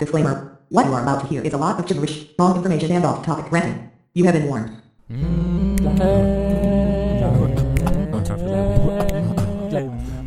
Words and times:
Disclaimer. 0.00 0.58
What 0.70 0.86
you 0.86 0.94
are 0.94 1.02
about 1.02 1.20
to 1.20 1.26
hear 1.26 1.42
is 1.42 1.52
a 1.52 1.58
lot 1.58 1.78
of 1.78 1.86
gibberish, 1.86 2.24
wrong 2.38 2.56
information 2.56 2.90
and 2.90 3.04
off-topic 3.04 3.52
ranting. 3.52 3.90
You 4.14 4.24
have 4.24 4.34
been 4.34 4.46
warned. 4.46 4.80
Mm. 5.12 6.79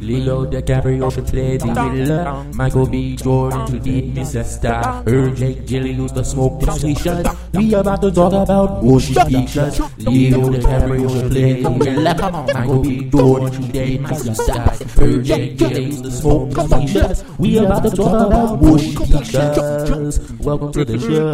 Leo 0.04 0.46
DiCaprio 0.46 1.12
should 1.13 1.28
play 1.28 1.55
the 1.58 1.74
villain. 1.74 2.52
Michael 2.55 2.86
B. 2.88 3.15
Jordan 3.15 3.68
should 3.68 3.84
be 3.84 4.02
Mr. 4.12 4.44
Star. 4.44 5.02
Her 5.04 5.29
Jake 5.31 5.65
Gyllenhaal 5.65 6.13
the 6.13 6.24
smoke 6.24 6.62
completion. 6.62 7.24
We 7.54 7.74
about 7.74 8.01
to 8.01 8.12
talk 8.12 8.33
about 8.33 8.83
motion 8.83 9.15
pictures. 9.15 9.79
Leo 10.00 10.50
DiCaprio 10.50 11.10
should 11.10 11.31
play 11.31 11.62
the 11.63 11.69
villain. 11.69 12.18
Michael 12.54 12.81
B. 12.83 13.10
Jordan 13.10 13.51
should 13.54 13.72
be 13.72 13.97
Mr. 13.97 14.36
Star. 14.36 14.76
Her 15.00 15.22
Jake 15.22 15.58
Gyllenhaal 15.58 16.04
the 16.04 16.12
smoke 16.12 16.54
completion. 16.54 17.16
We 17.40 17.58
about 17.59 17.84
to 17.84 17.91
talk 17.91 18.27
about 18.27 18.62
motion 18.62 18.95
pictures. 19.08 20.20
Welcome 20.40 20.72
to 20.73 20.84
the 20.85 20.99
show. 20.99 21.34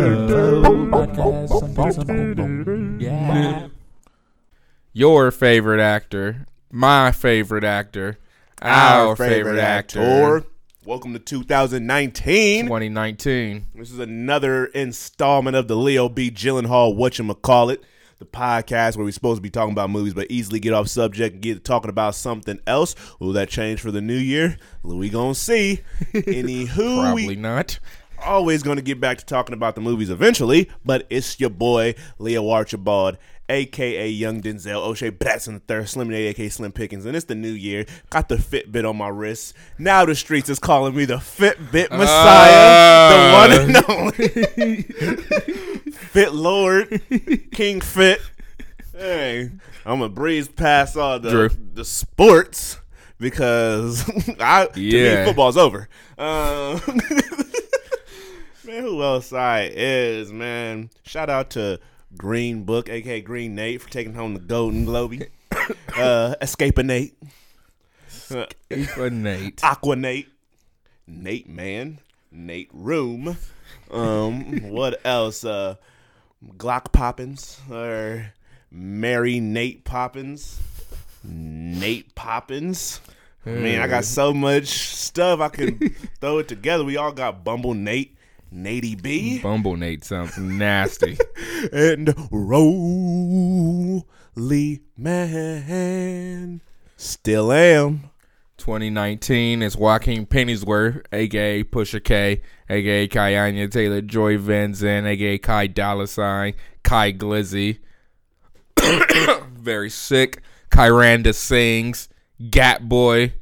Podcast. 1.73 3.01
Yeah. 3.01 3.67
your 4.93 5.31
favorite 5.31 5.79
actor, 5.81 6.45
my 6.71 7.11
favorite 7.11 7.63
actor, 7.63 8.17
our, 8.61 9.15
favorite, 9.15 9.59
actor. 9.59 10.43
Welcome 10.85 11.13
to 11.13 11.19
2019. 11.19 12.65
2019. 12.65 13.67
This 13.75 13.91
is 13.91 13.99
another 13.99 14.65
installment 14.67 15.55
of 15.55 15.67
the 15.67 15.75
Leo 15.75 16.09
B. 16.09 16.31
Gyllenhaal 16.31 16.95
Whatchamacallit, 16.97 17.79
the 18.17 18.25
podcast 18.25 18.95
where 18.97 19.05
we're 19.05 19.11
supposed 19.11 19.37
to 19.37 19.41
be 19.41 19.49
talking 19.49 19.71
about 19.71 19.89
movies 19.89 20.13
but 20.13 20.27
easily 20.29 20.59
get 20.59 20.73
off 20.73 20.87
subject 20.87 21.35
and 21.35 21.43
get 21.43 21.63
talking 21.63 21.89
about 21.89 22.15
something 22.15 22.59
else. 22.65 22.95
Will 23.19 23.33
that 23.33 23.49
change 23.49 23.79
for 23.79 23.91
the 23.91 24.01
new 24.01 24.17
year? 24.17 24.57
We 24.83 25.09
gonna 25.09 25.35
see. 25.35 25.81
Anywho, 26.13 27.01
Probably 27.01 27.27
we 27.27 27.35
not. 27.35 27.79
always 28.25 28.63
gonna 28.63 28.81
get 28.81 28.99
back 28.99 29.19
to 29.19 29.25
talking 29.25 29.53
about 29.53 29.75
the 29.75 29.81
movies 29.81 30.09
eventually, 30.09 30.69
but 30.83 31.05
it's 31.09 31.39
your 31.39 31.49
boy, 31.51 31.95
Leo 32.17 32.49
Archibald, 32.49 33.17
aka 33.49 34.07
Young 34.07 34.41
Denzel, 34.41 34.75
O'Shea 34.85 35.09
Batson 35.09 35.55
the 35.55 35.59
third, 35.61 35.89
Slim 35.89 36.09
Nate, 36.09 36.27
aka 36.29 36.49
Slim 36.49 36.71
Pickens, 36.71 37.05
and 37.05 37.15
it's 37.15 37.25
the 37.25 37.35
new 37.35 37.51
year. 37.51 37.85
Got 38.09 38.29
the 38.29 38.35
Fitbit 38.35 38.87
on 38.87 38.95
my 38.97 39.07
wrist. 39.09 39.55
Now 39.77 40.05
the 40.05 40.15
streets 40.15 40.49
is 40.49 40.59
calling 40.59 40.95
me 40.95 41.05
the 41.05 41.15
Fitbit 41.17 41.89
Messiah, 41.91 43.09
the 43.11 43.33
one 43.33 43.51
and 43.51 43.75
only 43.89 44.83
Fit 45.91 46.33
Lord, 46.33 47.01
King 47.51 47.81
Fit. 47.81 48.21
Hey, 48.95 49.49
I'm 49.85 49.99
gonna 49.99 50.09
breeze 50.09 50.47
past 50.47 50.97
all 50.97 51.19
the 51.19 51.29
Drew. 51.29 51.49
the 51.73 51.85
sports 51.85 52.77
because 53.19 54.03
I 54.39 54.67
to 54.67 54.79
Yeah. 54.81 55.21
me 55.21 55.25
football's 55.27 55.57
over. 55.57 55.87
Um, 56.17 56.81
man, 58.65 58.83
who 58.83 59.01
else 59.01 59.31
I 59.33 59.71
is 59.73 60.31
man? 60.33 60.89
Shout 61.03 61.29
out 61.29 61.51
to 61.51 61.79
Green 62.17 62.63
Book, 62.63 62.89
aka 62.89 63.21
Green 63.21 63.55
Nate, 63.55 63.81
for 63.81 63.89
taking 63.89 64.13
home 64.13 64.33
the 64.33 64.39
Golden 64.39 64.85
Globe. 64.85 65.23
uh, 65.97 66.35
Escaping 66.41 66.87
Nate, 66.87 67.15
For 68.07 69.09
Nate. 69.09 69.59
Aqua 69.63 69.95
Nate, 69.95 70.29
Nate 71.07 71.49
Man, 71.49 71.99
Nate 72.31 72.69
Room. 72.73 73.37
Um, 73.91 74.61
what 74.69 74.99
else? 75.05 75.43
Uh, 75.43 75.75
Glock 76.57 76.91
Poppins 76.91 77.59
or 77.69 78.33
Mary 78.71 79.39
Nate 79.39 79.83
Poppins, 79.83 80.61
Nate 81.23 82.15
Poppins. 82.15 83.01
Man, 83.45 83.81
I 83.81 83.87
got 83.87 84.05
so 84.05 84.33
much 84.33 84.67
stuff 84.67 85.39
I 85.39 85.49
can 85.49 85.79
throw 86.21 86.37
it 86.39 86.47
together. 86.47 86.83
We 86.83 86.97
all 86.97 87.11
got 87.11 87.43
Bumble 87.43 87.73
Nate, 87.73 88.15
Natey 88.53 89.01
B, 89.01 89.39
Bumble 89.39 89.75
Nate 89.77 90.03
sounds 90.03 90.37
nasty. 90.37 91.17
and 91.71 92.13
Roly 92.31 94.03
Man. 94.97 96.61
Still 96.97 97.51
am. 97.51 98.09
2019 98.57 99.61
is 99.61 99.77
Joaquin 99.77 100.25
Pennyworth, 100.25 101.01
aka 101.13 101.63
Pusha 101.63 102.03
K, 102.03 102.41
aka 102.69 103.07
Kayanya 103.07 103.71
Taylor 103.71 104.01
Joy 104.01 104.37
Vincent, 104.37 105.07
aka 105.07 105.37
Kai 105.37 105.67
Dollar 105.67 106.07
Sign, 106.07 106.53
Kai 106.83 107.13
Glizzy. 107.13 107.79
Very 109.53 109.89
sick. 109.89 110.41
Kyranda 110.71 111.33
Sings, 111.33 112.09
Gap 112.49 112.81
Boy, 112.81 113.33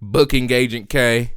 Booking 0.00 0.50
Agent 0.52 0.88
K, 0.88 1.32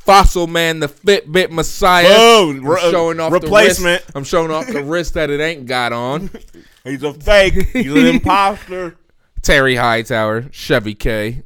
Fossil 0.00 0.46
Man, 0.46 0.80
the 0.80 0.88
Fitbit 0.88 1.50
Messiah. 1.50 2.08
Boom! 2.08 2.58
I'm 2.58 2.66
Re- 2.66 2.80
uh, 2.82 2.90
showing 2.90 3.20
off 3.20 3.32
replacement. 3.32 4.00
The 4.00 4.06
wrist. 4.06 4.16
I'm 4.16 4.24
showing 4.24 4.50
off 4.50 4.66
the 4.66 4.82
wrist 4.82 5.14
that 5.14 5.30
it 5.30 5.40
ain't 5.40 5.66
got 5.66 5.92
on. 5.92 6.30
He's 6.84 7.02
a 7.02 7.12
fake. 7.12 7.54
He's 7.68 7.92
an 7.92 8.06
imposter. 8.06 8.96
Terry 9.42 9.76
Hightower, 9.76 10.48
Chevy 10.50 10.94
K, 10.94 11.44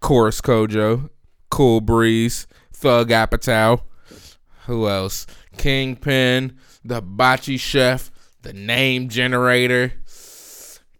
Chorus 0.00 0.40
Kojo, 0.40 1.10
Cool 1.50 1.80
Breeze, 1.80 2.46
Thug 2.72 3.08
Apatow. 3.08 3.82
Who 4.66 4.88
else? 4.88 5.26
Kingpin, 5.56 6.56
the 6.84 7.02
Bocce 7.02 7.58
Chef, 7.58 8.10
the 8.42 8.52
Name 8.52 9.08
Generator, 9.08 9.94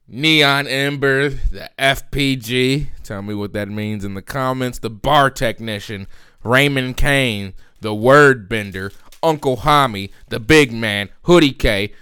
Neon 0.08 0.66
Ember, 0.66 1.28
the 1.31 1.70
FPG. 1.78 2.88
Tell 3.02 3.22
me 3.22 3.34
what 3.34 3.52
that 3.54 3.69
means 3.69 4.04
in 4.04 4.14
the 4.14 4.22
comments. 4.22 4.78
The 4.78 4.91
Bar 4.91 5.31
Technician, 5.31 6.06
Raymond 6.44 6.97
Kane, 6.97 7.54
the 7.80 7.94
Word 7.94 8.48
Bender, 8.48 8.92
Uncle 9.22 9.58
Hami, 9.58 10.10
the 10.28 10.41
Big 10.41 10.72
Man, 10.72 11.08
Hoodie 11.22 11.53
K. 11.53 11.92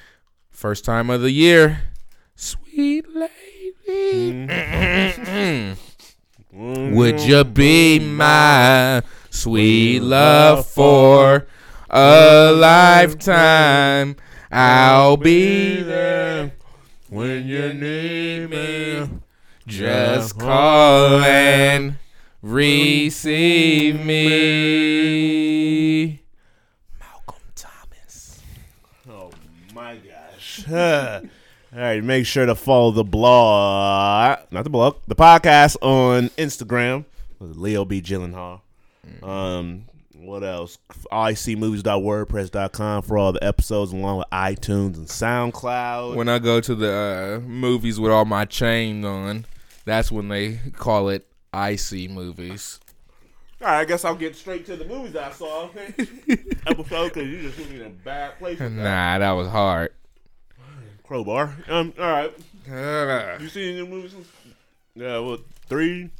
First 0.50 0.84
time 0.84 1.10
of 1.10 1.20
the 1.20 1.30
year. 1.30 1.82
Sweet 2.34 3.06
lady. 3.14 4.46
Mm-hmm. 4.46 5.74
Would 6.94 7.20
you 7.20 7.44
be 7.44 7.98
my 7.98 9.02
sweet 9.30 10.00
mm-hmm. 10.00 10.08
love 10.08 10.66
for 10.66 11.46
a 11.88 12.52
lifetime? 12.52 14.16
I'll 14.50 15.16
be 15.16 15.82
there 15.82 16.52
when 17.08 17.46
you 17.46 17.72
need 17.72 18.50
me. 18.50 19.08
Just 19.66 20.38
call 20.38 21.20
and 21.20 21.96
receive 22.42 24.04
me. 24.04 25.40
Malcolm 26.98 27.42
Thomas. 27.54 28.40
Oh 29.08 29.30
my 29.74 29.96
gosh. 29.96 30.68
All 31.72 31.78
right, 31.78 32.02
make 32.02 32.26
sure 32.26 32.46
to 32.46 32.56
follow 32.56 32.90
the 32.90 33.04
blog, 33.04 34.40
not 34.50 34.64
the 34.64 34.70
blog, 34.70 34.96
the 35.06 35.14
podcast 35.14 35.76
on 35.80 36.30
Instagram, 36.30 37.04
with 37.38 37.56
Leo 37.56 37.84
B. 37.84 38.02
Gyllenhaal. 38.02 38.62
Um, 39.22 39.84
what 40.14 40.42
else? 40.42 40.78
icmovies.wordpress.com 41.12 43.02
for 43.02 43.18
all 43.18 43.32
the 43.32 43.44
episodes, 43.44 43.92
along 43.92 44.18
with 44.18 44.26
iTunes 44.30 44.96
and 44.96 45.06
SoundCloud. 45.06 46.16
When 46.16 46.28
I 46.28 46.40
go 46.40 46.60
to 46.60 46.74
the 46.74 47.38
uh, 47.38 47.40
movies 47.46 48.00
with 48.00 48.10
all 48.10 48.24
my 48.24 48.44
chains 48.46 49.04
on, 49.04 49.46
that's 49.84 50.10
when 50.10 50.26
they 50.28 50.58
call 50.76 51.08
it 51.08 51.29
icy 51.52 52.08
movies. 52.08 52.80
all 53.60 53.66
right, 53.68 53.80
I 53.80 53.84
guess 53.84 54.04
I'll 54.04 54.14
get 54.14 54.36
straight 54.36 54.66
to 54.66 54.76
the 54.76 54.84
movies 54.84 55.16
I 55.16 55.30
saw 55.32 55.68
episode 56.66 57.12
because 57.12 57.28
you 57.28 57.42
just 57.42 57.56
put 57.56 57.70
me 57.70 57.80
in 57.80 57.86
a 57.86 57.90
bad 57.90 58.38
place. 58.38 58.58
with 58.60 58.76
that. 58.76 58.82
Nah, 58.82 59.18
that 59.18 59.32
was 59.32 59.48
hard. 59.48 59.92
Crowbar. 61.04 61.54
Um, 61.68 61.92
all 61.98 62.10
right. 62.10 62.32
Uh, 62.70 63.38
You 63.40 63.48
seen 63.48 63.76
any 63.78 63.86
movies? 63.88 64.14
Yeah, 64.94 65.18
Well, 65.18 65.38
three? 65.68 66.10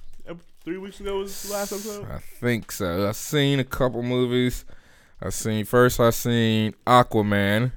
Three 0.62 0.76
weeks 0.76 1.00
ago 1.00 1.16
was 1.20 1.42
the 1.44 1.54
last 1.54 1.72
episode. 1.72 2.06
I 2.10 2.18
think 2.18 2.70
so. 2.70 3.08
I've 3.08 3.16
seen 3.16 3.60
a 3.60 3.64
couple 3.64 4.02
movies. 4.02 4.66
I 5.22 5.30
seen 5.30 5.64
first. 5.64 5.98
I 5.98 6.10
seen 6.10 6.74
Aquaman. 6.86 7.72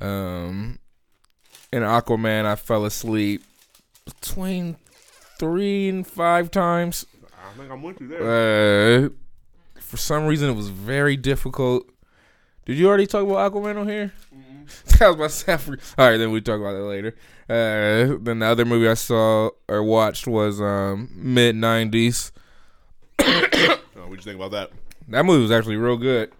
Um, 0.00 0.80
in 1.72 1.82
Aquaman, 1.84 2.46
I 2.46 2.56
fell 2.56 2.84
asleep 2.84 3.44
between 4.04 4.76
three 5.38 5.88
and 5.88 6.06
five 6.06 6.50
times. 6.50 7.06
I 7.24 7.56
think 7.56 7.70
I'm 7.70 7.82
with 7.82 8.00
you 8.00 8.08
there. 8.08 9.06
Uh, 9.06 9.08
for 9.80 9.96
some 9.96 10.26
reason, 10.26 10.50
it 10.50 10.54
was 10.54 10.68
very 10.68 11.16
difficult. 11.16 11.88
Did 12.64 12.78
you 12.78 12.88
already 12.88 13.06
talk 13.06 13.22
about 13.22 13.52
Aquaman 13.52 13.78
on 13.78 13.88
here? 13.88 14.12
Was 15.00 15.00
about 15.00 15.16
to 15.16 15.28
say, 15.28 15.52
I. 15.52 15.56
All 15.56 16.10
right, 16.10 16.16
then 16.16 16.30
we 16.30 16.40
talk 16.40 16.58
about 16.58 16.72
that 16.72 16.84
later. 16.84 17.14
Uh, 17.50 18.16
then 18.22 18.38
the 18.38 18.46
other 18.46 18.64
movie 18.64 18.88
I 18.88 18.94
saw 18.94 19.50
or 19.68 19.82
watched 19.82 20.26
was 20.26 20.58
um, 20.58 21.10
mid 21.14 21.54
'90s. 21.54 22.30
oh, 23.20 23.78
what 23.94 24.10
you 24.10 24.16
think 24.22 24.36
about 24.36 24.52
that? 24.52 24.70
That 25.08 25.26
movie 25.26 25.42
was 25.42 25.50
actually 25.50 25.76
real 25.76 25.98
good. 25.98 26.30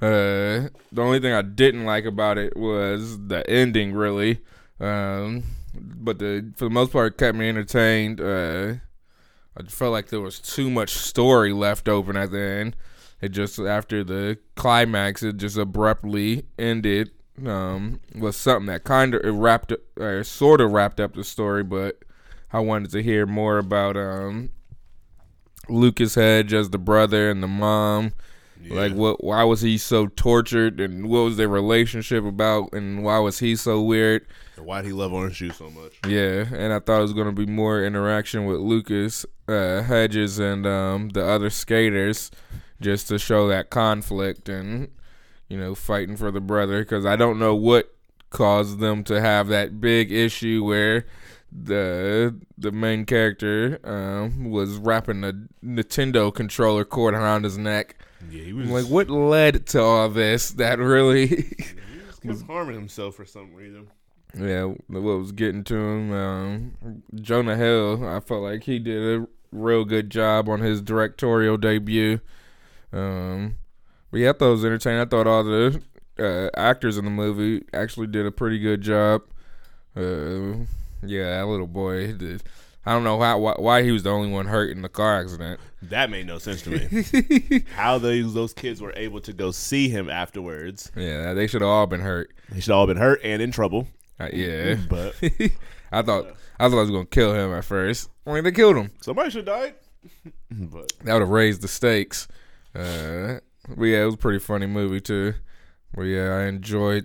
Uh, 0.00 0.70
the 0.90 1.02
only 1.02 1.20
thing 1.20 1.32
I 1.32 1.42
didn't 1.42 1.84
like 1.84 2.04
about 2.04 2.38
it 2.38 2.56
was 2.56 3.28
the 3.28 3.48
ending, 3.48 3.92
really. 3.92 4.40
Um, 4.80 5.44
but 5.80 6.18
the 6.18 6.52
for 6.56 6.64
the 6.64 6.70
most 6.70 6.92
part, 6.92 7.14
it 7.14 7.18
kept 7.18 7.36
me 7.36 7.48
entertained. 7.48 8.20
Uh, 8.20 8.74
I 9.56 9.62
felt 9.68 9.92
like 9.92 10.08
there 10.08 10.20
was 10.20 10.38
too 10.38 10.70
much 10.70 10.90
story 10.90 11.52
left 11.52 11.88
open 11.88 12.16
at 12.16 12.30
the 12.30 12.40
end. 12.40 12.76
it 13.20 13.30
just 13.30 13.58
after 13.58 14.04
the 14.04 14.38
climax, 14.54 15.22
it 15.22 15.36
just 15.36 15.56
abruptly 15.56 16.44
ended. 16.58 17.10
Um, 17.46 18.00
was 18.16 18.36
something 18.36 18.66
that 18.66 18.82
kind 18.82 19.14
of 19.14 19.34
wrapped, 19.36 19.72
or 19.96 20.24
sort 20.24 20.60
of 20.60 20.72
wrapped 20.72 20.98
up 20.98 21.14
the 21.14 21.22
story, 21.22 21.62
but 21.62 22.02
I 22.52 22.58
wanted 22.60 22.90
to 22.92 23.02
hear 23.02 23.26
more 23.26 23.58
about 23.58 23.96
um 23.96 24.50
Lucas 25.68 26.14
Hedge 26.14 26.52
as 26.52 26.70
the 26.70 26.78
brother 26.78 27.30
and 27.30 27.42
the 27.42 27.48
mom. 27.48 28.12
Like 28.68 28.92
what? 28.92 29.22
Why 29.22 29.44
was 29.44 29.60
he 29.60 29.78
so 29.78 30.08
tortured, 30.08 30.80
and 30.80 31.08
what 31.08 31.20
was 31.20 31.36
their 31.36 31.48
relationship 31.48 32.24
about, 32.24 32.72
and 32.72 33.04
why 33.04 33.18
was 33.18 33.38
he 33.38 33.56
so 33.56 33.80
weird? 33.80 34.26
And 34.56 34.66
why 34.66 34.82
did 34.82 34.88
he 34.88 34.92
love 34.92 35.12
orange 35.12 35.36
juice 35.36 35.56
so 35.56 35.70
much? 35.70 35.92
Yeah, 36.06 36.46
and 36.52 36.72
I 36.72 36.80
thought 36.80 36.98
it 36.98 37.02
was 37.02 37.12
gonna 37.12 37.32
be 37.32 37.46
more 37.46 37.82
interaction 37.82 38.44
with 38.46 38.58
Lucas 38.58 39.24
uh, 39.46 39.82
Hedges 39.82 40.38
and 40.38 40.66
um, 40.66 41.10
the 41.10 41.24
other 41.24 41.50
skaters, 41.50 42.30
just 42.80 43.08
to 43.08 43.18
show 43.18 43.48
that 43.48 43.70
conflict 43.70 44.48
and 44.48 44.88
you 45.48 45.58
know 45.58 45.74
fighting 45.74 46.16
for 46.16 46.30
the 46.30 46.40
brother. 46.40 46.80
Because 46.80 47.06
I 47.06 47.16
don't 47.16 47.38
know 47.38 47.54
what 47.54 47.94
caused 48.30 48.78
them 48.78 49.04
to 49.04 49.20
have 49.20 49.48
that 49.48 49.80
big 49.80 50.12
issue 50.12 50.64
where 50.64 51.06
the 51.50 52.34
the 52.58 52.72
main 52.72 53.06
character 53.06 53.80
um, 53.84 54.50
was 54.50 54.76
wrapping 54.76 55.24
a 55.24 55.32
Nintendo 55.64 56.32
controller 56.34 56.84
cord 56.84 57.14
around 57.14 57.44
his 57.44 57.56
neck. 57.56 57.96
Yeah, 58.30 58.42
he 58.42 58.52
was 58.52 58.66
I'm 58.66 58.72
like, 58.72 58.86
what 58.86 59.08
led 59.10 59.66
to 59.68 59.80
all 59.80 60.08
this? 60.08 60.50
That 60.50 60.78
really. 60.78 61.26
he 61.26 61.48
was 62.28 62.42
harming 62.42 62.74
himself 62.74 63.14
for 63.14 63.24
some 63.24 63.54
reason. 63.54 63.88
Yeah, 64.36 64.64
what 64.88 65.02
was 65.02 65.32
getting 65.32 65.64
to 65.64 65.74
him? 65.74 66.12
Um, 66.12 67.02
Jonah 67.14 67.56
Hill, 67.56 68.06
I 68.06 68.20
felt 68.20 68.42
like 68.42 68.64
he 68.64 68.78
did 68.78 69.20
a 69.20 69.26
real 69.50 69.84
good 69.84 70.10
job 70.10 70.48
on 70.48 70.60
his 70.60 70.82
directorial 70.82 71.56
debut. 71.56 72.20
Um, 72.92 73.56
but 74.10 74.20
yeah, 74.20 74.30
I 74.30 74.32
thought 74.32 74.48
it 74.48 74.50
was 74.50 74.64
entertaining. 74.64 75.00
I 75.00 75.04
thought 75.06 75.26
all 75.26 75.44
the 75.44 75.82
uh, 76.18 76.50
actors 76.54 76.98
in 76.98 77.04
the 77.04 77.10
movie 77.10 77.64
actually 77.72 78.08
did 78.08 78.26
a 78.26 78.30
pretty 78.30 78.58
good 78.58 78.80
job. 78.82 79.22
Uh, 79.96 80.64
yeah, 81.02 81.38
that 81.38 81.46
little 81.46 81.66
boy. 81.66 82.12
Did, 82.12 82.42
I 82.88 82.92
don't 82.92 83.04
know 83.04 83.20
how 83.20 83.38
why, 83.38 83.52
why 83.58 83.82
he 83.82 83.90
was 83.90 84.02
the 84.02 84.08
only 84.08 84.30
one 84.30 84.46
hurt 84.46 84.70
in 84.70 84.80
the 84.80 84.88
car 84.88 85.20
accident. 85.20 85.60
That 85.82 86.08
made 86.08 86.26
no 86.26 86.38
sense 86.38 86.62
to 86.62 86.70
me. 86.70 87.64
How 87.74 87.98
those 87.98 88.32
those 88.32 88.54
kids 88.54 88.80
were 88.80 88.94
able 88.96 89.20
to 89.20 89.34
go 89.34 89.50
see 89.50 89.90
him 89.90 90.08
afterwards. 90.08 90.90
Yeah, 90.96 91.34
they 91.34 91.46
should 91.46 91.60
have 91.60 91.68
all 91.68 91.86
been 91.86 92.00
hurt. 92.00 92.32
They 92.50 92.60
should 92.60 92.72
all 92.72 92.86
been 92.86 92.96
hurt 92.96 93.20
and 93.22 93.42
in 93.42 93.50
trouble. 93.50 93.88
Uh, 94.18 94.30
yeah, 94.32 94.76
But 94.88 95.14
I 95.92 96.00
thought 96.00 96.34
I 96.58 96.70
thought 96.70 96.78
I 96.78 96.80
was 96.80 96.90
gonna 96.90 97.04
kill 97.04 97.34
him 97.34 97.52
at 97.52 97.66
first. 97.66 98.08
I 98.26 98.32
mean, 98.32 98.44
they 98.44 98.52
killed 98.52 98.76
him. 98.78 98.90
somebody 99.02 99.28
should 99.28 99.46
have 99.46 99.60
died. 99.60 99.74
but 100.50 100.90
That 101.04 101.12
would 101.12 101.20
have 101.20 101.28
raised 101.28 101.60
the 101.60 101.68
stakes. 101.68 102.26
Uh, 102.74 103.40
but 103.68 103.84
yeah, 103.84 104.00
it 104.00 104.06
was 104.06 104.14
a 104.14 104.18
pretty 104.18 104.38
funny 104.38 104.66
movie 104.66 105.02
too. 105.02 105.34
But 105.94 106.04
yeah, 106.04 106.30
I 106.36 106.44
enjoyed 106.44 107.04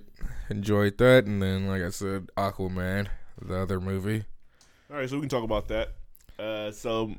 enjoyed 0.49 0.97
that, 0.99 1.25
and 1.25 1.41
then 1.43 1.67
like 1.67 1.81
I 1.81 1.89
said, 1.89 2.29
Aquaman, 2.37 3.09
the 3.41 3.57
other 3.57 3.81
movie. 3.81 4.23
All 4.93 4.99
right, 4.99 5.09
so 5.09 5.15
we 5.15 5.21
can 5.21 5.29
talk 5.29 5.43
about 5.43 5.67
that. 5.69 5.93
Uh, 6.37 6.71
so 6.71 7.15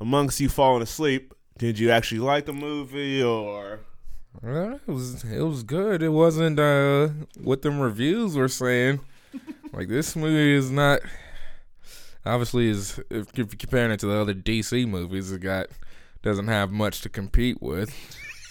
amongst 0.00 0.40
you 0.40 0.48
falling 0.48 0.82
asleep, 0.82 1.32
did 1.56 1.78
you 1.78 1.92
actually 1.92 2.18
like 2.18 2.44
the 2.44 2.52
movie 2.52 3.22
or? 3.22 3.80
Well, 4.42 4.80
it 4.86 4.90
was 4.90 5.22
it 5.22 5.42
was 5.42 5.62
good. 5.62 6.02
It 6.02 6.08
wasn't 6.08 6.58
uh 6.58 7.08
what 7.40 7.62
them 7.62 7.78
reviews 7.78 8.36
were 8.36 8.48
saying. 8.48 8.98
like 9.72 9.86
this 9.86 10.16
movie 10.16 10.54
is 10.54 10.72
not 10.72 11.00
obviously 12.26 12.68
is 12.68 12.98
if 13.10 13.26
you're 13.36 13.46
comparing 13.46 13.92
it 13.92 14.00
to 14.00 14.06
the 14.06 14.16
other 14.16 14.34
DC 14.34 14.88
movies, 14.88 15.30
it 15.30 15.40
got 15.40 15.68
doesn't 16.22 16.48
have 16.48 16.72
much 16.72 17.00
to 17.02 17.08
compete 17.08 17.62
with. 17.62 17.94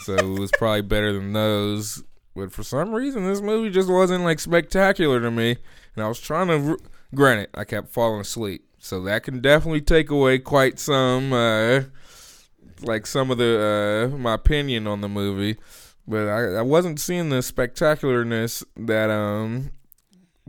So 0.03 0.13
it 0.13 0.39
was 0.39 0.51
probably 0.57 0.83
better 0.83 1.11
than 1.11 1.33
those. 1.33 2.01
But 2.33 2.53
for 2.53 2.63
some 2.63 2.93
reason, 2.93 3.27
this 3.27 3.41
movie 3.41 3.71
just 3.71 3.89
wasn't 3.89 4.23
like 4.23 4.39
spectacular 4.39 5.19
to 5.19 5.31
me. 5.31 5.57
And 5.95 6.05
I 6.05 6.07
was 6.07 6.19
trying 6.19 6.47
to, 6.47 6.77
granted, 7.13 7.49
I 7.53 7.63
kept 7.63 7.89
falling 7.89 8.21
asleep, 8.21 8.65
so 8.79 9.01
that 9.03 9.23
can 9.23 9.41
definitely 9.41 9.81
take 9.81 10.09
away 10.09 10.39
quite 10.39 10.79
some. 10.79 11.33
Uh, 11.33 11.81
like 12.81 13.07
some 13.07 13.31
of 13.31 13.37
the 13.37 14.11
uh, 14.13 14.17
my 14.17 14.33
opinion 14.33 14.87
on 14.87 15.01
the 15.01 15.09
movie, 15.09 15.57
but 16.07 16.27
I, 16.27 16.57
I 16.57 16.61
wasn't 16.61 16.99
seeing 16.99 17.29
the 17.29 17.37
spectacularness 17.37 18.63
that 18.75 19.09
um 19.09 19.71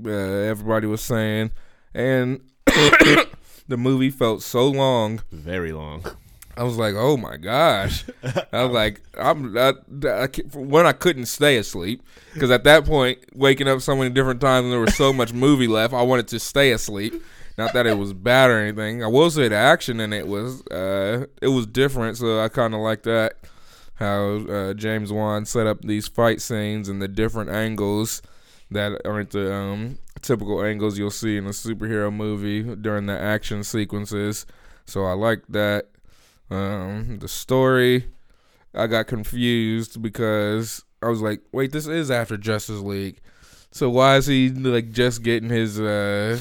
uh, 0.05 0.10
everybody 0.10 0.87
was 0.87 1.00
saying, 1.00 1.50
and 1.94 2.40
the 2.66 3.76
movie 3.76 4.11
felt 4.11 4.43
so 4.43 4.69
long. 4.69 5.22
Very 5.31 5.72
long. 5.72 6.04
I 6.58 6.64
was 6.64 6.76
like, 6.76 6.94
oh 6.96 7.16
my 7.16 7.37
gosh! 7.37 8.05
I 8.52 8.64
was 8.64 8.72
like, 8.72 9.00
I'm 9.16 9.56
I, 9.56 9.75
I, 10.05 10.28
one, 10.55 10.87
I 10.87 10.93
couldn't 10.93 11.26
stay 11.26 11.56
asleep 11.56 12.02
because 12.34 12.50
at 12.50 12.64
that 12.64 12.84
point, 12.84 13.20
waking 13.32 13.69
up 13.69 13.81
so 13.81 13.94
many 13.94 14.10
different 14.10 14.40
times 14.40 14.64
and 14.64 14.72
there 14.72 14.81
was 14.81 14.96
so 14.96 15.12
much 15.20 15.32
movie 15.32 15.69
left, 15.69 15.94
I 15.94 16.02
wanted 16.02 16.26
to 16.28 16.40
stay 16.40 16.72
asleep. 16.72 17.22
Not 17.56 17.75
that 17.75 17.87
it 17.87 17.96
was 17.96 18.12
bad 18.12 18.50
or 18.50 18.58
anything. 18.58 19.05
I 19.05 19.06
will 19.06 19.31
say 19.31 19.49
the 19.49 19.56
action 19.56 20.00
in 20.00 20.12
it 20.12 20.26
was 20.26 20.66
uh, 20.66 21.26
it 21.40 21.49
was 21.49 21.64
different, 21.66 22.16
so 22.16 22.40
I 22.40 22.49
kind 22.49 22.75
of 22.75 22.81
like 22.81 23.04
that. 23.04 23.34
How 23.94 24.38
uh, 24.49 24.75
James 24.75 25.12
Wan 25.12 25.44
set 25.44 25.66
up 25.66 25.82
these 25.82 26.08
fight 26.08 26.40
scenes 26.40 26.88
and 26.88 27.00
the 27.00 27.08
different 27.08 27.50
angles 27.50 28.20
that 28.70 29.00
aren't 29.04 29.31
the 29.31 29.52
um, 29.52 29.99
typical 30.22 30.62
angles 30.64 30.99
you'll 30.99 31.11
see 31.11 31.37
in 31.37 31.46
a 31.46 31.50
superhero 31.50 32.12
movie 32.12 32.62
during 32.76 33.06
the 33.06 33.19
action 33.19 33.64
sequences. 33.64 34.46
So 34.87 35.04
I 35.04 35.12
like 35.12 35.43
that. 35.49 35.88
Um, 36.50 37.18
the 37.20 37.28
story, 37.28 38.06
I 38.74 38.86
got 38.86 39.06
confused 39.06 40.00
because 40.00 40.84
I 41.02 41.08
was 41.08 41.20
like, 41.20 41.40
wait, 41.52 41.72
this 41.72 41.86
is 41.86 42.10
after 42.10 42.36
Justice 42.36 42.80
League. 42.80 43.20
So 43.70 43.90
why 43.90 44.16
is 44.16 44.26
he 44.26 44.48
like 44.50 44.90
just 44.90 45.22
getting 45.22 45.50
his 45.50 45.78
uh 45.78 46.38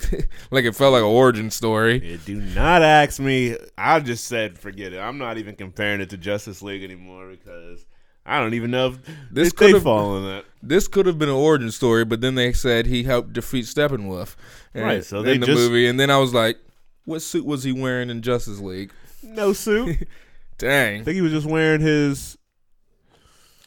like 0.50 0.64
it 0.64 0.74
felt 0.74 0.92
like 0.94 1.00
an 1.02 1.06
origin 1.08 1.50
story. 1.50 2.10
Yeah, 2.12 2.16
do 2.24 2.40
not 2.40 2.82
ask 2.82 3.20
me. 3.20 3.56
I 3.76 4.00
just 4.00 4.24
said 4.24 4.58
forget 4.58 4.92
it. 4.94 4.98
I'm 4.98 5.18
not 5.18 5.36
even 5.38 5.54
comparing 5.56 6.00
it 6.00 6.10
to 6.10 6.16
Justice 6.16 6.62
League 6.62 6.82
anymore 6.82 7.28
because 7.28 7.84
I 8.24 8.40
don't 8.40 8.54
even 8.54 8.70
know 8.70 8.88
if 8.88 8.98
This 9.30 9.52
they 9.52 9.78
fall 9.78 10.16
in 10.18 10.24
that. 10.24 10.44
This 10.62 10.88
could 10.88 11.06
have 11.06 11.18
been 11.18 11.28
an 11.28 11.34
origin 11.34 11.70
story, 11.70 12.04
but 12.04 12.20
then 12.22 12.34
they 12.34 12.52
said 12.52 12.86
he 12.86 13.02
helped 13.02 13.32
defeat 13.34 13.66
Steppenwolf. 13.66 14.36
in- 14.74 14.82
Right, 14.82 15.04
so 15.04 15.22
in 15.22 15.40
the 15.40 15.46
just- 15.46 15.58
movie, 15.58 15.86
and 15.86 15.98
then 16.00 16.10
I 16.10 16.18
was 16.18 16.32
like, 16.34 16.58
what 17.04 17.20
suit 17.22 17.44
was 17.44 17.64
he 17.64 17.72
wearing 17.72 18.08
in 18.10 18.22
Justice 18.22 18.60
League? 18.60 18.92
No 19.22 19.52
suit. 19.52 20.08
Dang. 20.58 21.00
I 21.00 21.04
think 21.04 21.14
he 21.14 21.20
was 21.22 21.32
just 21.32 21.46
wearing 21.46 21.80
his. 21.80 22.36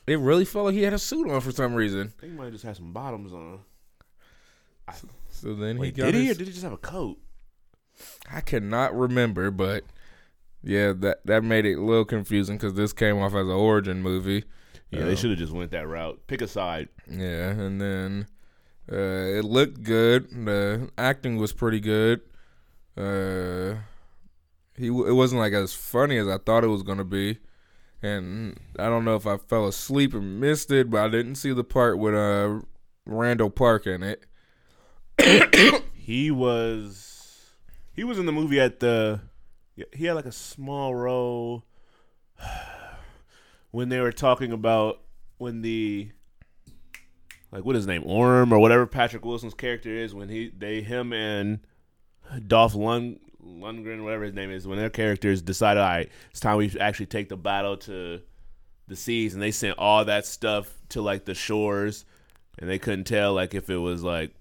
it 0.08 0.20
really 0.20 0.46
felt 0.46 0.66
like 0.66 0.76
he 0.76 0.84
had 0.84 0.94
a 0.94 1.00
suit 1.00 1.30
on 1.30 1.42
for 1.42 1.52
some 1.52 1.74
reason. 1.74 2.14
I 2.18 2.22
think 2.22 2.34
he 2.34 2.38
might 2.38 2.46
have 2.46 2.54
just 2.54 2.64
had 2.66 2.76
some 2.76 2.94
bottoms 2.94 3.34
on. 3.34 3.60
So 5.30 5.56
then 5.56 5.78
Wait, 5.78 5.88
he 5.88 5.92
got 6.02 6.06
did 6.12 6.16
he 6.16 6.30
or 6.32 6.34
did 6.34 6.48
he 6.48 6.54
just 6.54 6.64
have 6.64 6.74
a 6.74 6.78
coat? 6.78 7.18
I 8.32 8.42
cannot 8.42 8.96
remember, 8.96 9.50
but 9.52 9.84
yeah, 10.64 10.94
that 10.98 11.26
that 11.26 11.44
made 11.44 11.66
it 11.66 11.76
a 11.76 11.82
little 11.82 12.06
confusing 12.06 12.58
because 12.58 12.74
this 12.76 12.94
came 12.94 13.18
off 13.20 13.34
as 13.34 13.46
an 13.48 13.52
origin 13.52 14.02
movie. 14.02 14.44
Yeah, 14.92 15.02
Oh. 15.02 15.06
they 15.06 15.16
should 15.16 15.32
have 15.32 15.40
just 15.40 15.52
went 15.54 15.72
that 15.72 15.88
route. 15.88 16.20
Pick 16.28 16.42
a 16.42 16.48
side. 16.48 16.90
Yeah, 17.10 17.50
and 17.50 17.82
then 17.82 18.28
uh, 18.92 18.96
it 19.40 19.44
looked 19.46 19.84
good. 19.84 20.30
The 20.46 20.90
acting 20.98 21.38
was 21.38 21.52
pretty 21.54 21.80
good. 21.80 22.22
Uh, 22.96 23.76
he 24.78 24.88
it 24.88 25.16
wasn't 25.16 25.42
like 25.42 25.54
as 25.54 25.74
funny 25.74 26.18
as 26.18 26.28
I 26.28 26.38
thought 26.38 26.64
it 26.64 26.68
was 26.68 26.84
gonna 26.84 27.04
be, 27.04 27.40
and 28.02 28.60
I 28.78 28.86
don't 28.86 29.06
know 29.06 29.16
if 29.16 29.28
I 29.28 29.38
fell 29.38 29.68
asleep 29.68 30.14
and 30.14 30.40
missed 30.40 30.72
it, 30.72 30.90
but 30.90 31.04
I 31.06 31.10
didn't 31.10 31.36
see 31.36 31.54
the 31.54 31.64
part 31.64 31.98
with 32.00 32.16
uh 32.16 32.62
Randall 33.06 33.50
Park 33.50 33.88
in 33.88 34.04
it. 34.04 34.26
He 35.94 36.32
was 36.32 37.52
he 37.94 38.04
was 38.04 38.20
in 38.20 38.26
the 38.26 38.32
movie 38.32 38.60
at 38.60 38.80
the 38.80 39.22
he 39.94 40.06
had 40.06 40.14
like 40.16 40.26
a 40.26 40.32
small 40.32 40.94
role 40.94 41.64
when 43.72 43.90
they 43.90 44.00
were 44.00 44.12
talking 44.12 44.52
about 44.52 45.02
when 45.38 45.62
the 45.62 46.12
like 47.52 47.64
what 47.64 47.76
is 47.76 47.82
his 47.82 47.88
name 47.88 48.04
Orm 48.06 48.52
or 48.52 48.60
whatever 48.60 48.86
Patrick 48.86 49.24
Wilson's 49.24 49.54
character 49.54 49.90
is 49.90 50.14
when 50.14 50.30
he 50.30 50.52
they 50.56 50.82
him 50.82 51.14
and 51.14 51.60
Dolph 52.48 52.76
Lund 52.76 53.20
Lundgren 53.46 54.04
whatever 54.04 54.24
his 54.24 54.34
name 54.34 54.52
is 54.52 54.66
when 54.68 54.78
their 54.78 54.90
characters 54.90 55.42
decided 55.42 55.80
all 55.82 55.88
right 55.90 56.10
it's 56.32 56.40
time 56.40 56.58
we 56.58 56.74
actually 56.80 57.06
take 57.06 57.30
the 57.30 57.38
battle 57.38 57.78
to 57.78 58.22
the 58.88 58.96
seas 58.96 59.34
and 59.34 59.42
they 59.44 59.52
sent 59.52 59.78
all 59.78 60.06
that 60.06 60.26
stuff 60.26 60.72
to 60.90 61.02
like 61.02 61.26
the 61.26 61.34
shores 61.34 62.06
and 62.60 62.70
they 62.70 62.80
couldn't 62.80 63.06
tell 63.06 63.34
like 63.34 63.54
if 63.54 63.70
it 63.70 63.78
was 63.78 64.04
like 64.04 64.32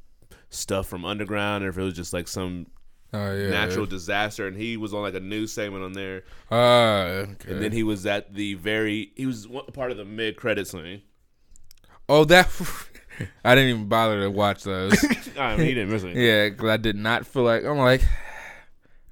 stuff 0.51 0.87
from 0.87 1.05
underground 1.05 1.65
or 1.65 1.69
if 1.69 1.79
it 1.79 1.83
was 1.83 1.95
just 1.95 2.13
like 2.13 2.29
some 2.29 2.67
Oh 3.15 3.35
yeah, 3.37 3.51
natural 3.51 3.85
disaster 3.85 4.47
and 4.47 4.57
he 4.57 4.79
was 4.79 4.95
on 4.95 5.03
like 5.03 5.15
a 5.15 5.21
news 5.21 5.53
segment 5.53 5.85
on 5.85 5.93
there 5.93 6.23
Ah, 6.51 7.03
okay. 7.03 7.53
and 7.53 7.63
then 7.63 7.71
he 7.73 7.83
was 7.83 8.07
at 8.07 8.33
the 8.35 8.55
very 8.55 9.13
he 9.17 9.27
was 9.27 9.47
part 9.75 9.91
of 9.91 9.97
the 9.99 10.05
mid 10.07 10.37
credit 10.37 10.67
scene 10.67 11.03
oh 12.09 12.25
that 12.25 12.49
I 13.45 13.55
didn't 13.55 13.71
even 13.71 13.89
bother 13.89 14.23
to 14.23 14.31
watch 14.31 14.65
those. 14.65 14.95
I 15.39 15.57
mean 15.57 15.67
he 15.67 15.75
didn't 15.75 15.91
miss 15.91 16.03
it 16.05 16.17
Yeah, 16.17 16.49
because 16.49 16.71
I 16.71 16.77
did 16.79 16.97
not 16.97 17.27
feel 17.27 17.43
like 17.43 17.65
I'm 17.65 17.77
like, 17.79 18.03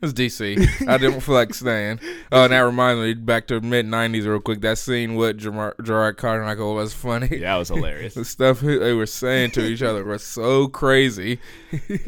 It's 0.03 0.15
DC. 0.15 0.89
I 0.89 0.97
didn't 0.97 1.21
feel 1.21 1.35
like 1.35 1.53
staying. 1.53 2.01
Oh, 2.33 2.45
and 2.45 2.53
that 2.53 2.61
reminds 2.61 3.03
me, 3.03 3.15
back 3.15 3.47
to 3.49 3.61
mid 3.61 3.87
'90s 3.87 4.27
real 4.27 4.41
quick. 4.41 4.63
That 4.63 4.79
scene 4.79 5.15
with 5.15 5.39
Jerrod, 5.41 5.77
Jerrod 5.77 6.17
Carmichael 6.17 6.75
was 6.75 6.95
funny. 6.95 7.29
Yeah, 7.33 7.53
that 7.53 7.57
was 7.57 7.69
hilarious. 7.75 8.15
the 8.15 8.25
stuff 8.25 8.61
they 8.61 8.95
were 8.95 9.07
saying 9.07 9.51
to 9.53 9.65
each 9.65 9.83
other 9.83 10.05
was 10.05 10.25
so 10.25 10.69
crazy. 10.69 11.39
yeah, 11.89 11.99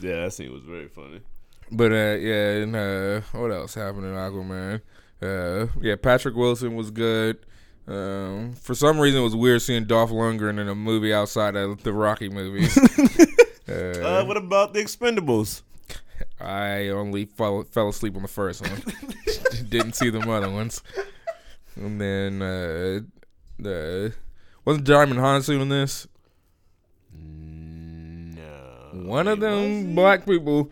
that 0.00 0.32
scene 0.32 0.52
was 0.52 0.62
very 0.62 0.88
funny. 0.88 1.20
But 1.70 1.92
uh, 1.92 2.16
yeah, 2.18 2.50
and 2.62 2.76
uh, 2.76 3.20
what 3.32 3.50
else 3.52 3.74
happened 3.74 4.06
in 4.06 4.14
Aquaman? 4.14 4.80
Uh, 5.20 5.66
yeah, 5.80 5.96
Patrick 5.96 6.36
Wilson 6.36 6.74
was 6.74 6.90
good. 6.90 7.38
Um, 7.86 8.54
for 8.54 8.74
some 8.74 8.98
reason, 8.98 9.20
it 9.20 9.24
was 9.24 9.36
weird 9.36 9.62
seeing 9.62 9.84
Dolph 9.84 10.10
Lundgren 10.10 10.58
in 10.58 10.68
a 10.68 10.74
movie 10.74 11.12
outside 11.12 11.54
of 11.54 11.82
the 11.82 11.92
Rocky 11.92 12.28
movies. 12.28 12.76
Uh, 13.68 14.24
what 14.24 14.36
about 14.36 14.74
the 14.74 14.80
Expendables? 14.80 15.62
I 16.40 16.88
only 16.88 17.24
fell, 17.26 17.62
fell 17.64 17.88
asleep 17.88 18.16
on 18.16 18.22
the 18.22 18.28
first 18.28 18.62
one. 18.62 18.82
Didn't 19.68 19.94
see 19.94 20.10
the 20.10 20.20
other 20.20 20.50
ones. 20.50 20.82
And 21.76 22.00
then 22.00 22.42
uh, 22.42 23.00
the 23.58 24.12
wasn't 24.64 24.86
Djimon 24.86 25.14
Hounsou 25.14 25.60
in 25.60 25.68
this? 25.68 26.06
No. 27.12 29.08
One 29.08 29.28
of 29.28 29.40
them 29.40 29.94
black 29.94 30.24
people. 30.26 30.70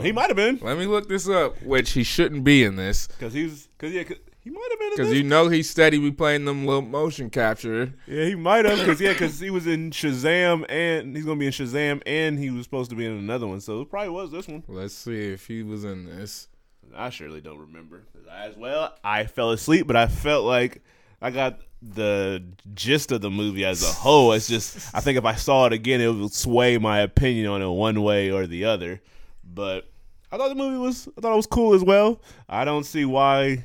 He 0.00 0.12
might 0.12 0.28
have 0.28 0.36
been 0.36 0.58
Let 0.62 0.78
me 0.78 0.86
look 0.86 1.08
this 1.08 1.28
up. 1.28 1.60
Which 1.62 1.90
he 1.92 2.04
shouldn't 2.04 2.42
be 2.42 2.64
in 2.64 2.76
this 2.76 3.06
because 3.06 3.34
he 3.34 3.44
was 3.44 3.68
because 3.76 3.92
yeah 3.92 4.04
'cause 4.04 4.16
he 4.44 4.50
might 4.50 4.68
have 4.70 4.78
been 4.78 4.88
in 4.88 4.96
because 4.96 5.12
you 5.12 5.22
know 5.24 5.48
he's 5.48 5.70
steady 5.70 5.98
be 5.98 6.12
playing 6.12 6.44
them 6.44 6.66
little 6.66 6.82
motion 6.82 7.30
capture. 7.30 7.94
yeah, 8.06 8.26
he 8.26 8.34
might 8.34 8.66
have 8.66 8.78
because 8.78 9.00
yeah, 9.00 9.12
because 9.14 9.40
he 9.40 9.48
was 9.48 9.66
in 9.66 9.90
Shazam 9.90 10.66
and 10.68 11.16
he's 11.16 11.24
gonna 11.24 11.40
be 11.40 11.46
in 11.46 11.52
Shazam 11.52 12.02
and 12.04 12.38
he 12.38 12.50
was 12.50 12.64
supposed 12.64 12.90
to 12.90 12.96
be 12.96 13.06
in 13.06 13.12
another 13.12 13.46
one, 13.46 13.60
so 13.60 13.80
it 13.80 13.90
probably 13.90 14.10
was 14.10 14.30
this 14.30 14.46
one. 14.46 14.62
Let's 14.68 14.94
see 14.94 15.32
if 15.32 15.46
he 15.46 15.62
was 15.62 15.84
in 15.84 16.04
this. 16.04 16.48
I 16.94 17.08
surely 17.10 17.40
don't 17.40 17.58
remember. 17.58 18.04
As 18.30 18.54
well, 18.56 18.94
I 19.02 19.24
fell 19.24 19.50
asleep, 19.50 19.86
but 19.86 19.96
I 19.96 20.06
felt 20.06 20.44
like 20.44 20.82
I 21.22 21.30
got 21.30 21.60
the 21.80 22.44
gist 22.74 23.12
of 23.12 23.20
the 23.20 23.30
movie 23.30 23.64
as 23.64 23.82
a 23.82 23.92
whole. 23.92 24.32
It's 24.32 24.46
just 24.46 24.94
I 24.94 25.00
think 25.00 25.16
if 25.16 25.24
I 25.24 25.34
saw 25.36 25.66
it 25.66 25.72
again, 25.72 26.00
it 26.00 26.08
would 26.08 26.32
sway 26.34 26.76
my 26.76 27.00
opinion 27.00 27.46
on 27.46 27.62
it 27.62 27.68
one 27.68 28.02
way 28.02 28.30
or 28.30 28.46
the 28.46 28.66
other. 28.66 29.00
But 29.42 29.88
I 30.30 30.36
thought 30.36 30.48
the 30.48 30.54
movie 30.54 30.78
was 30.78 31.08
I 31.16 31.20
thought 31.20 31.32
it 31.32 31.36
was 31.36 31.46
cool 31.46 31.74
as 31.74 31.82
well. 31.82 32.20
I 32.48 32.64
don't 32.64 32.84
see 32.84 33.04
why 33.04 33.64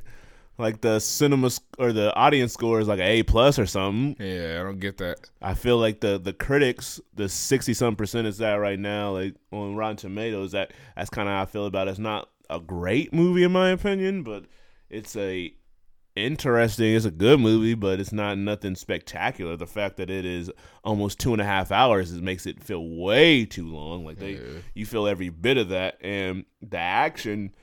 like 0.59 0.81
the 0.81 0.99
cinema 0.99 1.49
sc- 1.49 1.63
or 1.79 1.93
the 1.93 2.13
audience 2.15 2.53
score 2.53 2.79
is 2.79 2.87
like 2.87 2.99
an 2.99 3.05
A 3.05 3.23
plus 3.23 3.57
or 3.57 3.65
something. 3.65 4.15
Yeah, 4.19 4.57
I 4.59 4.63
don't 4.63 4.79
get 4.79 4.97
that. 4.97 5.29
I 5.41 5.53
feel 5.53 5.77
like 5.77 6.01
the 6.01 6.19
the 6.19 6.33
critics, 6.33 6.99
the 7.15 7.29
sixty 7.29 7.73
some 7.73 7.95
percent 7.95 8.27
is 8.27 8.37
that 8.39 8.55
right 8.55 8.77
now, 8.79 9.13
like 9.13 9.35
on 9.51 9.75
Rotten 9.75 9.97
Tomatoes, 9.97 10.51
that 10.51 10.73
that's 10.95 11.09
kind 11.09 11.27
of 11.27 11.33
how 11.33 11.41
I 11.41 11.45
feel 11.45 11.65
about 11.65 11.87
it. 11.87 11.91
It's 11.91 11.99
not 11.99 12.29
a 12.49 12.59
great 12.59 13.13
movie 13.13 13.43
in 13.43 13.51
my 13.51 13.69
opinion, 13.69 14.23
but 14.23 14.45
it's 14.89 15.15
a 15.15 15.53
interesting. 16.15 16.93
It's 16.95 17.05
a 17.05 17.11
good 17.11 17.39
movie, 17.39 17.75
but 17.75 17.99
it's 17.99 18.11
not 18.11 18.37
nothing 18.37 18.75
spectacular. 18.75 19.55
The 19.55 19.67
fact 19.67 19.97
that 19.97 20.09
it 20.09 20.25
is 20.25 20.51
almost 20.83 21.19
two 21.19 21.31
and 21.31 21.41
a 21.41 21.45
half 21.45 21.71
hours 21.71 22.11
it 22.11 22.21
makes 22.23 22.45
it 22.45 22.61
feel 22.61 22.85
way 22.85 23.45
too 23.45 23.67
long. 23.67 24.05
Like 24.05 24.17
they, 24.19 24.39
you 24.73 24.85
feel 24.85 25.07
every 25.07 25.29
bit 25.29 25.57
of 25.57 25.69
that, 25.69 25.97
and 26.01 26.45
the 26.61 26.77
action, 26.77 27.53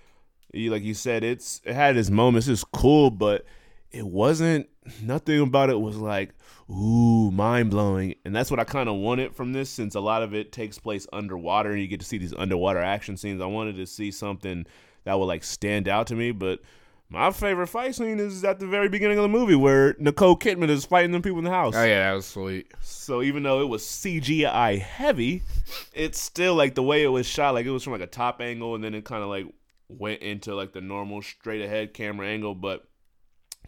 like 0.57 0.83
you 0.83 0.95
said, 0.95 1.25
it's 1.25 1.61
it 1.65 1.75
had 1.75 1.97
its 1.97 2.11
moments. 2.11 2.49
It's 2.49 2.65
cool, 2.65 3.11
but 3.11 3.45
it 3.91 4.07
wasn't. 4.07 4.69
Nothing 5.03 5.41
about 5.41 5.71
it 5.71 5.81
was 5.81 5.97
like 5.97 6.33
ooh 6.71 7.31
mind 7.31 7.71
blowing, 7.71 8.15
and 8.25 8.35
that's 8.35 8.51
what 8.51 8.61
I 8.61 8.65
kind 8.65 8.89
of 8.89 8.97
wanted 8.97 9.35
from 9.35 9.53
this. 9.53 9.71
Since 9.71 9.95
a 9.95 10.01
lot 10.01 10.23
of 10.23 10.35
it 10.35 10.53
takes 10.53 10.79
place 10.79 11.07
underwater, 11.13 11.73
and 11.73 11.81
you 11.81 11.89
get 11.89 12.01
to 12.01 12.07
see 12.07 12.19
these 12.19 12.35
underwater 12.35 12.81
action 12.81 13.17
scenes, 13.17 13.41
I 13.41 13.47
wanted 13.47 13.77
to 13.77 13.87
see 13.87 14.11
something 14.11 14.67
that 15.05 15.19
would 15.19 15.27
like 15.27 15.45
stand 15.45 15.89
out 15.89 16.07
to 16.09 16.15
me, 16.15 16.33
but. 16.33 16.61
My 17.09 17.31
favorite 17.31 17.69
fight 17.69 17.95
scene 17.95 18.19
is 18.19 18.43
at 18.43 18.59
the 18.59 18.67
very 18.67 18.89
beginning 18.89 19.17
of 19.17 19.23
the 19.23 19.29
movie 19.29 19.55
where 19.55 19.95
Nicole 20.01 20.37
Kidman 20.37 20.71
is 20.71 20.85
fighting 20.85 21.13
them 21.13 21.23
people 21.23 21.39
in 21.39 21.45
the 21.45 21.51
house. 21.51 21.75
Oh 21.77 21.85
yeah, 21.85 22.11
that 22.11 22.17
was 22.17 22.27
sweet. 22.27 22.73
So 22.81 23.23
even 23.23 23.45
though 23.45 23.61
it 23.61 23.69
was 23.69 23.85
CGI 23.85 24.81
heavy, 24.81 25.45
it's 25.93 26.21
still 26.21 26.57
like 26.57 26.75
the 26.75 26.83
way 26.83 27.05
it 27.05 27.09
was 27.09 27.25
shot, 27.25 27.55
like 27.55 27.65
it 27.65 27.71
was 27.71 27.85
from 27.85 27.93
like 27.93 28.03
a 28.03 28.09
top 28.09 28.41
angle 28.41 28.75
and 28.75 28.83
then 28.83 28.93
it 28.93 29.05
kind 29.05 29.23
of 29.23 29.29
like 29.29 29.47
went 29.89 30.23
into 30.23 30.55
like 30.55 30.73
the 30.73 30.81
normal 30.81 31.23
straight 31.23 31.63
ahead 31.63 31.95
camera 31.95 32.27
angle. 32.29 32.55
But 32.55 32.87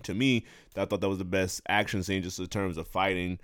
to 0.05 0.15
me, 0.15 0.47
I 0.77 0.85
thought 0.85 1.01
that 1.01 1.09
was 1.09 1.19
the 1.19 1.25
best 1.25 1.63
action 1.69 2.03
scene 2.03 2.23
just 2.23 2.39
in 2.39 2.47
terms 2.47 2.77
of 2.77 2.87
fighting. 2.87 3.39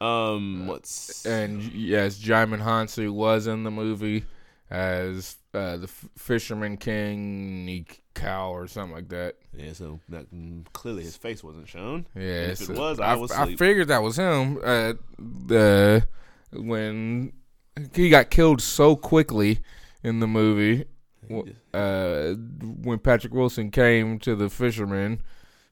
Um, 0.00 0.66
what's 0.66 1.24
And 1.26 1.62
yes, 1.72 2.18
Djimon 2.18 2.62
Hounsou 2.62 3.12
was 3.12 3.46
in 3.46 3.62
the 3.62 3.70
movie 3.70 4.24
as 4.68 5.36
uh, 5.54 5.76
the 5.76 5.84
f- 5.84 6.08
Fisherman 6.16 6.76
King 6.76 7.66
Nikau 7.66 8.50
or 8.50 8.66
something 8.66 8.94
like 8.94 9.08
that. 9.10 9.36
yeah? 9.56 9.74
So 9.74 10.00
that, 10.08 10.34
mm, 10.34 10.64
clearly 10.72 11.04
his 11.04 11.16
face 11.16 11.44
wasn't 11.44 11.68
shown. 11.68 12.06
Yeah, 12.16 12.50
if 12.50 12.68
it 12.68 12.70
was, 12.70 12.98
I, 12.98 13.14
was. 13.14 13.30
I 13.30 13.54
figured 13.54 13.88
that 13.88 14.02
was 14.02 14.16
him. 14.16 14.58
Uh, 14.64 14.94
the 15.18 16.08
when 16.52 17.32
he 17.94 18.10
got 18.10 18.30
killed 18.30 18.60
so 18.60 18.96
quickly 18.96 19.60
in 20.02 20.20
the 20.20 20.26
movie, 20.26 20.86
uh, 21.74 22.34
when 22.82 22.98
Patrick 22.98 23.32
Wilson 23.32 23.70
came 23.70 24.18
to 24.20 24.34
the 24.34 24.48
fisherman, 24.50 25.22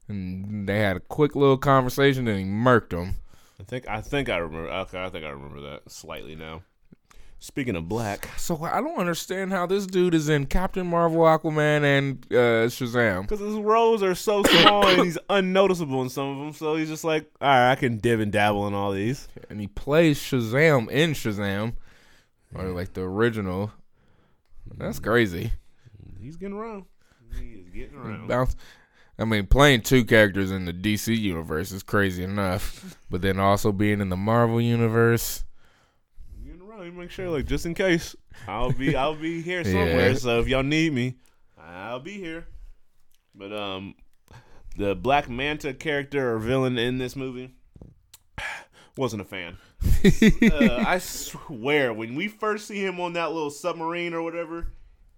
and 0.07 0.67
they 0.67 0.79
had 0.79 0.97
a 0.97 1.01
quick 1.01 1.35
little 1.35 1.57
conversation, 1.57 2.27
and 2.27 2.39
he 2.39 2.45
murked 2.45 2.91
him. 2.93 3.15
I 3.59 3.63
think 3.63 3.87
I 3.87 4.01
think 4.01 4.29
I 4.29 4.37
remember. 4.37 4.69
Okay, 4.69 5.03
I 5.03 5.09
think 5.09 5.23
I 5.25 5.29
remember 5.29 5.61
that 5.61 5.89
slightly 5.91 6.35
now. 6.35 6.63
Speaking 7.43 7.75
of 7.75 7.89
black, 7.89 8.29
So 8.37 8.63
I 8.63 8.81
don't 8.81 8.99
understand 8.99 9.51
how 9.51 9.65
this 9.65 9.87
dude 9.87 10.13
is 10.13 10.29
in 10.29 10.45
Captain 10.45 10.85
Marvel, 10.85 11.21
Aquaman, 11.21 11.83
and 11.83 12.23
uh, 12.29 12.69
Shazam. 12.69 13.23
because 13.23 13.39
his 13.39 13.55
roles 13.55 14.03
are 14.03 14.13
so 14.13 14.43
small 14.43 14.87
and 14.87 15.03
he's 15.03 15.17
unnoticeable 15.27 16.03
in 16.03 16.09
some 16.09 16.27
of 16.27 16.37
them, 16.37 16.53
so 16.53 16.75
he's 16.75 16.87
just 16.87 17.03
like, 17.03 17.31
all 17.41 17.47
right, 17.47 17.71
I 17.71 17.75
can 17.75 17.97
dib 17.97 18.19
and 18.19 18.31
dabble 18.31 18.67
in 18.67 18.75
all 18.75 18.91
these. 18.91 19.27
and 19.49 19.59
he 19.59 19.65
plays 19.65 20.19
Shazam 20.19 20.87
in 20.91 21.13
Shazam, 21.13 21.73
or 22.53 22.65
like 22.65 22.93
the 22.93 23.01
original. 23.01 23.71
That's 24.77 24.99
crazy. 24.99 25.51
He's 26.19 26.37
getting 26.37 26.55
around. 26.55 26.85
He 27.39 27.45
is 27.45 27.69
getting 27.69 27.97
around. 27.97 28.27
Bounce. 28.27 28.55
I 29.19 29.25
mean, 29.25 29.45
playing 29.45 29.81
two 29.81 30.03
characters 30.03 30.51
in 30.51 30.65
the 30.65 30.73
DC 30.73 31.15
universe 31.15 31.71
is 31.71 31.83
crazy 31.83 32.23
enough, 32.23 32.97
but 33.09 33.21
then 33.21 33.39
also 33.39 33.71
being 33.71 34.01
in 34.01 34.09
the 34.09 34.17
Marvel 34.17 34.59
universe, 34.59 35.43
Getting 36.43 36.61
around. 36.61 36.85
You 36.85 36.91
make 36.91 37.11
sure, 37.11 37.29
like, 37.29 37.45
just 37.45 37.65
in 37.65 37.75
case, 37.75 38.15
I'll 38.47 38.71
be, 38.71 38.95
I'll 38.95 39.15
be 39.15 39.41
here 39.41 39.63
somewhere. 39.65 40.09
Yeah. 40.09 40.15
So 40.15 40.39
if 40.39 40.47
y'all 40.47 40.63
need 40.63 40.93
me, 40.93 41.17
I'll 41.59 41.99
be 41.99 42.13
here. 42.13 42.47
But 43.35 43.53
um, 43.53 43.95
the 44.77 44.95
Black 44.95 45.29
Manta 45.29 45.73
character 45.73 46.33
or 46.33 46.39
villain 46.39 46.77
in 46.77 46.97
this 46.97 47.15
movie 47.15 47.53
wasn't 48.97 49.21
a 49.21 49.25
fan. 49.25 49.57
Uh, 49.83 50.83
I 50.85 50.99
swear, 50.99 51.93
when 51.93 52.15
we 52.15 52.27
first 52.27 52.67
see 52.67 52.83
him 52.83 52.99
on 52.99 53.13
that 53.13 53.31
little 53.31 53.49
submarine 53.49 54.13
or 54.13 54.21
whatever, 54.21 54.67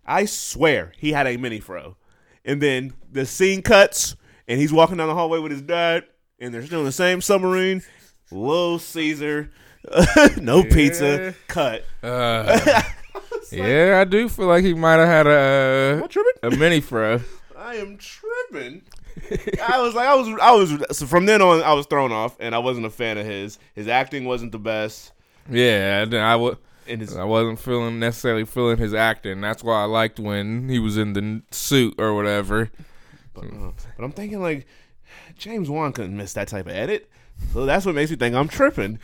I 0.05 0.25
swear 0.25 0.93
he 0.97 1.11
had 1.11 1.27
a 1.27 1.37
mini 1.37 1.59
fro. 1.59 1.97
And 2.45 2.61
then 2.61 2.93
the 3.11 3.25
scene 3.25 3.61
cuts, 3.61 4.15
and 4.47 4.59
he's 4.59 4.73
walking 4.73 4.97
down 4.97 5.07
the 5.07 5.15
hallway 5.15 5.39
with 5.39 5.51
his 5.51 5.61
dad, 5.61 6.03
and 6.39 6.53
they're 6.53 6.65
still 6.65 6.79
in 6.79 6.85
the 6.85 6.91
same 6.91 7.21
submarine. 7.21 7.83
Little 8.31 8.79
Caesar, 8.79 9.51
no 10.37 10.63
pizza, 10.63 11.35
cut. 11.47 11.85
uh, 12.01 12.81
yeah, 13.51 13.99
I 14.01 14.05
do 14.05 14.27
feel 14.27 14.47
like 14.47 14.63
he 14.63 14.73
might 14.73 14.95
have 14.95 15.07
had 15.07 15.27
I 15.27 15.31
a 15.31 16.47
a 16.47 16.51
mini 16.57 16.81
fro. 16.81 17.21
I 17.55 17.75
am 17.75 17.97
tripping. 17.97 18.81
I 19.67 19.79
was 19.81 19.93
like, 19.95 20.07
I 20.07 20.15
was, 20.15 20.27
I 20.41 20.51
was. 20.51 20.97
So 20.97 21.05
from 21.05 21.25
then 21.25 21.41
on, 21.41 21.61
I 21.61 21.73
was 21.73 21.85
thrown 21.85 22.11
off, 22.11 22.35
and 22.39 22.53
I 22.55 22.59
wasn't 22.59 22.85
a 22.85 22.89
fan 22.89 23.17
of 23.17 23.25
his. 23.25 23.59
His 23.75 23.87
acting 23.87 24.25
wasn't 24.25 24.51
the 24.51 24.59
best, 24.59 25.11
Yeah, 25.49 26.05
then 26.05 26.21
I 26.23 26.35
would. 26.35 26.57
his 26.85 27.15
I 27.15 27.23
wasn't 27.23 27.59
feeling 27.59 27.99
necessarily 27.99 28.45
feeling 28.45 28.77
his 28.77 28.93
acting. 28.93 29.41
That's 29.41 29.63
why 29.63 29.81
I 29.81 29.85
liked 29.85 30.19
when 30.19 30.69
he 30.69 30.79
was 30.79 30.97
in 30.97 31.13
the 31.13 31.41
suit 31.51 31.95
or 31.97 32.15
whatever. 32.15 32.71
But, 33.33 33.45
uh, 33.45 33.71
but 33.97 34.03
I'm 34.03 34.11
thinking 34.11 34.41
like 34.41 34.65
James 35.37 35.69
Wan 35.69 35.91
couldn't 35.93 36.15
miss 36.17 36.33
that 36.33 36.47
type 36.47 36.67
of 36.67 36.73
edit. 36.73 37.09
So 37.51 37.65
that's 37.65 37.85
what 37.85 37.95
makes 37.95 38.11
me 38.11 38.17
think 38.17 38.35
I'm 38.35 38.47
tripping. 38.47 38.99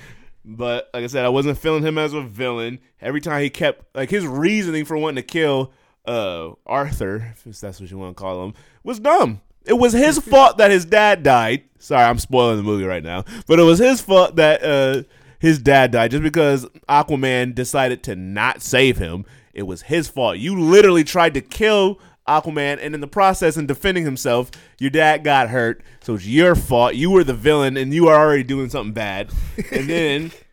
But 0.46 0.90
like 0.94 1.04
I 1.04 1.08
said, 1.08 1.26
I 1.26 1.30
wasn't 1.30 1.58
feeling 1.58 1.84
him 1.84 1.98
as 1.98 2.14
a 2.14 2.22
villain. 2.22 2.80
Every 3.02 3.22
time 3.22 3.42
he 3.42 3.50
kept 3.50 3.96
like 3.96 4.10
his 4.10 4.26
reasoning 4.26 4.86
for 4.86 4.98
wanting 4.98 5.18
to 5.24 5.28
kill 5.28 5.74
uh 6.06 6.52
Arthur, 6.66 7.34
if 7.46 7.60
that's 7.60 7.80
what 7.82 7.92
you 7.92 7.98
want 7.98 8.16
to 8.16 8.22
call 8.22 8.44
him, 8.46 8.54
was 8.84 9.00
dumb. 9.00 9.42
It 9.66 9.74
was 9.74 9.94
his 9.94 10.20
fault 10.32 10.58
that 10.58 10.72
his 10.72 10.86
dad 10.86 11.24
died. 11.24 11.64
Sorry, 11.80 12.04
I'm 12.04 12.20
spoiling 12.20 12.58
the 12.58 12.64
movie 12.64 12.86
right 12.86 13.04
now. 13.04 13.24
But 13.48 13.60
it 13.60 13.64
was 13.64 13.80
his 13.80 14.02
fault 14.02 14.36
that 14.36 14.64
uh 14.64 15.04
his 15.40 15.60
dad 15.60 15.92
died 15.92 16.12
just 16.12 16.24
because 16.24 16.66
Aquaman 16.90 17.56
decided 17.56 18.04
to 18.04 18.16
not 18.16 18.62
save 18.62 18.98
him. 18.98 19.26
It 19.54 19.64
was 19.64 19.84
his 19.84 20.10
fault. 20.10 20.38
You 20.38 20.60
literally 20.60 21.06
tried 21.06 21.34
to 21.36 21.42
kill 21.42 22.00
Aquaman, 22.28 22.78
and 22.82 22.94
in 22.94 23.02
the 23.02 23.08
process, 23.08 23.58
in 23.58 23.66
defending 23.66 24.06
himself, 24.06 24.52
your 24.78 24.92
dad 24.92 25.24
got 25.24 25.50
hurt. 25.50 25.82
So 26.02 26.16
it's 26.16 26.28
your 26.28 26.56
fault. 26.56 26.96
You 26.96 27.10
were 27.10 27.24
the 27.24 27.34
villain, 27.34 27.76
and 27.76 27.94
you 27.94 28.06
were 28.06 28.14
already 28.14 28.44
doing 28.44 28.70
something 28.70 28.94
bad. 28.94 29.32
And 29.72 29.90
then 29.90 30.32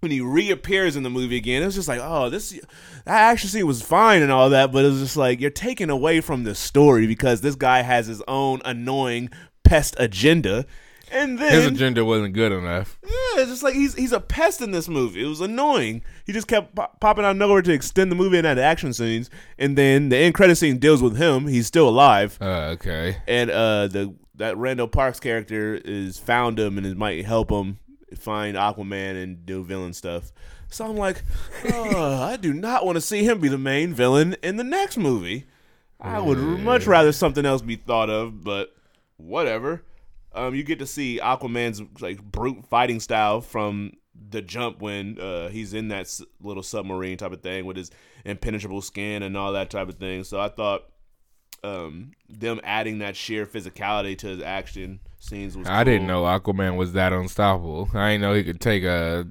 when 0.00 0.10
he 0.10 0.20
reappears 0.20 0.96
in 0.96 1.02
the 1.02 1.10
movie 1.10 1.36
again, 1.36 1.62
it 1.62 1.66
was 1.66 1.74
just 1.74 1.88
like, 1.88 2.00
oh, 2.02 2.28
this 2.30 2.50
that 3.04 3.30
action 3.32 3.48
scene 3.50 3.66
was 3.66 3.82
fine 3.82 4.22
and 4.22 4.32
all 4.32 4.50
that, 4.50 4.72
but 4.72 4.84
it 4.84 4.88
was 4.88 5.00
just 5.00 5.16
like 5.16 5.40
you're 5.40 5.50
taken 5.50 5.90
away 5.90 6.20
from 6.20 6.44
the 6.44 6.54
story 6.54 7.06
because 7.06 7.40
this 7.42 7.54
guy 7.54 7.82
has 7.82 8.06
his 8.06 8.22
own 8.28 8.60
annoying 8.64 9.30
pest 9.64 9.94
agenda. 9.98 10.64
And 11.12 11.40
then 11.40 11.50
His 11.52 11.66
agenda 11.66 12.04
wasn't 12.04 12.34
good 12.34 12.52
enough. 12.52 12.96
yeah, 13.02 13.42
it's 13.42 13.50
just 13.50 13.64
like 13.64 13.74
he's 13.74 13.94
he's 13.94 14.12
a 14.12 14.20
pest 14.20 14.60
in 14.60 14.70
this 14.70 14.88
movie. 14.88 15.24
It 15.24 15.26
was 15.26 15.40
annoying. 15.40 16.02
He 16.24 16.32
just 16.32 16.46
kept 16.46 16.76
pop- 16.76 17.00
popping 17.00 17.24
out 17.24 17.32
of 17.32 17.36
nowhere 17.36 17.62
to 17.62 17.72
extend 17.72 18.12
the 18.12 18.16
movie 18.16 18.38
and 18.38 18.46
add 18.46 18.60
action 18.60 18.92
scenes, 18.92 19.28
and 19.58 19.76
then 19.76 20.08
the 20.10 20.16
end 20.16 20.34
credit 20.36 20.54
scene 20.54 20.78
deals 20.78 21.02
with 21.02 21.16
him. 21.16 21.48
He's 21.48 21.66
still 21.66 21.88
alive, 21.88 22.38
Uh, 22.40 22.74
okay. 22.78 23.16
and 23.26 23.50
uh, 23.50 23.88
the 23.88 24.14
that 24.36 24.56
Randall 24.56 24.86
Parks 24.86 25.18
character 25.18 25.74
is 25.84 26.16
found 26.16 26.60
him 26.60 26.78
and 26.78 26.86
it 26.86 26.96
might 26.96 27.26
help 27.26 27.50
him 27.50 27.80
find 28.16 28.56
Aquaman 28.56 29.22
and 29.22 29.44
do 29.46 29.62
villain 29.64 29.92
stuff. 29.92 30.32
So 30.68 30.86
I'm 30.86 30.96
like, 30.96 31.22
oh, 31.72 32.22
I 32.22 32.36
do 32.36 32.52
not 32.52 32.86
want 32.86 32.96
to 32.96 33.00
see 33.00 33.24
him 33.24 33.40
be 33.40 33.48
the 33.48 33.58
main 33.58 33.92
villain 33.92 34.36
in 34.42 34.56
the 34.56 34.64
next 34.64 34.96
movie. 34.96 35.46
I 36.00 36.18
would 36.20 36.38
much 36.38 36.86
rather 36.86 37.12
something 37.12 37.44
else 37.44 37.60
be 37.60 37.76
thought 37.76 38.08
of, 38.08 38.42
but 38.42 38.74
whatever. 39.16 39.84
Um, 40.32 40.54
you 40.54 40.62
get 40.62 40.78
to 40.78 40.86
see 40.86 41.18
Aquaman's 41.22 41.82
like 42.00 42.22
brute 42.22 42.64
fighting 42.66 43.00
style 43.00 43.40
from 43.40 43.94
the 44.14 44.40
jump 44.40 44.80
when 44.80 45.18
uh, 45.20 45.48
he's 45.48 45.74
in 45.74 45.88
that 45.88 46.02
s- 46.02 46.22
little 46.40 46.62
submarine 46.62 47.18
type 47.18 47.32
of 47.32 47.42
thing 47.42 47.64
with 47.66 47.76
his 47.76 47.90
impenetrable 48.24 48.80
skin 48.80 49.22
and 49.22 49.36
all 49.36 49.52
that 49.52 49.70
type 49.70 49.88
of 49.88 49.96
thing. 49.96 50.22
So 50.24 50.40
I 50.40 50.48
thought 50.48 50.84
um, 51.64 52.12
them 52.28 52.60
adding 52.62 52.98
that 53.00 53.16
sheer 53.16 53.44
physicality 53.44 54.16
to 54.18 54.28
his 54.28 54.40
action 54.42 55.00
scenes 55.20 55.56
was. 55.56 55.68
I 55.68 55.84
didn't 55.84 56.08
know 56.08 56.24
Aquaman 56.24 56.76
was 56.76 56.94
that 56.94 57.12
unstoppable. 57.12 57.88
I 57.94 58.10
didn't 58.12 58.22
know 58.22 58.34
he 58.34 58.42
could 58.42 58.60
take 58.60 58.84
uh, 58.84 59.24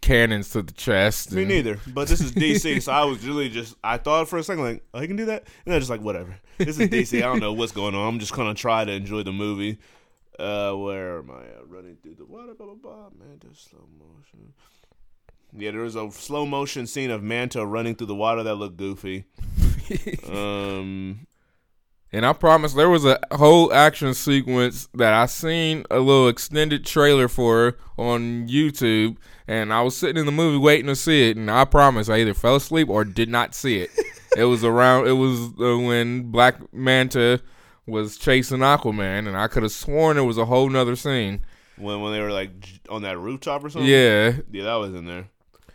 cannons 0.00 0.50
to 0.50 0.62
the 0.62 0.72
chest. 0.72 1.32
Me 1.32 1.42
and- 1.42 1.50
neither. 1.50 1.80
But 1.88 2.06
this 2.06 2.20
is 2.20 2.32
DC, 2.34 2.82
so 2.82 2.92
I 2.92 3.04
was 3.04 3.26
really 3.26 3.48
just 3.48 3.74
I 3.82 3.96
thought 3.96 4.28
for 4.28 4.38
a 4.38 4.42
second 4.44 4.62
like, 4.62 4.84
oh, 4.94 5.00
he 5.00 5.08
can 5.08 5.16
do 5.16 5.24
that, 5.26 5.44
and 5.64 5.72
then 5.72 5.80
just 5.80 5.90
like 5.90 6.02
whatever. 6.02 6.36
This 6.58 6.78
is 6.78 6.88
DC. 6.88 7.18
I 7.18 7.26
don't 7.26 7.40
know 7.40 7.52
what's 7.52 7.72
going 7.72 7.96
on. 7.96 8.06
I'm 8.06 8.20
just 8.20 8.32
gonna 8.34 8.54
try 8.54 8.84
to 8.84 8.92
enjoy 8.92 9.24
the 9.24 9.32
movie. 9.32 9.78
Uh, 10.38 10.72
where 10.74 11.18
am 11.18 11.30
I 11.30 11.42
at? 11.42 11.68
Running 11.68 11.96
through 12.02 12.14
the 12.16 12.24
water, 12.24 12.54
blah 12.54 12.66
blah 12.66 12.74
blah. 12.74 13.08
Manta 13.18 13.48
slow 13.54 13.86
motion. 13.98 14.52
Yeah, 15.56 15.70
there 15.70 15.82
was 15.82 15.94
a 15.94 16.10
slow 16.10 16.44
motion 16.46 16.86
scene 16.88 17.12
of 17.12 17.22
Manta 17.22 17.64
running 17.64 17.94
through 17.94 18.08
the 18.08 18.14
water 18.14 18.42
that 18.42 18.56
looked 18.56 18.76
goofy. 18.76 19.24
um, 20.28 21.26
And 22.14 22.24
I 22.24 22.32
promise 22.32 22.74
there 22.74 22.88
was 22.88 23.04
a 23.04 23.18
whole 23.32 23.72
action 23.72 24.14
sequence 24.14 24.88
that 24.94 25.12
I 25.12 25.26
seen 25.26 25.84
a 25.90 25.98
little 25.98 26.28
extended 26.28 26.86
trailer 26.86 27.26
for 27.26 27.76
on 27.98 28.46
YouTube, 28.46 29.16
and 29.48 29.72
I 29.72 29.82
was 29.82 29.96
sitting 29.96 30.18
in 30.18 30.24
the 30.24 30.30
movie 30.30 30.56
waiting 30.56 30.86
to 30.86 30.94
see 30.94 31.28
it, 31.28 31.36
and 31.36 31.50
I 31.50 31.64
promise 31.64 32.08
I 32.08 32.18
either 32.18 32.32
fell 32.32 32.54
asleep 32.54 32.88
or 32.88 33.04
did 33.04 33.28
not 33.28 33.52
see 33.52 33.78
it. 33.78 33.90
it 34.36 34.44
was 34.44 34.62
around. 34.62 35.08
It 35.08 35.14
was 35.14 35.40
uh, 35.60 35.76
when 35.76 36.30
Black 36.30 36.72
Manta 36.72 37.40
was 37.84 38.16
chasing 38.16 38.60
Aquaman, 38.60 39.26
and 39.26 39.36
I 39.36 39.48
could 39.48 39.64
have 39.64 39.72
sworn 39.72 40.16
it 40.16 40.22
was 40.22 40.38
a 40.38 40.44
whole 40.44 40.70
nother 40.70 40.94
scene. 40.94 41.40
when 41.78 42.00
when 42.00 42.12
they 42.12 42.20
were 42.20 42.30
like 42.30 42.52
on 42.88 43.02
that 43.02 43.18
rooftop 43.18 43.64
or 43.64 43.70
something. 43.70 43.90
Yeah. 43.90 44.36
yeah, 44.52 44.62
that 44.62 44.76
was 44.76 44.94
in 44.94 45.04
there. 45.06 45.30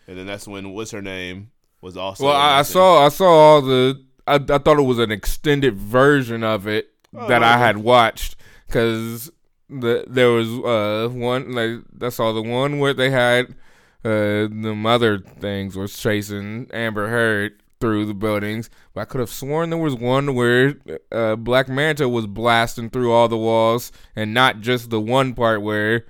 And 0.08 0.17
then 0.17 0.25
that's 0.25 0.48
when 0.48 0.72
what's 0.72 0.91
her 0.91 1.01
name 1.01 1.51
was 1.81 1.98
also. 1.98 2.27
Well, 2.27 2.36
I, 2.38 2.60
I 2.60 2.62
saw 2.62 3.05
I 3.05 3.10
saw 3.10 3.27
all 3.27 3.62
the. 3.62 4.05
I, 4.29 4.36
I 4.36 4.57
thought 4.57 4.79
it 4.79 4.83
was 4.83 5.00
an 5.00 5.12
extended 5.12 5.75
version 5.75 6.43
of 6.43 6.67
it 6.67 6.91
that 7.13 7.43
I 7.43 7.53
okay. 7.55 7.59
had 7.59 7.77
watched 7.79 8.36
because 8.67 9.31
the 9.69 10.03
there 10.07 10.29
was 10.29 10.50
uh 10.50 11.09
one 11.12 11.51
like 11.53 11.83
that's 11.93 12.19
all 12.19 12.33
the 12.33 12.41
one 12.41 12.79
where 12.79 12.93
they 12.93 13.09
had 13.09 13.55
uh 14.03 14.50
the 14.50 14.74
mother 14.75 15.19
things 15.19 15.75
was 15.75 15.98
chasing 15.98 16.69
Amber 16.71 17.07
Heard 17.09 17.62
through 17.79 18.05
the 18.05 18.13
buildings. 18.13 18.69
But 18.93 19.01
I 19.01 19.05
could 19.05 19.19
have 19.19 19.29
sworn 19.29 19.69
there 19.69 19.79
was 19.79 19.95
one 19.95 20.36
where 20.36 20.75
uh 21.12 21.36
Black 21.36 21.67
Manta 21.67 22.07
was 22.07 22.27
blasting 22.27 22.89
through 22.89 23.12
all 23.12 23.27
the 23.27 23.38
walls 23.38 23.91
and 24.15 24.33
not 24.33 24.62
just 24.62 24.89
the 24.89 25.01
one 25.01 25.33
part 25.33 25.62
where 25.62 26.05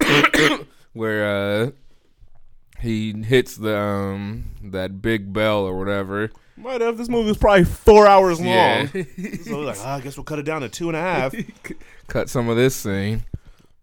where 0.92 1.26
uh 1.26 1.70
he 2.80 3.12
hits 3.22 3.56
the 3.56 3.76
um 3.78 4.44
that 4.62 5.02
big 5.02 5.32
bell 5.32 5.60
or 5.60 5.78
whatever. 5.78 6.30
Might 6.62 6.80
have. 6.80 6.96
This 6.96 7.08
movie 7.08 7.28
was 7.28 7.36
probably 7.38 7.64
four 7.64 8.06
hours 8.06 8.38
long. 8.38 8.46
Yeah. 8.48 8.86
so 9.44 9.60
like, 9.60 9.76
"Ah, 9.80 9.96
I 9.96 10.00
guess 10.00 10.16
we'll 10.16 10.24
cut 10.24 10.38
it 10.38 10.44
down 10.44 10.60
to 10.62 10.68
two 10.68 10.88
and 10.88 10.96
a 10.96 11.00
half. 11.00 11.34
Cut 12.08 12.28
some 12.28 12.48
of 12.48 12.56
this 12.56 12.74
scene. 12.76 13.24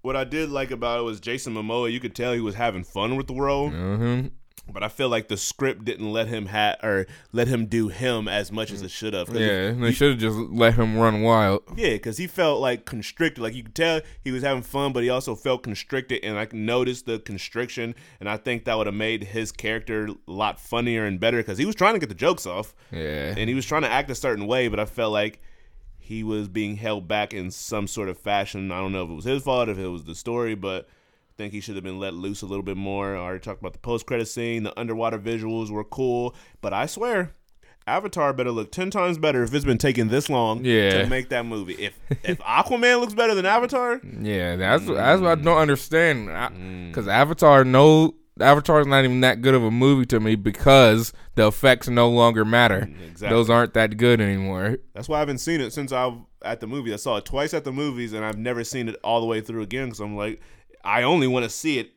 what 0.01 0.15
I 0.15 0.23
did 0.23 0.49
like 0.49 0.71
about 0.71 0.99
it 0.99 1.03
was 1.03 1.19
Jason 1.19 1.53
Momoa. 1.53 1.91
You 1.91 1.99
could 1.99 2.15
tell 2.15 2.33
he 2.33 2.39
was 2.41 2.55
having 2.55 2.83
fun 2.83 3.15
with 3.15 3.27
the 3.27 3.33
role, 3.33 3.69
hmm 3.69 4.27
but 4.73 4.83
I 4.83 4.87
feel 4.87 5.09
like 5.09 5.27
the 5.27 5.37
script 5.37 5.85
didn't 5.85 6.11
let 6.11 6.27
him 6.27 6.47
ha- 6.47 6.75
or 6.83 7.05
let 7.31 7.47
him 7.47 7.65
do 7.65 7.87
him 7.89 8.27
as 8.27 8.51
much 8.51 8.71
as 8.71 8.81
it 8.81 8.91
should 8.91 9.13
have. 9.13 9.29
Yeah, 9.29 9.73
he- 9.73 9.79
they 9.81 9.91
should 9.91 10.11
have 10.11 10.19
just 10.19 10.37
let 10.37 10.75
him 10.75 10.97
run 10.97 11.21
wild. 11.21 11.63
Yeah, 11.75 11.91
because 11.93 12.17
he 12.17 12.27
felt 12.27 12.59
like 12.61 12.85
constricted. 12.85 13.41
Like 13.41 13.53
you 13.55 13.63
could 13.63 13.75
tell 13.75 14.01
he 14.23 14.31
was 14.31 14.43
having 14.43 14.63
fun, 14.63 14.93
but 14.93 15.03
he 15.03 15.09
also 15.09 15.35
felt 15.35 15.63
constricted, 15.63 16.23
and 16.23 16.37
I 16.37 16.45
can 16.45 16.65
notice 16.65 17.01
the 17.01 17.19
constriction. 17.19 17.95
And 18.19 18.29
I 18.29 18.37
think 18.37 18.65
that 18.65 18.77
would 18.77 18.87
have 18.87 18.95
made 18.95 19.23
his 19.25 19.51
character 19.51 20.07
a 20.07 20.31
lot 20.31 20.59
funnier 20.59 21.05
and 21.05 21.19
better 21.19 21.37
because 21.37 21.57
he 21.57 21.65
was 21.65 21.75
trying 21.75 21.93
to 21.93 21.99
get 21.99 22.09
the 22.09 22.15
jokes 22.15 22.45
off, 22.45 22.73
Yeah, 22.91 23.33
and 23.37 23.49
he 23.49 23.55
was 23.55 23.65
trying 23.65 23.83
to 23.83 23.91
act 23.91 24.09
a 24.09 24.15
certain 24.15 24.47
way. 24.47 24.67
But 24.67 24.79
I 24.79 24.85
felt 24.85 25.11
like 25.13 25.41
he 25.97 26.23
was 26.23 26.47
being 26.47 26.75
held 26.77 27.07
back 27.07 27.33
in 27.35 27.51
some 27.51 27.85
sort 27.87 28.09
of 28.09 28.17
fashion. 28.17 28.71
I 28.71 28.79
don't 28.79 28.91
know 28.91 29.03
if 29.03 29.09
it 29.11 29.13
was 29.13 29.25
his 29.25 29.43
fault, 29.43 29.69
if 29.69 29.77
it 29.77 29.87
was 29.87 30.05
the 30.05 30.15
story, 30.15 30.55
but 30.55 30.87
think 31.39 31.53
he 31.53 31.61
should 31.61 31.75
have 31.75 31.85
been 31.85 31.99
let 31.99 32.13
loose 32.13 32.41
a 32.41 32.45
little 32.45 32.63
bit 32.63 32.75
more. 32.75 33.15
I 33.15 33.19
already 33.19 33.39
talked 33.39 33.61
about 33.61 33.71
the 33.71 33.79
post 33.79 34.05
credit 34.05 34.27
scene. 34.27 34.63
The 34.63 34.77
underwater 34.77 35.17
visuals 35.17 35.71
were 35.71 35.85
cool, 35.85 36.35
but 36.59 36.73
I 36.73 36.85
swear. 36.85 37.31
Avatar 37.87 38.33
better 38.33 38.51
look 38.51 38.71
ten 38.73 38.91
times 38.91 39.17
better 39.17 39.41
if 39.41 39.53
it's 39.53 39.65
been 39.65 39.77
taking 39.77 40.09
this 40.09 40.29
long 40.29 40.63
Yeah. 40.63 41.01
to 41.01 41.07
make 41.07 41.29
that 41.29 41.45
movie. 41.45 41.73
If 41.75 41.97
if 42.23 42.39
Aquaman 42.57 42.99
looks 42.99 43.13
better 43.13 43.33
than 43.35 43.45
Avatar, 43.45 44.01
yeah. 44.21 44.57
That's 44.57 44.85
that's 44.85 45.21
what 45.21 45.39
I 45.39 45.41
don't 45.41 45.57
understand. 45.57 46.27
Because 46.91 47.07
mm. 47.07 47.11
Avatar, 47.11 47.63
no, 47.63 48.15
Avatar's 48.41 48.85
not 48.85 49.05
even 49.05 49.21
that 49.21 49.41
good 49.41 49.55
of 49.55 49.63
a 49.63 49.71
movie 49.71 50.05
to 50.07 50.19
me 50.19 50.35
because 50.35 51.13
the 51.35 51.47
effects 51.47 51.87
no 51.87 52.09
longer 52.09 52.43
matter. 52.43 52.81
Mm, 52.81 53.11
exactly. 53.11 53.29
Those 53.29 53.49
aren't 53.49 53.73
that 53.75 53.95
good 53.95 54.19
anymore. 54.19 54.77
That's 54.93 55.07
why 55.07 55.17
I 55.17 55.19
haven't 55.21 55.39
seen 55.39 55.61
it 55.61 55.71
since 55.71 55.93
I 55.93 56.13
at 56.43 56.59
the 56.59 56.67
movie. 56.67 56.93
I 56.93 56.97
saw 56.97 57.15
it 57.15 57.25
twice 57.25 57.53
at 57.53 57.63
the 57.63 57.71
movies, 57.71 58.11
and 58.11 58.25
I've 58.25 58.37
never 58.37 58.65
seen 58.65 58.89
it 58.89 58.97
all 59.05 59.21
the 59.21 59.25
way 59.25 59.39
through 59.39 59.61
again 59.61 59.85
because 59.87 60.01
I'm 60.01 60.17
like, 60.17 60.41
I 60.83 61.03
only 61.03 61.27
want 61.27 61.43
to 61.43 61.49
see 61.49 61.79
it 61.79 61.91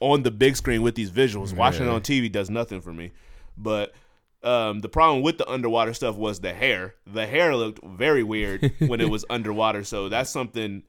on 0.00 0.22
the 0.22 0.30
big 0.30 0.56
screen 0.56 0.82
with 0.82 0.94
these 0.94 1.10
visuals. 1.10 1.54
Watching 1.54 1.86
it 1.86 1.90
on 1.90 2.00
TV 2.02 2.30
does 2.30 2.50
nothing 2.50 2.80
for 2.80 2.92
me. 2.92 3.12
But 3.56 3.94
um, 4.42 4.80
the 4.80 4.88
problem 4.88 5.22
with 5.22 5.38
the 5.38 5.48
underwater 5.48 5.94
stuff 5.94 6.16
was 6.16 6.40
the 6.40 6.52
hair. 6.52 6.94
The 7.06 7.26
hair 7.26 7.56
looked 7.56 7.84
very 7.84 8.22
weird 8.22 8.72
when 8.78 9.00
it 9.00 9.10
was 9.10 9.24
underwater. 9.30 9.84
So 9.84 10.08
that's 10.08 10.30
something 10.30 10.82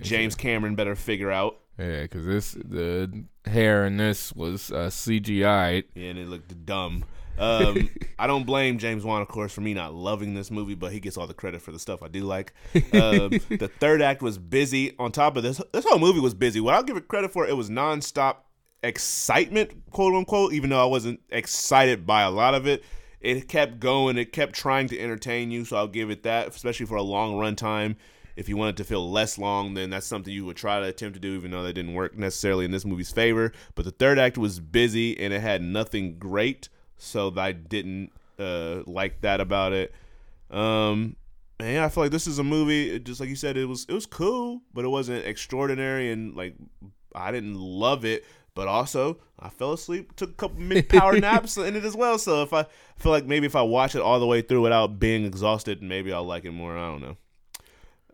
James 0.00 0.34
Cameron 0.34 0.74
better 0.74 0.96
figure 0.96 1.30
out. 1.30 1.58
Yeah, 1.78 2.02
because 2.02 2.24
this 2.24 2.52
the 2.52 3.24
hair 3.44 3.84
in 3.84 3.96
this 3.96 4.32
was 4.32 4.70
uh, 4.70 4.86
CGI. 4.86 5.84
Yeah, 5.94 6.10
and 6.10 6.18
it 6.18 6.28
looked 6.28 6.64
dumb. 6.64 7.04
Um, 7.38 7.90
I 8.18 8.26
don't 8.26 8.44
blame 8.44 8.78
James 8.78 9.04
Wan, 9.04 9.22
of 9.22 9.28
course, 9.28 9.52
for 9.52 9.60
me 9.60 9.74
not 9.74 9.94
loving 9.94 10.34
this 10.34 10.50
movie, 10.50 10.74
but 10.74 10.92
he 10.92 11.00
gets 11.00 11.16
all 11.16 11.26
the 11.26 11.34
credit 11.34 11.62
for 11.62 11.72
the 11.72 11.78
stuff 11.78 12.02
I 12.02 12.08
do 12.08 12.22
like. 12.22 12.52
Um, 12.74 13.30
the 13.58 13.70
third 13.80 14.02
act 14.02 14.22
was 14.22 14.38
busy. 14.38 14.94
On 14.98 15.12
top 15.12 15.36
of 15.36 15.42
this, 15.42 15.60
this 15.72 15.84
whole 15.84 15.98
movie 15.98 16.20
was 16.20 16.34
busy. 16.34 16.60
What 16.60 16.74
I'll 16.74 16.82
give 16.82 16.96
it 16.96 17.08
credit 17.08 17.32
for, 17.32 17.46
it 17.46 17.56
was 17.56 17.70
nonstop 17.70 18.36
excitement, 18.82 19.90
quote 19.90 20.14
unquote. 20.14 20.52
Even 20.52 20.70
though 20.70 20.82
I 20.82 20.86
wasn't 20.86 21.20
excited 21.30 22.06
by 22.06 22.22
a 22.22 22.30
lot 22.30 22.54
of 22.54 22.66
it, 22.66 22.84
it 23.20 23.48
kept 23.48 23.80
going. 23.80 24.18
It 24.18 24.32
kept 24.32 24.54
trying 24.54 24.88
to 24.88 25.00
entertain 25.00 25.50
you. 25.50 25.64
So 25.64 25.76
I'll 25.76 25.88
give 25.88 26.10
it 26.10 26.22
that, 26.24 26.48
especially 26.48 26.86
for 26.86 26.96
a 26.96 27.02
long 27.02 27.34
runtime. 27.34 27.96
If 28.36 28.48
you 28.48 28.56
wanted 28.56 28.76
to 28.78 28.84
feel 28.84 29.10
less 29.10 29.38
long, 29.38 29.74
then 29.74 29.90
that's 29.90 30.06
something 30.06 30.32
you 30.32 30.44
would 30.44 30.56
try 30.56 30.80
to 30.80 30.86
attempt 30.86 31.14
to 31.14 31.20
do, 31.20 31.34
even 31.34 31.52
though 31.52 31.62
that 31.62 31.74
didn't 31.74 31.94
work 31.94 32.18
necessarily 32.18 32.64
in 32.64 32.72
this 32.72 32.84
movie's 32.84 33.12
favor. 33.12 33.52
But 33.76 33.84
the 33.84 33.92
third 33.92 34.18
act 34.18 34.36
was 34.36 34.58
busy 34.58 35.18
and 35.18 35.32
it 35.32 35.40
had 35.40 35.62
nothing 35.62 36.18
great, 36.18 36.68
so 36.96 37.32
I 37.36 37.52
didn't 37.52 38.12
uh, 38.38 38.82
like 38.86 39.20
that 39.22 39.40
about 39.40 39.72
it. 39.72 39.92
Um, 40.50 41.16
and 41.58 41.74
yeah, 41.74 41.84
I 41.84 41.88
feel 41.88 42.04
like 42.04 42.12
this 42.12 42.26
is 42.26 42.38
a 42.38 42.44
movie. 42.44 42.98
Just 42.98 43.20
like 43.20 43.28
you 43.28 43.36
said, 43.36 43.56
it 43.56 43.66
was 43.66 43.86
it 43.88 43.92
was 43.92 44.06
cool, 44.06 44.62
but 44.72 44.84
it 44.84 44.88
wasn't 44.88 45.24
extraordinary, 45.24 46.10
and 46.10 46.34
like 46.34 46.54
I 47.14 47.30
didn't 47.30 47.54
love 47.54 48.04
it. 48.04 48.24
But 48.54 48.68
also, 48.68 49.18
I 49.38 49.48
fell 49.48 49.72
asleep, 49.72 50.14
took 50.14 50.30
a 50.30 50.34
couple 50.34 50.60
mid 50.60 50.88
power 50.90 51.18
naps 51.18 51.56
in 51.56 51.74
it 51.74 51.84
as 51.84 51.96
well. 51.96 52.18
So 52.18 52.42
if 52.42 52.52
I, 52.52 52.60
I 52.60 52.66
feel 52.98 53.10
like 53.10 53.26
maybe 53.26 53.46
if 53.46 53.56
I 53.56 53.62
watch 53.62 53.94
it 53.94 54.00
all 54.00 54.20
the 54.20 54.26
way 54.26 54.42
through 54.42 54.62
without 54.62 55.00
being 55.00 55.24
exhausted, 55.24 55.82
maybe 55.82 56.12
I'll 56.12 56.24
like 56.24 56.44
it 56.44 56.52
more. 56.52 56.76
I 56.78 56.86
don't 56.86 57.02
know. 57.02 57.16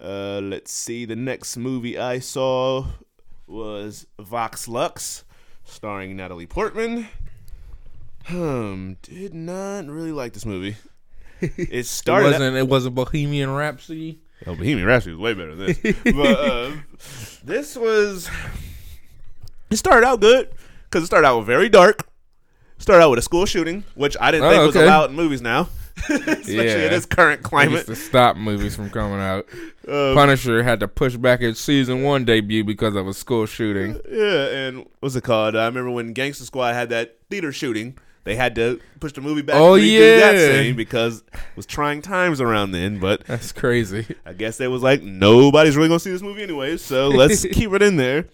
Uh, 0.01 0.40
let's 0.40 0.73
see. 0.73 1.05
The 1.05 1.16
next 1.16 1.59
movie 1.59 1.99
I 1.99 2.21
saw 2.21 2.87
was 3.47 4.07
Vox 4.19 4.66
Lux, 4.66 5.25
starring 5.64 6.16
Natalie 6.16 6.47
Portman. 6.47 7.09
Hmm, 8.27 8.93
did 9.03 9.35
not 9.35 9.87
really 9.87 10.13
like 10.13 10.33
this 10.33 10.47
movie. 10.47 10.77
It 11.41 11.53
It 11.59 11.87
started. 11.87 12.33
wasn't. 12.33 12.57
It 12.57 12.69
wasn't 12.69 12.95
Bohemian 12.95 13.51
Rhapsody. 13.51 14.21
Oh, 14.47 14.55
Bohemian 14.55 14.87
Rhapsody 14.87 15.15
was 15.17 15.21
way 15.21 15.35
better 15.35 15.55
than 15.55 15.67
this. 15.67 15.97
but 16.05 16.39
uh, 16.39 16.71
this 17.45 17.77
was. 17.77 18.29
It 19.71 19.77
started 19.77 20.07
out 20.07 20.21
good. 20.21 20.51
because 20.85 21.03
it 21.05 21.07
started 21.07 21.27
out 21.27 21.41
very 21.43 21.69
dark. 21.69 22.07
Started 22.79 23.05
out 23.05 23.11
with 23.11 23.19
a 23.19 23.23
school 23.23 23.45
shooting, 23.47 23.85
which 23.95 24.17
I 24.21 24.31
didn't 24.31 24.47
Oh, 24.47 24.51
think 24.51 24.67
was 24.75 24.77
allowed 24.77 25.11
in 25.11 25.17
movies 25.17 25.43
now, 25.43 25.69
especially 26.09 26.57
Yeah. 26.57 26.85
in 26.87 26.91
this 26.91 27.05
current 27.05 27.43
climate. 27.43 27.85
to 27.87 27.95
stop 27.95 28.37
movies 28.39 28.75
from 28.75 28.89
coming 28.89 29.21
out. 29.21 29.47
Um, 29.87 30.15
Punisher 30.15 30.63
had 30.63 30.81
to 30.81 30.89
push 30.89 31.17
back 31.17 31.43
its 31.43 31.61
season 31.61 32.03
one 32.03 32.25
debut 32.25 32.65
because 32.65 32.97
of 32.97 33.07
a 33.07 33.13
school 33.13 33.45
shooting. 33.45 34.01
Yeah, 34.11 34.47
and 34.47 34.87
what's 35.01 35.15
it 35.15 35.25
called? 35.25 35.57
I 35.57 35.67
remember 35.67 35.91
when 35.91 36.15
Gangster 36.15 36.45
Squad 36.45 36.73
had 36.73 36.89
that 36.89 37.19
theater 37.29 37.53
shooting. 37.53 37.99
They 38.25 38.37
had 38.37 38.55
to 38.57 38.81
push 39.01 39.13
the 39.13 39.21
movie 39.23 39.43
back. 39.43 39.57
Oh, 39.57 39.75
and 39.75 39.83
redo 39.83 40.19
that 40.21 40.35
yeah. 40.37 40.53
scene 40.63 40.77
because 40.77 41.23
it 41.33 41.41
was 41.57 41.65
trying 41.67 42.03
times 42.03 42.41
around 42.41 42.73
then. 42.73 42.99
But 42.99 43.25
That's 43.27 43.53
crazy. 43.53 44.07
I 44.27 44.35
guess 44.35 44.59
they 44.59 44.69
was 44.69 44.83
like, 44.83 45.03
nobody's 45.03 45.77
really 45.77 45.89
gonna 45.89 46.01
see 46.01 46.11
this 46.11 46.23
movie 46.23 46.43
anyway, 46.43 46.77
so 46.77 47.09
let's 47.09 47.43
keep 47.53 47.73
it 47.73 47.83
in 47.83 47.97
there. 47.97 48.27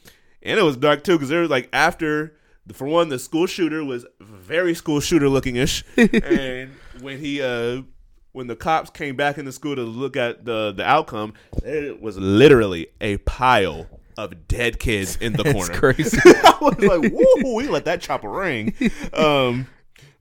And 0.43 0.59
it 0.59 0.63
was 0.63 0.77
dark 0.77 1.05
too 1.05 1.13
because 1.13 1.29
there 1.29 1.41
was 1.41 1.51
like 1.51 1.69
after, 1.73 2.35
for 2.73 2.87
one, 2.87 3.09
the 3.11 3.19
school 3.19 3.47
shooter 3.47 3.85
was 3.85 4.05
very 4.21 4.75
school 4.75 5.01
shooter 5.01 5.29
looking 5.29 5.57
ish, 5.57 5.85
and 5.97 6.71
when 7.01 7.19
he 7.19 7.41
uh 7.43 7.83
when 8.33 8.49
the 8.49 8.57
cops 8.57 8.91
came 8.91 9.17
back 9.17 9.39
into 9.39 9.51
school 9.53 9.75
to 9.77 9.83
look 9.83 10.17
at 10.17 10.45
the 10.45 10.73
the 10.73 10.85
outcome, 10.85 11.33
there 11.63 11.95
was 11.95 12.19
literally 12.19 12.89
a 13.01 13.17
pile 13.19 13.87
of 14.19 14.47
dead 14.49 14.79
kids 14.79 15.17
in 15.17 15.33
the 15.35 15.43
It's 15.45 15.53
corner. 15.53 15.75
crazy. 15.75 16.19
I 16.25 16.57
was 16.61 16.79
like, 16.79 17.13
woo, 17.13 17.55
we 17.55 17.69
let 17.69 17.85
that 17.85 18.01
chopper 18.01 18.29
ring. 18.31 18.73
Um, 19.13 19.67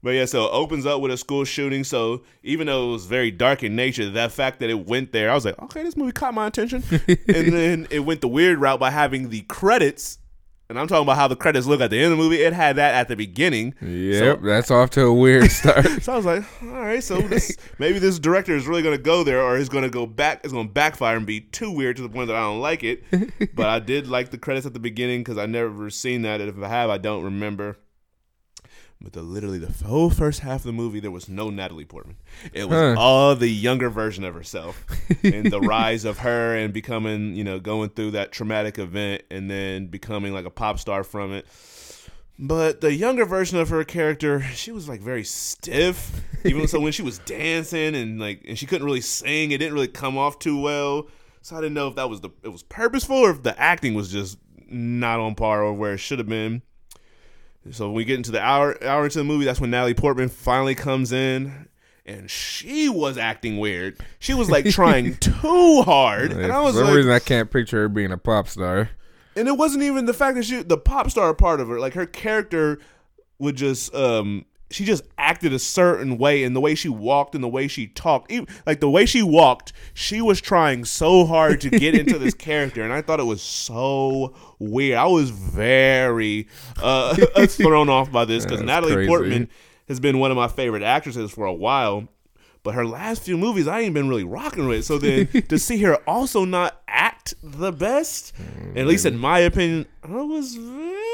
but 0.06 0.14
yeah, 0.14 0.24
so 0.24 0.44
it 0.44 0.50
opens 0.52 0.86
up 0.86 1.00
with 1.00 1.10
a 1.10 1.16
school 1.16 1.44
shooting. 1.44 1.82
So 1.82 2.22
even 2.44 2.68
though 2.68 2.90
it 2.90 2.92
was 2.92 3.06
very 3.06 3.32
dark 3.32 3.64
in 3.64 3.74
nature, 3.74 4.08
that 4.08 4.30
fact 4.30 4.60
that 4.60 4.70
it 4.70 4.86
went 4.86 5.10
there, 5.10 5.32
I 5.32 5.34
was 5.34 5.44
like, 5.44 5.60
okay, 5.60 5.82
this 5.82 5.96
movie 5.96 6.12
caught 6.12 6.32
my 6.32 6.46
attention. 6.46 6.84
and 7.08 7.52
then 7.52 7.88
it 7.90 7.98
went 8.04 8.20
the 8.20 8.28
weird 8.28 8.60
route 8.60 8.78
by 8.78 8.90
having 8.90 9.30
the 9.30 9.40
credits. 9.42 10.18
And 10.68 10.78
I'm 10.78 10.86
talking 10.86 11.02
about 11.02 11.16
how 11.16 11.26
the 11.26 11.34
credits 11.34 11.66
look 11.66 11.80
at 11.80 11.90
the 11.90 11.96
end 11.96 12.12
of 12.12 12.18
the 12.18 12.22
movie. 12.22 12.36
It 12.36 12.52
had 12.52 12.76
that 12.76 12.94
at 12.94 13.08
the 13.08 13.16
beginning. 13.16 13.74
Yep, 13.82 14.42
that's 14.42 14.70
off 14.70 14.90
to 14.90 15.06
a 15.06 15.12
weird 15.12 15.50
start. 15.50 15.84
So 16.02 16.12
I 16.12 16.16
was 16.16 16.24
like, 16.24 16.44
all 16.62 16.68
right, 16.68 17.02
so 17.02 17.20
this, 17.20 17.56
maybe 17.80 17.98
this 17.98 18.20
director 18.20 18.54
is 18.54 18.68
really 18.68 18.82
going 18.82 18.96
to 18.96 19.02
go 19.02 19.24
there, 19.24 19.42
or 19.42 19.58
he's 19.58 19.68
going 19.68 19.82
to 19.82 19.90
go 19.90 20.06
back, 20.06 20.42
It's 20.44 20.52
going 20.52 20.68
to 20.68 20.72
backfire 20.72 21.16
and 21.16 21.26
be 21.26 21.40
too 21.40 21.72
weird 21.72 21.96
to 21.96 22.02
the 22.02 22.08
point 22.08 22.28
that 22.28 22.36
I 22.36 22.42
don't 22.42 22.60
like 22.60 22.84
it. 22.84 23.02
but 23.56 23.66
I 23.66 23.80
did 23.80 24.06
like 24.06 24.30
the 24.30 24.38
credits 24.38 24.66
at 24.66 24.72
the 24.72 24.78
beginning 24.78 25.24
because 25.24 25.36
I 25.36 25.46
never 25.46 25.90
seen 25.90 26.22
that. 26.22 26.40
And 26.40 26.48
if 26.48 26.62
I 26.62 26.68
have, 26.68 26.90
I 26.90 26.98
don't 26.98 27.24
remember. 27.24 27.76
But 29.06 29.12
the 29.12 29.22
literally 29.22 29.58
the 29.58 29.72
whole 29.86 30.10
first 30.10 30.40
half 30.40 30.62
of 30.62 30.64
the 30.64 30.72
movie, 30.72 30.98
there 30.98 31.12
was 31.12 31.28
no 31.28 31.48
Natalie 31.48 31.84
Portman. 31.84 32.16
It 32.52 32.68
was 32.68 32.76
Huh. 32.76 33.00
all 33.00 33.36
the 33.36 33.46
younger 33.48 33.88
version 33.88 34.24
of 34.24 34.34
herself, 34.34 34.84
and 35.22 35.46
the 35.46 35.60
rise 35.60 36.04
of 36.04 36.18
her, 36.18 36.56
and 36.56 36.74
becoming, 36.74 37.36
you 37.36 37.44
know, 37.44 37.60
going 37.60 37.90
through 37.90 38.10
that 38.10 38.32
traumatic 38.32 38.80
event, 38.80 39.22
and 39.30 39.48
then 39.48 39.86
becoming 39.86 40.32
like 40.32 40.44
a 40.44 40.50
pop 40.50 40.80
star 40.80 41.04
from 41.04 41.32
it. 41.32 41.46
But 42.36 42.80
the 42.80 42.92
younger 42.92 43.24
version 43.24 43.60
of 43.60 43.68
her 43.68 43.84
character, 43.84 44.42
she 44.42 44.72
was 44.72 44.88
like 44.88 45.00
very 45.00 45.22
stiff. 45.22 46.10
Even 46.44 46.66
so, 46.66 46.80
when 46.80 46.90
she 46.90 47.02
was 47.02 47.18
dancing 47.20 47.94
and 47.94 48.18
like, 48.20 48.42
and 48.48 48.58
she 48.58 48.66
couldn't 48.66 48.84
really 48.84 49.00
sing, 49.00 49.52
it 49.52 49.58
didn't 49.58 49.74
really 49.74 49.86
come 49.86 50.18
off 50.18 50.40
too 50.40 50.60
well. 50.60 51.06
So 51.42 51.54
I 51.56 51.60
didn't 51.60 51.74
know 51.74 51.86
if 51.86 51.94
that 51.94 52.10
was 52.10 52.22
the 52.22 52.30
it 52.42 52.48
was 52.48 52.64
purposeful 52.64 53.18
or 53.18 53.30
if 53.30 53.44
the 53.44 53.56
acting 53.56 53.94
was 53.94 54.10
just 54.10 54.36
not 54.68 55.20
on 55.20 55.36
par 55.36 55.62
or 55.62 55.72
where 55.74 55.92
it 55.92 55.98
should 55.98 56.18
have 56.18 56.28
been. 56.28 56.62
So 57.72 57.86
when 57.86 57.94
we 57.94 58.04
get 58.04 58.16
into 58.16 58.30
the 58.30 58.40
hour 58.40 58.82
hour 58.84 59.04
into 59.04 59.18
the 59.18 59.24
movie, 59.24 59.44
that's 59.44 59.60
when 59.60 59.70
Natalie 59.70 59.94
Portman 59.94 60.28
finally 60.28 60.74
comes 60.74 61.12
in, 61.12 61.68
and 62.04 62.30
she 62.30 62.88
was 62.88 63.18
acting 63.18 63.58
weird. 63.58 63.98
She 64.18 64.34
was 64.34 64.50
like 64.50 64.66
trying 64.70 65.16
too 65.20 65.82
hard, 65.82 66.32
and 66.32 66.52
I 66.52 66.56
For 66.58 66.62
was 66.62 66.74
some 66.76 66.84
like, 66.86 66.94
reason, 66.96 67.12
I 67.12 67.18
can't 67.18 67.50
picture 67.50 67.82
her 67.82 67.88
being 67.88 68.12
a 68.12 68.18
pop 68.18 68.48
star. 68.48 68.90
and 69.34 69.48
it 69.48 69.56
wasn't 69.56 69.82
even 69.82 70.06
the 70.06 70.14
fact 70.14 70.36
that 70.36 70.44
she 70.44 70.62
the 70.62 70.78
pop 70.78 71.10
star 71.10 71.34
part 71.34 71.60
of 71.60 71.68
her 71.68 71.78
like 71.80 71.94
her 71.94 72.06
character 72.06 72.78
would 73.38 73.56
just 73.56 73.94
um 73.94 74.44
she 74.76 74.84
just 74.84 75.04
acted 75.16 75.54
a 75.54 75.58
certain 75.58 76.18
way 76.18 76.44
and 76.44 76.54
the 76.54 76.60
way 76.60 76.74
she 76.74 76.88
walked 76.88 77.34
and 77.34 77.42
the 77.42 77.48
way 77.48 77.66
she 77.66 77.86
talked 77.86 78.30
even, 78.30 78.46
like 78.66 78.80
the 78.80 78.90
way 78.90 79.06
she 79.06 79.22
walked 79.22 79.72
she 79.94 80.20
was 80.20 80.40
trying 80.40 80.84
so 80.84 81.24
hard 81.24 81.60
to 81.60 81.70
get 81.70 81.94
into 81.94 82.18
this 82.18 82.34
character 82.48 82.82
and 82.82 82.92
i 82.92 83.00
thought 83.00 83.18
it 83.18 83.24
was 83.24 83.40
so 83.40 84.34
weird 84.58 84.98
i 84.98 85.06
was 85.06 85.30
very 85.30 86.46
uh 86.82 87.14
thrown 87.46 87.88
off 87.88 88.12
by 88.12 88.24
this 88.24 88.44
because 88.44 88.60
natalie 88.60 88.94
crazy. 88.94 89.08
portman 89.08 89.48
has 89.88 89.98
been 89.98 90.18
one 90.18 90.30
of 90.30 90.36
my 90.36 90.48
favorite 90.48 90.82
actresses 90.82 91.30
for 91.30 91.46
a 91.46 91.54
while 91.54 92.06
but 92.62 92.74
her 92.74 92.84
last 92.84 93.22
few 93.22 93.38
movies, 93.38 93.68
I 93.68 93.82
ain't 93.82 93.94
been 93.94 94.08
really 94.08 94.24
rocking 94.24 94.66
with. 94.66 94.84
So 94.84 94.98
then 94.98 95.28
to 95.50 95.56
see 95.56 95.80
her 95.82 95.98
also 95.98 96.44
not 96.44 96.82
act 96.88 97.34
the 97.40 97.70
best, 97.70 98.32
at 98.74 98.88
least 98.88 99.06
in 99.06 99.16
my 99.16 99.38
opinion, 99.38 99.86
I 100.02 100.20
was 100.22 100.56
very 100.56 101.05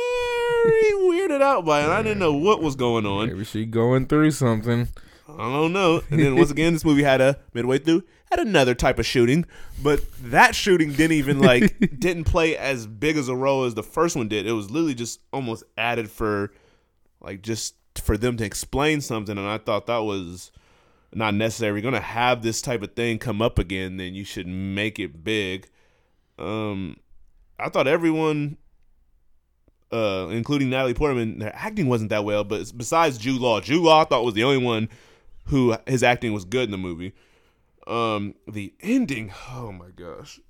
weirded 1.02 1.42
out 1.42 1.64
by 1.64 1.82
it. 1.82 1.88
I 1.88 2.02
didn't 2.02 2.18
know 2.18 2.34
what 2.34 2.62
was 2.62 2.76
going 2.76 3.06
on. 3.06 3.28
Maybe 3.28 3.44
she 3.44 3.64
going 3.66 4.06
through 4.06 4.32
something. 4.32 4.88
I 5.28 5.50
don't 5.50 5.72
know. 5.72 6.02
And 6.10 6.20
then 6.20 6.36
once 6.36 6.50
again, 6.50 6.72
this 6.72 6.84
movie 6.84 7.02
had 7.02 7.20
a 7.20 7.38
midway 7.54 7.78
through 7.78 8.04
had 8.32 8.46
another 8.46 8.74
type 8.74 8.98
of 8.98 9.06
shooting, 9.06 9.44
but 9.82 10.00
that 10.20 10.54
shooting 10.54 10.92
didn't 10.92 11.16
even 11.16 11.38
like 11.38 11.78
didn't 11.98 12.24
play 12.24 12.56
as 12.56 12.86
big 12.86 13.16
as 13.16 13.28
a 13.28 13.36
role 13.36 13.64
as 13.64 13.74
the 13.74 13.82
first 13.82 14.16
one 14.16 14.28
did. 14.28 14.46
It 14.46 14.52
was 14.52 14.70
literally 14.70 14.94
just 14.94 15.20
almost 15.32 15.64
added 15.76 16.10
for 16.10 16.52
like 17.20 17.42
just 17.42 17.74
for 17.96 18.16
them 18.16 18.36
to 18.38 18.44
explain 18.44 19.00
something, 19.00 19.36
and 19.36 19.46
I 19.46 19.58
thought 19.58 19.86
that 19.86 19.98
was 19.98 20.50
not 21.14 21.34
necessary. 21.34 21.74
You're 21.74 21.90
gonna 21.90 22.00
have 22.02 22.42
this 22.42 22.62
type 22.62 22.82
of 22.82 22.94
thing 22.94 23.18
come 23.18 23.42
up 23.42 23.58
again, 23.58 23.98
then 23.98 24.14
you 24.14 24.24
should 24.24 24.46
make 24.46 24.98
it 24.98 25.22
big. 25.22 25.68
Um, 26.38 26.96
I 27.58 27.68
thought 27.68 27.86
everyone, 27.86 28.56
uh, 29.92 30.28
including 30.30 30.70
Natalie 30.70 30.94
Portman, 30.94 31.38
their 31.38 31.54
acting 31.54 31.88
wasn't 31.88 32.10
that 32.10 32.24
well. 32.24 32.44
But 32.44 32.72
besides 32.76 33.18
Jude 33.18 33.40
Law, 33.40 33.60
Jude 33.60 33.82
Law 33.82 34.02
I 34.02 34.04
thought 34.04 34.24
was 34.24 34.34
the 34.34 34.44
only 34.44 34.64
one 34.64 34.88
who 35.46 35.76
his 35.86 36.02
acting 36.02 36.32
was 36.32 36.44
good 36.44 36.64
in 36.64 36.70
the 36.70 36.78
movie. 36.78 37.12
Um, 37.86 38.34
the 38.46 38.72
ending, 38.80 39.32
oh 39.50 39.72
my 39.72 39.90
gosh, 39.94 40.40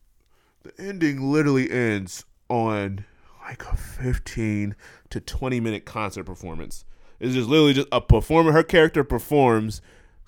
the 0.62 0.72
ending 0.78 1.32
literally 1.32 1.70
ends 1.70 2.24
on 2.48 3.04
like 3.42 3.64
a 3.64 3.76
15 3.76 4.76
to 5.10 5.20
20 5.20 5.60
minute 5.60 5.84
concert 5.84 6.24
performance. 6.24 6.84
It's 7.18 7.34
just 7.34 7.48
literally 7.48 7.74
just 7.74 7.88
a 7.92 8.00
performer. 8.00 8.52
Her 8.52 8.62
character 8.62 9.04
performs 9.04 9.80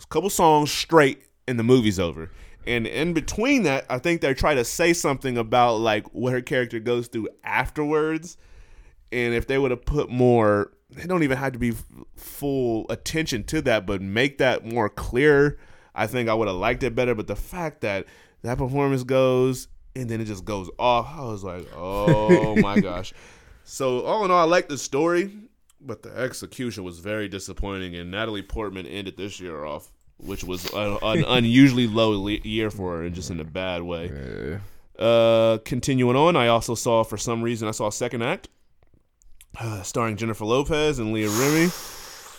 a 0.03 0.07
couple 0.07 0.31
songs 0.31 0.71
straight, 0.71 1.25
and 1.47 1.59
the 1.59 1.65
movie's 1.65 1.99
over. 1.99 2.31
And 2.67 2.87
in 2.87 3.13
between 3.13 3.65
that, 3.65 3.85
I 3.91 3.99
think 3.99 4.21
they 4.21 4.33
try 4.33 4.55
to 4.55 4.65
say 4.65 4.93
something 4.93 5.37
about 5.37 5.77
like 5.77 6.07
what 6.15 6.33
her 6.33 6.41
character 6.41 6.81
goes 6.81 7.09
through 7.09 7.29
afterwards. 7.43 8.37
And 9.15 9.33
if 9.33 9.47
they 9.47 9.59
would 9.59 9.71
have 9.71 9.85
put 9.85 10.11
more, 10.11 10.73
they 10.91 11.07
don't 11.07 11.23
even 11.23 11.39
have 11.39 11.53
to 11.53 11.59
be 11.59 11.73
full 12.17 12.87
attention 12.91 13.45
to 13.45 13.63
that, 13.63 13.87
but 13.87 14.03
make 14.03 14.39
that 14.39 14.67
more 14.67 14.89
clear. 14.89 15.59
I 15.95 16.09
think 16.09 16.29
I 16.29 16.35
would 16.35 16.49
have 16.49 16.57
liked 16.57 16.83
it 16.83 16.97
better. 16.97 17.15
But 17.15 17.29
the 17.29 17.37
fact 17.37 17.83
that 17.83 18.07
that 18.43 18.59
performance 18.59 19.05
goes 19.05 19.69
and 19.95 20.11
then 20.11 20.21
it 20.21 20.25
just 20.25 20.45
goes 20.45 20.69
off, 20.79 21.09
I 21.17 21.23
was 21.23 21.45
like, 21.45 21.67
oh 21.77 22.57
my 22.57 22.81
gosh. 22.81 23.15
So 23.65 24.01
all 24.05 24.25
in 24.25 24.31
all, 24.31 24.41
I 24.41 24.45
like 24.45 24.69
the 24.69 24.77
story, 24.77 25.33
but 25.81 26.03
the 26.03 26.15
execution 26.19 26.83
was 26.83 26.99
very 26.99 27.29
disappointing. 27.29 27.95
And 27.95 28.11
Natalie 28.11 28.43
Portman 28.43 28.87
ended 28.87 29.17
this 29.17 29.39
year 29.39 29.65
off, 29.65 29.93
which 30.19 30.43
was 30.43 30.69
an 30.75 30.99
unusually 31.29 31.87
low 31.87 32.11
le- 32.11 32.33
year 32.33 32.71
for 32.71 32.97
her, 32.97 33.05
and 33.05 33.15
just 33.15 33.31
in 33.31 33.39
a 33.39 33.45
bad 33.45 33.83
way. 33.83 34.59
Uh, 34.99 35.59
continuing 35.65 36.17
on, 36.17 36.37
I 36.37 36.49
also 36.49 36.75
saw 36.75 37.05
for 37.05 37.17
some 37.17 37.43
reason 37.43 37.67
I 37.69 37.73
saw 37.73 37.89
a 37.89 37.93
second 37.93 38.23
act, 38.23 38.49
uh, 39.61 39.83
starring 39.83 40.17
Jennifer 40.17 40.45
Lopez 40.45 40.99
and 40.99 41.13
Leah 41.13 41.31
Remy. 41.31 41.71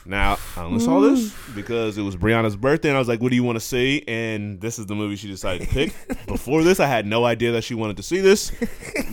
Now 0.08 0.38
I 0.56 0.62
only 0.62 0.80
saw 0.80 1.00
this 1.00 1.34
because 1.56 1.98
it 1.98 2.04
was 2.04 2.16
Brianna's 2.16 2.56
birthday, 2.56 2.90
and 2.90 2.96
I 2.96 3.00
was 3.00 3.08
like, 3.08 3.22
"What 3.22 3.30
do 3.30 3.36
you 3.36 3.44
want 3.44 3.56
to 3.56 3.60
see?" 3.60 4.04
And 4.08 4.62
this 4.62 4.78
is 4.78 4.86
the 4.86 4.94
movie 4.94 5.16
she 5.16 5.28
decided 5.28 5.68
to 5.68 5.74
pick. 5.74 5.96
Before 6.28 6.62
this, 6.64 6.80
I 6.80 6.86
had 6.86 7.08
no 7.08 7.26
idea 7.26 7.52
that 7.54 7.64
she 7.64 7.74
wanted 7.74 7.98
to 7.98 8.04
see 8.04 8.20
this, 8.20 8.52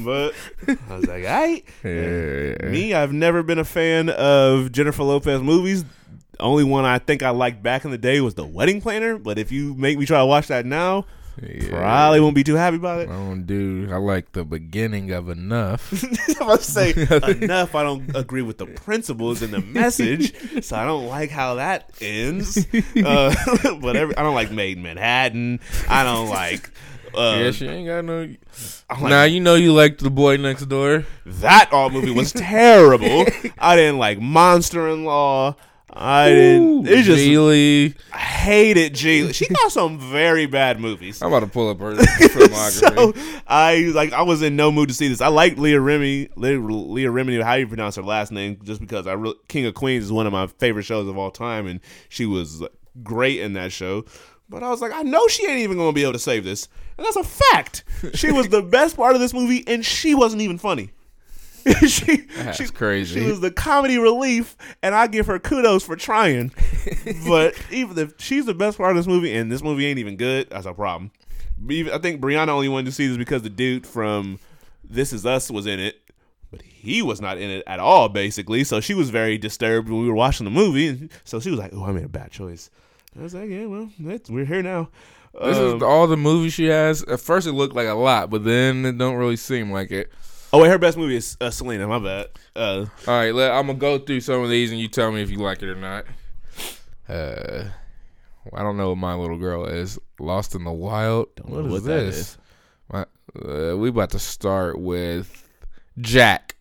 but 0.05 0.35
I 0.69 0.95
was 0.95 1.07
like, 1.07 1.25
"All 1.25 1.31
right." 1.31 1.65
Yeah. 1.83 2.69
Me, 2.69 2.93
I've 2.93 3.13
never 3.13 3.43
been 3.43 3.59
a 3.59 3.65
fan 3.65 4.11
of 4.11 4.71
Jennifer 4.71 5.03
Lopez 5.03 5.41
movies. 5.41 5.85
The 6.33 6.41
only 6.41 6.65
one 6.65 6.85
I 6.85 6.99
think 6.99 7.23
I 7.23 7.31
liked 7.31 7.63
back 7.63 7.87
in 7.87 7.91
the 7.91 7.99
day 7.99 8.21
was 8.21 8.35
The 8.35 8.45
Wedding 8.47 8.83
Planner. 8.83 9.17
But 9.17 9.39
if 9.39 9.51
you 9.51 9.75
make 9.75 9.99
me 9.99 10.05
try 10.05 10.19
to 10.19 10.27
watch 10.27 10.49
that 10.49 10.67
now, 10.67 11.07
Yeah. 11.41 11.69
probably 11.71 12.21
won't 12.21 12.35
be 12.35 12.45
too 12.45 12.57
happy 12.57 12.77
about 12.77 13.01
it. 13.01 13.09
I 13.09 13.13
don't 13.13 13.45
do. 13.47 13.89
I 13.91 13.97
like 13.97 14.33
the 14.33 14.45
beginning 14.45 15.13
of 15.13 15.29
enough. 15.29 15.93
I'm 16.41 16.47
about 16.47 16.61
to 16.61 16.71
say 16.71 16.91
enough. 17.43 17.75
I 17.75 17.83
don't 17.83 18.15
agree 18.15 18.43
with 18.43 18.59
the 18.59 18.67
principles 18.85 19.41
and 19.43 19.53
the 19.53 19.61
message, 19.61 20.35
so 20.65 20.77
I 20.77 20.85
don't 20.85 21.07
like 21.07 21.31
how 21.31 21.55
that 21.55 21.91
ends. 22.01 22.67
Uh, 22.97 23.35
but 23.81 23.97
every, 23.97 24.17
I 24.17 24.23
don't 24.23 24.35
like 24.35 24.51
Maid 24.51 24.77
in 24.77 24.83
Manhattan. 24.83 25.61
I 25.89 26.05
don't 26.05 26.29
like. 26.29 26.71
Uh, 27.15 27.37
yeah, 27.41 27.51
she 27.51 27.67
ain't 27.67 27.87
got 27.87 28.05
no. 28.05 28.35
Like, 28.91 29.01
Now 29.03 29.25
you 29.25 29.41
know 29.41 29.55
you 29.55 29.73
liked 29.73 30.03
the 30.03 30.11
boy 30.11 30.37
next 30.39 30.67
door. 30.67 31.05
that 31.27 31.71
all 31.73 31.91
movie 31.91 32.11
was 32.11 32.33
terrible. 32.33 33.27
I 33.59 33.77
didn't 33.77 33.99
like 33.99 34.19
Monster 34.21 34.89
in 34.89 35.05
Law. 35.05 35.57
I 35.95 36.29
didn't. 36.31 36.87
It's 36.89 37.07
just 37.07 37.23
Gigli. 37.23 37.95
I 38.13 38.17
hated 38.17 38.95
G. 38.95 39.33
She 39.33 39.47
got 39.47 39.71
some 39.73 39.99
very 39.99 40.47
bad 40.47 40.81
movies. 40.81 41.21
I'm 41.21 41.29
about 41.29 41.41
to 41.41 41.47
pull 41.47 41.69
up 41.69 41.79
her 41.81 41.95
filmography. 41.97 43.15
so 43.17 43.41
I 43.47 43.91
like 43.95 44.13
I 44.13 44.23
was 44.23 44.43
in 44.43 44.57
no 44.57 44.73
mood 44.73 44.89
to 44.89 44.95
see 44.95 45.09
this. 45.09 45.21
I 45.21 45.29
like 45.29 45.59
Leah 45.59 45.81
Remy, 45.81 46.31
Leah, 46.37 46.59
Leah 46.59 47.11
Remini, 47.11 47.43
how 47.43 47.55
you 47.55 47.67
pronounce 47.67 47.97
her 47.97 48.03
last 48.03 48.33
name, 48.33 48.59
just 48.65 48.81
because 48.81 49.07
I 49.07 49.13
re- 49.13 49.35
King 49.49 49.67
of 49.67 49.75
Queens 49.75 50.05
is 50.05 50.13
one 50.13 50.27
of 50.27 50.33
my 50.33 50.47
favorite 50.47 50.85
shows 50.85 51.09
of 51.09 51.19
all 51.19 51.31
time, 51.31 51.67
and 51.67 51.81
she 52.09 52.25
was 52.27 52.63
great 53.03 53.41
in 53.41 53.53
that 53.55 53.73
show. 53.73 54.05
But 54.49 54.63
I 54.63 54.71
was 54.71 54.81
like, 54.81 54.93
I 54.93 55.03
know 55.03 55.27
she 55.29 55.47
ain't 55.47 55.61
even 55.61 55.77
gonna 55.77 55.93
be 55.93 56.03
able 56.03 56.13
to 56.15 56.19
save 56.19 56.45
this, 56.45 56.69
and 56.97 57.05
that's 57.07 57.17
a 57.17 57.25
fact. 57.25 57.85
She 58.15 58.33
was 58.33 58.49
the 58.49 58.63
best 58.63 58.97
part 58.97 59.15
of 59.15 59.21
this 59.21 59.33
movie, 59.35 59.65
and 59.67 59.85
she 59.85 60.15
wasn't 60.15 60.43
even 60.43 60.59
funny. 60.59 60.91
she, 61.87 62.17
That's 62.37 62.59
she, 62.59 62.67
crazy. 62.69 63.21
She 63.21 63.27
was 63.27 63.41
the 63.41 63.51
comedy 63.51 63.99
relief, 63.99 64.57
and 64.83 64.95
I 64.95 65.07
give 65.07 65.27
her 65.27 65.39
kudos 65.39 65.85
for 65.85 65.97
trying. 65.97 66.53
but 67.27 67.55
even 67.71 67.99
if 67.99 68.15
she's 68.19 68.47
the 68.47 68.55
best 68.55 68.79
part 68.79 68.91
of 68.91 68.97
this 68.97 69.07
movie, 69.07 69.35
and 69.35 69.51
this 69.51 69.63
movie 69.63 69.87
ain't 69.87 69.99
even 69.99 70.17
good, 70.17 70.51
that's 70.51 70.67
a 70.67 70.73
problem. 70.75 71.11
Even- 71.69 71.93
I 71.93 71.99
think 71.99 72.21
Brianna 72.21 72.49
only 72.49 72.69
wanted 72.69 72.87
to 72.87 72.93
see 72.93 73.07
this 73.07 73.17
because 73.17 73.43
the 73.43 73.51
dude 73.51 73.87
from 73.87 74.39
This 74.83 75.13
Is 75.13 75.25
Us 75.27 75.51
was 75.51 75.67
in 75.67 75.79
it, 75.81 75.97
but 76.51 76.63
he 76.63 77.03
was 77.03 77.21
not 77.21 77.39
in 77.39 77.51
it 77.51 77.63
at 77.67 77.79
all, 77.81 78.09
basically. 78.09 78.65
So 78.65 78.81
she 78.81 78.95
was 78.95 79.11
very 79.11 79.39
disturbed 79.39 79.89
when 79.89 80.01
we 80.03 80.09
were 80.09 80.15
watching 80.15 80.45
the 80.45 80.51
movie, 80.51 81.09
so 81.25 81.39
she 81.41 81.51
was 81.51 81.59
like, 81.59 81.73
"Oh, 81.73 81.85
I 81.85 81.93
made 81.93 82.05
a 82.05 82.09
bad 82.09 82.31
choice." 82.31 82.71
I 83.19 83.23
was 83.23 83.35
like, 83.35 83.49
"Yeah, 83.51 83.67
well, 83.67 83.91
that's, 83.99 84.29
we're 84.31 84.45
here 84.45 84.63
now." 84.63 84.89
This 85.43 85.57
Um, 85.57 85.77
is 85.79 85.83
all 85.83 86.07
the 86.07 86.17
movies 86.19 86.53
she 86.53 86.67
has. 86.67 87.03
At 87.05 87.21
first, 87.21 87.47
it 87.47 87.53
looked 87.53 87.75
like 87.75 87.89
a 87.89 87.95
lot, 87.95 88.29
but 88.29 88.45
then 88.45 88.85
it 88.85 88.99
don't 88.99 89.15
really 89.17 89.37
seem 89.37 89.71
like 89.71 89.91
it. 89.91 90.13
Oh, 90.53 90.61
wait, 90.63 90.69
her 90.69 90.79
best 90.79 90.97
movie 90.99 91.17
is 91.17 91.37
uh, 91.41 91.51
Selena. 91.51 91.87
My 91.87 91.99
bad. 91.99 92.29
Uh, 92.55 92.87
All 93.07 93.15
right, 93.15 93.35
let, 93.35 93.53
I'm 93.53 93.67
gonna 93.67 93.79
go 93.79 93.99
through 93.99 94.21
some 94.21 94.43
of 94.43 94.51
these, 94.51 94.71
and 94.71 94.81
you 94.81 94.89
tell 94.89 95.11
me 95.13 95.23
if 95.23 95.31
you 95.31 95.39
like 95.39 95.63
it 95.63 95.69
or 95.69 95.75
not. 95.77 96.05
Uh, 97.09 97.65
I 98.53 98.63
don't 98.63 98.77
know 98.77 98.91
what 98.91 98.99
my 98.99 99.15
little 99.15 99.39
girl 99.39 99.67
is. 99.67 99.99
Lost 100.19 100.55
in 100.55 100.65
the 100.65 100.73
Wild. 100.73 101.29
what 101.43 101.65
is 101.67 101.73
what 101.73 101.85
this? 101.85 102.17
is. 102.17 102.39
My, 102.93 103.07
uh, 103.41 103.77
we 103.77 103.89
about 103.89 104.11
to 104.11 104.19
start 104.19 104.79
with 104.79 105.49
Jack. 106.01 106.57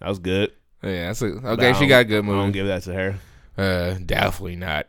that 0.00 0.08
was 0.08 0.18
good. 0.18 0.52
Yeah, 0.82 1.06
that's 1.06 1.22
a, 1.22 1.26
okay. 1.26 1.72
She 1.74 1.86
got 1.86 2.02
a 2.02 2.04
good 2.04 2.24
I 2.24 2.26
don't 2.28 2.36
movie. 2.36 2.52
give 2.52 2.66
that 2.66 2.82
to 2.84 2.92
her. 2.94 3.18
Uh, 3.56 3.98
definitely 4.04 4.56
not. 4.56 4.86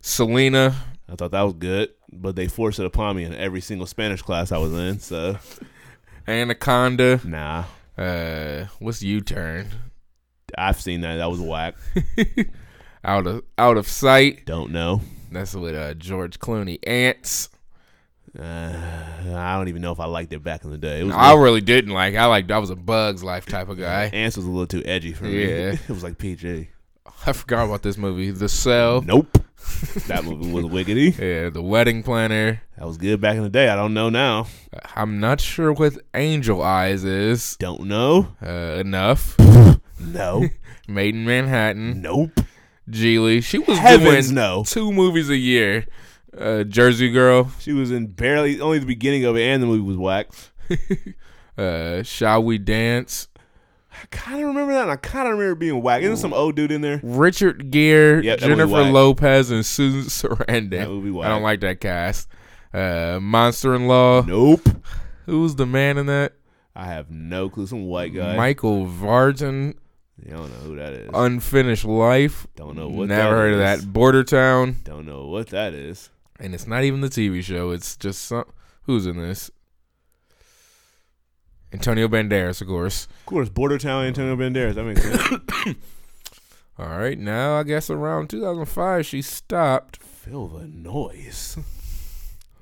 Selena. 0.00 0.74
I 1.08 1.14
thought 1.14 1.30
that 1.32 1.42
was 1.42 1.54
good, 1.54 1.90
but 2.12 2.34
they 2.36 2.48
forced 2.48 2.78
it 2.80 2.86
upon 2.86 3.16
me 3.16 3.24
in 3.24 3.34
every 3.34 3.60
single 3.60 3.86
Spanish 3.86 4.22
class 4.22 4.50
I 4.50 4.58
was 4.58 4.72
in. 4.72 4.98
So 4.98 5.36
Anaconda. 6.26 7.20
nah, 7.24 7.64
Uh, 7.96 8.66
what's 8.78 9.02
U 9.02 9.20
Turn? 9.20 9.68
I've 10.56 10.80
seen 10.80 11.00
that. 11.02 11.16
That 11.16 11.30
was 11.30 11.40
whack. 11.40 11.74
Out 13.04 13.26
of 13.26 13.42
out 13.58 13.76
of 13.78 13.88
sight. 13.88 14.46
Don't 14.46 14.70
know. 14.70 15.00
That's 15.32 15.54
with 15.56 15.74
uh, 15.74 15.94
George 15.94 16.38
Clooney. 16.38 16.78
Antz. 16.86 17.48
Uh, 18.38 18.72
I 19.34 19.56
don't 19.56 19.66
even 19.68 19.82
know 19.82 19.90
if 19.90 19.98
I 19.98 20.04
liked 20.04 20.32
it 20.32 20.42
back 20.44 20.62
in 20.64 20.70
the 20.70 20.78
day. 20.78 21.00
It 21.00 21.04
was 21.04 21.14
I 21.14 21.34
really 21.34 21.60
didn't 21.60 21.92
like. 21.92 22.14
I 22.14 22.26
like. 22.26 22.48
I 22.50 22.58
was 22.58 22.70
a 22.70 22.76
Bugs 22.76 23.24
Life 23.24 23.46
type 23.46 23.68
of 23.68 23.76
guy. 23.78 24.04
Antz 24.12 24.36
was 24.36 24.46
a 24.46 24.50
little 24.50 24.68
too 24.68 24.82
edgy 24.84 25.12
for 25.12 25.24
me. 25.24 25.42
Yeah. 25.42 25.72
it 25.72 25.88
was 25.88 26.04
like 26.04 26.16
PG. 26.16 26.68
I 27.26 27.32
forgot 27.32 27.66
about 27.66 27.82
this 27.82 27.96
movie. 27.96 28.30
The 28.30 28.48
Cell. 28.48 29.02
Nope. 29.02 29.38
that 30.08 30.24
movie 30.24 30.50
was 30.50 30.64
wiggity. 30.64 31.16
Yeah, 31.18 31.50
The 31.50 31.62
Wedding 31.62 32.02
Planner. 32.02 32.62
That 32.76 32.86
was 32.86 32.96
good 32.98 33.20
back 33.20 33.36
in 33.36 33.42
the 33.42 33.48
day. 33.48 33.68
I 33.68 33.76
don't 33.76 33.94
know 33.94 34.10
now. 34.10 34.46
I'm 34.96 35.20
not 35.20 35.40
sure 35.40 35.72
what 35.72 35.94
Angel 36.14 36.62
Eyes 36.62 37.04
is. 37.04 37.56
Don't 37.58 37.82
know. 37.84 38.28
Uh, 38.44 38.78
enough. 38.80 39.36
No. 40.00 40.48
Maid 40.88 41.14
in 41.14 41.24
Manhattan. 41.24 42.02
nope. 42.02 42.40
Gigli. 42.90 43.42
She 43.44 43.58
was 43.58 43.78
Heavens 43.78 44.26
doing 44.26 44.34
no. 44.34 44.64
two 44.66 44.92
movies 44.92 45.30
a 45.30 45.36
year. 45.36 45.86
Uh, 46.36 46.64
Jersey 46.64 47.10
Girl. 47.12 47.52
She 47.60 47.72
was 47.72 47.92
in 47.92 48.08
barely 48.08 48.60
only 48.60 48.80
the 48.80 48.86
beginning 48.86 49.24
of 49.24 49.36
it, 49.36 49.42
and 49.42 49.62
the 49.62 49.66
movie 49.66 49.82
was 49.82 49.96
whack. 49.96 50.30
Uh, 51.58 52.02
Shall 52.02 52.42
We 52.42 52.56
Dance? 52.56 53.28
I 53.92 54.06
kind 54.10 54.40
of 54.40 54.46
remember 54.48 54.72
that, 54.72 54.82
and 54.82 54.90
I 54.90 54.96
kind 54.96 55.28
of 55.28 55.32
remember 55.38 55.54
being 55.54 55.82
whack. 55.82 56.02
Isn't 56.02 56.16
some 56.16 56.32
old 56.32 56.56
dude 56.56 56.72
in 56.72 56.80
there? 56.80 57.00
Richard 57.02 57.70
Gere, 57.70 58.22
Yep, 58.22 58.38
Jennifer. 58.40 58.66
Lopez, 58.66 59.50
and 59.50 59.64
Susan 59.64 60.02
Sarandon. 60.02 61.22
I 61.24 61.28
don't 61.28 61.42
like 61.42 61.60
that 61.60 61.80
cast. 61.80 62.28
Uh, 62.72 63.18
Monster 63.20 63.74
in 63.74 63.86
Law. 63.86 64.22
Nope. 64.22 64.68
Who's 65.26 65.54
the 65.56 65.66
man 65.66 65.98
in 65.98 66.06
that? 66.06 66.32
I 66.74 66.86
have 66.86 67.10
no 67.10 67.50
clue. 67.50 67.66
Some 67.66 67.84
white 67.84 68.14
guy. 68.14 68.34
Michael 68.36 68.86
Vartan. 68.86 69.74
You 70.24 70.30
don't 70.32 70.48
know 70.50 70.68
who 70.68 70.76
that 70.76 70.92
is. 70.94 71.10
Unfinished 71.12 71.84
Life. 71.84 72.46
don't 72.56 72.76
know 72.76 72.88
what. 72.88 73.08
Never 73.08 73.30
heard 73.36 73.52
of 73.54 73.58
that. 73.58 73.92
Border 73.92 74.24
Town. 74.24 74.76
Don't 74.84 75.04
know 75.04 75.26
what 75.26 75.48
that 75.48 75.74
is. 75.74 76.10
And 76.40 76.54
it's 76.54 76.66
not 76.66 76.84
even 76.84 77.00
the 77.02 77.08
TV 77.08 77.42
show. 77.42 77.70
It's 77.70 77.96
just 77.96 78.22
some. 78.24 78.44
Who's 78.84 79.06
in 79.06 79.16
this? 79.16 79.50
Antonio 81.72 82.08
Banderas, 82.08 82.60
of 82.60 82.68
course. 82.68 83.06
Of 83.20 83.26
course, 83.26 83.48
Border 83.48 83.78
Town, 83.78 84.04
Antonio 84.04 84.36
Banderas. 84.36 84.74
That 84.74 84.84
makes 84.84 85.02
sense. 85.02 85.76
All 86.78 86.98
right, 86.98 87.18
now 87.18 87.58
I 87.58 87.62
guess 87.62 87.90
around 87.90 88.28
2005 88.30 89.06
she 89.06 89.22
stopped. 89.22 90.02
Feel 90.02 90.48
the 90.48 90.66
noise. 90.66 91.58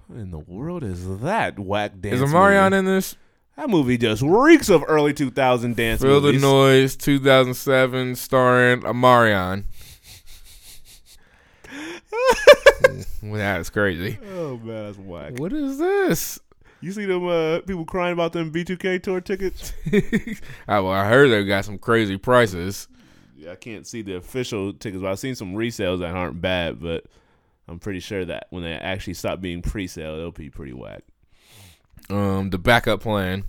What 0.07 0.19
in 0.19 0.31
the 0.31 0.39
world 0.39 0.83
is 0.83 1.21
that 1.21 1.59
whack 1.59 2.01
dance? 2.01 2.17
Is 2.17 2.21
Omarion 2.21 2.73
in 2.73 2.85
this? 2.85 3.17
That 3.57 3.69
movie 3.69 3.99
just 3.99 4.23
reeks 4.23 4.69
of 4.69 4.83
early 4.89 5.13
2000 5.13 5.77
dance 5.77 6.03
Feel 6.03 6.21
the. 6.21 6.33
Noise, 6.33 6.97
2007, 6.97 8.17
starring 8.17 8.81
Omarion. 8.81 9.65
well, 13.23 13.35
that's 13.35 13.71
crazy. 13.71 14.19
Oh 14.35 14.57
man, 14.57 14.87
that's 14.87 14.99
whack. 14.99 15.39
What 15.39 15.53
is 15.53 15.79
this? 15.79 16.41
You 16.81 16.93
see 16.93 17.05
them 17.05 17.27
uh, 17.27 17.61
people 17.61 17.85
crying 17.85 18.15
about 18.15 18.33
them 18.33 18.51
B2K 18.53 19.03
tour 19.03 19.21
tickets? 19.21 19.73
oh, 20.69 20.85
well, 20.85 20.89
I 20.89 21.09
heard 21.09 21.29
they 21.29 21.45
got 21.45 21.65
some 21.65 21.79
crazy 21.79 22.17
prices. 22.17 22.89
Yeah, 23.37 23.53
I 23.53 23.57
can't 23.57 23.87
see 23.87 24.03
the 24.03 24.17
official 24.17 24.73
tickets, 24.73 25.03
but 25.03 25.11
I've 25.11 25.19
seen 25.19 25.35
some 25.35 25.55
resales 25.55 26.01
that 26.01 26.15
aren't 26.15 26.41
bad. 26.41 26.81
But 26.81 27.05
I'm 27.69 27.79
pretty 27.79 28.01
sure 28.01 28.25
that 28.25 28.47
when 28.51 28.63
they 28.63 28.73
actually 28.73 29.15
stop 29.15 29.41
being 29.41 29.61
pre-sale, 29.61 30.17
they'll 30.17 30.31
be 30.31 30.51
pretty 30.51 30.73
whack. 30.73 31.03
Um, 32.09 32.51
the 32.51 32.59
backup 32.59 33.01
plan. 33.01 33.45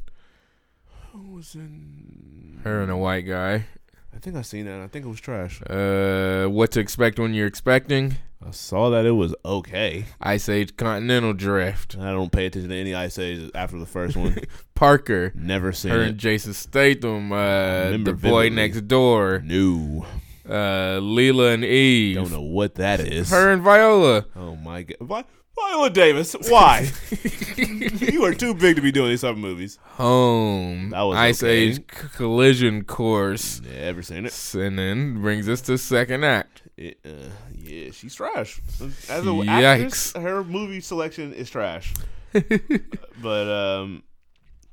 Who 1.14 1.36
was 1.36 1.56
in? 1.56 2.60
Her 2.64 2.82
and 2.82 2.92
a 2.92 2.98
white 2.98 3.22
guy. 3.22 3.66
I 4.14 4.20
think 4.20 4.36
I 4.36 4.42
seen 4.42 4.66
that. 4.66 4.80
I 4.82 4.88
think 4.88 5.06
it 5.06 5.10
was 5.10 5.20
trash. 5.22 5.62
Uh, 5.64 6.46
what 6.48 6.72
to 6.72 6.80
expect 6.80 7.18
when 7.20 7.34
you're 7.34 7.48
expecting? 7.48 8.18
I 8.46 8.52
saw 8.52 8.90
that 8.90 9.06
it 9.06 9.12
was 9.12 9.34
okay. 9.46 10.06
Ice 10.20 10.50
Age 10.50 10.76
Continental 10.76 11.34
Drift. 11.34 11.96
I 11.98 12.12
don't 12.12 12.32
pay 12.32 12.48
attention 12.48 12.70
to 12.72 12.76
any 12.76 12.94
Ice 12.96 13.18
Age 13.20 13.52
after 13.54 13.78
the 13.80 13.86
first 13.86 14.18
one. 14.18 14.36
Parker. 14.76 15.32
Never 15.36 15.72
seen 15.72 15.92
Her 15.92 16.02
it. 16.02 16.08
and 16.10 16.18
Jason 16.18 16.54
Statham. 16.54 17.32
Uh, 17.32 17.92
the 17.92 17.98
boy 18.00 18.14
vividly. 18.14 18.50
next 18.50 18.88
door. 18.88 19.42
No, 19.46 20.06
Uh, 20.50 20.98
Lila 21.02 21.52
and 21.52 21.64
Eve. 21.64 22.16
don't 22.16 22.32
know 22.32 22.42
what 22.42 22.76
that 22.76 23.00
is. 23.00 23.30
Her 23.30 23.52
and 23.52 23.62
Viola. 23.62 24.26
Oh 24.36 24.56
my 24.56 24.84
god, 24.84 24.98
Vi- 25.02 25.24
Viola 25.56 25.90
Davis. 25.90 26.36
Why? 26.48 26.90
you 27.58 28.24
are 28.24 28.34
too 28.34 28.54
big 28.54 28.76
to 28.78 28.82
be 28.82 28.92
doing 28.92 29.10
these 29.10 29.22
type 29.22 29.32
of 29.32 29.38
movies. 29.38 29.80
Home. 29.94 30.92
That 30.92 31.02
was 31.02 31.18
Ice 31.18 31.44
okay. 31.44 31.54
Age 31.54 31.88
Collision 31.88 32.84
Course. 32.84 33.62
Never 33.62 34.02
seen 34.02 34.26
it. 34.26 34.54
And 34.56 34.78
then 34.78 35.22
brings 35.22 35.50
us 35.50 35.62
to 35.62 35.78
second 35.78 36.24
act. 36.24 36.64
It, 36.78 37.00
uh, 37.06 37.30
yeah, 37.54 37.92
she's 37.92 38.16
trash. 38.16 38.62
As 39.10 39.24
a 39.24 39.30
Yikes. 39.30 39.50
actress, 39.50 40.14
her 40.14 40.44
movie 40.44 40.82
selection 40.82 41.34
is 41.34 41.50
trash. 41.50 41.94
but 43.22 43.48
um, 43.50 44.04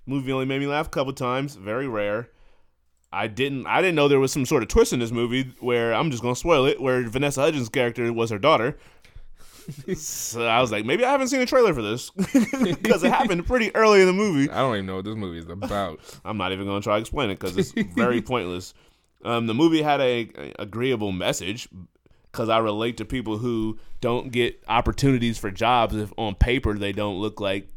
movie 0.07 0.33
only 0.33 0.47
made 0.47 0.61
me 0.61 0.67
laugh 0.67 0.87
a 0.87 0.91
couple 0.91 1.13
times. 1.13 1.57
Very 1.57 1.89
rare. 1.89 2.31
I 3.13 3.27
didn't. 3.27 3.67
I 3.67 3.81
didn't 3.81 3.95
know 3.95 4.09
there 4.09 4.21
was 4.21 4.33
some 4.33 4.45
sort 4.45 4.63
of 4.63 4.69
twist 4.69 4.93
in 4.93 5.01
this 5.01 5.11
movie 5.11 5.55
where 5.61 5.95
I'm 5.95 6.11
just 6.11 6.23
gonna 6.23 6.37
spoil 6.37 6.67
it. 6.67 6.81
Where 6.81 7.09
Vanessa 7.09 7.41
Hudgens' 7.41 7.69
character 7.69 8.13
was 8.13 8.31
her 8.31 8.39
daughter. 8.39 8.79
so 9.97 10.47
I 10.47 10.61
was 10.61 10.73
like, 10.73 10.85
maybe 10.85 11.05
I 11.05 11.11
haven't 11.11 11.29
seen 11.29 11.41
a 11.41 11.47
trailer 11.47 11.75
for 11.75 11.83
this 11.83 12.11
because 12.11 13.03
it 13.03 13.11
happened 13.11 13.47
pretty 13.47 13.75
early 13.75 14.01
in 14.01 14.07
the 14.07 14.13
movie. 14.13 14.51
I 14.51 14.59
don't 14.59 14.75
even 14.75 14.87
know 14.87 14.97
what 14.97 15.05
this 15.05 15.17
movie 15.17 15.39
is 15.39 15.49
about. 15.49 16.01
I'm 16.25 16.37
not 16.37 16.53
even 16.53 16.67
going 16.67 16.81
to 16.81 16.85
try 16.85 16.97
to 16.97 17.01
explain 17.01 17.31
it 17.31 17.39
because 17.39 17.57
it's 17.57 17.73
very 17.95 18.23
pointless. 18.23 18.75
Um, 19.25 19.47
the 19.47 19.55
movie 19.55 19.83
had 19.83 20.01
a, 20.01 20.31
a 20.37 20.55
agreeable 20.61 21.13
message 21.13 21.69
because 22.31 22.49
I 22.49 22.59
relate 22.59 22.99
to 22.99 23.05
people 23.05 23.39
who 23.39 23.79
don't 24.01 24.31
get 24.31 24.63
opportunities 24.69 25.39
for 25.39 25.51
jobs 25.51 25.97
if 25.97 26.13
on 26.17 26.35
paper 26.35 26.75
they 26.75 26.93
don't 26.93 27.19
look 27.19 27.41
like 27.41 27.69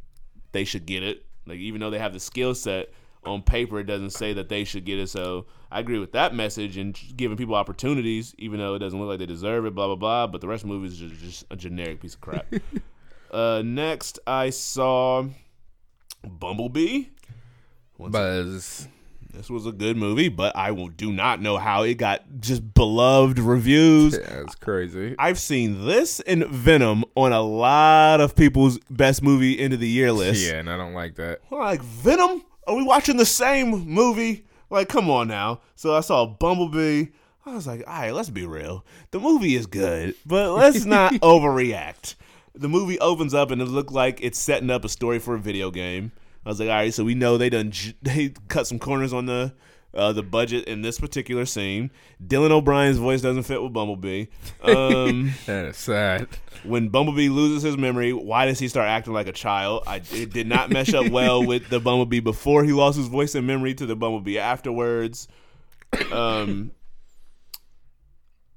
they 0.51 0.63
should 0.63 0.86
get 0.86 1.04
it. 1.04 1.25
Like 1.45 1.58
even 1.58 1.82
though 1.82 1.89
they 1.89 1.99
have 1.99 2.13
the 2.13 2.19
skill 2.19 2.54
set 2.54 2.89
on 3.26 3.42
paper, 3.42 3.80
it 3.80 3.86
doesn't 3.86 4.12
say 4.12 4.34
that 4.34 4.50
they 4.50 4.64
should 4.64 4.86
get 4.86 5.00
it. 5.00 5.10
So 5.10 5.46
I 5.72 5.80
agree 5.80 6.00
with 6.00 6.12
that 6.14 6.34
message 6.34 6.78
and 6.78 6.98
giving 7.16 7.38
people 7.38 7.56
opportunities, 7.56 8.34
even 8.38 8.60
though 8.60 8.76
it 8.76 8.80
doesn't 8.80 9.00
look 9.00 9.10
like 9.10 9.20
they 9.20 9.26
deserve 9.26 9.66
it. 9.66 9.76
Blah 9.76 9.88
blah 9.88 9.96
blah. 9.96 10.28
But 10.28 10.42
the 10.42 10.48
rest 10.48 10.64
of 10.64 10.70
the 10.70 10.76
movie 10.76 10.88
is 10.88 10.98
just, 10.98 11.22
just 11.22 11.46
a 11.52 11.56
generic 11.56 12.02
piece 12.02 12.16
of 12.16 12.22
crap. 12.22 12.46
uh, 13.32 13.62
next, 13.64 14.20
I 14.26 14.50
saw 14.50 15.26
Bumblebee. 16.24 17.06
Once 17.98 18.12
Buzz. 18.12 18.88
This 19.34 19.50
was 19.50 19.66
a 19.66 19.72
good 19.72 19.96
movie, 19.96 20.28
but 20.28 20.54
I 20.58 20.72
will, 20.72 20.90
do 20.90 21.10
not 21.10 21.42
know 21.42 21.58
how 21.58 21.84
it 21.84 21.94
got 21.94 22.24
just 22.42 22.74
beloved 22.74 23.40
reviews. 23.40 24.18
Yeah, 24.22 24.42
it's 24.42 24.56
crazy. 24.56 25.16
I've 25.18 25.40
seen 25.40 25.86
this 25.86 26.20
and 26.22 26.46
Venom 26.46 27.06
on 27.16 27.32
a 27.32 27.42
lot 27.42 28.20
of 28.20 28.36
people's 28.36 28.78
best 28.90 29.24
movie 29.24 29.58
end 29.58 29.74
of 29.74 29.80
the 29.80 29.88
year 29.88 30.12
list. 30.12 30.46
Yeah, 30.46 30.60
and 30.60 30.70
I 30.70 30.76
don't 30.76 30.94
like 30.94 31.16
that. 31.16 31.40
Like 31.50 31.82
Venom? 31.82 32.44
Are 32.67 32.76
we 32.76 32.84
watching 32.84 33.17
the 33.17 33.26
same 33.26 33.71
movie? 33.88 34.45
Like, 34.69 34.88
come 34.89 35.10
on 35.10 35.28
now. 35.28 35.62
So 35.76 35.95
I 35.95 36.02
saw 36.02 36.26
Bumblebee. 36.26 37.08
I 37.45 37.56
was 37.56 37.65
like, 37.67 37.84
all 37.88 37.93
right, 37.93 38.13
let's 38.13 38.30
be 38.30 38.45
real. 38.45 38.86
The 39.12 39.19
movie 39.19 39.56
is 39.56 39.65
good, 39.65 40.15
but 40.26 40.52
let's 40.54 40.86
not 40.86 41.13
overreact. 41.13 42.15
The 42.54 42.69
movie 42.69 43.00
opens 43.00 43.34
up 43.34 43.50
and 43.52 43.62
it 43.62 43.65
looked 43.65 43.91
like 43.91 44.19
it's 44.21 44.38
setting 44.38 44.69
up 44.69 44.86
a 44.86 44.89
story 44.89 45.19
for 45.19 45.36
a 45.36 45.39
video 45.39 45.71
game. 45.71 46.12
I 46.45 46.50
was 46.50 46.60
like, 46.60 46.69
all 46.69 46.76
right, 46.76 46.93
so 46.93 47.04
we 47.04 47.15
know 47.15 47.38
they 47.38 47.50
done 47.50 47.71
j- 47.71 47.95
they 48.02 48.30
cut 48.47 48.67
some 48.67 48.80
corners 48.80 49.13
on 49.13 49.26
the 49.26 49.54
uh, 49.93 50.13
the 50.13 50.23
budget 50.23 50.65
in 50.65 50.82
this 50.82 50.99
particular 50.99 51.45
scene. 51.45 51.91
Dylan 52.25 52.51
O'Brien's 52.51 52.97
voice 52.97 53.21
doesn't 53.21 53.43
fit 53.43 53.62
with 53.62 53.73
Bumblebee. 53.73 54.27
Um, 54.63 55.34
That 55.45 55.65
is 55.65 55.77
sad. 55.77 56.27
when 56.63 56.88
Bumblebee 56.89 57.30
loses 57.30 57.63
his 57.63 57.77
memory, 57.77 58.13
why 58.13 58.45
does 58.45 58.60
he 58.60 58.67
start 58.67 58.88
acting 58.88 59.13
like 59.13 59.27
a 59.27 59.34
child? 59.34 59.84
I, 59.88 60.01
it 60.12 60.32
did 60.32 60.47
not 60.47 60.69
mesh 60.69 60.93
up 60.93 61.10
well 61.12 61.43
with 61.45 61.69
the 61.69 61.80
Bumblebee 61.80 62.19
before 62.21 62.63
he 62.63 62.71
lost 62.71 62.97
his 62.97 63.08
voice 63.08 63.36
and 63.36 63.45
memory 63.45 63.73
to 63.75 63.86
the 63.86 63.95
Bumblebee 63.95 64.38
afterwards. 64.39 65.27
Um, 66.12 66.71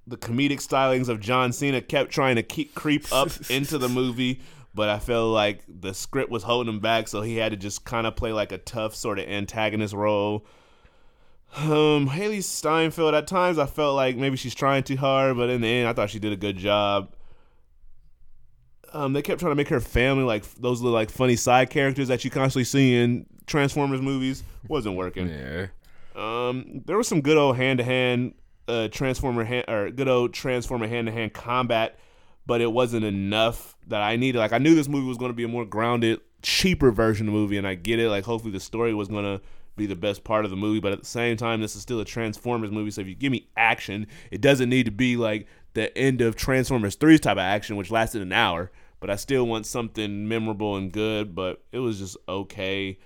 the 0.07 0.17
comedic 0.17 0.59
stylings 0.59 1.09
of 1.09 1.19
John 1.21 1.53
Cena 1.53 1.81
kept 1.81 2.11
trying 2.13 2.37
to 2.37 2.43
keep 2.43 2.75
creep 2.75 3.11
up 3.13 3.31
into 3.51 3.79
the 3.79 3.89
movie, 3.89 4.41
but 4.75 4.89
I 4.89 4.99
felt 4.99 5.33
like 5.33 5.63
the 5.67 5.95
script 5.95 6.31
was 6.31 6.43
holding 6.43 6.73
him 6.73 6.81
back, 6.81 7.09
so 7.09 7.23
he 7.23 7.37
had 7.39 7.51
to 7.53 7.57
just 7.57 7.85
kind 7.85 8.07
of 8.07 8.15
play 8.15 8.33
like 8.33 8.53
a 8.53 8.59
tough 8.59 8.95
sort 8.95 9.19
of 9.19 9.27
antagonist 9.29 9.95
role. 9.95 10.47
Um, 11.57 12.09
Hailee 12.09 12.43
Steinfeld. 12.43 13.15
At 13.15 13.27
times, 13.27 13.59
I 13.59 13.67
felt 13.67 13.95
like 13.95 14.17
maybe 14.17 14.37
she's 14.37 14.55
trying 14.55 14.83
too 14.83 14.97
hard, 14.97 15.37
but 15.37 15.51
in 15.51 15.61
the 15.61 15.69
end, 15.69 15.89
I 15.89 15.93
thought 15.93 16.11
she 16.11 16.19
did 16.19 16.33
a 16.33 16.37
good 16.37 16.57
job. 16.57 17.15
Um, 18.93 19.13
they 19.13 19.23
kept 19.23 19.41
trying 19.41 19.53
to 19.53 19.57
make 19.57 19.69
her 19.69 19.81
family 19.81 20.25
like 20.25 20.45
those 20.55 20.81
little 20.81 20.95
like 20.95 21.11
funny 21.11 21.37
side 21.37 21.71
characters 21.71 22.09
that 22.09 22.25
you 22.25 22.31
constantly 22.31 22.65
see 22.65 22.97
in 22.97 23.27
Transformers 23.47 24.01
movies. 24.01 24.45
Wasn't 24.69 24.97
working. 24.97 25.29
Yeah. 25.29 25.67
Um, 26.15 26.83
there 26.87 26.97
was 26.97 27.09
some 27.09 27.21
good 27.21 27.37
old 27.37 27.57
hand 27.57 27.79
to 27.79 27.85
hand 27.85 28.35
uh 28.69 28.89
Transformer 28.89 29.45
hand 29.45 29.65
or 29.69 29.91
good 29.91 30.09
old 30.09 30.33
Transformer 30.33 30.87
hand 30.87 31.09
to 31.09 31.13
hand 31.13 31.33
combat, 31.33 31.99
but 32.47 32.61
it 32.61 32.73
wasn't 32.73 33.05
enough 33.05 33.77
that 33.89 34.01
I 34.01 34.17
needed. 34.17 34.39
Like 34.39 34.53
I 34.53 34.59
knew 34.59 34.75
this 34.75 34.89
movie 34.89 35.09
was 35.09 35.19
going 35.19 35.31
to 35.31 35.37
be 35.37 35.45
a 35.45 35.49
more 35.49 35.65
grounded, 35.65 36.21
cheaper 36.43 36.93
version 36.93 37.27
of 37.27 37.35
the 37.35 37.39
movie, 37.39 37.59
and 37.59 37.67
I 37.67 37.75
get 37.75 37.99
it. 37.99 38.09
Like 38.09 38.25
hopefully 38.25 38.53
the 38.53 38.61
story 38.61 38.95
was 38.95 39.09
going 39.09 39.25
to 39.25 39.45
be 39.77 39.87
the 39.87 39.97
best 39.97 40.25
part 40.25 40.45
of 40.45 40.51
the 40.51 40.57
movie, 40.57 40.81
but 40.81 40.93
at 40.93 41.01
the 41.01 41.07
same 41.07 41.37
time, 41.37 41.61
this 41.61 41.75
is 41.77 41.83
still 41.83 42.01
a 42.01 42.05
Transformers 42.05 42.71
movie. 42.71 42.91
So 42.91 43.01
if 43.01 43.09
you 43.09 43.15
give 43.15 43.33
me 43.33 43.49
action, 43.57 44.07
it 44.31 44.41
doesn't 44.41 44.69
need 44.69 44.87
to 44.87 44.93
be 44.93 45.17
like 45.17 45.47
the 45.75 45.97
end 45.97 46.21
of 46.21 46.37
Transformers 46.37 46.97
3's 46.97 47.21
type 47.21 47.33
of 47.33 47.39
action, 47.39 47.77
which 47.77 47.91
lasted 47.91 48.23
an 48.23 48.33
hour. 48.33 48.71
But 49.01 49.11
I 49.11 49.17
still 49.17 49.47
want 49.47 49.67
something 49.67 50.29
memorable 50.29 50.77
and 50.77 50.93
good. 50.93 51.35
But 51.35 51.63
it 51.73 51.79
was 51.81 51.99
just 51.99 52.17
okay 52.29 52.99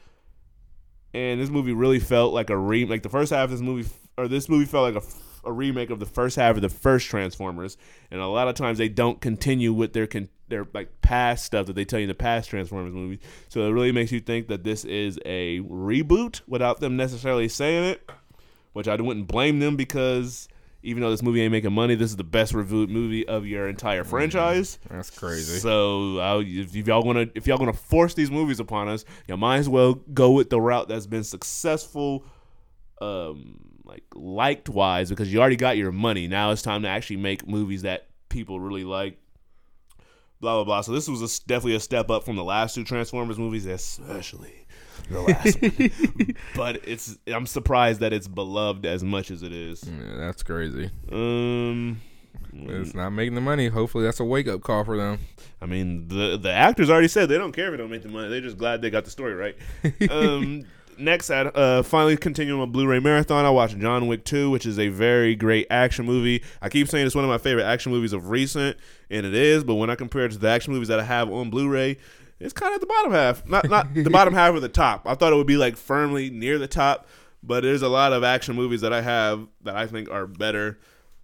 and 1.14 1.40
this 1.40 1.50
movie 1.50 1.72
really 1.72 1.98
felt 1.98 2.34
like 2.34 2.50
a 2.50 2.56
re 2.56 2.84
like 2.84 3.02
the 3.02 3.08
first 3.08 3.32
half 3.32 3.44
of 3.44 3.50
this 3.50 3.60
movie 3.60 3.88
or 4.16 4.28
this 4.28 4.48
movie 4.48 4.66
felt 4.66 4.94
like 4.94 5.02
a, 5.02 5.06
a 5.44 5.52
remake 5.52 5.90
of 5.90 6.00
the 6.00 6.06
first 6.06 6.36
half 6.36 6.56
of 6.56 6.62
the 6.62 6.68
first 6.68 7.08
Transformers 7.08 7.76
and 8.10 8.20
a 8.20 8.26
lot 8.26 8.48
of 8.48 8.54
times 8.54 8.78
they 8.78 8.88
don't 8.88 9.20
continue 9.20 9.72
with 9.72 9.92
their 9.92 10.06
con- 10.06 10.28
their 10.48 10.66
like 10.72 11.00
past 11.02 11.44
stuff 11.44 11.66
that 11.66 11.74
they 11.74 11.84
tell 11.84 11.98
you 11.98 12.04
in 12.04 12.08
the 12.08 12.14
past 12.14 12.50
Transformers 12.50 12.92
movies. 12.92 13.18
So 13.48 13.66
it 13.66 13.70
really 13.70 13.92
makes 13.92 14.12
you 14.12 14.20
think 14.20 14.48
that 14.48 14.64
this 14.64 14.84
is 14.84 15.18
a 15.24 15.60
reboot 15.60 16.40
without 16.46 16.80
them 16.80 16.96
necessarily 16.96 17.48
saying 17.48 17.84
it 17.84 18.10
which 18.78 18.86
I 18.86 18.94
wouldn't 18.94 19.26
blame 19.26 19.58
them 19.58 19.74
because 19.74 20.48
even 20.84 21.02
though 21.02 21.10
this 21.10 21.20
movie 21.20 21.42
ain't 21.42 21.50
making 21.50 21.72
money 21.72 21.96
this 21.96 22.10
is 22.10 22.16
the 22.16 22.22
best 22.22 22.52
reboot 22.52 22.88
movie 22.88 23.26
of 23.26 23.44
your 23.44 23.68
entire 23.68 24.04
franchise. 24.04 24.78
That's 24.88 25.10
crazy. 25.10 25.58
so 25.58 26.20
uh, 26.20 26.42
if, 26.46 26.76
if 26.76 26.86
y'all 26.86 27.02
gonna 27.02 27.26
if 27.34 27.48
y'all 27.48 27.58
gonna 27.58 27.72
force 27.72 28.14
these 28.14 28.30
movies 28.30 28.60
upon 28.60 28.88
us, 28.88 29.04
you 29.26 29.36
might 29.36 29.58
as 29.58 29.68
well 29.68 29.94
go 29.94 30.30
with 30.30 30.50
the 30.50 30.60
route 30.60 30.88
that's 30.88 31.08
been 31.08 31.24
successful, 31.24 32.24
um, 33.00 33.58
like 33.88 34.04
liked 34.14 34.68
wise, 34.68 35.08
because 35.08 35.32
you 35.32 35.40
already 35.40 35.56
got 35.56 35.76
your 35.76 35.90
money. 35.90 36.28
Now 36.28 36.50
it's 36.50 36.62
time 36.62 36.82
to 36.82 36.88
actually 36.88 37.16
make 37.16 37.48
movies 37.48 37.82
that 37.82 38.06
people 38.28 38.60
really 38.60 38.84
like. 38.84 39.18
Blah 40.40 40.56
blah 40.56 40.64
blah. 40.64 40.80
So 40.82 40.92
this 40.92 41.08
was 41.08 41.22
a, 41.22 41.46
definitely 41.48 41.74
a 41.74 41.80
step 41.80 42.10
up 42.10 42.24
from 42.24 42.36
the 42.36 42.44
last 42.44 42.74
two 42.74 42.84
Transformers 42.84 43.38
movies, 43.38 43.66
especially 43.66 44.66
the 45.10 45.20
last 45.22 45.62
one. 46.18 46.36
But 46.54 46.86
it's 46.86 47.18
I'm 47.26 47.46
surprised 47.46 48.00
that 48.00 48.12
it's 48.12 48.28
beloved 48.28 48.86
as 48.86 49.02
much 49.02 49.30
as 49.32 49.42
it 49.42 49.52
is. 49.52 49.82
Yeah, 49.84 50.16
that's 50.16 50.42
crazy. 50.42 50.90
Um. 51.10 52.00
It's 52.52 52.94
not 52.94 53.10
making 53.10 53.34
the 53.34 53.40
money. 53.40 53.68
Hopefully, 53.68 54.04
that's 54.04 54.20
a 54.20 54.24
wake 54.24 54.48
up 54.48 54.62
call 54.62 54.84
for 54.84 54.96
them. 54.96 55.18
I 55.60 55.66
mean, 55.66 56.08
the 56.08 56.38
the 56.38 56.52
actors 56.52 56.88
already 56.90 57.08
said 57.08 57.28
they 57.28 57.38
don't 57.38 57.52
care 57.52 57.66
if 57.66 57.72
they 57.72 57.76
don't 57.76 57.90
make 57.90 58.02
the 58.02 58.08
money. 58.08 58.28
They're 58.28 58.40
just 58.40 58.58
glad 58.58 58.80
they 58.80 58.90
got 58.90 59.04
the 59.04 59.10
story 59.10 59.34
right. 59.34 59.56
um, 60.10 60.64
next, 60.98 61.30
at 61.30 61.56
uh, 61.56 61.82
finally 61.82 62.16
continuing 62.16 62.60
my 62.60 62.66
Blu-ray 62.66 63.00
marathon, 63.00 63.44
I 63.44 63.50
watched 63.50 63.78
John 63.78 64.06
Wick 64.06 64.24
2, 64.24 64.50
which 64.50 64.66
is 64.66 64.78
a 64.78 64.88
very 64.88 65.34
great 65.34 65.66
action 65.70 66.04
movie. 66.04 66.42
I 66.60 66.68
keep 66.68 66.88
saying 66.88 67.06
it's 67.06 67.14
one 67.14 67.24
of 67.24 67.30
my 67.30 67.38
favorite 67.38 67.64
action 67.64 67.92
movies 67.92 68.12
of 68.12 68.30
recent, 68.30 68.76
and 69.10 69.24
it 69.24 69.34
is. 69.34 69.64
But 69.64 69.76
when 69.76 69.90
I 69.90 69.94
compare 69.94 70.24
it 70.24 70.32
to 70.32 70.38
the 70.38 70.48
action 70.48 70.72
movies 70.72 70.88
that 70.88 71.00
I 71.00 71.04
have 71.04 71.30
on 71.30 71.50
Blu-ray, 71.50 71.98
it's 72.40 72.52
kind 72.52 72.72
of 72.72 72.76
at 72.76 72.80
the 72.80 72.86
bottom 72.86 73.12
half. 73.12 73.48
Not 73.48 73.68
not 73.68 73.94
the 73.94 74.10
bottom 74.10 74.34
half 74.34 74.54
of 74.54 74.62
the 74.62 74.68
top. 74.68 75.06
I 75.06 75.14
thought 75.14 75.32
it 75.32 75.36
would 75.36 75.46
be 75.46 75.56
like 75.56 75.76
firmly 75.76 76.30
near 76.30 76.58
the 76.58 76.68
top, 76.68 77.06
but 77.42 77.62
there's 77.62 77.82
a 77.82 77.88
lot 77.88 78.12
of 78.12 78.22
action 78.22 78.54
movies 78.56 78.80
that 78.82 78.92
I 78.92 79.00
have 79.00 79.46
that 79.62 79.76
I 79.76 79.86
think 79.86 80.10
are 80.10 80.26
better. 80.26 80.78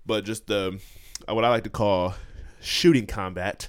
But 0.06 0.24
just 0.24 0.46
the 0.46 0.80
what 1.28 1.44
I 1.44 1.48
like 1.48 1.64
to 1.64 1.70
call 1.70 2.14
shooting 2.60 3.06
combat. 3.06 3.68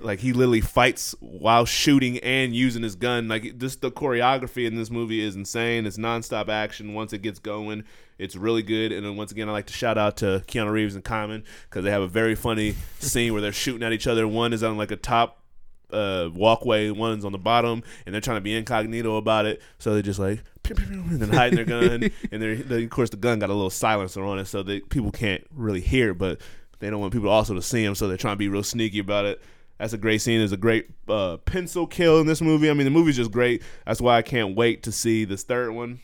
Like 0.00 0.20
he 0.20 0.32
literally 0.32 0.60
fights 0.60 1.14
while 1.20 1.64
shooting 1.64 2.18
and 2.18 2.54
using 2.54 2.82
his 2.82 2.94
gun. 2.94 3.28
Like 3.28 3.58
just 3.58 3.80
the 3.80 3.90
choreography 3.90 4.66
in 4.66 4.76
this 4.76 4.90
movie 4.90 5.20
is 5.20 5.36
insane. 5.36 5.86
It's 5.86 5.98
nonstop 5.98 6.48
action. 6.48 6.94
Once 6.94 7.12
it 7.12 7.22
gets 7.22 7.38
going, 7.38 7.84
it's 8.18 8.36
really 8.36 8.62
good. 8.62 8.92
And 8.92 9.04
then 9.04 9.16
once 9.16 9.32
again, 9.32 9.48
I 9.48 9.52
like 9.52 9.66
to 9.66 9.72
shout 9.72 9.98
out 9.98 10.18
to 10.18 10.42
Keanu 10.46 10.70
Reeves 10.70 10.94
and 10.94 11.04
Common 11.04 11.44
because 11.68 11.84
they 11.84 11.90
have 11.90 12.02
a 12.02 12.08
very 12.08 12.34
funny 12.34 12.74
scene 12.98 13.32
where 13.32 13.42
they're 13.42 13.52
shooting 13.52 13.82
at 13.82 13.92
each 13.92 14.06
other. 14.06 14.26
One 14.26 14.52
is 14.52 14.62
on 14.62 14.76
like 14.76 14.90
a 14.90 14.96
top 14.96 15.42
uh, 15.90 16.28
walkway, 16.34 16.90
one's 16.90 17.24
on 17.24 17.32
the 17.32 17.38
bottom, 17.38 17.82
and 18.04 18.14
they're 18.14 18.20
trying 18.20 18.38
to 18.38 18.42
be 18.42 18.54
incognito 18.54 19.16
about 19.16 19.46
it. 19.46 19.62
So 19.78 19.94
they're 19.94 20.02
just 20.02 20.18
like 20.18 20.42
and 20.70 21.20
then 21.20 21.28
hiding 21.28 21.56
their 21.56 21.64
gun. 21.64 22.10
and 22.32 22.42
they're, 22.42 22.56
they, 22.56 22.84
of 22.84 22.90
course, 22.90 23.10
the 23.10 23.16
gun 23.16 23.38
got 23.38 23.50
a 23.50 23.54
little 23.54 23.70
silencer 23.70 24.24
on 24.24 24.38
it, 24.38 24.46
so 24.46 24.62
that 24.62 24.88
people 24.88 25.12
can't 25.12 25.46
really 25.52 25.80
hear, 25.80 26.14
but 26.14 26.40
they 26.78 26.90
don't 26.90 27.00
want 27.00 27.12
people 27.12 27.28
also 27.30 27.54
to 27.54 27.62
see 27.62 27.84
them, 27.84 27.94
so 27.94 28.08
they're 28.08 28.16
trying 28.16 28.34
to 28.34 28.38
be 28.38 28.48
real 28.48 28.62
sneaky 28.62 28.98
about 28.98 29.24
it. 29.24 29.42
That's 29.78 29.92
a 29.92 29.98
great 29.98 30.22
scene. 30.22 30.38
There's 30.38 30.52
a 30.52 30.56
great 30.56 30.88
uh, 31.08 31.36
pencil 31.38 31.86
kill 31.86 32.20
in 32.20 32.26
this 32.26 32.40
movie. 32.40 32.70
I 32.70 32.72
mean, 32.72 32.84
the 32.84 32.90
movie's 32.90 33.16
just 33.16 33.30
great. 33.30 33.62
That's 33.86 34.00
why 34.00 34.16
I 34.16 34.22
can't 34.22 34.56
wait 34.56 34.82
to 34.84 34.92
see 34.92 35.24
this 35.24 35.42
third 35.42 35.72
one. 35.72 36.00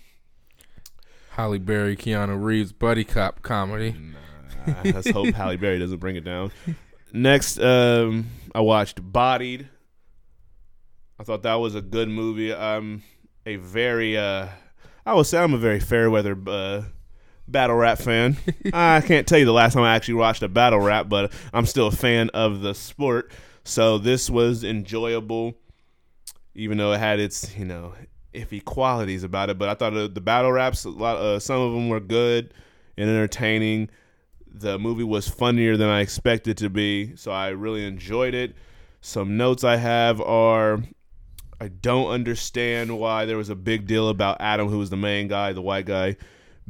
Halle 1.31 1.59
Berry, 1.59 1.97
Keanu 1.97 2.43
Reeves, 2.43 2.73
buddy 2.73 3.05
cop 3.05 3.41
comedy. 3.41 3.97
Uh, 4.67 4.75
let's 4.85 5.11
hope 5.11 5.35
Halle 5.35 5.57
Berry 5.57 5.79
doesn't 5.79 5.99
bring 5.99 6.17
it 6.17 6.25
down. 6.25 6.53
Next, 7.13 7.59
um, 7.59 8.29
I 8.55 8.61
watched 8.61 9.01
Bodied. 9.13 9.69
I 11.19 11.25
thought 11.25 11.43
that 11.45 11.55
was 11.55 11.75
a 11.75 11.81
good 11.81 12.09
movie. 12.09 12.55
I'm 12.55 13.03
a 13.47 13.57
very, 13.57 14.19
uh, 14.19 14.49
I 15.07 15.15
would 15.15 15.27
say 15.27 15.39
I'm 15.39 15.55
a 15.55 15.59
very 15.59 15.81
fair 15.81 16.11
weather 16.11 16.37
uh, 16.47 16.83
battle 17.49 17.77
rap 17.77 17.99
fan. 17.99 18.37
I 18.73 19.01
can't 19.01 19.27
tell 19.27 19.39
you 19.39 19.45
the 19.45 19.53
last 19.53 19.75
time 19.75 19.83
I 19.83 19.95
actually 19.95 20.15
watched 20.15 20.43
a 20.43 20.49
battle 20.49 20.81
rap, 20.81 21.09
but 21.09 21.33
I'm 21.53 21.67
still 21.67 21.89
a 21.89 21.93
fan 21.93 22.31
of 22.31 22.61
the 22.61 22.75
sport. 22.75 23.31
So 23.65 23.99
this 23.99 24.29
was 24.29 24.65
enjoyable, 24.65 25.55
even 26.55 26.79
though 26.79 26.93
it 26.93 26.99
had 26.99 27.21
its, 27.21 27.57
you 27.57 27.65
know, 27.65 27.95
iffy 28.35 28.65
qualities 28.65 29.25
about 29.25 29.51
it. 29.51 29.59
But 29.59 29.69
I 29.69 29.75
thought 29.75 30.15
the 30.15 30.21
battle 30.21 30.53
raps, 30.53 30.85
a 30.85 30.91
lot, 30.91 31.17
uh, 31.17 31.39
some 31.39 31.61
of 31.61 31.73
them 31.73 31.89
were 31.89 32.01
good 32.01 32.55
and 32.97 33.09
entertaining. 33.09 33.91
The 34.47 34.79
movie 34.79 35.05
was 35.05 35.29
funnier 35.29 35.77
than 35.77 35.89
I 35.89 36.01
expected 36.01 36.59
to 36.59 36.69
be, 36.69 37.17
so 37.17 37.31
I 37.31 37.49
really 37.49 37.87
enjoyed 37.87 38.35
it. 38.35 38.55
Some 39.01 39.37
notes 39.37 39.65
I 39.65 39.77
have 39.77 40.21
are 40.21 40.83
I 41.63 41.69
don't 41.69 42.11
understand 42.11 42.99
why 42.99 43.25
there 43.25 43.37
was 43.37 43.49
a 43.49 43.55
big 43.55 43.87
deal 43.87 44.09
about 44.09 44.39
Adam, 44.41 44.69
who 44.69 44.79
was 44.79 44.91
the 44.91 44.97
main 44.97 45.29
guy, 45.29 45.53
the 45.53 45.63
white 45.63 45.87
guy, 45.87 46.17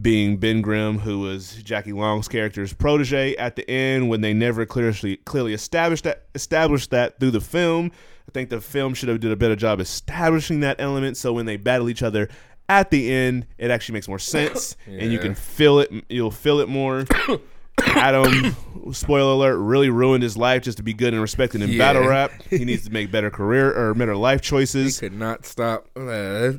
being 0.03 0.37
Behn 0.39 0.63
Grymm, 0.63 1.01
who 1.01 1.21
was 1.21 1.55
Jackie 1.63 1.93
Long's 1.93 2.29
character's 2.29 2.73
protege 2.73 3.37
at 3.37 3.57
the 3.57 3.69
end 3.71 4.09
when 4.11 4.21
they 4.21 4.35
never 4.35 4.67
clearly 4.67 5.17
clearly 5.19 5.55
established 5.55 6.05
that 6.05 6.25
established 6.35 6.91
that 6.91 7.19
through 7.21 7.31
the 7.31 7.41
film. 7.41 7.93
I 8.29 8.33
think 8.33 8.51
the 8.51 8.61
film 8.61 8.95
should 8.95 9.09
have 9.09 9.21
did 9.21 9.33
a 9.33 9.37
better 9.37 9.57
job 9.57 9.81
establishing 9.81 10.61
that 10.61 10.81
element 10.81 11.17
so 11.17 11.33
when 11.33 11.47
they 11.47 11.57
battle 11.57 11.89
each 11.89 12.03
other 12.03 12.29
at 12.69 12.91
the 12.91 13.13
end, 13.13 13.47
it 13.59 13.71
actually 13.71 13.95
makes 13.95 14.09
more 14.09 14.19
sense 14.19 14.77
and 14.87 15.13
you 15.13 15.19
can 15.19 15.35
feel 15.35 15.79
it 15.79 15.91
you'll 16.09 16.31
feel 16.31 16.59
it 16.59 16.69
more. 16.69 17.05
Adam, 17.85 18.57
spoiler 18.93 19.33
alert, 19.33 19.57
really 19.59 19.91
ruined 19.91 20.23
his 20.23 20.37
life 20.37 20.63
just 20.63 20.77
to 20.79 20.83
be 20.83 20.93
good 20.93 21.13
and 21.13 21.23
respected 21.23 21.63
in 21.63 21.71
Yeah. 21.71 21.79
battle 21.79 22.07
rap. 22.07 22.31
He 22.51 22.65
needs 22.65 22.85
to 22.85 22.91
make 22.93 23.11
better 23.11 23.31
career 23.31 23.73
or 23.73 23.95
better 23.95 24.17
life 24.17 24.41
He 24.43 24.49
choices. 24.49 25.01
could 25.01 25.13
not 25.15 25.47
stop 25.47 25.89
uh, 25.97 26.53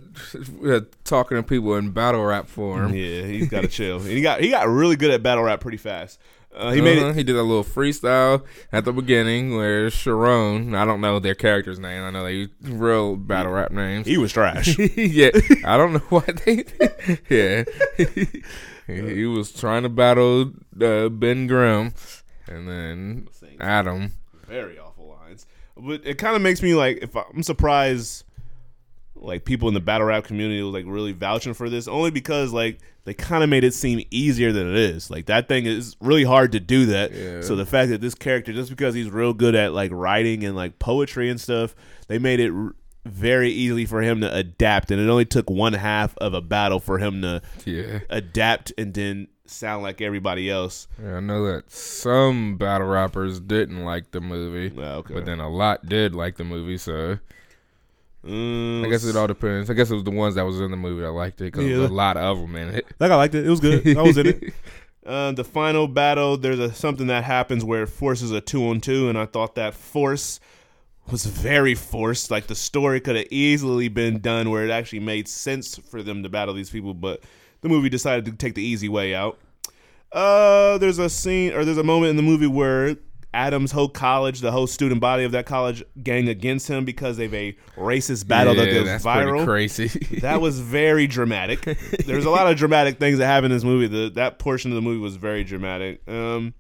talking 1.04 1.38
to 1.38 1.44
people 1.44 1.76
in 1.76 1.92
battle 1.92 2.24
rap 2.24 2.48
form. 2.48 2.94
Yeah, 2.94 3.24
he's 3.24 3.48
got 3.50 3.62
to 3.62 3.68
chill. 3.68 3.98
And 4.00 4.08
he 4.10 4.22
got 4.22 4.42
he 4.42 4.50
got 4.50 4.68
really 4.68 4.96
good 4.96 5.12
at 5.12 5.22
battle 5.24 5.44
rap 5.44 5.60
pretty 5.62 5.78
fast. 5.78 6.20
Uh, 6.56 6.72
he 6.72 6.82
made 6.82 7.00
Uh-huh. 7.00 7.08
it. 7.10 7.16
He 7.16 7.24
did 7.24 7.36
a 7.36 7.42
little 7.42 7.64
freestyle 7.64 8.44
at 8.72 8.86
the 8.86 8.94
beginning 8.94 9.56
where 9.56 9.90
Sharon, 9.90 10.76
I 10.76 10.86
don't 10.86 11.02
know 11.02 11.18
their 11.20 11.34
character's 11.36 11.80
name. 11.80 12.04
I 12.04 12.12
know 12.12 12.24
they 12.24 12.48
real 12.62 13.16
battle 13.16 13.52
rap 13.52 13.72
names. 13.72 14.06
He 14.06 14.18
was 14.20 14.32
trash. 14.32 14.78
yeah, 14.96 15.30
I 15.66 15.78
don't 15.78 15.94
know 15.94 16.00
why 16.10 16.26
they. 16.46 16.64
yeah, 17.30 17.64
he, 18.88 19.02
he 19.16 19.26
was 19.26 19.52
trying 19.52 19.84
to 19.84 19.90
battle 19.90 20.42
uh, 20.76 21.10
Behn 21.10 21.48
Grymm, 21.48 21.94
and 22.48 22.68
then 22.68 23.28
Adam. 23.60 24.12
very 24.48 24.78
awful 24.80 25.08
lines. 25.08 25.46
But 25.78 26.06
it 26.06 26.18
kind 26.18 26.36
of 26.36 26.42
makes 26.42 26.62
me 26.62 26.76
like 26.76 27.00
if 27.02 27.16
I, 27.16 27.24
I'm 27.34 27.44
surprised, 27.44 28.24
like 29.16 29.46
people 29.46 29.68
in 29.68 29.74
the 29.74 29.80
battle 29.80 30.08
rap 30.08 30.26
community 30.26 30.62
was 30.62 30.74
like 30.74 30.86
really 30.88 31.14
vouching 31.14 31.54
for 31.54 31.70
this, 31.70 31.88
only 31.88 32.12
because 32.12 32.52
like 32.54 32.80
they 33.06 33.14
kind 33.14 33.44
of 33.44 33.50
made 33.50 33.64
it 33.64 33.74
seem 33.74 34.06
easier 34.12 34.52
than 34.52 34.70
it 34.70 34.76
is. 34.78 35.10
Like 35.10 35.26
that 35.26 35.48
thing 35.48 35.66
is 35.66 35.96
really 36.00 36.24
hard 36.24 36.52
to 36.54 36.60
do 36.60 36.86
that. 36.88 37.14
Yeah. 37.14 37.42
So 37.42 37.56
the 37.56 37.66
fact 37.66 37.90
that 37.90 38.02
this 38.02 38.16
character, 38.16 38.54
just 38.54 38.70
because 38.70 38.96
he's 38.96 39.10
real 39.10 39.34
good 39.34 39.56
at 39.56 39.74
like 39.74 39.92
writing 39.94 40.44
and 40.46 40.56
like 40.56 40.80
poetry 40.80 41.30
and 41.30 41.40
stuff, 41.40 41.76
they 42.08 42.18
made 42.20 42.40
it. 42.40 42.52
R- 42.52 42.76
very 43.06 43.50
easily 43.52 43.86
for 43.86 44.02
him 44.02 44.22
to 44.22 44.34
adapt, 44.34 44.90
and 44.92 45.02
it 45.02 45.10
only 45.10 45.26
took 45.26 45.50
one 45.50 45.74
half 45.74 46.18
of 46.20 46.34
a 46.34 46.42
battle 46.42 46.80
for 46.80 46.98
him 47.00 47.22
to 47.22 47.42
Yeah. 47.66 48.00
adapt 48.10 48.72
and 48.78 48.94
then 48.94 49.28
sound 49.46 49.84
like 49.84 50.00
everybody 50.02 50.50
else. 50.50 50.88
yeah, 51.02 51.18
I 51.18 51.20
know 51.20 51.46
that 51.52 51.70
some 51.72 52.58
battle 52.58 52.88
rappers 52.88 53.40
didn't 53.40 53.84
like 53.84 54.12
the 54.12 54.22
movie, 54.22 54.74
Well, 54.76 55.00
okay. 55.00 55.14
but 55.16 55.26
then 55.26 55.40
a 55.40 55.50
lot 55.50 55.88
did 55.88 56.16
like 56.16 56.38
the 56.38 56.44
movie. 56.46 56.78
So 56.78 57.20
Mm, 58.26 58.86
I 58.86 58.90
guess 58.90 59.04
it 59.04 59.18
all 59.18 59.28
depends. 59.28 59.70
I 59.70 59.74
guess 59.74 59.92
it 59.92 59.96
was 59.96 60.06
the 60.06 60.12
ones 60.12 60.36
that 60.36 60.46
was 60.46 60.62
in 60.62 60.72
the 60.72 60.78
movie 60.78 61.02
that 61.02 61.12
liked 61.12 61.42
it 61.42 61.52
because 61.52 61.66
Yeah. 61.66 61.80
was 61.80 61.90
a 61.90 61.94
lot 61.94 62.16
of 62.16 62.40
them 62.40 62.56
in 62.56 62.70
it. 62.76 62.86
Like 63.00 63.12
I 63.12 63.16
liked 63.16 63.36
it. 63.36 63.46
It 63.46 63.50
was 63.50 63.60
good. 63.60 63.98
I 63.98 64.02
was 64.02 64.18
in 64.18 64.28
it. 64.28 64.54
Uh, 65.06 65.34
the 65.34 65.44
final 65.44 65.86
battle, 65.86 66.38
there's 66.38 66.60
a 66.60 66.74
something 66.74 67.08
that 67.08 67.26
happens 67.26 67.62
where 67.66 67.84
it 67.84 67.88
forces 67.90 68.32
a 68.32 68.40
two 68.40 68.66
on 68.70 68.80
two, 68.80 69.10
and 69.10 69.18
I 69.18 69.26
thought 69.26 69.56
that 69.56 69.74
force 69.74 70.40
was 71.12 71.26
very 71.26 71.76
forced. 71.76 72.32
Like 72.32 72.48
the 72.48 72.56
story 72.56 73.00
could 73.00 73.16
have 73.16 73.28
easily 73.30 73.88
been 73.88 74.20
done 74.20 74.50
where 74.50 74.66
it 74.66 74.72
actually 74.72 75.02
made 75.02 75.28
sense 75.28 75.78
for 75.78 76.04
them 76.04 76.24
to 76.24 76.30
battle 76.30 76.54
these 76.54 76.70
people, 76.70 76.94
but 76.94 77.22
the 77.62 77.70
movie 77.70 77.90
decided 77.90 78.26
to 78.26 78.32
take 78.34 78.56
the 78.56 78.64
easy 78.64 78.90
way 78.90 79.14
out. 79.16 79.40
Uh, 80.12 80.78
there's 80.78 81.00
a 81.00 81.10
scene 81.10 81.54
or 81.54 81.66
there's 81.66 81.78
a 81.78 81.84
moment 81.84 82.12
in 82.12 82.16
the 82.18 82.24
movie 82.24 82.48
where 82.48 82.96
Adam's 83.34 83.72
whole 83.72 83.90
college, 83.90 84.42
the 84.42 84.52
whole 84.52 84.68
student 84.68 85.02
body 85.02 85.24
of 85.24 85.32
that 85.32 85.48
college, 85.48 85.84
gang 86.04 86.30
against 86.30 86.68
him 86.68 86.86
because 86.86 87.18
of 87.18 87.34
a 87.34 87.58
racist 87.76 88.28
battle 88.28 88.54
that 88.54 88.68
yeah, 88.68 88.74
goes 88.74 88.86
that's 88.86 89.04
viral. 89.04 89.44
crazy. 89.44 89.90
That 90.22 90.40
was 90.40 90.60
very 90.60 91.08
dramatic. 91.08 91.62
There's 92.06 92.26
a 92.26 92.30
lot 92.30 92.48
of 92.48 92.56
dramatic 92.58 93.00
things 93.00 93.18
that 93.18 93.26
happen 93.26 93.46
in 93.46 93.58
this 93.58 93.64
movie. 93.64 93.88
The, 93.88 94.10
that 94.12 94.40
portion 94.40 94.72
of 94.72 94.76
the 94.76 94.82
movie 94.82 95.00
was 95.00 95.16
very 95.16 95.44
dramatic. 95.44 96.08
Um, 96.08 96.54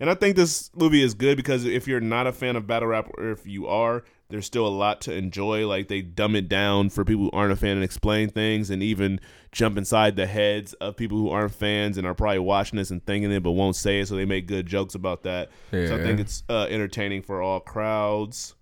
and 0.00 0.10
I 0.10 0.14
think 0.14 0.34
this 0.34 0.70
movie 0.74 1.02
is 1.02 1.14
good 1.14 1.36
because 1.36 1.64
if 1.64 1.86
you're 1.86 2.00
not 2.00 2.26
a 2.26 2.32
fan 2.32 2.56
of 2.56 2.66
battle 2.66 2.88
rap, 2.88 3.08
or 3.18 3.30
if 3.30 3.46
you 3.46 3.66
are, 3.66 4.02
there's 4.30 4.46
still 4.46 4.66
a 4.66 4.68
lot 4.68 5.00
to 5.02 5.14
enjoy. 5.14 5.66
Like 5.66 5.88
they 5.88 6.00
dumb 6.00 6.34
it 6.34 6.48
down 6.48 6.88
for 6.88 7.04
people 7.04 7.24
who 7.24 7.30
aren't 7.32 7.52
a 7.52 7.56
fan 7.56 7.72
and 7.72 7.84
explain 7.84 8.30
things, 8.30 8.70
and 8.70 8.82
even 8.82 9.20
jump 9.52 9.76
inside 9.76 10.16
the 10.16 10.26
heads 10.26 10.72
of 10.74 10.96
people 10.96 11.18
who 11.18 11.28
aren't 11.28 11.52
fans 11.54 11.98
and 11.98 12.06
are 12.06 12.14
probably 12.14 12.38
watching 12.38 12.78
this 12.78 12.90
and 12.90 13.04
thinking 13.04 13.30
it 13.30 13.42
but 13.42 13.52
won't 13.52 13.76
say 13.76 14.00
it. 14.00 14.08
So 14.08 14.16
they 14.16 14.24
make 14.24 14.46
good 14.46 14.66
jokes 14.66 14.94
about 14.94 15.22
that. 15.24 15.50
So 15.88 15.94
I 15.96 16.02
think 16.02 16.20
it's 16.20 16.42
uh, 16.48 16.66
entertaining 16.70 17.22
for 17.22 17.42
all 17.42 17.60
crowds. 17.60 18.54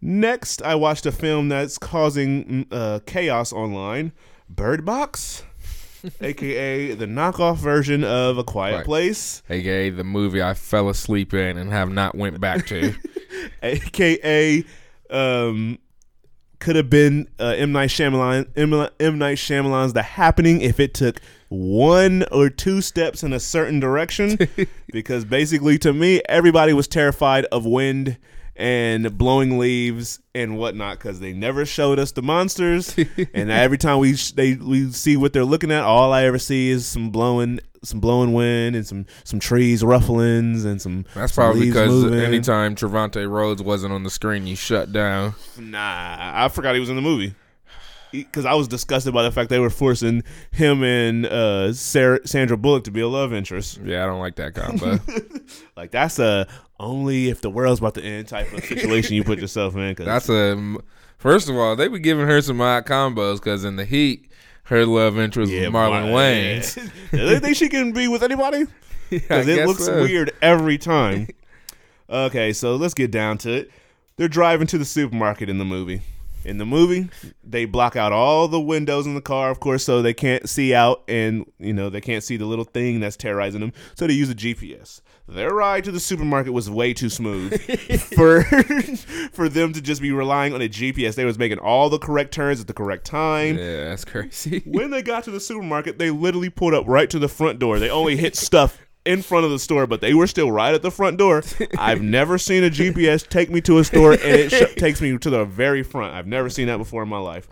Next, 0.00 0.62
I 0.62 0.74
watched 0.74 1.06
a 1.06 1.12
film 1.12 1.48
that's 1.48 1.76
causing 1.78 2.44
mm, 2.44 2.66
uh, 2.70 3.00
chaos 3.06 3.52
online 3.52 4.12
Bird 4.48 4.84
Box, 4.84 5.42
aka 6.20 6.94
the 6.94 7.06
knockoff 7.06 7.56
version 7.56 8.04
of 8.04 8.38
A 8.38 8.44
Quiet 8.44 8.76
Right. 8.76 8.84
Place, 8.84 9.42
aka 9.50 9.90
the 9.90 10.04
movie 10.04 10.42
I 10.42 10.54
fell 10.54 10.88
asleep 10.88 11.34
in 11.34 11.56
and 11.56 11.70
have 11.70 11.90
not 11.90 12.14
went 12.14 12.40
back 12.40 12.66
to. 12.66 12.94
aka 13.62 14.64
um, 15.10 15.78
could 16.58 16.76
have 16.76 16.90
been 16.90 17.28
uh, 17.38 17.54
M 17.56 17.72
Night 17.72 17.90
Shyamalan, 17.90 18.48
M, 18.56 18.88
M 19.00 19.18
Night 19.18 19.38
Shyamalan's 19.38 19.92
The 19.92 20.02
Happening 20.02 20.60
if 20.60 20.80
it 20.80 20.94
took 20.94 21.20
one 21.48 22.24
or 22.30 22.50
two 22.50 22.80
steps 22.80 23.22
in 23.22 23.32
a 23.32 23.40
certain 23.40 23.80
direction. 23.80 24.38
because 24.92 25.24
basically, 25.24 25.78
to 25.78 25.92
me, 25.92 26.20
everybody 26.28 26.72
was 26.72 26.88
terrified 26.88 27.44
of 27.46 27.64
wind 27.64 28.18
and 28.58 29.16
blowing 29.16 29.56
leaves 29.58 30.18
and 30.34 30.58
whatnot 30.58 30.98
because 30.98 31.20
they 31.20 31.32
never 31.32 31.64
showed 31.64 31.98
us 31.98 32.12
the 32.12 32.22
monsters. 32.22 32.94
and 33.32 33.50
every 33.50 33.78
time 33.78 33.98
we 34.00 34.16
sh- 34.16 34.32
they 34.32 34.54
we 34.54 34.90
see 34.90 35.16
what 35.16 35.32
they're 35.32 35.44
looking 35.44 35.70
at, 35.70 35.84
all 35.84 36.12
I 36.12 36.24
ever 36.24 36.38
see 36.38 36.68
is 36.68 36.84
some 36.84 37.10
blowing 37.10 37.60
some 37.84 38.00
blowing 38.00 38.32
wind 38.32 38.74
and 38.74 38.84
some 38.84 39.06
some 39.22 39.38
trees 39.38 39.84
ruffling 39.84 40.66
and 40.66 40.82
some 40.82 41.06
That's 41.14 41.32
some 41.32 41.44
probably 41.44 41.66
because 41.66 41.90
moving. 41.90 42.18
anytime 42.20 42.74
Trevante 42.74 43.30
Rhodes 43.30 43.62
wasn't 43.62 43.92
on 43.92 44.02
the 44.02 44.10
screen, 44.10 44.46
you 44.48 44.56
shut 44.56 44.92
down. 44.92 45.34
Nah, 45.56 46.16
I 46.44 46.48
forgot 46.48 46.74
he 46.74 46.80
was 46.80 46.90
in 46.90 46.96
the 46.96 47.02
movie. 47.02 47.34
Because 48.12 48.44
I 48.44 48.54
was 48.54 48.68
disgusted 48.68 49.12
by 49.12 49.22
the 49.22 49.30
fact 49.30 49.50
they 49.50 49.58
were 49.58 49.70
forcing 49.70 50.22
him 50.50 50.82
and 50.82 51.26
uh, 51.26 51.72
Sarah, 51.72 52.26
Sandra 52.26 52.56
Bullock 52.56 52.84
to 52.84 52.90
be 52.90 53.00
a 53.00 53.08
love 53.08 53.32
interest. 53.32 53.80
Yeah, 53.84 54.02
I 54.02 54.06
don't 54.06 54.20
like 54.20 54.36
that 54.36 54.54
combo. 54.54 54.98
Like 55.76 55.90
that's 55.92 56.18
a 56.18 56.46
only 56.80 57.28
if 57.28 57.40
the 57.40 57.48
world's 57.50 57.80
about 57.80 57.94
to 57.94 58.02
end 58.02 58.28
type 58.28 58.52
of 58.52 58.64
situation 58.64 59.14
you 59.14 59.24
put 59.24 59.38
yourself 59.38 59.76
in. 59.76 59.94
Cause 59.94 60.06
That's 60.06 60.28
a 60.28 60.76
first 61.18 61.48
of 61.48 61.56
all, 61.56 61.76
they 61.76 61.88
were 61.88 61.98
giving 61.98 62.26
her 62.26 62.42
some 62.42 62.60
odd 62.60 62.84
combos 62.84 63.36
because 63.36 63.64
in 63.64 63.76
the 63.76 63.84
Heat, 63.84 64.28
her 64.64 64.84
love 64.84 65.18
interest 65.18 65.52
was 65.52 65.60
Marlon. 65.60 66.12
Wayans. 66.12 66.74
Do 67.10 67.26
they 67.26 67.38
think 67.38 67.56
she 67.56 67.68
can 67.68 67.92
be 67.92 68.08
with 68.08 68.22
anybody? 68.22 68.66
Because 69.10 69.48
it 69.48 69.66
looks 69.66 69.86
so. 69.86 70.02
weird 70.02 70.32
every 70.42 70.76
time. 70.76 71.28
okay, 72.10 72.52
so 72.52 72.76
let's 72.76 72.92
get 72.92 73.10
down 73.10 73.38
to 73.38 73.50
it. 73.50 73.70
They're 74.16 74.28
driving 74.28 74.66
to 74.66 74.76
the 74.76 74.84
supermarket 74.84 75.48
in 75.48 75.56
the 75.56 75.64
movie. 75.64 76.02
In 76.48 76.56
the 76.56 76.64
movie, 76.64 77.10
they 77.44 77.66
block 77.66 77.94
out 77.94 78.10
all 78.10 78.48
the 78.48 78.58
windows 78.60 79.04
in 79.06 79.14
the 79.14 79.20
car, 79.20 79.50
of 79.50 79.60
course, 79.60 79.84
so 79.84 80.00
they 80.00 80.14
can't 80.14 80.48
see 80.48 80.72
out 80.74 81.02
and, 81.06 81.44
you 81.58 81.74
know, 81.74 81.90
they 81.90 82.00
can't 82.00 82.24
see 82.24 82.38
the 82.38 82.46
little 82.46 82.64
thing 82.64 83.00
that's 83.00 83.16
terrorizing 83.18 83.60
them. 83.60 83.72
So 83.96 84.06
they 84.06 84.14
use 84.14 84.30
a 84.30 84.34
GPS. 84.34 85.02
Their 85.28 85.50
ride 85.50 85.84
to 85.84 85.92
the 85.92 86.00
supermarket 86.00 86.54
was 86.54 86.70
way 86.70 86.94
too 86.94 87.10
smooth 87.10 87.60
for 88.16 88.42
for 89.32 89.50
them 89.50 89.74
to 89.74 89.82
just 89.82 90.00
be 90.00 90.10
relying 90.10 90.54
on 90.54 90.62
a 90.62 90.68
GPS. 90.70 91.16
They 91.16 91.26
was 91.26 91.38
making 91.38 91.58
all 91.58 91.90
the 91.90 91.98
correct 91.98 92.32
turns 92.32 92.62
at 92.62 92.66
the 92.66 92.72
correct 92.72 93.04
time 93.04 93.58
Yeah, 93.58 93.84
that's 93.90 94.06
crazy. 94.06 94.62
when 94.64 94.90
they 94.90 95.02
got 95.02 95.24
to 95.24 95.30
the 95.30 95.40
supermarket, 95.40 95.98
they 95.98 96.10
literally 96.10 96.48
pulled 96.48 96.72
up 96.72 96.84
right 96.88 97.10
to 97.10 97.18
the 97.18 97.28
front 97.28 97.58
door. 97.58 97.78
They 97.78 97.90
only 97.90 98.16
hit 98.16 98.36
stuff 98.36 98.78
in 99.08 99.22
front 99.22 99.46
of 99.46 99.50
the 99.50 99.58
store, 99.58 99.86
but 99.86 100.02
they 100.02 100.12
were 100.12 100.26
still 100.26 100.52
right 100.52 100.74
at 100.74 100.82
the 100.82 100.90
front 100.90 101.16
door. 101.16 101.42
I've 101.78 102.02
never 102.02 102.36
seen 102.36 102.62
a 102.62 102.68
GPS 102.68 103.26
take 103.26 103.50
me 103.50 103.62
to 103.62 103.78
a 103.78 103.84
store 103.84 104.12
and 104.12 104.22
it 104.22 104.50
sh- 104.50 104.74
takes 104.76 105.00
me 105.00 105.16
to 105.16 105.30
the 105.30 105.46
very 105.46 105.82
front. 105.82 106.14
I've 106.14 106.26
never 106.26 106.50
seen 106.50 106.66
that 106.66 106.76
before 106.76 107.04
in 107.04 107.08
my 107.08 107.18
life. 107.18 107.48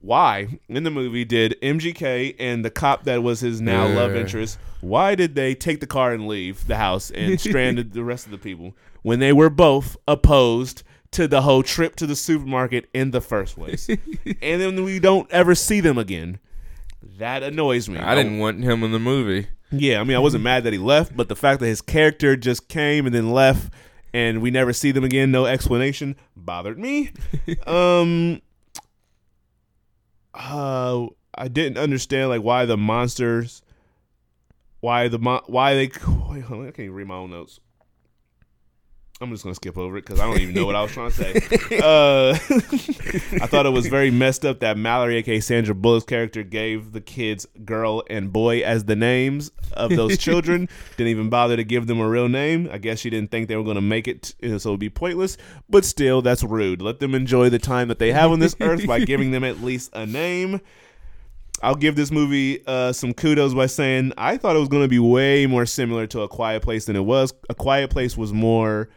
Why 0.00 0.58
in 0.68 0.82
the 0.82 0.90
movie 0.90 1.24
did 1.24 1.56
MGK 1.62 2.34
and 2.40 2.64
the 2.64 2.70
cop 2.70 3.04
that 3.04 3.22
was 3.22 3.38
his 3.38 3.60
now 3.60 3.86
love 3.86 4.16
interest? 4.16 4.58
Why 4.80 5.14
did 5.14 5.36
they 5.36 5.54
take 5.54 5.78
the 5.78 5.86
car 5.86 6.12
and 6.12 6.26
leave 6.26 6.66
the 6.66 6.76
house 6.76 7.12
and 7.12 7.40
stranded 7.40 7.92
the 7.92 8.02
rest 8.02 8.26
of 8.26 8.32
the 8.32 8.38
people 8.38 8.74
when 9.02 9.20
they 9.20 9.32
were 9.32 9.50
both 9.50 9.96
opposed 10.08 10.82
to 11.12 11.28
the 11.28 11.42
whole 11.42 11.62
trip 11.62 11.94
to 11.96 12.06
the 12.06 12.16
supermarket 12.16 12.88
in 12.92 13.12
the 13.12 13.20
first 13.20 13.54
place? 13.54 13.88
and 14.42 14.60
then 14.60 14.82
we 14.82 14.98
don't 14.98 15.30
ever 15.30 15.54
see 15.54 15.78
them 15.78 15.98
again. 15.98 16.40
That 17.18 17.44
annoys 17.44 17.88
me. 17.88 17.98
I 17.98 18.16
didn't 18.16 18.38
want 18.38 18.64
him 18.64 18.82
in 18.82 18.90
the 18.90 18.98
movie. 18.98 19.46
Yeah, 19.70 20.00
I 20.00 20.04
mean, 20.04 20.16
I 20.16 20.20
wasn't 20.20 20.44
mad 20.44 20.64
that 20.64 20.72
he 20.72 20.78
left, 20.78 21.16
but 21.16 21.28
the 21.28 21.36
fact 21.36 21.60
that 21.60 21.66
his 21.66 21.80
character 21.80 22.36
just 22.36 22.68
came 22.68 23.04
and 23.06 23.14
then 23.14 23.32
left, 23.32 23.72
and 24.14 24.40
we 24.40 24.50
never 24.50 24.72
see 24.72 24.92
them 24.92 25.04
again, 25.04 25.30
no 25.30 25.44
explanation, 25.46 26.16
bothered 26.36 26.78
me. 26.78 27.10
um, 27.66 28.40
uh, 30.32 31.06
I 31.34 31.48
didn't 31.48 31.78
understand 31.78 32.30
like 32.30 32.42
why 32.42 32.64
the 32.64 32.76
monsters, 32.76 33.62
why 34.80 35.08
the 35.08 35.18
mon- 35.18 35.42
why 35.46 35.74
they. 35.74 35.90
Wait, 36.06 36.44
I 36.44 36.48
can't 36.48 36.78
even 36.78 36.92
read 36.92 37.06
my 37.06 37.16
own 37.16 37.30
notes. 37.30 37.60
I'm 39.20 39.32
just 39.32 39.42
gonna 39.42 39.56
skip 39.56 39.76
over 39.76 39.96
it 39.96 40.06
because 40.06 40.20
I 40.20 40.26
don't 40.26 40.38
even 40.38 40.54
know 40.54 40.64
what 40.64 40.76
I 40.76 40.82
was 40.82 40.92
trying 40.92 41.10
to 41.10 41.16
say. 41.16 41.32
Uh, 41.82 42.30
I 43.42 43.46
thought 43.48 43.66
it 43.66 43.72
was 43.72 43.88
very 43.88 44.12
messed 44.12 44.44
up 44.44 44.60
that 44.60 44.78
Mallory, 44.78 45.16
aka 45.16 45.40
Sandra 45.40 45.74
Bullock's 45.74 46.04
character, 46.04 46.44
gave 46.44 46.92
the 46.92 47.00
kids 47.00 47.44
girl 47.64 48.04
and 48.08 48.32
boy 48.32 48.60
as 48.60 48.84
the 48.84 48.94
names 48.94 49.50
of 49.72 49.90
those 49.90 50.18
children. 50.26 50.68
didn't 50.96 51.10
even 51.10 51.30
bother 51.30 51.56
to 51.56 51.64
give 51.64 51.88
them 51.88 51.98
a 51.98 52.08
real 52.08 52.28
name. 52.28 52.68
I 52.70 52.78
guess 52.78 53.00
she 53.00 53.10
didn't 53.10 53.32
think 53.32 53.48
they 53.48 53.56
were 53.56 53.64
gonna 53.64 53.80
make 53.80 54.06
it, 54.06 54.36
so 54.40 54.54
it'd 54.54 54.78
be 54.78 54.88
pointless. 54.88 55.36
But 55.68 55.84
still, 55.84 56.22
that's 56.22 56.44
rude. 56.44 56.80
Let 56.80 57.00
them 57.00 57.12
enjoy 57.16 57.48
the 57.48 57.58
time 57.58 57.88
that 57.88 57.98
they 57.98 58.12
have 58.12 58.30
on 58.30 58.38
this 58.38 58.54
earth 58.60 58.86
by 58.86 59.00
giving 59.00 59.32
them 59.32 59.42
at 59.42 59.60
least 59.60 59.90
a 59.94 60.06
name. 60.06 60.60
I'll 61.60 61.74
give 61.74 61.96
this 61.96 62.12
movie 62.12 62.62
uh, 62.68 62.92
some 62.92 63.12
kudos 63.12 63.52
by 63.52 63.66
saying 63.66 64.12
I 64.16 64.36
thought 64.36 64.54
it 64.54 64.60
was 64.60 64.68
going 64.68 64.84
to 64.84 64.88
be 64.88 65.00
way 65.00 65.46
more 65.46 65.66
similar 65.66 66.06
to 66.08 66.20
A 66.22 66.28
Quiet 66.28 66.62
Place 66.62 66.84
than 66.84 66.94
it 66.94 67.04
was. 67.04 67.34
A 67.50 67.54
Quiet 67.54 67.90
Place 67.90 68.16
was 68.16 68.32
more, 68.32 68.88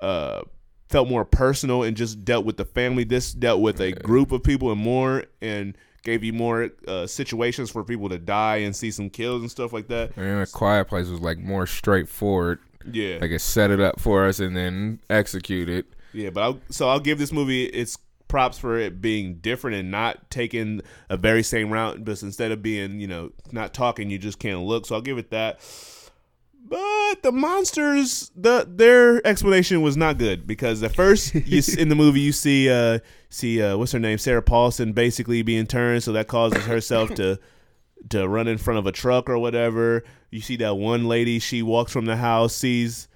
uh, 0.00 0.42
felt 0.88 1.08
more 1.08 1.24
personal 1.24 1.82
and 1.82 1.96
just 1.96 2.24
dealt 2.24 2.44
with 2.44 2.56
the 2.56 2.64
family. 2.64 3.04
This 3.04 3.32
dealt 3.32 3.60
with 3.60 3.80
a 3.80 3.92
group 3.92 4.32
of 4.32 4.42
people 4.42 4.72
and 4.72 4.80
more, 4.80 5.24
and 5.40 5.76
gave 6.02 6.22
you 6.22 6.32
more 6.32 6.70
uh, 6.86 7.06
situations 7.06 7.70
for 7.70 7.82
people 7.82 8.08
to 8.08 8.18
die 8.18 8.58
and 8.58 8.74
see 8.74 8.90
some 8.92 9.10
kills 9.10 9.42
and 9.42 9.50
stuff 9.50 9.72
like 9.72 9.88
that. 9.88 10.16
And 10.16 10.40
a 10.40 10.46
quiet 10.46 10.86
place 10.86 11.08
was 11.08 11.20
like 11.20 11.38
more 11.38 11.66
straightforward. 11.66 12.60
Yeah, 12.90 13.18
Like 13.20 13.32
it 13.32 13.40
set 13.40 13.72
it 13.72 13.80
up 13.80 13.98
for 13.98 14.26
us 14.26 14.38
and 14.38 14.56
then 14.56 15.00
execute 15.10 15.68
it. 15.68 15.86
Yeah, 16.12 16.30
but 16.30 16.42
I'll, 16.42 16.60
so 16.70 16.88
I'll 16.88 17.00
give 17.00 17.18
this 17.18 17.32
movie 17.32 17.64
its 17.64 17.98
props 18.28 18.58
for 18.58 18.78
it 18.78 19.00
being 19.00 19.36
different 19.36 19.76
and 19.76 19.90
not 19.90 20.30
taking 20.30 20.82
a 21.08 21.16
very 21.16 21.42
same 21.42 21.70
route, 21.70 22.04
but 22.04 22.22
instead 22.22 22.52
of 22.52 22.62
being 22.62 23.00
you 23.00 23.08
know 23.08 23.32
not 23.50 23.74
talking, 23.74 24.08
you 24.08 24.18
just 24.18 24.38
can't 24.38 24.62
look. 24.62 24.86
So 24.86 24.94
I'll 24.94 25.00
give 25.00 25.18
it 25.18 25.30
that. 25.30 25.58
But 26.68 27.22
the 27.22 27.32
monsters, 27.32 28.32
the 28.34 28.66
their 28.68 29.24
explanation 29.26 29.82
was 29.82 29.96
not 29.96 30.18
good 30.18 30.46
because 30.46 30.82
at 30.82 30.94
first 30.94 31.34
you 31.34 31.62
in 31.78 31.88
the 31.88 31.94
movie 31.94 32.20
you 32.20 32.32
see 32.32 32.68
uh 32.68 32.98
see 33.28 33.62
uh 33.62 33.76
what's 33.76 33.92
her 33.92 34.00
name 34.00 34.18
Sarah 34.18 34.42
Paulson 34.42 34.92
basically 34.92 35.42
being 35.42 35.66
turned, 35.66 36.02
so 36.02 36.12
that 36.12 36.26
causes 36.26 36.64
herself 36.64 37.14
to 37.14 37.38
to 38.10 38.26
run 38.28 38.48
in 38.48 38.58
front 38.58 38.78
of 38.78 38.86
a 38.86 38.92
truck 38.92 39.28
or 39.30 39.38
whatever. 39.38 40.02
You 40.30 40.40
see 40.40 40.56
that 40.56 40.76
one 40.76 41.06
lady, 41.06 41.38
she 41.38 41.62
walks 41.62 41.92
from 41.92 42.06
the 42.06 42.16
house, 42.16 42.54
sees 42.54 43.08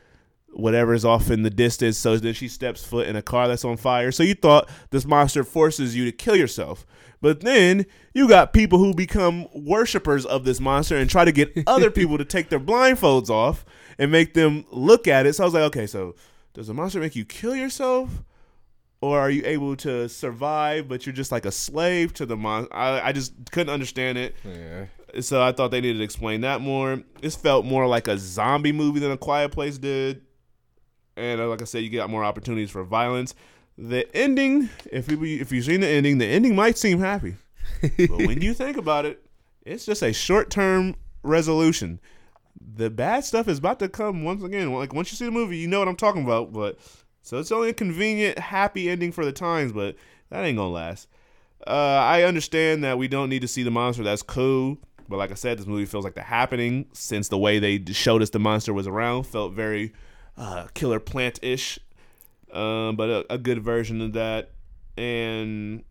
whatever's 0.53 1.05
off 1.05 1.31
in 1.31 1.43
the 1.43 1.51
distance. 1.51 1.97
So 1.97 2.17
then 2.17 2.35
she 2.35 2.49
steps 2.49 2.85
foot 2.85 3.07
in 3.07 3.17
a 3.17 3.23
car 3.23 3.49
that's 3.49 3.65
on 3.65 3.77
fire. 3.77 4.13
So 4.13 4.23
you 4.23 4.35
thought 4.35 4.69
this 4.91 5.05
monster 5.05 5.45
forces 5.45 5.97
you 5.97 6.05
to 6.05 6.13
kill 6.13 6.37
yourself. 6.37 6.87
But 7.21 7.41
then 7.41 7.87
you 8.15 8.29
got 8.29 8.53
people 8.53 8.79
who 8.79 8.95
become 8.95 9.47
worshippers 9.55 10.25
of 10.25 10.45
this 10.45 10.61
monster 10.61 10.97
and 10.97 11.09
try 11.11 11.25
to 11.25 11.33
get 11.33 11.53
other 11.67 11.91
people 11.91 12.19
to 12.19 12.25
take 12.25 12.49
their 12.49 12.61
blindfolds 12.61 13.29
off 13.29 13.65
and 13.99 14.11
make 14.11 14.35
them 14.35 14.65
look 14.71 15.07
at 15.07 15.27
it. 15.27 15.35
So 15.35 15.45
I 15.45 15.47
was 15.47 15.55
like, 15.55 15.63
okay, 15.65 15.87
so 15.87 16.15
does 16.55 16.69
the 16.69 16.75
monster 16.75 17.01
make 17.01 17.15
you 17.15 17.25
kill 17.25 17.55
yourself? 17.55 18.23
Or 19.03 19.19
are 19.19 19.31
you 19.31 19.43
able 19.47 19.77
to 19.77 20.09
survive, 20.09 20.87
but 20.87 21.07
you're 21.07 21.15
just 21.15 21.33
like 21.33 21.47
a 21.47 21.53
slave 21.53 22.13
to 22.15 22.27
the 22.27 22.37
monster? 22.37 22.75
I, 22.75 23.09
I 23.09 23.13
just 23.13 23.33
couldn't 23.51 23.73
understand 23.73 24.19
it. 24.19 24.35
Yeah. 24.45 24.87
So 25.21 25.43
I 25.43 25.53
thought 25.53 25.71
they 25.71 25.81
needed 25.81 25.99
to 25.99 26.05
explain 26.05 26.43
that 26.43 26.61
more. 26.61 27.03
This 27.21 27.35
felt 27.35 27.65
more 27.65 27.87
like 27.87 28.09
a 28.09 28.19
zombie 28.19 28.73
movie 28.73 29.01
than 29.01 29.11
A 29.11 29.17
Quiet 29.17 29.53
Place 29.53 29.79
did. 29.79 30.23
And 31.17 31.41
uh, 31.41 31.49
like 31.49 31.63
I 31.63 31.65
said, 31.65 31.83
you 31.83 31.91
got 31.91 32.11
more 32.11 32.25
opportunities 32.25 32.71
for 32.71 32.85
violence. 32.85 33.35
The 33.83 34.15
ending, 34.15 34.69
if 34.93 35.11
you 35.11 35.23
if 35.25 35.51
you've 35.51 35.65
seen 35.65 35.81
the 35.81 35.89
ending, 35.89 36.19
the 36.19 36.27
ending 36.27 36.55
might 36.55 36.77
seem 36.77 37.01
happy, 37.01 37.37
but 37.81 38.11
when 38.11 38.43
you 38.43 38.53
think 38.53 38.77
about 38.77 39.07
it, 39.07 39.25
it's 39.65 39.87
just 39.87 40.03
a 40.03 40.13
short 40.13 40.51
term 40.51 40.97
resolution. 41.23 41.99
The 42.77 42.91
bad 42.91 43.25
stuff 43.25 43.49
is 43.49 43.57
about 43.57 43.79
to 43.79 43.89
come 43.89 44.23
once 44.23 44.43
again. 44.43 44.71
Like 44.75 44.93
once 44.93 45.11
you 45.11 45.17
see 45.17 45.25
the 45.25 45.31
movie, 45.31 45.57
you 45.57 45.67
know 45.67 45.79
what 45.79 45.89
I'm 45.89 45.97
talking 45.97 46.25
about. 46.25 46.53
But 46.53 46.79
so 47.23 47.39
it's 47.39 47.51
only 47.51 47.71
a 47.71 47.73
convenient, 47.73 48.39
happy 48.39 48.91
ending 48.91 49.13
for 49.13 49.25
the 49.25 49.33
times, 49.33 49.73
but 49.73 49.97
that 50.29 50.45
ain't 50.45 50.59
gonna 50.59 50.69
last. 50.69 51.09
Uh, 51.67 51.71
I 51.71 52.25
understand 52.25 52.85
that 52.85 52.99
we 52.99 53.09
don't 53.09 53.31
need 53.31 53.41
to 53.43 53.49
see 53.49 53.63
the 53.63 53.71
monster. 53.71 54.03
That's 54.03 54.23
cool. 54.23 54.77
But 55.09 55.17
like 55.17 55.31
I 55.31 55.35
said, 55.35 55.59
this 55.59 55.67
movie 55.67 55.87
feels 55.87 56.05
like 56.05 56.15
the 56.15 56.23
happening 56.23 56.87
since 56.93 57.29
the 57.29 57.39
way 57.39 57.59
they 57.59 57.83
showed 57.93 58.21
us 58.21 58.29
the 58.29 58.39
monster 58.39 58.75
was 58.75 58.87
around 58.87 59.25
felt 59.25 59.55
very 59.55 59.95
uh, 60.37 60.69
killer 60.75 61.01
plant 61.01 61.39
ish. 61.43 61.79
Um, 62.53 62.97
but 62.97 63.09
a, 63.09 63.35
a 63.35 63.39
good 63.39 63.63
version 63.63 64.01
of 64.01 64.13
that. 64.15 64.51
And 64.97 65.85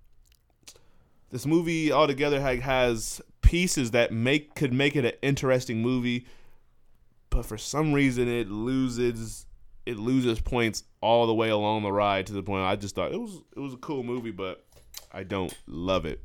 this 1.32 1.46
movie 1.46 1.92
altogether 1.92 2.42
ha- 2.42 2.60
has 2.60 3.22
pieces 3.42 3.92
that 3.92 4.12
make 4.12 4.56
could 4.56 4.74
make 4.74 4.96
it 4.96 5.06
an 5.06 5.14
interesting 5.22 5.82
movie, 5.82 6.26
but 7.30 7.46
for 7.46 7.58
some 7.58 7.94
reason 7.94 8.28
it 8.28 8.50
loses 8.50 9.46
it 9.86 9.98
loses 9.98 10.40
points 10.40 10.84
all 11.02 11.26
the 11.26 11.34
way 11.34 11.50
along 11.50 11.82
the 11.82 11.92
ride 11.92 12.28
to 12.28 12.34
the 12.34 12.44
point 12.44 12.64
I 12.64 12.76
just 12.76 12.94
thought 12.94 13.12
it 13.12 13.20
was 13.20 13.42
it 13.56 13.60
was 13.60 13.74
a 13.74 13.78
cool 13.78 14.04
movie, 14.04 14.32
but 14.32 14.66
I 15.12 15.24
don't 15.24 15.54
love 15.66 16.06
it. 16.06 16.22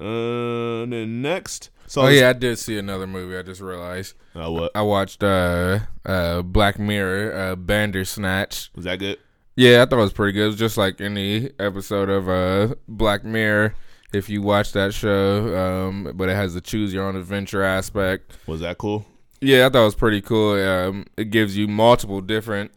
Uh, 0.00 0.86
then 0.86 1.20
next, 1.22 1.70
so 1.90 2.02
Oh 2.02 2.08
yeah, 2.08 2.28
I 2.28 2.32
did 2.34 2.56
see 2.56 2.78
another 2.78 3.06
movie. 3.08 3.36
I 3.36 3.42
just 3.42 3.60
realized 3.60 4.14
uh, 4.36 4.48
what 4.50 4.70
I 4.76 4.82
watched 4.82 5.24
uh 5.24 5.80
uh 6.06 6.42
Black 6.42 6.78
Mirror, 6.78 7.36
uh 7.36 7.56
Bandersnatch. 7.56 8.70
was 8.76 8.84
that 8.84 9.00
good? 9.00 9.18
Yeah, 9.56 9.82
I 9.82 9.86
thought 9.86 9.98
it 9.98 10.02
was 10.02 10.12
pretty 10.12 10.32
good. 10.32 10.44
It 10.44 10.46
was 10.46 10.56
just 10.56 10.76
like 10.76 11.00
any 11.00 11.50
episode 11.58 12.08
of 12.08 12.28
uh 12.28 12.76
Black 12.86 13.24
Mirror. 13.24 13.74
If 14.12 14.28
you 14.28 14.40
watch 14.40 14.72
that 14.72 14.94
show, 14.94 15.56
um, 15.56 16.12
but 16.14 16.28
it 16.28 16.34
has 16.34 16.54
the 16.54 16.60
choose 16.60 16.92
your 16.94 17.04
own 17.04 17.16
adventure 17.16 17.62
aspect. 17.62 18.38
Was 18.46 18.60
that 18.60 18.78
cool? 18.78 19.04
Yeah, 19.40 19.66
I 19.66 19.68
thought 19.68 19.82
it 19.82 19.84
was 19.84 19.94
pretty 19.94 20.20
cool. 20.20 20.54
Um, 20.54 21.06
it 21.16 21.30
gives 21.30 21.56
you 21.56 21.66
multiple 21.68 22.20
different 22.20 22.72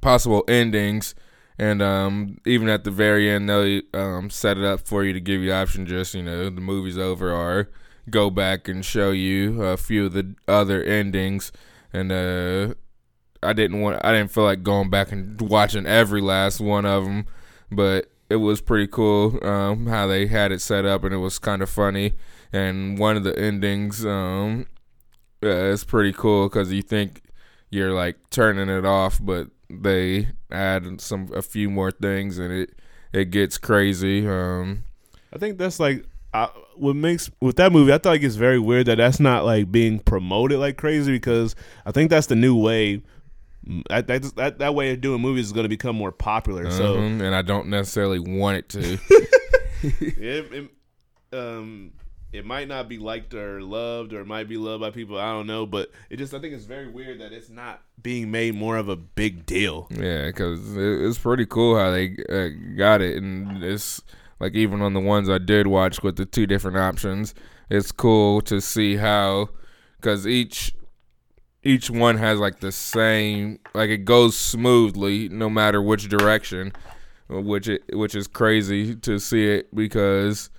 possible 0.00 0.44
endings, 0.48 1.14
and 1.58 1.80
um, 1.82 2.38
even 2.46 2.68
at 2.68 2.84
the 2.84 2.90
very 2.90 3.30
end, 3.30 3.48
they'll 3.48 3.82
um, 3.94 4.30
set 4.30 4.58
it 4.58 4.64
up 4.64 4.80
for 4.80 5.04
you 5.04 5.12
to 5.12 5.20
give 5.20 5.40
you 5.42 5.48
the 5.50 5.54
option 5.56 5.86
just 5.86 6.14
you 6.14 6.22
know 6.22 6.50
the 6.50 6.60
movie's 6.60 6.98
over 6.98 7.32
or 7.32 7.70
go 8.10 8.30
back 8.30 8.68
and 8.68 8.84
show 8.84 9.10
you 9.10 9.62
a 9.62 9.76
few 9.76 10.06
of 10.06 10.12
the 10.12 10.34
other 10.46 10.82
endings. 10.82 11.52
And 11.92 12.12
uh, 12.12 12.74
I 13.42 13.52
didn't 13.52 13.80
want, 13.80 14.04
I 14.04 14.12
didn't 14.12 14.30
feel 14.30 14.44
like 14.44 14.62
going 14.62 14.90
back 14.90 15.12
and 15.12 15.40
watching 15.40 15.86
every 15.86 16.20
last 16.20 16.60
one 16.60 16.84
of 16.86 17.04
them, 17.04 17.26
but 17.70 18.10
it 18.28 18.36
was 18.36 18.60
pretty 18.60 18.86
cool 18.86 19.44
um, 19.46 19.86
how 19.86 20.06
they 20.06 20.26
had 20.26 20.52
it 20.52 20.60
set 20.60 20.84
up, 20.84 21.04
and 21.04 21.14
it 21.14 21.18
was 21.18 21.38
kind 21.38 21.62
of 21.62 21.70
funny. 21.70 22.14
And 22.52 22.98
one 22.98 23.16
of 23.16 23.24
the 23.24 23.38
endings, 23.38 24.04
um, 24.04 24.66
uh, 25.42 25.48
it's 25.48 25.84
pretty 25.84 26.12
cool 26.12 26.48
because 26.48 26.72
you 26.72 26.82
think 26.82 27.22
you're 27.70 27.92
like 27.92 28.16
turning 28.30 28.68
it 28.68 28.84
off, 28.84 29.20
but 29.22 29.48
they 29.68 30.28
add 30.50 31.00
some 31.00 31.30
a 31.34 31.42
few 31.42 31.70
more 31.70 31.90
things, 31.90 32.38
and 32.38 32.52
it 32.52 32.78
it 33.12 33.30
gets 33.30 33.58
crazy. 33.58 34.26
Um, 34.26 34.84
I 35.32 35.38
think 35.38 35.58
that's 35.58 35.78
like 35.78 36.04
I, 36.34 36.50
what 36.76 36.96
makes 36.96 37.30
with 37.40 37.56
that 37.56 37.72
movie. 37.72 37.92
I 37.92 37.98
thought 37.98 38.10
like 38.10 38.22
it's 38.22 38.34
very 38.36 38.58
weird 38.58 38.86
that 38.86 38.96
that's 38.96 39.20
not 39.20 39.44
like 39.44 39.70
being 39.72 39.98
promoted 40.00 40.58
like 40.58 40.76
crazy 40.76 41.12
because 41.12 41.54
I 41.84 41.92
think 41.92 42.10
that's 42.10 42.26
the 42.26 42.36
new 42.36 42.56
way. 42.60 43.02
Mm, 43.66 43.82
That 43.88 44.06
that 44.08 44.22
that, 44.36 44.58
that 44.58 44.74
way 44.74 44.92
of 44.92 45.00
doing 45.00 45.20
movies 45.20 45.46
is 45.46 45.52
going 45.52 45.64
to 45.64 45.68
become 45.68 45.96
more 45.96 46.12
popular. 46.12 46.70
So 46.70 46.96
mhm, 46.96 47.22
and 47.22 47.34
I 47.34 47.42
don't 47.42 47.68
necessarily 47.68 48.18
want 48.18 48.58
it 48.58 48.68
to. 48.70 48.98
it, 49.82 50.52
it, 50.52 50.70
um, 51.32 51.92
it 52.32 52.44
might 52.44 52.68
not 52.68 52.88
be 52.88 52.98
liked 52.98 53.34
or 53.34 53.62
loved, 53.62 54.12
or 54.12 54.20
it 54.20 54.26
might 54.26 54.48
be 54.48 54.56
loved 54.56 54.80
by 54.80 54.90
people. 54.90 55.18
I 55.18 55.32
don't 55.32 55.46
know, 55.46 55.64
but 55.64 55.90
it 56.10 56.16
just 56.16 56.34
I 56.34 56.38
think 56.38 56.54
it's 56.54 56.64
very 56.64 56.88
weird 56.88 57.20
that 57.20 57.32
it's 57.32 57.48
not 57.48 57.82
being 58.02 58.30
made 58.30 58.54
more 58.54 58.76
of 58.76 58.88
a 58.88 58.96
big 58.96 59.46
deal. 59.46 59.86
Yeah, 59.90 60.26
because 60.26 60.76
it, 60.76 61.06
it's 61.06 61.18
pretty 61.18 61.46
cool 61.46 61.78
how 61.78 61.90
they 61.90 62.16
uh, 62.28 62.76
got 62.76 63.00
it, 63.00 63.16
and 63.22 63.62
it's 63.62 64.02
like 64.40 64.54
even 64.54 64.82
on 64.82 64.92
the 64.92 65.00
ones 65.00 65.28
I 65.28 65.38
did 65.38 65.66
watch 65.66 66.02
with 66.02 66.16
the 66.16 66.26
two 66.26 66.46
different 66.46 66.76
options, 66.76 67.34
it's 67.70 67.92
cool 67.92 68.40
to 68.42 68.60
see 68.60 68.96
how 68.96 69.48
because 69.96 70.26
each 70.26 70.74
each 71.62 71.90
one 71.90 72.16
has 72.18 72.38
like 72.38 72.60
the 72.60 72.70
same 72.70 73.58
like 73.74 73.90
it 73.90 74.04
goes 74.04 74.36
smoothly 74.36 75.28
no 75.28 75.50
matter 75.50 75.82
which 75.82 76.08
direction, 76.08 76.72
which 77.28 77.68
it 77.68 77.82
which 77.92 78.14
is 78.14 78.26
crazy 78.26 78.94
to 78.94 79.18
see 79.18 79.46
it 79.48 79.74
because 79.74 80.50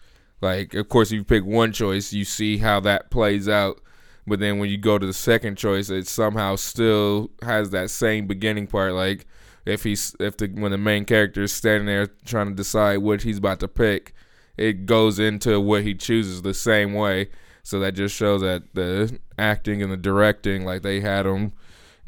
like 0.42 0.74
of 0.74 0.90
course 0.90 1.12
you 1.12 1.24
pick 1.24 1.46
one 1.46 1.72
choice, 1.72 2.12
you 2.12 2.26
see 2.26 2.58
how 2.58 2.80
that 2.82 3.10
plays 3.10 3.48
out. 3.48 3.80
But 4.26 4.40
then 4.42 4.60
when 4.60 4.70
you 4.70 4.78
go 4.78 4.98
to 4.98 5.06
the 5.06 5.14
second 5.14 5.58
choice, 5.58 5.90
it 5.90 6.06
somehow 6.06 6.58
still 6.58 7.32
has 7.42 7.70
that 7.70 7.90
same 7.90 8.28
beginning 8.28 8.68
part. 8.68 8.92
Like 8.92 9.26
if 9.68 9.84
he's 9.84 10.16
if 10.20 10.38
the 10.38 10.48
when 10.48 10.72
the 10.72 10.78
main 10.78 11.06
character 11.06 11.44
is 11.44 11.54
standing 11.54 11.88
there 11.88 12.08
trying 12.26 12.48
to 12.48 12.56
decide 12.56 12.98
what 13.00 13.24
he's 13.24 13.38
about 13.38 13.60
to 13.60 13.68
pick, 13.68 14.14
it 14.56 14.86
goes 14.86 15.20
into 15.20 15.60
what 15.60 15.84
he 15.84 15.94
chooses 15.94 16.42
the 16.42 16.54
same 16.54 16.94
way. 16.94 17.30
So 17.64 17.80
that 17.80 17.94
just 17.94 18.16
shows 18.16 18.42
that 18.42 18.74
the 18.74 19.20
acting 19.38 19.84
and 19.84 19.92
the 19.92 19.98
directing, 19.98 20.64
like 20.64 20.84
they 20.84 21.02
had 21.02 21.26
him 21.26 21.52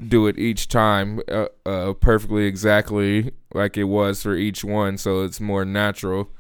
do 0.08 0.26
it 0.28 0.40
each 0.40 0.70
time, 0.70 1.20
uh, 1.30 1.48
uh, 1.66 1.94
perfectly 1.94 2.46
exactly 2.46 3.34
like 3.54 3.76
it 3.76 3.84
was 3.84 4.24
for 4.24 4.36
each 4.36 4.64
one. 4.64 4.98
So 4.98 5.24
it's 5.24 5.42
more 5.42 5.66
natural. 5.66 6.32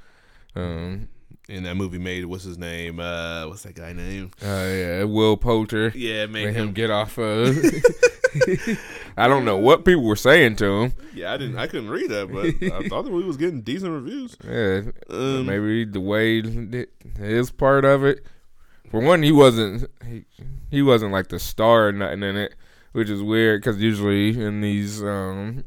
Um, 0.55 1.09
And 1.49 1.65
that 1.65 1.75
movie 1.75 1.97
made 1.97 2.25
what's 2.25 2.43
his 2.43 2.57
name? 2.59 2.99
Uh, 2.99 3.47
what's 3.47 3.63
that 3.63 3.73
guy 3.75 3.91
name? 3.91 4.31
uh, 4.43 4.45
yeah, 4.45 5.03
Will 5.03 5.35
Poulter. 5.35 5.91
Yeah, 5.95 6.23
it 6.23 6.31
made 6.31 6.49
him 6.53 6.67
him. 6.69 6.73
get 6.73 6.91
off 6.91 7.17
of. 7.17 7.57
I 9.17 9.27
don't 9.27 9.43
know 9.45 9.57
what 9.57 9.83
people 9.85 10.03
were 10.03 10.15
saying 10.15 10.57
to 10.57 10.65
him. 10.83 10.93
Yeah, 11.13 11.33
I 11.33 11.37
didn't. 11.37 11.57
I 11.57 11.65
couldn't 11.67 11.89
read 11.89 12.09
that, 12.11 12.31
but 12.31 12.45
I 12.71 12.87
thought 12.89 13.03
the 13.05 13.11
movie 13.11 13.27
was 13.27 13.37
getting 13.37 13.61
decent 13.61 13.91
reviews. 13.91 14.37
Yeah, 14.45 14.91
Um, 15.09 15.45
maybe 15.47 15.85
the 15.85 15.99
way 15.99 16.41
his 17.17 17.51
part 17.51 17.83
of 17.85 18.03
it. 18.03 18.23
For 18.91 18.99
one, 19.01 19.23
he 19.23 19.31
wasn't 19.31 19.89
he, 20.07 20.25
he 20.69 20.81
wasn't 20.81 21.11
like 21.11 21.27
the 21.29 21.39
star 21.39 21.87
or 21.87 21.91
nothing 21.91 22.23
in 22.23 22.37
it, 22.37 22.55
which 22.91 23.09
is 23.09 23.21
weird 23.21 23.61
because 23.61 23.81
usually 23.81 24.29
in 24.39 24.61
these 24.61 25.03
um, 25.03 25.63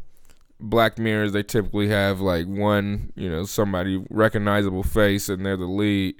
Black 0.62 0.98
Mirrors 0.98 1.32
they 1.32 1.42
typically 1.42 1.88
have 1.88 2.20
like 2.20 2.46
one 2.46 3.12
you 3.16 3.28
know 3.28 3.44
somebody 3.44 4.02
recognizable 4.10 4.82
face 4.82 5.28
and 5.28 5.44
they're 5.44 5.56
the 5.56 5.66
lead. 5.66 6.14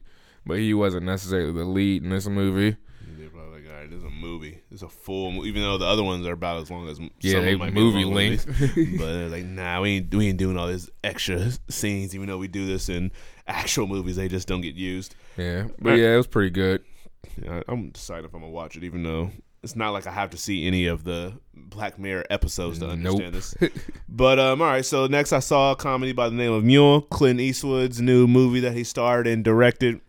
but 0.45 0.59
he 0.59 0.75
wasn't 0.75 1.07
necessarily 1.07 1.53
the 1.53 1.65
lead 1.65 2.03
in 2.03 2.11
this 2.11 2.27
movie. 2.27 2.77
They're 3.17 3.29
probably 3.31 3.63
like, 3.63 3.71
all 3.71 3.77
right, 3.81 3.89
this 3.89 3.99
is 3.99 4.05
a 4.05 4.11
movie. 4.11 4.61
It's 4.73 4.83
a 4.83 4.89
full, 4.89 5.31
mo- 5.31 5.45
even 5.45 5.63
though 5.63 5.79
the 5.79 5.87
other 5.87 6.03
ones 6.03 6.27
are 6.27 6.33
about 6.33 6.61
as 6.63 6.71
long 6.71 6.89
as 6.89 6.99
Yeah, 7.21 7.35
some 7.35 7.45
they 7.45 7.57
movie 7.71 8.05
length. 8.05 8.47
but 8.99 9.13
they're 9.13 9.29
like, 9.29 9.45
nah, 9.45 9.81
we 9.81 9.91
ain't 9.99 10.13
we 10.15 10.29
ain't 10.29 10.39
doing 10.39 10.59
all 10.59 10.67
these 10.67 10.91
extra 11.05 11.51
scenes. 11.69 12.15
Even 12.15 12.27
though 12.27 12.39
we 12.39 12.49
do 12.49 12.67
this 12.67 12.89
in 12.89 13.13
actual 13.47 13.87
movies, 13.87 14.17
they 14.17 14.29
just 14.29 14.49
don't 14.49 14.61
get 14.63 14.75
used. 14.75 15.15
Yeah, 15.37 15.69
but 15.81 15.99
yeah, 15.99 16.15
it 16.15 16.17
was 16.17 16.27
pretty 16.27 16.51
good. 16.51 16.83
Yeah, 17.41 17.63
I'm 17.69 17.91
deciding 17.91 18.25
if 18.25 18.35
I'm 18.35 18.41
gonna 18.41 18.53
watch 18.53 18.77
it, 18.77 18.83
even 18.83 19.05
though 19.05 19.31
it's 19.63 19.77
not 19.77 19.91
like 19.91 20.07
I 20.07 20.11
have 20.13 20.31
to 20.31 20.37
see 20.37 20.67
any 20.67 20.87
of 20.87 21.05
the 21.05 21.35
Black 21.55 21.99
Mirror 21.99 22.27
episodes 22.31 22.79
to 22.81 22.97
Nope. 22.97 23.23
understand 23.23 23.35
this. 23.35 23.55
But 24.09 24.39
um, 24.39 24.61
all 24.61 24.69
right. 24.69 24.85
So 24.85 25.07
next, 25.07 25.33
I 25.33 25.39
saw 25.39 25.73
a 25.73 25.77
comedy 25.77 26.13
by 26.13 26.29
the 26.29 26.35
name 26.35 26.53
of 26.53 26.65
Mule, 26.65 27.01
Clint 27.03 27.41
Eastwood's 27.41 28.01
new 28.01 28.27
movie 28.27 28.61
that 28.61 28.73
he 28.75 28.85
starred 28.85 29.27
and 29.27 29.43
directed. 29.43 30.01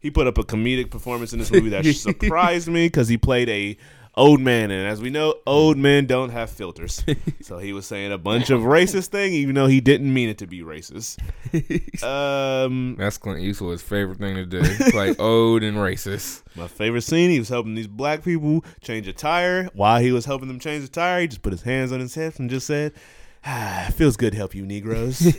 He 0.00 0.10
put 0.10 0.26
up 0.26 0.38
a 0.38 0.42
comedic 0.42 0.90
performance 0.90 1.32
in 1.32 1.38
this 1.38 1.50
movie 1.50 1.68
that 1.70 1.84
surprised 1.94 2.68
me 2.68 2.86
because 2.86 3.08
he 3.08 3.18
played 3.18 3.48
a 3.48 3.76
old 4.14 4.40
man, 4.40 4.70
and 4.70 4.86
as 4.86 5.00
we 5.00 5.10
know, 5.10 5.34
old 5.46 5.76
men 5.76 6.06
don't 6.06 6.30
have 6.30 6.50
filters. 6.50 7.04
so 7.40 7.58
he 7.58 7.72
was 7.72 7.86
saying 7.86 8.12
a 8.12 8.18
bunch 8.18 8.50
of 8.50 8.62
racist 8.62 9.08
thing, 9.08 9.32
even 9.32 9.54
though 9.54 9.66
he 9.66 9.80
didn't 9.80 10.12
mean 10.12 10.28
it 10.28 10.38
to 10.38 10.46
be 10.46 10.60
racist. 10.60 11.18
Um, 12.02 12.96
That's 12.98 13.18
Clint 13.18 13.40
Eastwood's 13.40 13.82
favorite 13.82 14.18
thing 14.18 14.34
to 14.36 14.46
do, 14.46 14.62
like 14.94 15.20
old 15.20 15.62
and 15.62 15.76
racist. 15.76 16.42
My 16.56 16.66
favorite 16.66 17.02
scene, 17.02 17.30
he 17.30 17.38
was 17.38 17.48
helping 17.48 17.74
these 17.74 17.86
black 17.86 18.24
people 18.24 18.64
change 18.80 19.06
a 19.06 19.12
tire. 19.12 19.68
While 19.74 20.00
he 20.00 20.12
was 20.12 20.24
helping 20.24 20.48
them 20.48 20.58
change 20.58 20.82
the 20.82 20.90
tire, 20.90 21.20
he 21.20 21.28
just 21.28 21.42
put 21.42 21.52
his 21.52 21.62
hands 21.62 21.92
on 21.92 22.00
his 22.00 22.14
hips 22.14 22.38
and 22.38 22.48
just 22.50 22.66
said, 22.66 22.94
ah, 23.46 23.90
feels 23.94 24.16
good 24.16 24.30
to 24.30 24.36
help 24.36 24.54
you 24.54 24.64
Negroes. 24.64 25.18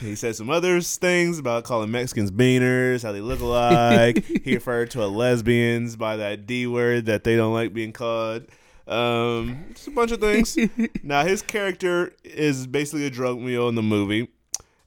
he 0.00 0.14
said 0.14 0.36
some 0.36 0.50
other 0.50 0.80
things 0.82 1.38
about 1.38 1.64
calling 1.64 1.90
Mexicans 1.90 2.30
beaners, 2.30 3.02
how 3.02 3.12
they 3.12 3.22
look 3.22 3.40
alike. 3.40 4.22
he 4.24 4.54
referred 4.54 4.90
to 4.90 5.02
a 5.02 5.06
lesbians 5.06 5.96
by 5.96 6.16
that 6.16 6.46
D 6.46 6.66
word 6.66 7.06
that 7.06 7.24
they 7.24 7.36
don't 7.36 7.54
like 7.54 7.72
being 7.72 7.92
called. 7.92 8.44
Um, 8.86 9.64
just 9.72 9.88
a 9.88 9.92
bunch 9.92 10.12
of 10.12 10.20
things. 10.20 10.58
now, 11.02 11.24
his 11.24 11.40
character 11.40 12.12
is 12.22 12.66
basically 12.66 13.06
a 13.06 13.10
drug 13.10 13.38
mule 13.38 13.70
in 13.70 13.74
the 13.74 13.82
movie. 13.82 14.28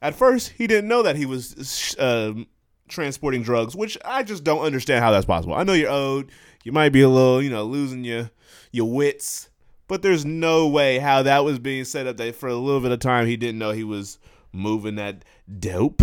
At 0.04 0.14
first, 0.14 0.50
he 0.50 0.68
didn't 0.68 0.88
know 0.88 1.02
that 1.02 1.16
he 1.16 1.26
was 1.26 1.96
um, 1.98 2.46
transporting 2.88 3.42
drugs, 3.42 3.76
which 3.76 3.98
I 4.06 4.22
just 4.22 4.44
don't 4.44 4.62
understand 4.62 5.04
how 5.04 5.10
that's 5.12 5.26
possible. 5.26 5.56
I 5.56 5.64
know 5.64 5.74
you're 5.74 5.90
old, 5.90 6.30
you 6.64 6.72
might 6.72 6.90
be 6.90 7.02
a 7.02 7.10
little, 7.10 7.42
you 7.42 7.50
know, 7.50 7.64
losing 7.64 8.04
your 8.04 8.30
your 8.72 8.92
wits, 8.92 9.50
but 9.88 10.02
there's 10.02 10.26
no 10.26 10.68
way 10.68 11.00
how 11.00 11.22
that 11.24 11.44
was 11.44 11.60
being 11.60 11.86
set 11.86 12.08
up 12.08 12.18
that 12.18 12.36
for 12.36 12.50
a 12.50 12.56
little 12.56 12.82
bit 12.82 12.92
of 12.92 13.00
time 13.00 13.28
he 13.28 13.38
didn't 13.38 13.60
know 13.60 13.72
he 13.72 13.84
was 13.84 14.20
moving 14.52 14.96
that 14.96 15.24
dope. 15.60 16.02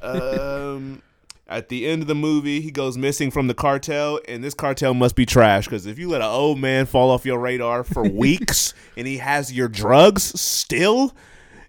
Um, 0.00 1.02
at 1.46 1.68
the 1.68 1.86
end 1.86 2.02
of 2.02 2.08
the 2.08 2.14
movie, 2.14 2.60
he 2.60 2.70
goes 2.70 2.96
missing 2.96 3.30
from 3.30 3.46
the 3.46 3.54
cartel, 3.54 4.20
and 4.26 4.42
this 4.42 4.54
cartel 4.54 4.94
must 4.94 5.16
be 5.16 5.26
trash 5.26 5.66
because 5.66 5.86
if 5.86 5.98
you 5.98 6.08
let 6.08 6.20
an 6.20 6.28
old 6.28 6.58
man 6.58 6.86
fall 6.86 7.10
off 7.10 7.26
your 7.26 7.38
radar 7.38 7.84
for 7.84 8.02
weeks 8.08 8.72
and 8.96 9.06
he 9.06 9.18
has 9.18 9.52
your 9.52 9.68
drugs 9.68 10.40
still, 10.40 11.14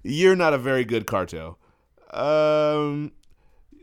you're 0.04 0.36
not 0.36 0.54
a 0.54 0.58
very 0.58 0.86
good 0.86 1.06
cartel. 1.06 1.58
Um, 2.12 3.12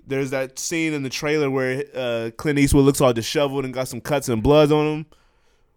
there's 0.06 0.30
that 0.30 0.58
scene 0.58 0.94
in 0.94 1.02
the 1.02 1.10
trailer 1.10 1.50
where 1.50 1.84
uh, 1.94 2.30
Clint 2.36 2.58
Eastwood 2.58 2.84
looks 2.84 3.00
all 3.00 3.12
disheveled 3.12 3.64
and 3.64 3.74
got 3.74 3.88
some 3.88 4.00
cuts 4.00 4.28
and 4.28 4.42
bloods 4.42 4.72
on 4.72 4.86
him. 4.86 5.06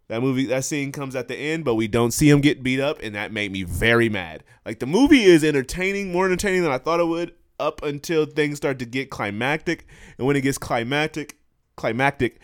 That 0.08 0.22
movie, 0.22 0.46
that 0.46 0.66
scene 0.66 0.92
comes 0.92 1.16
at 1.16 1.28
the 1.28 1.36
end, 1.36 1.66
but 1.66 1.76
we 1.76 1.88
don't 1.88 2.12
see 2.12 2.30
him 2.30 2.42
get 2.42 2.62
beat 2.62 2.80
up, 2.80 3.00
and 3.02 3.16
that 3.16 3.32
made 3.32 3.52
me 3.52 3.64
very 3.64 4.10
mad. 4.10 4.44
Like 4.66 4.80
the 4.80 4.86
movie 4.86 5.24
is 5.24 5.44
entertaining, 5.44 6.12
more 6.12 6.26
entertaining 6.26 6.64
than 6.64 6.72
I 6.72 6.78
thought 6.78 7.00
it 7.00 7.08
would, 7.08 7.34
up 7.60 7.82
until 7.84 8.26
things 8.26 8.58
start 8.58 8.80
to 8.80 8.86
get 8.86 9.10
climactic, 9.10 9.88
and 10.18 10.28
when 10.28 10.36
it 10.36 10.42
gets 10.42 10.58
climactic, 10.58 11.38
climactic, 11.76 12.40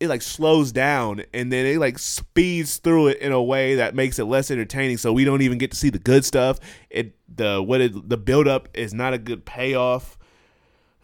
it 0.00 0.08
like 0.08 0.20
slows 0.20 0.72
down, 0.72 1.22
and 1.32 1.50
then 1.50 1.64
it 1.64 1.78
like 1.78 1.98
speeds 1.98 2.76
through 2.76 3.08
it 3.08 3.18
in 3.18 3.32
a 3.32 3.42
way 3.42 3.76
that 3.76 3.94
makes 3.94 4.18
it 4.18 4.24
less 4.24 4.50
entertaining. 4.50 4.98
So 4.98 5.12
we 5.12 5.24
don't 5.24 5.42
even 5.42 5.58
get 5.58 5.70
to 5.70 5.76
see 5.76 5.90
the 5.90 5.98
good 5.98 6.24
stuff. 6.24 6.58
It 6.90 7.14
the 7.36 7.62
what 7.62 7.80
it 7.80 8.08
the 8.08 8.18
build 8.18 8.48
up 8.48 8.68
is 8.74 8.92
not 8.92 9.14
a 9.14 9.18
good 9.18 9.44
payoff 9.44 10.18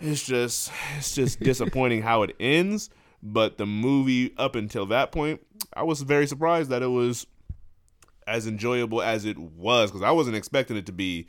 it's 0.01 0.25
just 0.25 0.71
it's 0.97 1.15
just 1.15 1.41
disappointing 1.41 2.03
how 2.03 2.23
it 2.23 2.35
ends 2.39 2.91
but 3.23 3.59
the 3.59 3.67
movie 3.67 4.35
up 4.39 4.55
until 4.55 4.87
that 4.87 5.11
point 5.11 5.41
i 5.75 5.83
was 5.83 6.03
very 6.03 6.27
surprised 6.27 6.71
that 6.71 6.83
it 6.83 6.89
was 6.89 7.27
as 8.27 8.47
enjoyable 8.47 9.03
as 9.03 9.25
it 9.25 9.39
was 9.39 9.91
because 9.91 10.03
i 10.03 10.11
wasn't 10.11 10.37
expecting 10.37 10.77
it 10.77 10.87
to 10.87 10.93
be 10.93 11.27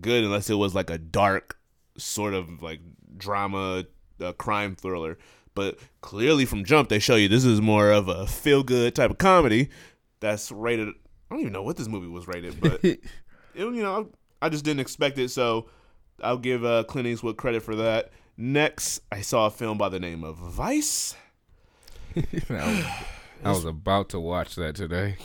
good 0.00 0.24
unless 0.24 0.50
it 0.50 0.54
was 0.54 0.74
like 0.74 0.90
a 0.90 0.98
dark 0.98 1.58
sort 1.96 2.34
of 2.34 2.62
like 2.62 2.80
drama 3.16 3.84
uh, 4.20 4.32
crime 4.32 4.76
thriller 4.76 5.18
but 5.54 5.78
clearly 6.00 6.44
from 6.44 6.64
jump 6.64 6.88
they 6.88 6.98
show 6.98 7.16
you 7.16 7.28
this 7.28 7.44
is 7.44 7.60
more 7.60 7.90
of 7.90 8.08
a 8.08 8.26
feel 8.26 8.62
good 8.62 8.94
type 8.94 9.10
of 9.10 9.18
comedy 9.18 9.68
that's 10.20 10.52
rated 10.52 10.88
i 10.88 10.92
don't 11.30 11.40
even 11.40 11.52
know 11.52 11.62
what 11.62 11.76
this 11.76 11.88
movie 11.88 12.06
was 12.06 12.28
rated 12.28 12.60
but 12.60 12.84
it, 12.84 13.00
you 13.54 13.70
know 13.82 14.08
i 14.40 14.48
just 14.48 14.64
didn't 14.64 14.80
expect 14.80 15.18
it 15.18 15.30
so 15.30 15.68
I'll 16.22 16.38
give 16.38 16.64
uh, 16.64 16.84
Clint 16.84 17.06
Eastwood 17.06 17.36
credit 17.36 17.62
for 17.62 17.76
that. 17.76 18.10
Next, 18.36 19.00
I 19.10 19.20
saw 19.20 19.46
a 19.46 19.50
film 19.50 19.78
by 19.78 19.88
the 19.88 20.00
name 20.00 20.24
of 20.24 20.36
Vice. 20.36 21.14
Was, 22.14 22.84
I 23.44 23.50
was 23.50 23.64
about 23.64 24.08
to 24.10 24.20
watch 24.20 24.54
that 24.56 24.74
today. 24.74 25.16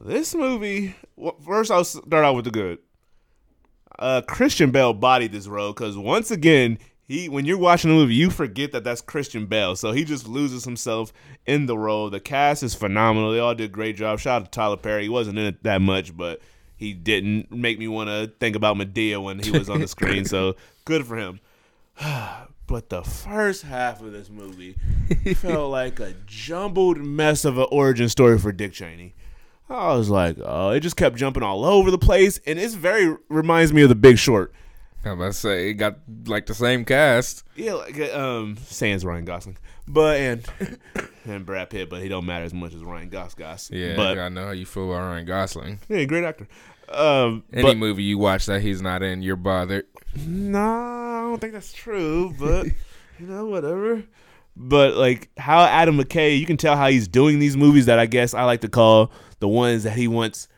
This 0.00 0.34
movie, 0.34 0.94
well, 1.16 1.36
first 1.44 1.70
I'll 1.70 1.84
start 1.84 2.24
out 2.24 2.34
with 2.34 2.44
the 2.44 2.50
good. 2.50 2.78
Uh, 3.98 4.20
Christian 4.20 4.70
Bale 4.70 4.92
bodied 4.92 5.32
this 5.32 5.46
role 5.46 5.72
because 5.72 5.96
once 5.96 6.30
again, 6.30 6.78
he 7.08 7.28
when 7.28 7.44
you're 7.46 7.56
watching 7.56 7.90
the 7.90 7.96
movie, 7.96 8.14
you 8.14 8.30
forget 8.30 8.72
that 8.72 8.84
that's 8.84 9.00
Christian 9.00 9.46
Bale, 9.46 9.76
so 9.76 9.92
he 9.92 10.04
just 10.04 10.28
loses 10.28 10.64
himself 10.64 11.12
in 11.46 11.66
the 11.66 11.78
role. 11.78 12.10
The 12.10 12.20
cast 12.20 12.62
is 12.62 12.74
phenomenal; 12.74 13.32
they 13.32 13.38
all 13.38 13.54
did 13.54 13.70
a 13.70 13.72
great 13.72 13.96
job. 13.96 14.18
Shout 14.18 14.42
out 14.42 14.44
to 14.46 14.50
Tyler 14.50 14.76
Perry; 14.76 15.04
he 15.04 15.08
wasn't 15.08 15.38
in 15.38 15.46
it 15.46 15.62
that 15.62 15.80
much, 15.80 16.14
but 16.14 16.40
he 16.76 16.92
didn't 16.92 17.50
make 17.50 17.78
me 17.78 17.88
want 17.88 18.10
to 18.10 18.32
think 18.38 18.54
about 18.54 18.76
Madea 18.76 19.22
when 19.22 19.38
he 19.38 19.50
was 19.50 19.70
on 19.70 19.80
the 19.80 19.88
screen. 19.88 20.24
So 20.26 20.56
good 20.84 21.06
for 21.06 21.16
him. 21.16 21.40
But 22.66 22.88
the 22.88 23.02
first 23.02 23.62
half 23.62 24.00
of 24.02 24.12
this 24.12 24.28
movie 24.28 24.76
felt 25.36 25.70
like 25.70 26.00
a 26.00 26.14
jumbled 26.26 26.98
mess 26.98 27.44
of 27.44 27.58
an 27.58 27.66
origin 27.70 28.08
story 28.08 28.38
for 28.38 28.50
Dick 28.50 28.72
Cheney. 28.72 29.14
I 29.68 29.94
was 29.94 30.10
like, 30.10 30.36
oh, 30.44 30.70
it 30.70 30.80
just 30.80 30.96
kept 30.96 31.16
jumping 31.16 31.42
all 31.42 31.64
over 31.64 31.90
the 31.90 31.98
place, 31.98 32.40
and 32.46 32.58
it's 32.58 32.74
very 32.74 33.16
reminds 33.28 33.72
me 33.72 33.82
of 33.82 33.88
The 33.88 33.94
Big 33.96 34.18
Short. 34.18 34.52
I'm 35.04 35.12
about 35.12 35.26
to 35.26 35.32
say 35.34 35.70
it 35.70 35.74
got 35.74 35.98
like 36.26 36.46
the 36.46 36.54
same 36.54 36.84
cast. 36.84 37.44
Yeah, 37.54 37.74
like 37.74 37.98
uh, 37.98 38.18
um, 38.18 38.56
sans 38.64 39.04
Ryan 39.04 39.24
Gosling, 39.24 39.56
but 39.86 40.16
and 40.18 40.44
and 41.24 41.46
Brad 41.46 41.70
Pitt, 41.70 41.88
but 41.88 42.02
he 42.02 42.08
don't 42.08 42.26
matter 42.26 42.44
as 42.44 42.54
much 42.54 42.74
as 42.74 42.82
Ryan 42.82 43.08
Gosling. 43.08 43.80
Yeah, 43.80 43.94
but 43.96 44.18
I 44.18 44.28
know 44.28 44.46
how 44.46 44.50
you 44.50 44.66
feel 44.66 44.90
about 44.90 45.08
Ryan 45.08 45.26
Gosling. 45.26 45.78
yeah, 45.88 46.04
great 46.04 46.24
actor. 46.24 46.48
Um, 46.88 47.44
Any 47.52 47.62
but 47.62 47.76
movie 47.76 48.02
you 48.04 48.18
watch 48.18 48.46
that 48.46 48.62
he's 48.62 48.80
not 48.80 49.02
in, 49.02 49.22
you're 49.22 49.36
bothered. 49.36 49.86
no, 50.16 50.58
I 50.60 51.20
don't 51.22 51.40
think 51.40 51.52
that's 51.52 51.72
true. 51.72 52.34
But 52.38 52.66
you 53.18 53.26
know, 53.26 53.46
whatever. 53.46 54.04
But 54.56 54.94
like 54.94 55.28
how 55.36 55.60
Adam 55.64 55.98
McKay, 55.98 56.38
you 56.38 56.46
can 56.46 56.56
tell 56.56 56.76
how 56.76 56.88
he's 56.88 57.08
doing 57.08 57.38
these 57.38 57.56
movies 57.56 57.86
that 57.86 57.98
I 57.98 58.06
guess 58.06 58.32
I 58.34 58.44
like 58.44 58.62
to 58.62 58.68
call 58.68 59.10
the 59.38 59.48
ones 59.48 59.82
that 59.84 59.96
he 59.96 60.08
wants 60.08 60.48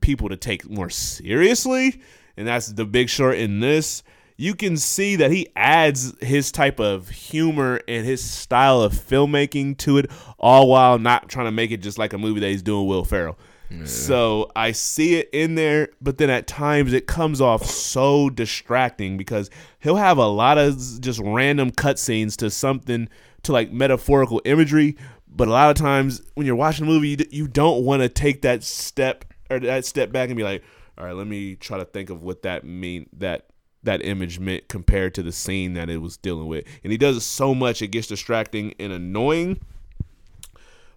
people 0.00 0.28
to 0.28 0.36
take 0.36 0.68
more 0.68 0.90
seriously, 0.90 2.00
and 2.36 2.46
that's 2.48 2.68
The 2.68 2.84
Big 2.84 3.08
Short 3.08 3.36
in 3.36 3.60
this. 3.60 4.02
You 4.36 4.54
can 4.56 4.76
see 4.76 5.14
that 5.16 5.30
he 5.30 5.46
adds 5.54 6.12
his 6.20 6.50
type 6.50 6.80
of 6.80 7.08
humor 7.08 7.80
and 7.86 8.04
his 8.04 8.20
style 8.22 8.80
of 8.82 8.92
filmmaking 8.92 9.78
to 9.78 9.98
it, 9.98 10.10
all 10.40 10.68
while 10.68 10.98
not 10.98 11.28
trying 11.28 11.46
to 11.46 11.52
make 11.52 11.70
it 11.70 11.76
just 11.76 11.98
like 11.98 12.12
a 12.12 12.18
movie 12.18 12.40
that 12.40 12.48
he's 12.48 12.62
doing 12.62 12.88
Will 12.88 13.04
Ferrell. 13.04 13.38
So 13.84 14.50
I 14.54 14.72
see 14.72 15.16
it 15.16 15.30
in 15.32 15.56
there, 15.56 15.88
but 16.00 16.18
then 16.18 16.30
at 16.30 16.46
times 16.46 16.92
it 16.92 17.06
comes 17.06 17.40
off 17.40 17.64
so 17.64 18.30
distracting 18.30 19.16
because 19.16 19.50
he'll 19.80 19.96
have 19.96 20.18
a 20.18 20.26
lot 20.26 20.58
of 20.58 21.00
just 21.00 21.20
random 21.20 21.70
cutscenes 21.70 22.36
to 22.36 22.50
something 22.50 23.08
to 23.42 23.52
like 23.52 23.72
metaphorical 23.72 24.40
imagery. 24.44 24.96
But 25.28 25.48
a 25.48 25.50
lot 25.50 25.70
of 25.70 25.76
times 25.76 26.22
when 26.34 26.46
you're 26.46 26.54
watching 26.56 26.84
a 26.84 26.88
movie, 26.88 27.08
you, 27.08 27.16
you 27.30 27.48
don't 27.48 27.84
want 27.84 28.02
to 28.02 28.08
take 28.08 28.42
that 28.42 28.62
step 28.62 29.24
or 29.50 29.58
that 29.60 29.84
step 29.84 30.12
back 30.12 30.28
and 30.28 30.36
be 30.36 30.44
like, 30.44 30.62
all 30.96 31.06
right, 31.06 31.14
let 31.14 31.26
me 31.26 31.56
try 31.56 31.78
to 31.78 31.84
think 31.84 32.10
of 32.10 32.22
what 32.22 32.42
that 32.42 32.64
mean 32.64 33.08
that 33.14 33.46
that 33.82 34.02
image 34.04 34.38
meant 34.38 34.68
compared 34.68 35.14
to 35.14 35.22
the 35.22 35.32
scene 35.32 35.74
that 35.74 35.90
it 35.90 35.98
was 35.98 36.16
dealing 36.16 36.46
with. 36.46 36.64
And 36.82 36.92
he 36.92 36.96
does 36.96 37.16
it 37.16 37.20
so 37.20 37.54
much 37.54 37.82
it 37.82 37.88
gets 37.88 38.06
distracting 38.06 38.74
and 38.78 38.92
annoying. 38.92 39.60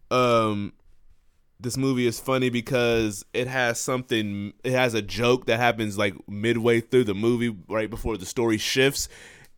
Um 0.10 0.74
this 1.60 1.78
movie 1.78 2.06
is 2.06 2.20
funny 2.20 2.50
because 2.50 3.26
it 3.34 3.48
has 3.48 3.80
something 3.80 4.54
it 4.64 4.74
has 4.74 4.94
a 4.94 5.02
joke 5.02 5.48
that 5.48 5.58
happens 5.58 5.98
like 5.98 6.14
midway 6.28 6.82
through 6.82 7.06
the 7.06 7.16
movie 7.16 7.56
right 7.68 7.90
before 7.90 8.18
the 8.18 8.26
story 8.26 8.58
shifts. 8.58 9.10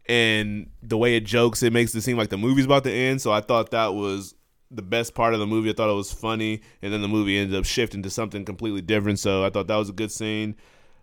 And 0.07 0.71
the 0.81 0.97
way 0.97 1.15
it 1.15 1.25
jokes 1.25 1.61
it 1.61 1.73
makes 1.73 1.93
it 1.93 2.01
seem 2.01 2.17
like 2.17 2.29
the 2.29 2.37
movie's 2.37 2.65
about 2.65 2.83
to 2.85 2.91
end. 2.91 3.21
So 3.21 3.31
i 3.31 3.41
thought 3.41 3.71
that 3.71 3.93
was 3.93 4.33
the 4.71 4.81
best 4.81 5.15
part 5.15 5.33
of 5.33 5.39
the 5.39 5.47
movie. 5.47 5.69
I 5.69 5.73
thought 5.73 5.89
it 5.89 5.95
was 5.95 6.13
funny. 6.13 6.61
And 6.81 6.93
then 6.93 7.01
the 7.01 7.07
movie 7.07 7.37
ended 7.37 7.57
up 7.57 7.65
shifting 7.65 8.03
to 8.03 8.09
something 8.09 8.45
completely 8.45 8.81
different. 8.81 9.19
So 9.19 9.43
i 9.43 9.49
thought 9.49 9.67
that 9.67 9.75
was 9.75 9.89
a 9.89 9.93
good 9.93 10.11
scene 10.11 10.55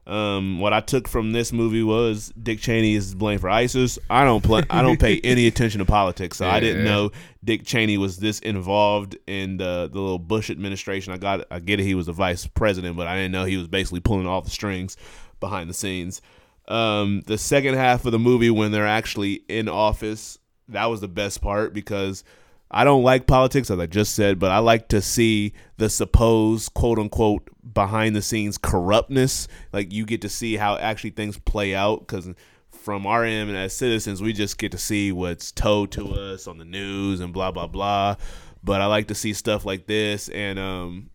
Um, 0.06 0.60
what 0.60 0.72
I 0.72 0.80
took 0.80 1.08
from 1.08 1.32
this 1.32 1.52
movie 1.52 1.82
was 1.82 2.32
Dick 2.40 2.60
Cheney 2.60 2.94
is 2.94 3.14
blamed 3.14 3.40
for 3.40 3.50
ISIS. 3.50 3.98
I 4.08 4.24
don't 4.24 4.42
play, 4.42 4.62
I 4.70 4.82
don't 4.82 5.00
pay 5.00 5.20
any 5.24 5.46
attention 5.48 5.80
to 5.80 5.84
politics, 5.84 6.36
so 6.36 6.48
I 6.48 6.60
didn't 6.60 6.84
Yeah. 6.84 6.90
know 6.92 7.10
Dick 7.42 7.64
Cheney 7.64 7.98
was 7.98 8.18
this 8.18 8.38
involved 8.40 9.16
in 9.26 9.56
the 9.56 9.88
the 9.92 10.00
little 10.00 10.18
Bush 10.20 10.48
administration. 10.50 11.12
I 11.12 11.16
got 11.16 11.44
I 11.50 11.58
get 11.58 11.80
it, 11.80 11.84
he 11.84 11.94
was 11.96 12.06
the 12.06 12.12
vice 12.12 12.46
president, 12.46 12.96
but 12.96 13.06
I 13.08 13.16
didn't 13.16 13.32
know 13.32 13.44
he 13.44 13.56
was 13.56 13.66
basically 13.68 14.00
pulling 14.00 14.26
all 14.28 14.42
the 14.42 14.50
strings 14.50 14.96
behind 15.40 15.68
the 15.68 15.74
scenes. 15.74 16.22
Um, 16.68 17.22
the 17.26 17.38
second 17.38 17.74
half 17.74 18.04
of 18.06 18.12
the 18.12 18.18
movie 18.18 18.50
when 18.50 18.72
they're 18.72 18.86
actually 18.86 19.42
in 19.48 19.68
office, 19.68 20.38
that 20.68 20.86
was 20.86 21.00
the 21.00 21.08
best 21.08 21.40
part 21.40 21.72
because 21.74 22.22
I 22.70 22.84
don't 22.84 23.04
like 23.04 23.26
politics, 23.26 23.70
as 23.70 23.78
I 23.78 23.86
just 23.86 24.14
said, 24.14 24.38
but 24.38 24.50
I 24.50 24.58
like 24.58 24.88
to 24.88 25.00
see 25.00 25.52
the 25.76 25.88
supposed 25.88 26.74
quote 26.74 26.98
unquote 26.98 27.48
behind 27.72 28.16
the 28.16 28.22
scenes 28.22 28.58
corruptness. 28.58 29.46
Like 29.72 29.92
you 29.92 30.04
get 30.04 30.22
to 30.22 30.28
see 30.28 30.56
how 30.56 30.76
actually 30.76 31.10
things 31.10 31.38
play 31.38 31.74
out 31.74 32.00
because 32.00 32.28
from 32.70 33.06
our 33.06 33.24
end 33.24 33.56
as 33.56 33.72
citizens, 33.72 34.20
we 34.20 34.32
just 34.32 34.58
get 34.58 34.72
to 34.72 34.78
see 34.78 35.12
what's 35.12 35.52
told 35.52 35.92
to 35.92 36.08
us 36.12 36.46
on 36.46 36.58
the 36.58 36.64
news 36.64 37.20
and 37.20 37.32
blah 37.32 37.50
blah 37.50 37.66
blah. 37.66 38.16
But 38.64 38.80
I 38.80 38.86
like 38.86 39.08
to 39.08 39.14
see 39.14 39.32
stuff 39.32 39.64
like 39.64 39.86
this 39.86 40.28
and 40.28 40.58
um, 40.58 41.10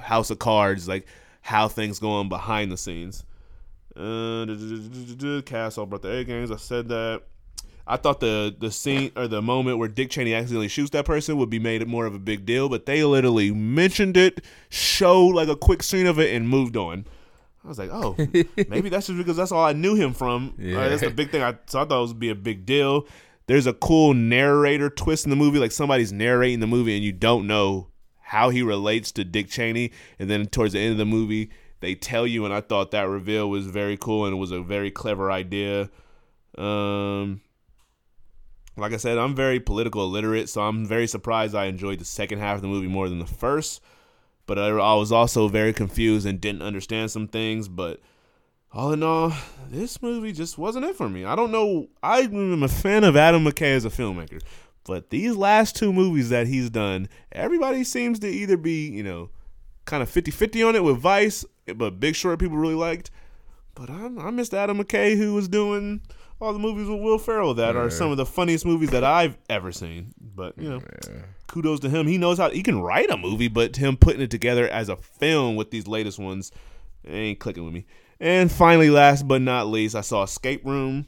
House 0.00 0.30
of 0.30 0.40
Cards, 0.40 0.88
like 0.88 1.06
how 1.40 1.68
things 1.68 1.98
go 2.00 2.10
on 2.10 2.28
behind 2.28 2.72
the 2.72 2.76
scenes. 2.76 3.24
Uh, 3.96 4.44
cast 5.42 5.78
all 5.78 5.86
brought 5.86 6.02
the 6.02 6.10
A 6.10 6.24
games. 6.24 6.50
I 6.50 6.56
said 6.56 6.88
that. 6.88 7.22
I 7.86 7.96
thought 7.96 8.20
the 8.20 8.54
the 8.58 8.70
scene 8.70 9.12
or 9.14 9.28
the 9.28 9.42
moment 9.42 9.78
where 9.78 9.88
Dick 9.88 10.10
Cheney 10.10 10.34
accidentally 10.34 10.68
shoots 10.68 10.90
that 10.90 11.04
person 11.04 11.36
would 11.36 11.50
be 11.50 11.58
made 11.58 11.86
more 11.86 12.06
of 12.06 12.14
a 12.14 12.18
big 12.18 12.46
deal, 12.46 12.68
but 12.68 12.86
they 12.86 13.04
literally 13.04 13.50
mentioned 13.50 14.16
it, 14.16 14.42
showed 14.70 15.34
like 15.34 15.48
a 15.48 15.56
quick 15.56 15.82
scene 15.82 16.06
of 16.06 16.18
it, 16.18 16.34
and 16.34 16.48
moved 16.48 16.76
on. 16.76 17.06
I 17.64 17.68
was 17.68 17.78
like, 17.78 17.90
oh, 17.92 18.16
maybe 18.68 18.88
that's 18.88 19.06
just 19.06 19.18
because 19.18 19.36
that's 19.36 19.52
all 19.52 19.64
I 19.64 19.72
knew 19.72 19.94
him 19.94 20.12
from. 20.12 20.54
Yeah. 20.58 20.80
Uh, 20.80 20.88
that's 20.88 21.02
the 21.02 21.10
big 21.10 21.30
thing. 21.30 21.42
I 21.42 21.56
so 21.66 21.80
I 21.80 21.84
thought 21.84 22.02
it 22.02 22.08
would 22.08 22.18
be 22.18 22.30
a 22.30 22.34
big 22.34 22.64
deal. 22.66 23.06
There's 23.46 23.66
a 23.66 23.74
cool 23.74 24.14
narrator 24.14 24.88
twist 24.88 25.26
in 25.26 25.30
the 25.30 25.36
movie, 25.36 25.58
like 25.58 25.72
somebody's 25.72 26.12
narrating 26.12 26.60
the 26.60 26.66
movie, 26.66 26.94
and 26.94 27.04
you 27.04 27.12
don't 27.12 27.46
know 27.46 27.88
how 28.22 28.48
he 28.48 28.62
relates 28.62 29.12
to 29.12 29.24
Dick 29.24 29.48
Cheney, 29.48 29.92
and 30.18 30.30
then 30.30 30.46
towards 30.46 30.72
the 30.72 30.80
end 30.80 30.92
of 30.92 30.98
the 30.98 31.04
movie, 31.04 31.50
they 31.80 31.94
tell 31.94 32.26
you, 32.26 32.46
and 32.46 32.54
I 32.54 32.62
thought 32.62 32.90
that 32.92 33.02
reveal 33.02 33.50
was 33.50 33.66
very 33.66 33.98
cool 33.98 34.24
and 34.24 34.34
it 34.34 34.38
was 34.38 34.50
a 34.50 34.62
very 34.62 34.90
clever 34.90 35.30
idea. 35.30 35.90
Um, 36.56 37.42
like 38.76 38.92
I 38.92 38.96
said, 38.96 39.18
I'm 39.18 39.34
very 39.34 39.60
political 39.60 40.02
illiterate, 40.02 40.48
so 40.48 40.62
I'm 40.62 40.86
very 40.86 41.06
surprised 41.06 41.54
I 41.54 41.66
enjoyed 41.66 42.00
the 42.00 42.04
second 42.04 42.40
half 42.40 42.56
of 42.56 42.62
the 42.62 42.68
movie 42.68 42.88
more 42.88 43.08
than 43.08 43.20
the 43.20 43.26
first. 43.26 43.80
But 44.46 44.58
I, 44.58 44.68
I 44.68 44.94
was 44.94 45.12
also 45.12 45.48
very 45.48 45.72
confused 45.72 46.26
and 46.26 46.40
didn't 46.40 46.62
understand 46.62 47.10
some 47.10 47.28
things. 47.28 47.68
But 47.68 48.00
all 48.72 48.92
in 48.92 49.02
all, 49.02 49.32
this 49.70 50.02
movie 50.02 50.32
just 50.32 50.58
wasn't 50.58 50.84
it 50.84 50.96
for 50.96 51.08
me. 51.08 51.24
I 51.24 51.36
don't 51.36 51.52
know. 51.52 51.88
I 52.02 52.20
am 52.20 52.62
a 52.62 52.68
fan 52.68 53.04
of 53.04 53.16
Adam 53.16 53.44
McKay 53.44 53.76
as 53.76 53.84
a 53.84 53.90
filmmaker, 53.90 54.42
but 54.84 55.10
these 55.10 55.36
last 55.36 55.76
two 55.76 55.92
movies 55.92 56.28
that 56.30 56.46
he's 56.48 56.68
done, 56.68 57.08
everybody 57.32 57.84
seems 57.84 58.18
to 58.20 58.28
either 58.28 58.56
be, 58.56 58.88
you 58.88 59.02
know, 59.02 59.30
kind 59.84 60.02
of 60.02 60.10
50 60.10 60.30
50 60.30 60.62
on 60.62 60.76
it 60.76 60.84
with 60.84 60.98
Vice, 60.98 61.44
but 61.76 62.00
Big 62.00 62.16
Short 62.16 62.38
people 62.38 62.56
really 62.56 62.74
liked. 62.74 63.10
But 63.74 63.90
I, 63.90 64.06
I 64.18 64.30
missed 64.30 64.54
Adam 64.54 64.78
McKay, 64.78 65.16
who 65.16 65.34
was 65.34 65.48
doing 65.48 66.02
all 66.40 66.52
the 66.52 66.58
movies 66.58 66.88
with 66.88 67.00
Will 67.00 67.18
Ferrell 67.18 67.54
that 67.54 67.76
are 67.76 67.90
some 67.90 68.10
of 68.10 68.16
the 68.16 68.26
funniest 68.26 68.66
movies 68.66 68.90
that 68.90 69.04
I've 69.04 69.36
ever 69.48 69.72
seen. 69.72 70.12
But, 70.20 70.58
you 70.58 70.68
know, 70.68 70.80
kudos 71.46 71.80
to 71.80 71.88
him. 71.88 72.06
He 72.06 72.18
knows 72.18 72.38
how 72.38 72.50
he 72.50 72.62
can 72.62 72.80
write 72.80 73.10
a 73.10 73.16
movie, 73.16 73.48
but 73.48 73.76
him 73.76 73.96
putting 73.96 74.20
it 74.20 74.30
together 74.30 74.68
as 74.68 74.88
a 74.88 74.96
film 74.96 75.56
with 75.56 75.70
these 75.70 75.86
latest 75.86 76.18
ones 76.18 76.50
ain't 77.06 77.38
clicking 77.38 77.64
with 77.64 77.72
me. 77.72 77.86
And 78.20 78.50
finally, 78.50 78.90
last 78.90 79.26
but 79.26 79.42
not 79.42 79.66
least, 79.68 79.94
I 79.94 80.00
saw 80.00 80.22
Escape 80.22 80.64
Room. 80.64 81.06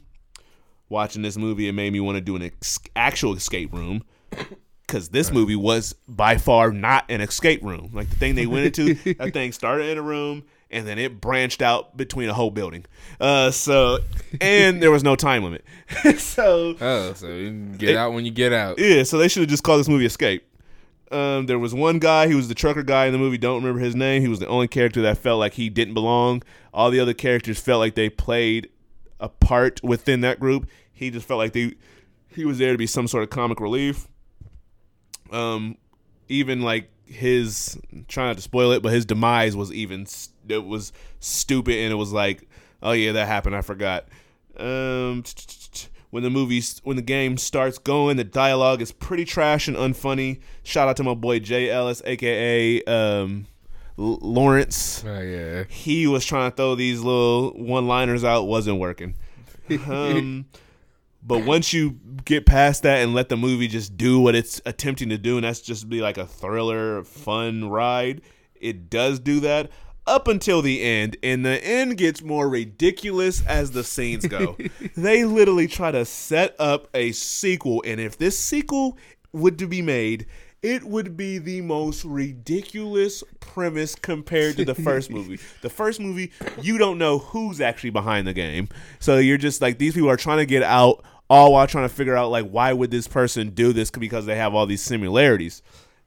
Watching 0.89 1.21
this 1.21 1.35
movie, 1.35 1.67
it 1.67 1.73
made 1.73 1.91
me 1.91 1.99
want 1.99 2.15
to 2.15 2.21
do 2.21 2.37
an 2.37 2.43
ex- 2.43 2.79
actual 2.95 3.33
escape 3.33 3.73
room 3.73 4.05
because 4.87 5.09
this 5.09 5.33
movie 5.33 5.57
was 5.57 5.93
by 6.07 6.37
far 6.37 6.71
not 6.71 7.03
an 7.09 7.19
escape 7.19 7.61
room. 7.61 7.89
Like 7.91 8.09
the 8.09 8.15
thing 8.15 8.35
they 8.35 8.45
went 8.47 8.67
into, 8.67 8.93
that 9.15 9.33
thing 9.33 9.51
started 9.51 9.89
in 9.89 9.97
a 9.97 10.01
room 10.01 10.45
and 10.69 10.87
then 10.87 10.99
it 10.99 11.19
branched 11.21 11.61
out 11.61 11.95
between 11.97 12.29
a 12.29 12.33
whole 12.33 12.51
building. 12.51 12.85
Uh, 13.19 13.51
so 13.51 13.99
and 14.41 14.81
there 14.81 14.91
was 14.91 15.03
no 15.03 15.15
time 15.15 15.43
limit. 15.43 15.63
so 16.17 16.75
Oh, 16.79 17.13
so 17.13 17.27
you 17.27 17.51
get 17.77 17.95
out 17.95 18.13
when 18.13 18.25
you 18.25 18.31
get 18.31 18.53
out. 18.53 18.79
yeah, 18.79 19.03
so 19.03 19.17
they 19.17 19.27
should 19.27 19.41
have 19.41 19.49
just 19.49 19.63
called 19.63 19.79
this 19.79 19.89
movie 19.89 20.05
Escape. 20.05 20.43
Um, 21.09 21.45
there 21.45 21.57
was 21.57 21.73
one 21.73 21.99
guy, 21.99 22.27
he 22.27 22.35
was 22.35 22.49
the 22.49 22.53
trucker 22.55 22.83
guy 22.83 23.05
in 23.05 23.13
the 23.13 23.17
movie, 23.17 23.37
don't 23.37 23.61
remember 23.63 23.79
his 23.79 23.95
name. 23.95 24.21
He 24.21 24.27
was 24.27 24.39
the 24.39 24.47
only 24.47 24.67
character 24.67 25.01
that 25.03 25.17
felt 25.17 25.39
like 25.39 25.53
he 25.53 25.69
didn't 25.69 25.93
belong. 25.93 26.43
All 26.73 26.91
the 26.91 26.99
other 26.99 27.13
characters 27.13 27.59
felt 27.61 27.79
like 27.79 27.95
they 27.95 28.09
played 28.09 28.69
a 29.19 29.29
part 29.29 29.81
within 29.81 30.19
that 30.21 30.39
group. 30.39 30.67
He 30.91 31.09
just 31.09 31.25
felt 31.27 31.37
like 31.37 31.53
they 31.53 31.75
he 32.27 32.43
was 32.43 32.57
there 32.57 32.73
to 32.73 32.77
be 32.77 32.87
some 32.87 33.07
sort 33.07 33.23
of 33.23 33.29
comic 33.29 33.59
relief. 33.61 34.07
Um, 35.31 35.77
even 36.27 36.61
like 36.61 36.89
his 37.07 37.79
trying 38.07 38.27
not 38.27 38.35
to 38.37 38.41
spoil 38.41 38.71
it, 38.71 38.81
but 38.83 38.91
his 38.91 39.05
demise 39.05 39.55
was 39.55 39.71
even 39.71 40.05
it 40.47 40.65
was 40.65 40.91
stupid, 41.19 41.75
and 41.77 41.91
it 41.91 41.95
was 41.95 42.11
like, 42.11 42.47
oh 42.81 42.91
yeah, 42.91 43.13
that 43.13 43.27
happened. 43.27 43.55
I 43.55 43.61
forgot. 43.61 44.07
Um, 44.57 45.23
when 46.09 46.23
the 46.23 46.29
movie 46.29 46.63
when 46.83 46.95
the 46.95 47.01
game 47.01 47.37
starts 47.37 47.77
going, 47.77 48.17
the 48.17 48.23
dialogue 48.23 48.81
is 48.81 48.91
pretty 48.91 49.25
trash 49.25 49.67
and 49.67 49.77
unfunny. 49.77 50.39
Shout 50.63 50.87
out 50.87 50.97
to 50.97 51.03
my 51.03 51.13
boy 51.13 51.39
Jay 51.39 51.69
Ellis, 51.69 52.01
aka 52.05 52.83
um, 52.83 53.47
Lawrence 53.97 55.03
Oh 55.05 55.21
yeah. 55.21 55.63
he 55.69 56.07
was 56.07 56.23
trying 56.25 56.51
to 56.51 56.55
throw 56.55 56.75
these 56.75 57.01
little 57.01 57.51
one 57.51 57.87
liners 57.87 58.23
out 58.23 58.43
wasn't 58.43 58.79
working 58.79 59.15
um, 59.87 60.45
but 61.27 61.45
once 61.45 61.73
you 61.73 61.99
get 62.25 62.45
past 62.45 62.83
that 62.83 63.03
and 63.03 63.13
let 63.13 63.29
the 63.29 63.37
movie 63.37 63.67
just 63.67 63.97
do 63.97 64.19
what 64.19 64.33
it's 64.33 64.61
attempting 64.65 65.09
to 65.09 65.17
do 65.17 65.35
and 65.35 65.43
that's 65.43 65.61
just 65.61 65.89
be 65.89 66.01
like 66.01 66.17
a 66.17 66.25
thriller 66.25 67.03
fun 67.03 67.69
ride 67.69 68.21
it 68.55 68.89
does 68.89 69.19
do 69.19 69.39
that 69.41 69.69
up 70.07 70.27
until 70.27 70.61
the 70.61 70.81
end 70.81 71.17
and 71.21 71.45
the 71.45 71.63
end 71.63 71.97
gets 71.97 72.23
more 72.23 72.47
ridiculous 72.47 73.45
as 73.45 73.71
the 73.71 73.83
scenes 73.83 74.25
go 74.25 74.57
they 74.95 75.25
literally 75.25 75.67
try 75.67 75.91
to 75.91 76.05
set 76.05 76.55
up 76.57 76.87
a 76.93 77.11
sequel 77.11 77.83
and 77.85 77.99
if 77.99 78.17
this 78.17 78.39
sequel 78.39 78.97
would 79.33 79.59
to 79.59 79.67
be 79.67 79.81
made 79.81 80.25
it 80.63 80.83
would 80.83 81.15
be 81.15 81.37
the 81.37 81.61
most 81.61 82.03
ridiculous 82.03 83.23
premise 83.39 83.95
compared 83.95 84.57
to 84.57 84.65
the 84.65 84.75
first 84.75 85.11
movie. 85.11 85.39
The 85.61 85.69
first 85.69 85.99
movie, 85.99 86.31
you 86.61 86.77
don't 86.77 86.97
know 86.97 87.19
who's 87.19 87.61
actually 87.61 87.91
behind 87.91 88.27
the 88.27 88.33
game. 88.33 88.69
So 88.99 89.17
you're 89.17 89.37
just 89.37 89.61
like 89.61 89.77
these 89.77 89.93
people 89.93 90.09
are 90.09 90.17
trying 90.17 90.39
to 90.39 90.45
get 90.45 90.63
out 90.63 91.03
all 91.29 91.53
while 91.53 91.67
trying 91.67 91.87
to 91.87 91.93
figure 91.93 92.15
out 92.15 92.31
like 92.31 92.49
why 92.49 92.73
would 92.73 92.91
this 92.91 93.07
person 93.07 93.49
do 93.49 93.73
this 93.73 93.91
because 93.91 94.25
they 94.25 94.35
have 94.35 94.53
all 94.53 94.65
these 94.65 94.81
similarities. 94.81 95.61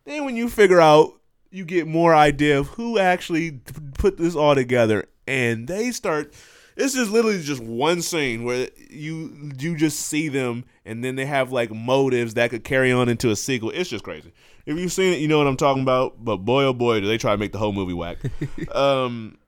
Then 0.04 0.24
when 0.24 0.36
you 0.36 0.48
figure 0.48 0.80
out 0.80 1.20
you 1.50 1.64
get 1.64 1.86
more 1.86 2.14
idea 2.14 2.58
of 2.58 2.68
who 2.68 2.98
actually 2.98 3.60
put 3.94 4.16
this 4.16 4.34
all 4.34 4.54
together 4.54 5.08
and 5.26 5.66
they 5.66 5.90
start 5.90 6.32
This 6.76 6.94
is 6.94 7.10
literally 7.10 7.42
just 7.42 7.62
one 7.62 8.02
scene 8.02 8.44
where 8.44 8.68
you 8.88 9.52
you 9.58 9.76
just 9.76 10.00
see 10.00 10.28
them 10.28 10.64
and 10.84 11.04
then 11.04 11.16
they 11.16 11.26
have 11.26 11.52
like 11.52 11.70
motives 11.70 12.34
that 12.34 12.50
could 12.50 12.64
carry 12.64 12.92
on 12.92 13.08
into 13.08 13.30
a 13.30 13.36
sequel. 13.36 13.70
It's 13.70 13.90
just 13.90 14.04
crazy. 14.04 14.32
If 14.66 14.78
you've 14.78 14.92
seen 14.92 15.12
it, 15.12 15.20
you 15.20 15.28
know 15.28 15.38
what 15.38 15.46
I'm 15.46 15.56
talking 15.56 15.82
about. 15.82 16.24
But 16.24 16.38
boy, 16.38 16.64
oh 16.64 16.72
boy, 16.72 17.00
do 17.00 17.06
they 17.06 17.18
try 17.18 17.32
to 17.32 17.38
make 17.38 17.52
the 17.52 17.58
whole 17.58 17.72
movie 17.72 17.92
whack. 17.92 18.18
um, 18.74 19.38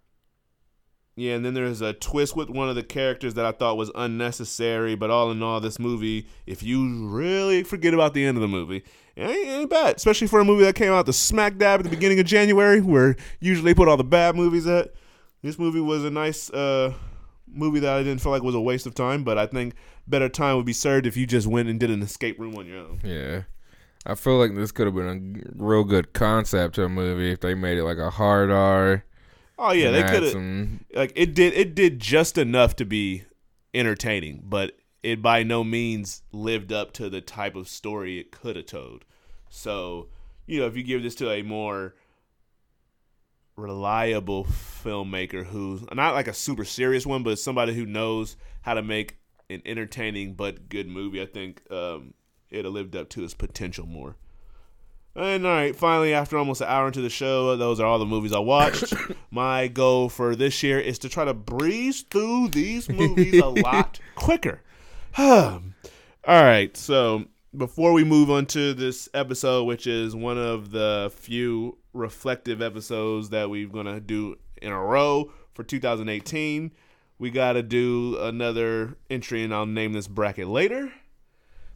yeah, 1.14 1.34
and 1.34 1.44
then 1.44 1.52
there's 1.52 1.82
a 1.82 1.92
twist 1.92 2.34
with 2.34 2.48
one 2.48 2.70
of 2.70 2.74
the 2.74 2.82
characters 2.82 3.34
that 3.34 3.44
I 3.44 3.52
thought 3.52 3.76
was 3.76 3.90
unnecessary. 3.94 4.94
But 4.94 5.10
all 5.10 5.30
in 5.30 5.42
all, 5.42 5.60
this 5.60 5.78
movie, 5.78 6.26
if 6.46 6.62
you 6.62 7.06
really 7.06 7.62
forget 7.62 7.92
about 7.92 8.14
the 8.14 8.24
end 8.24 8.38
of 8.38 8.40
the 8.40 8.48
movie, 8.48 8.82
it 9.14 9.22
ain't, 9.22 9.48
it 9.48 9.50
ain't 9.50 9.70
bad. 9.70 9.96
Especially 9.96 10.26
for 10.26 10.40
a 10.40 10.44
movie 10.44 10.64
that 10.64 10.74
came 10.74 10.92
out 10.92 11.04
the 11.04 11.12
smack 11.12 11.58
dab 11.58 11.80
at 11.80 11.84
the 11.84 11.90
beginning 11.90 12.18
of 12.18 12.26
January, 12.26 12.80
where 12.80 13.16
usually 13.40 13.72
they 13.72 13.74
put 13.74 13.88
all 13.88 13.98
the 13.98 14.04
bad 14.04 14.36
movies 14.36 14.66
at. 14.66 14.94
This 15.42 15.58
movie 15.58 15.80
was 15.80 16.04
a 16.04 16.10
nice 16.10 16.48
uh, 16.50 16.94
movie 17.46 17.80
that 17.80 17.92
I 17.92 18.02
didn't 18.02 18.22
feel 18.22 18.32
like 18.32 18.42
was 18.42 18.54
a 18.54 18.60
waste 18.60 18.86
of 18.86 18.94
time, 18.94 19.24
but 19.24 19.36
I 19.36 19.46
think 19.46 19.74
better 20.06 20.28
time 20.28 20.56
would 20.56 20.66
be 20.66 20.72
served 20.72 21.06
if 21.06 21.16
you 21.16 21.26
just 21.26 21.46
went 21.46 21.68
and 21.68 21.78
did 21.78 21.90
an 21.90 22.00
escape 22.00 22.38
room 22.38 22.56
on 22.56 22.66
your 22.66 22.78
own. 22.78 23.00
Yeah. 23.04 23.42
I 24.06 24.14
feel 24.14 24.38
like 24.38 24.54
this 24.54 24.72
could 24.72 24.86
have 24.86 24.94
been 24.94 25.44
a 25.58 25.62
real 25.62 25.84
good 25.84 26.12
concept 26.12 26.76
to 26.76 26.84
a 26.84 26.88
movie 26.88 27.32
if 27.32 27.40
they 27.40 27.54
made 27.54 27.78
it 27.78 27.84
like 27.84 27.98
a 27.98 28.10
hard 28.10 28.50
R. 28.50 29.04
Oh 29.58 29.72
yeah, 29.72 29.90
they 29.90 30.02
could 30.02 30.22
have 30.22 30.68
like 30.94 31.12
it 31.14 31.34
did 31.34 31.52
it 31.54 31.74
did 31.74 32.00
just 32.00 32.38
enough 32.38 32.76
to 32.76 32.84
be 32.84 33.24
entertaining, 33.74 34.42
but 34.44 34.76
it 35.02 35.20
by 35.22 35.42
no 35.42 35.64
means 35.64 36.22
lived 36.32 36.72
up 36.72 36.92
to 36.92 37.10
the 37.10 37.20
type 37.20 37.56
of 37.56 37.68
story 37.68 38.18
it 38.18 38.30
could 38.30 38.56
have 38.56 38.66
told. 38.66 39.04
So, 39.48 40.08
you 40.46 40.60
know, 40.60 40.66
if 40.66 40.76
you 40.76 40.82
give 40.82 41.02
this 41.02 41.14
to 41.16 41.30
a 41.30 41.42
more 41.42 41.94
reliable 43.56 44.44
filmmaker 44.44 45.44
who's 45.44 45.82
not 45.92 46.14
like 46.14 46.28
a 46.28 46.34
super 46.34 46.64
serious 46.64 47.04
one, 47.04 47.22
but 47.22 47.38
somebody 47.38 47.74
who 47.74 47.84
knows 47.84 48.36
how 48.62 48.74
to 48.74 48.82
make 48.82 49.18
an 49.50 49.62
entertaining 49.66 50.34
but 50.34 50.68
good 50.68 50.88
movie, 50.88 51.20
I 51.20 51.26
think 51.26 51.62
um, 51.70 52.14
it'd 52.50 52.70
lived 52.70 52.96
up 52.96 53.08
to 53.10 53.24
its 53.24 53.34
potential 53.34 53.86
more. 53.86 54.16
And 55.14 55.46
all 55.46 55.52
right, 55.52 55.76
finally, 55.76 56.14
after 56.14 56.38
almost 56.38 56.62
an 56.62 56.68
hour 56.68 56.86
into 56.86 57.02
the 57.02 57.10
show, 57.10 57.54
those 57.56 57.80
are 57.80 57.86
all 57.86 57.98
the 57.98 58.06
movies 58.06 58.32
I 58.32 58.38
watched. 58.38 58.94
My 59.30 59.68
goal 59.68 60.08
for 60.08 60.34
this 60.34 60.62
year 60.62 60.80
is 60.80 60.98
to 61.00 61.08
try 61.08 61.26
to 61.26 61.34
breeze 61.34 62.02
through 62.02 62.48
these 62.48 62.88
movies 62.88 63.38
a 63.40 63.48
lot 63.48 64.00
quicker. 64.14 64.62
all 65.18 65.60
right, 66.26 66.74
so 66.76 67.26
before 67.54 67.92
we 67.92 68.04
move 68.04 68.30
on 68.30 68.46
to 68.46 68.72
this 68.72 69.10
episode, 69.12 69.64
which 69.64 69.86
is 69.86 70.16
one 70.16 70.38
of 70.38 70.70
the 70.70 71.12
few 71.14 71.76
reflective 71.92 72.62
episodes 72.62 73.28
that 73.28 73.50
we're 73.50 73.68
going 73.68 73.84
to 73.84 74.00
do 74.00 74.36
in 74.62 74.72
a 74.72 74.80
row 74.80 75.30
for 75.52 75.62
2018, 75.62 76.72
we 77.18 77.30
got 77.30 77.52
to 77.52 77.62
do 77.62 78.16
another 78.18 78.96
entry, 79.10 79.44
and 79.44 79.52
I'll 79.52 79.66
name 79.66 79.92
this 79.92 80.08
bracket 80.08 80.48
later 80.48 80.90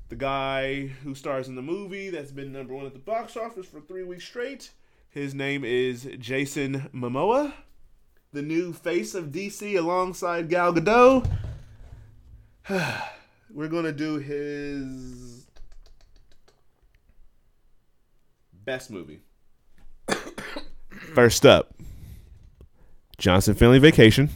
the 0.08 0.16
guy 0.16 0.86
who 0.86 1.14
stars 1.14 1.48
in 1.48 1.56
the 1.56 1.62
movie 1.62 2.10
that's 2.10 2.30
been 2.30 2.52
number 2.52 2.74
one 2.74 2.86
at 2.86 2.92
the 2.92 2.98
box 2.98 3.36
office 3.36 3.66
for 3.66 3.80
three 3.80 4.04
weeks 4.04 4.24
straight. 4.24 4.70
His 5.08 5.34
name 5.34 5.64
is 5.64 6.08
Jason 6.18 6.90
Momoa, 6.94 7.52
the 8.32 8.42
new 8.42 8.72
face 8.72 9.14
of 9.14 9.26
DC 9.26 9.76
alongside 9.78 10.48
Gal 10.48 10.72
Gadot. 10.74 11.28
We're 13.50 13.68
gonna 13.68 13.92
do 13.92 14.16
his 14.18 15.46
best 18.64 18.90
movie. 18.90 19.20
First 21.14 21.46
up, 21.46 21.74
Johnson 23.16 23.54
Family 23.54 23.78
Vacation 23.78 24.28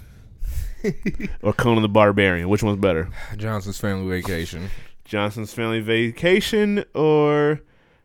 or 1.43 1.53
Conan 1.53 1.83
the 1.83 1.89
Barbarian. 1.89 2.49
Which 2.49 2.63
one's 2.63 2.81
better? 2.81 3.11
Johnson's 3.37 3.79
Family 3.79 4.21
Vacation. 4.21 4.71
Johnson's 5.11 5.53
Family 5.53 5.81
Vacation 5.81 6.85
or 6.95 7.61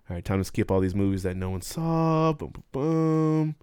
all 0.09 0.15
right, 0.15 0.25
time 0.25 0.39
to 0.39 0.43
skip 0.43 0.71
all 0.71 0.79
these 0.79 0.95
movies 0.95 1.21
that 1.21 1.37
no 1.37 1.51
one 1.51 1.61
saw. 1.61 2.33
Boom, 2.33 2.49
boom, 2.51 2.63
boom. 2.71 3.55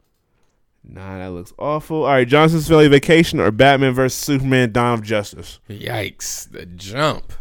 Nah, 0.84 1.18
that 1.18 1.32
looks 1.32 1.52
awful. 1.58 2.04
All 2.04 2.12
right, 2.12 2.26
Johnson's 2.26 2.68
Family 2.68 2.86
Vacation 2.86 3.40
or 3.40 3.50
Batman 3.50 3.94
vs 3.94 4.14
Superman: 4.16 4.70
Dawn 4.70 4.94
of 5.00 5.02
Justice. 5.02 5.58
Yikes! 5.68 6.50
The 6.52 6.66
jump. 6.66 7.32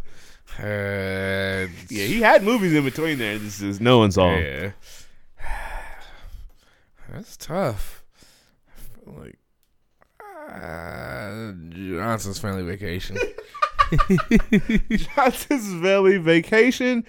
Uh, 0.59 1.67
Yeah, 1.89 2.05
he 2.05 2.21
had 2.21 2.43
movies 2.43 2.73
in 2.73 2.83
between 2.83 3.19
there. 3.19 3.37
This 3.37 3.61
is 3.61 3.79
no 3.79 3.99
one 3.99 4.11
saw. 4.11 4.29
'em. 4.31 4.43
yeah. 4.43 4.71
That's 7.13 7.37
tough. 7.37 8.03
I 8.67 8.81
feel 9.05 9.21
like 9.23 9.39
uh, 10.51 11.53
Johnson's 11.69 12.39
Family 12.39 12.63
Vacation. 12.63 13.17
Johnson's 14.91 15.81
Family 15.81 16.17
Vacation. 16.17 17.05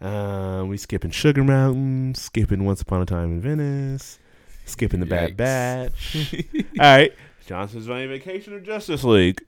Um, 0.00 0.68
we 0.68 0.76
skipping 0.76 1.10
Sugar 1.10 1.42
Mountain, 1.42 2.14
skipping 2.14 2.64
Once 2.64 2.82
Upon 2.82 3.02
a 3.02 3.06
Time 3.06 3.32
in 3.32 3.40
Venice, 3.40 4.18
skipping 4.64 5.00
the 5.00 5.06
Bad 5.06 5.32
Yikes. 5.32 5.36
Batch. 5.36 6.44
all 6.78 6.96
right, 6.96 7.12
Johnson's 7.46 7.86
Family 7.86 8.06
Vacation 8.06 8.52
or 8.52 8.60
Justice 8.60 9.04
League. 9.04 9.42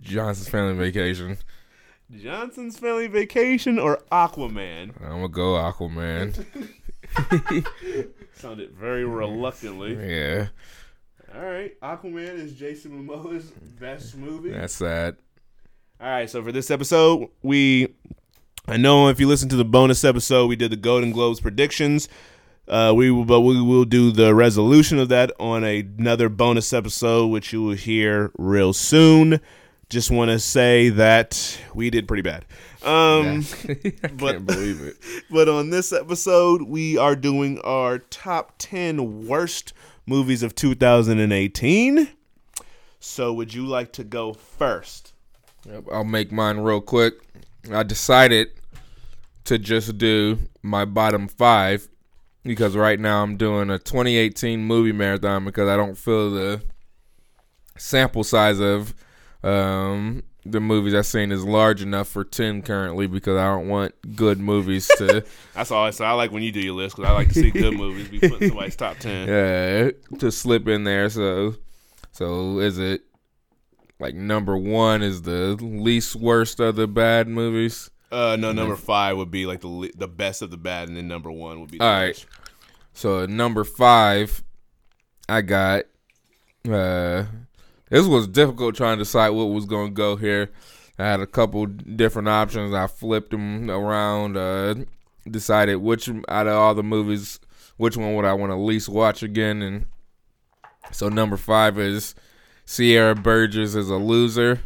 Johnson's 0.00 0.48
Family 0.48 0.74
Vacation. 0.74 1.36
Johnson's 2.10 2.78
Family 2.78 3.06
Vacation 3.06 3.78
or 3.78 4.02
Aquaman? 4.10 4.92
I'm 5.02 5.20
gonna 5.20 5.28
go 5.28 5.52
Aquaman. 5.52 6.44
Sounded 8.34 8.72
very 8.72 9.04
reluctantly. 9.04 9.94
Yeah, 9.94 10.48
All 11.34 11.42
right, 11.44 11.78
Aquaman 11.80 12.34
is 12.38 12.54
Jason 12.54 13.06
Momoa's 13.06 13.50
best 13.78 14.16
movie. 14.16 14.50
that's 14.50 14.74
sad. 14.74 15.16
All 16.00 16.08
right, 16.08 16.28
so 16.28 16.42
for 16.42 16.50
this 16.52 16.70
episode, 16.70 17.28
we 17.42 17.94
I 18.66 18.76
know 18.76 19.08
if 19.08 19.20
you 19.20 19.28
listen 19.28 19.48
to 19.50 19.56
the 19.56 19.64
bonus 19.64 20.04
episode, 20.04 20.46
we 20.48 20.56
did 20.56 20.72
the 20.72 20.76
Golden 20.76 21.12
Globes 21.12 21.40
predictions. 21.40 22.08
Uh, 22.66 22.92
we 22.94 23.10
will, 23.10 23.24
but 23.24 23.40
we 23.40 23.60
will 23.60 23.84
do 23.84 24.10
the 24.12 24.34
resolution 24.34 24.98
of 24.98 25.08
that 25.08 25.32
on 25.40 25.64
another 25.64 26.28
bonus 26.28 26.72
episode, 26.72 27.26
which 27.28 27.52
you 27.52 27.62
will 27.62 27.74
hear 27.74 28.30
real 28.38 28.72
soon. 28.72 29.40
Just 29.88 30.10
want 30.10 30.30
to 30.30 30.38
say 30.38 30.88
that 30.90 31.58
we 31.74 31.90
did 31.90 32.06
pretty 32.06 32.22
bad. 32.22 32.44
Um, 32.84 33.44
I 33.68 34.08
but- 34.14 34.32
can't 34.32 34.46
believe 34.46 34.80
it. 34.82 34.96
But 35.30 35.48
on 35.48 35.70
this 35.70 35.92
episode, 35.92 36.62
we 36.62 36.96
are 36.96 37.14
doing 37.16 37.60
our 37.60 37.98
top 37.98 38.54
10 38.58 39.26
worst 39.26 39.72
movies 40.10 40.42
of 40.42 40.56
2018. 40.56 42.08
So, 42.98 43.32
would 43.32 43.54
you 43.54 43.64
like 43.64 43.92
to 43.92 44.04
go 44.04 44.32
first? 44.32 45.14
I'll 45.90 46.04
make 46.04 46.32
mine 46.32 46.58
real 46.58 46.80
quick. 46.80 47.14
I 47.72 47.84
decided 47.84 48.48
to 49.44 49.56
just 49.56 49.98
do 49.98 50.38
my 50.62 50.84
bottom 50.84 51.28
five 51.28 51.88
because 52.42 52.76
right 52.76 52.98
now 52.98 53.22
I'm 53.22 53.36
doing 53.36 53.70
a 53.70 53.78
2018 53.78 54.60
movie 54.60 54.92
marathon 54.92 55.44
because 55.44 55.68
I 55.68 55.76
don't 55.76 55.96
feel 55.96 56.30
the 56.32 56.60
sample 57.78 58.24
size 58.24 58.58
of 58.58 58.94
um, 59.44 60.24
the 60.44 60.60
movies 60.60 60.94
I've 60.94 61.06
seen 61.06 61.32
is 61.32 61.44
large 61.44 61.82
enough 61.82 62.08
for 62.08 62.24
10 62.24 62.62
currently 62.62 63.06
because 63.06 63.36
I 63.36 63.46
don't 63.46 63.68
want 63.68 63.94
good 64.16 64.38
movies 64.38 64.88
to 64.98 65.24
That's 65.54 65.70
all 65.70 65.84
I 65.84 65.90
say. 65.90 66.04
I 66.04 66.12
like 66.12 66.32
when 66.32 66.42
you 66.42 66.50
do 66.52 66.60
your 66.60 66.74
list 66.74 66.96
because 66.96 67.10
I 67.10 67.12
like 67.14 67.28
to 67.28 67.34
see 67.34 67.50
good 67.50 67.74
movies 67.74 68.08
be 68.08 68.20
put 68.20 68.40
in 68.40 68.48
somebody's 68.48 68.76
top 68.76 68.98
10. 68.98 69.28
Yeah, 69.28 69.90
to 70.18 70.32
slip 70.32 70.66
in 70.66 70.84
there. 70.84 71.10
So, 71.10 71.56
so 72.12 72.58
is 72.58 72.78
it 72.78 73.02
like 73.98 74.14
number 74.14 74.56
one 74.56 75.02
is 75.02 75.22
the 75.22 75.56
least 75.60 76.16
worst 76.16 76.58
of 76.60 76.76
the 76.76 76.88
bad 76.88 77.28
movies? 77.28 77.90
Uh, 78.10 78.36
no, 78.36 78.50
number 78.52 78.76
five 78.76 79.16
would 79.16 79.30
be 79.30 79.46
like 79.46 79.60
the 79.60 79.68
li- 79.68 79.92
the 79.96 80.08
best 80.08 80.42
of 80.42 80.50
the 80.50 80.56
bad, 80.56 80.88
and 80.88 80.96
then 80.96 81.06
number 81.06 81.30
one 81.30 81.60
would 81.60 81.70
be 81.70 81.78
the 81.78 81.84
All 81.84 81.92
right. 81.92 82.06
worst. 82.08 82.26
So 82.92 83.26
number 83.26 83.62
five, 83.62 84.42
I 85.28 85.42
got. 85.42 85.84
Uh, 86.68 87.24
this 87.90 88.06
was 88.06 88.26
difficult 88.26 88.74
trying 88.74 88.96
to 88.96 89.04
decide 89.04 89.30
what 89.30 89.44
was 89.44 89.66
going 89.66 89.88
to 89.88 89.94
go 89.94 90.16
here. 90.16 90.50
I 90.98 91.04
had 91.04 91.20
a 91.20 91.26
couple 91.26 91.66
different 91.66 92.28
options. 92.28 92.74
I 92.74 92.86
flipped 92.86 93.30
them 93.30 93.70
around. 93.70 94.36
Uh, 94.36 94.74
decided 95.28 95.76
which 95.76 96.08
out 96.28 96.46
of 96.46 96.54
all 96.54 96.74
the 96.74 96.82
movies, 96.82 97.40
which 97.76 97.96
one 97.96 98.14
would 98.14 98.24
I 98.24 98.32
want 98.32 98.52
to 98.52 98.56
least 98.56 98.88
watch 98.88 99.22
again. 99.22 99.62
And 99.62 99.86
so 100.92 101.08
number 101.08 101.36
five 101.36 101.78
is 101.78 102.14
Sierra 102.64 103.14
Burgess 103.14 103.74
is 103.74 103.90
a 103.90 103.96
loser. 103.96 104.60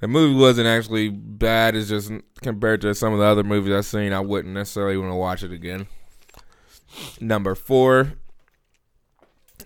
The 0.00 0.08
movie 0.08 0.38
wasn't 0.38 0.68
actually 0.68 1.08
bad. 1.08 1.74
It's 1.74 1.88
just 1.88 2.12
compared 2.40 2.80
to 2.82 2.94
some 2.94 3.12
of 3.12 3.18
the 3.18 3.24
other 3.24 3.42
movies 3.42 3.74
I've 3.74 3.84
seen, 3.84 4.12
I 4.12 4.20
wouldn't 4.20 4.54
necessarily 4.54 4.96
want 4.96 5.10
to 5.10 5.16
watch 5.16 5.42
it 5.42 5.52
again. 5.52 5.88
Number 7.20 7.54
four, 7.54 8.12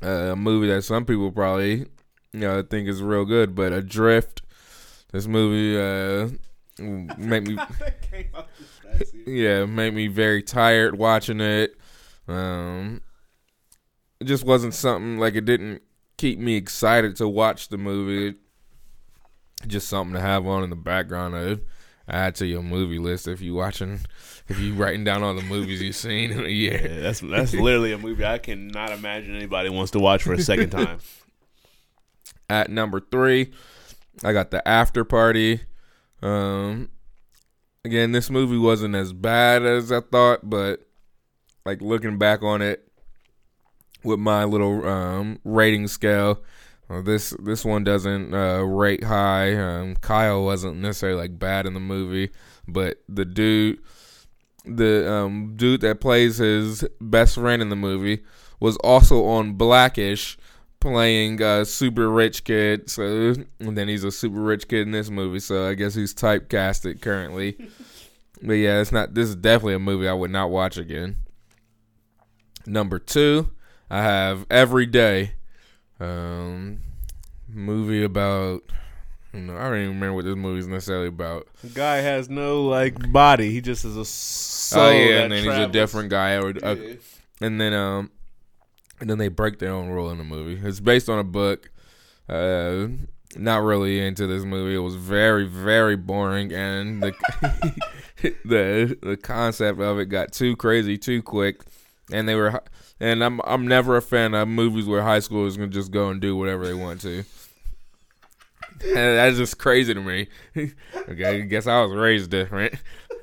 uh, 0.02 0.32
a 0.32 0.36
movie 0.36 0.68
that 0.68 0.82
some 0.82 1.04
people 1.04 1.30
probably 1.30 1.86
you 2.32 2.40
know 2.40 2.62
think 2.62 2.88
is 2.88 3.02
real 3.02 3.24
good, 3.24 3.54
but 3.54 3.72
Adrift. 3.72 4.42
This 5.12 5.26
movie 5.26 5.76
uh, 5.78 6.28
make 7.18 7.46
me 7.46 7.54
That 7.78 8.00
came 8.10 8.28
out 8.34 8.48
this 8.58 8.80
past 8.98 9.14
year. 9.14 9.58
yeah 9.60 9.64
make 9.66 9.92
me 9.92 10.06
very 10.06 10.42
tired 10.42 10.96
watching 10.96 11.40
it. 11.40 11.76
Um, 12.28 13.02
it 14.20 14.24
just 14.24 14.44
wasn't 14.44 14.72
something 14.74 15.18
like 15.18 15.34
it 15.34 15.44
didn't 15.44 15.82
keep 16.16 16.38
me 16.38 16.56
excited 16.56 17.16
to 17.16 17.28
watch 17.28 17.68
the 17.68 17.76
movie. 17.78 18.38
Just 19.66 19.88
something 19.88 20.14
to 20.14 20.20
have 20.20 20.46
on 20.46 20.64
in 20.64 20.70
the 20.70 20.76
background 20.76 21.34
to 21.34 21.60
add 22.08 22.34
to 22.36 22.46
your 22.46 22.62
movie 22.62 22.98
list 22.98 23.28
if 23.28 23.40
you 23.40 23.54
watching, 23.54 24.00
if 24.48 24.58
you 24.58 24.74
writing 24.74 25.04
down 25.04 25.22
all 25.22 25.34
the 25.34 25.42
movies 25.42 25.80
you've 25.82 25.94
seen 25.94 26.30
in 26.32 26.44
a 26.44 26.48
year. 26.48 26.80
Yeah, 26.82 27.00
that's 27.00 27.20
that's 27.20 27.54
literally 27.54 27.92
a 27.92 27.98
movie 27.98 28.24
I 28.24 28.38
cannot 28.38 28.92
imagine 28.92 29.36
anybody 29.36 29.68
wants 29.68 29.92
to 29.92 29.98
watch 30.00 30.22
for 30.22 30.32
a 30.32 30.40
second 30.40 30.70
time. 30.78 30.98
At 32.52 32.70
number 32.70 33.00
three, 33.00 33.50
I 34.22 34.34
got 34.34 34.50
the 34.50 34.66
After 34.68 35.06
Party. 35.06 35.62
Um, 36.20 36.90
again, 37.82 38.12
this 38.12 38.28
movie 38.28 38.58
wasn't 38.58 38.94
as 38.94 39.14
bad 39.14 39.64
as 39.64 39.90
I 39.90 40.00
thought, 40.00 40.40
but 40.50 40.86
like 41.64 41.80
looking 41.80 42.18
back 42.18 42.42
on 42.42 42.60
it 42.60 42.86
with 44.04 44.18
my 44.18 44.44
little 44.44 44.86
um, 44.86 45.38
rating 45.44 45.88
scale, 45.88 46.42
uh, 46.90 47.00
this 47.00 47.30
this 47.42 47.64
one 47.64 47.84
doesn't 47.84 48.34
uh, 48.34 48.60
rate 48.60 49.04
high. 49.04 49.54
Um, 49.56 49.96
Kyle 49.96 50.44
wasn't 50.44 50.76
necessarily 50.76 51.22
like 51.22 51.38
bad 51.38 51.64
in 51.64 51.72
the 51.72 51.80
movie, 51.80 52.32
but 52.68 53.02
the 53.08 53.24
dude, 53.24 53.78
the 54.66 55.10
um, 55.10 55.54
dude 55.56 55.80
that 55.80 56.02
plays 56.02 56.36
his 56.36 56.84
best 57.00 57.36
friend 57.36 57.62
in 57.62 57.70
the 57.70 57.76
movie, 57.76 58.22
was 58.60 58.76
also 58.84 59.24
on 59.24 59.54
Blackish 59.54 60.36
playing 60.82 61.40
a 61.40 61.64
super 61.64 62.10
rich 62.10 62.44
kid. 62.44 62.90
So 62.90 63.34
and 63.60 63.78
then 63.78 63.88
he's 63.88 64.04
a 64.04 64.10
super 64.10 64.40
rich 64.40 64.68
kid 64.68 64.82
in 64.82 64.90
this 64.90 65.08
movie. 65.08 65.38
So 65.38 65.68
I 65.68 65.74
guess 65.74 65.94
he's 65.94 66.12
typecasted 66.12 67.00
currently. 67.00 67.56
but 68.42 68.54
yeah, 68.54 68.80
it's 68.80 68.92
not. 68.92 69.14
This 69.14 69.28
is 69.28 69.36
definitely 69.36 69.74
a 69.74 69.78
movie 69.78 70.08
I 70.08 70.12
would 70.12 70.32
not 70.32 70.50
watch 70.50 70.76
again. 70.76 71.16
Number 72.66 72.98
two, 72.98 73.50
I 73.88 74.02
have 74.02 74.44
Every 74.50 74.86
Day, 74.86 75.34
um, 75.98 76.80
movie 77.48 78.04
about 78.04 78.62
I 79.34 79.38
don't 79.38 79.48
even 79.48 79.88
remember 79.88 80.12
what 80.12 80.24
this 80.24 80.36
movie's 80.36 80.66
necessarily 80.66 81.08
about. 81.08 81.48
The 81.62 81.70
guy 81.70 81.98
has 81.98 82.28
no 82.28 82.64
like 82.64 83.12
body. 83.12 83.50
He 83.50 83.60
just 83.60 83.84
is 83.84 83.96
a 83.96 84.04
soul. 84.04 84.82
oh 84.82 84.90
yeah, 84.90 85.22
and 85.22 85.32
then 85.32 85.44
he's 85.44 85.54
a 85.54 85.68
different 85.68 86.10
guy. 86.10 86.34
Or, 86.36 86.52
uh, 86.62 86.76
and 87.40 87.60
then 87.60 87.72
um, 87.72 88.10
and 89.02 89.10
then 89.10 89.18
they 89.18 89.26
break 89.26 89.58
their 89.58 89.72
own 89.72 89.88
rule 89.88 90.10
in 90.10 90.18
the 90.18 90.24
movie. 90.24 90.60
It's 90.64 90.78
based 90.78 91.08
on 91.08 91.18
a 91.18 91.24
book. 91.24 91.70
Uh, 92.28 92.86
not 93.34 93.64
really 93.64 93.98
into 93.98 94.28
this 94.28 94.44
movie. 94.44 94.76
It 94.76 94.78
was 94.78 94.94
very 94.94 95.44
very 95.44 95.96
boring, 95.96 96.52
and 96.52 97.02
the 97.02 97.12
the 98.44 98.96
the 99.02 99.16
concept 99.16 99.80
of 99.80 99.98
it 99.98 100.06
got 100.06 100.30
too 100.30 100.54
crazy 100.54 100.96
too 100.96 101.20
quick, 101.20 101.60
and 102.12 102.28
they 102.28 102.36
were. 102.36 102.62
And 103.00 103.24
I'm 103.24 103.40
I'm 103.42 103.66
never 103.66 103.96
a 103.96 104.02
fan 104.02 104.34
of 104.34 104.46
movies 104.46 104.86
where 104.86 105.02
high 105.02 105.18
schoolers 105.18 105.56
can 105.56 105.72
just 105.72 105.90
go 105.90 106.10
and 106.10 106.20
do 106.20 106.36
whatever 106.36 106.64
they 106.64 106.74
want 106.74 107.00
to. 107.00 107.24
And 108.84 108.94
that's 108.94 109.36
just 109.36 109.58
crazy 109.58 109.94
to 109.94 110.00
me. 110.00 110.28
okay, 110.56 111.24
I 111.24 111.40
guess 111.40 111.66
I 111.66 111.82
was 111.82 111.92
raised 111.92 112.30
different. 112.30 112.74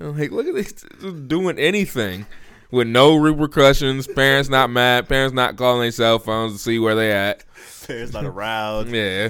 I'm 0.02 0.18
like, 0.20 0.32
look 0.32 0.48
at 0.48 0.56
this, 0.56 0.74
doing 1.28 1.58
anything 1.58 2.26
with 2.72 2.88
no 2.88 3.16
repercussions. 3.16 4.08
Parents 4.08 4.50
not 4.50 4.70
mad. 4.70 5.08
Parents 5.08 5.34
not 5.34 5.58
calling 5.58 5.82
their 5.82 5.92
cell 5.92 6.20
phones 6.20 6.54
to 6.54 6.60
see 6.60 6.80
where 6.80 6.96
they 6.96 7.12
at. 7.12 7.44
Parents 7.88 8.14
not 8.14 8.26
around. 8.26 8.94
Yeah. 8.94 9.30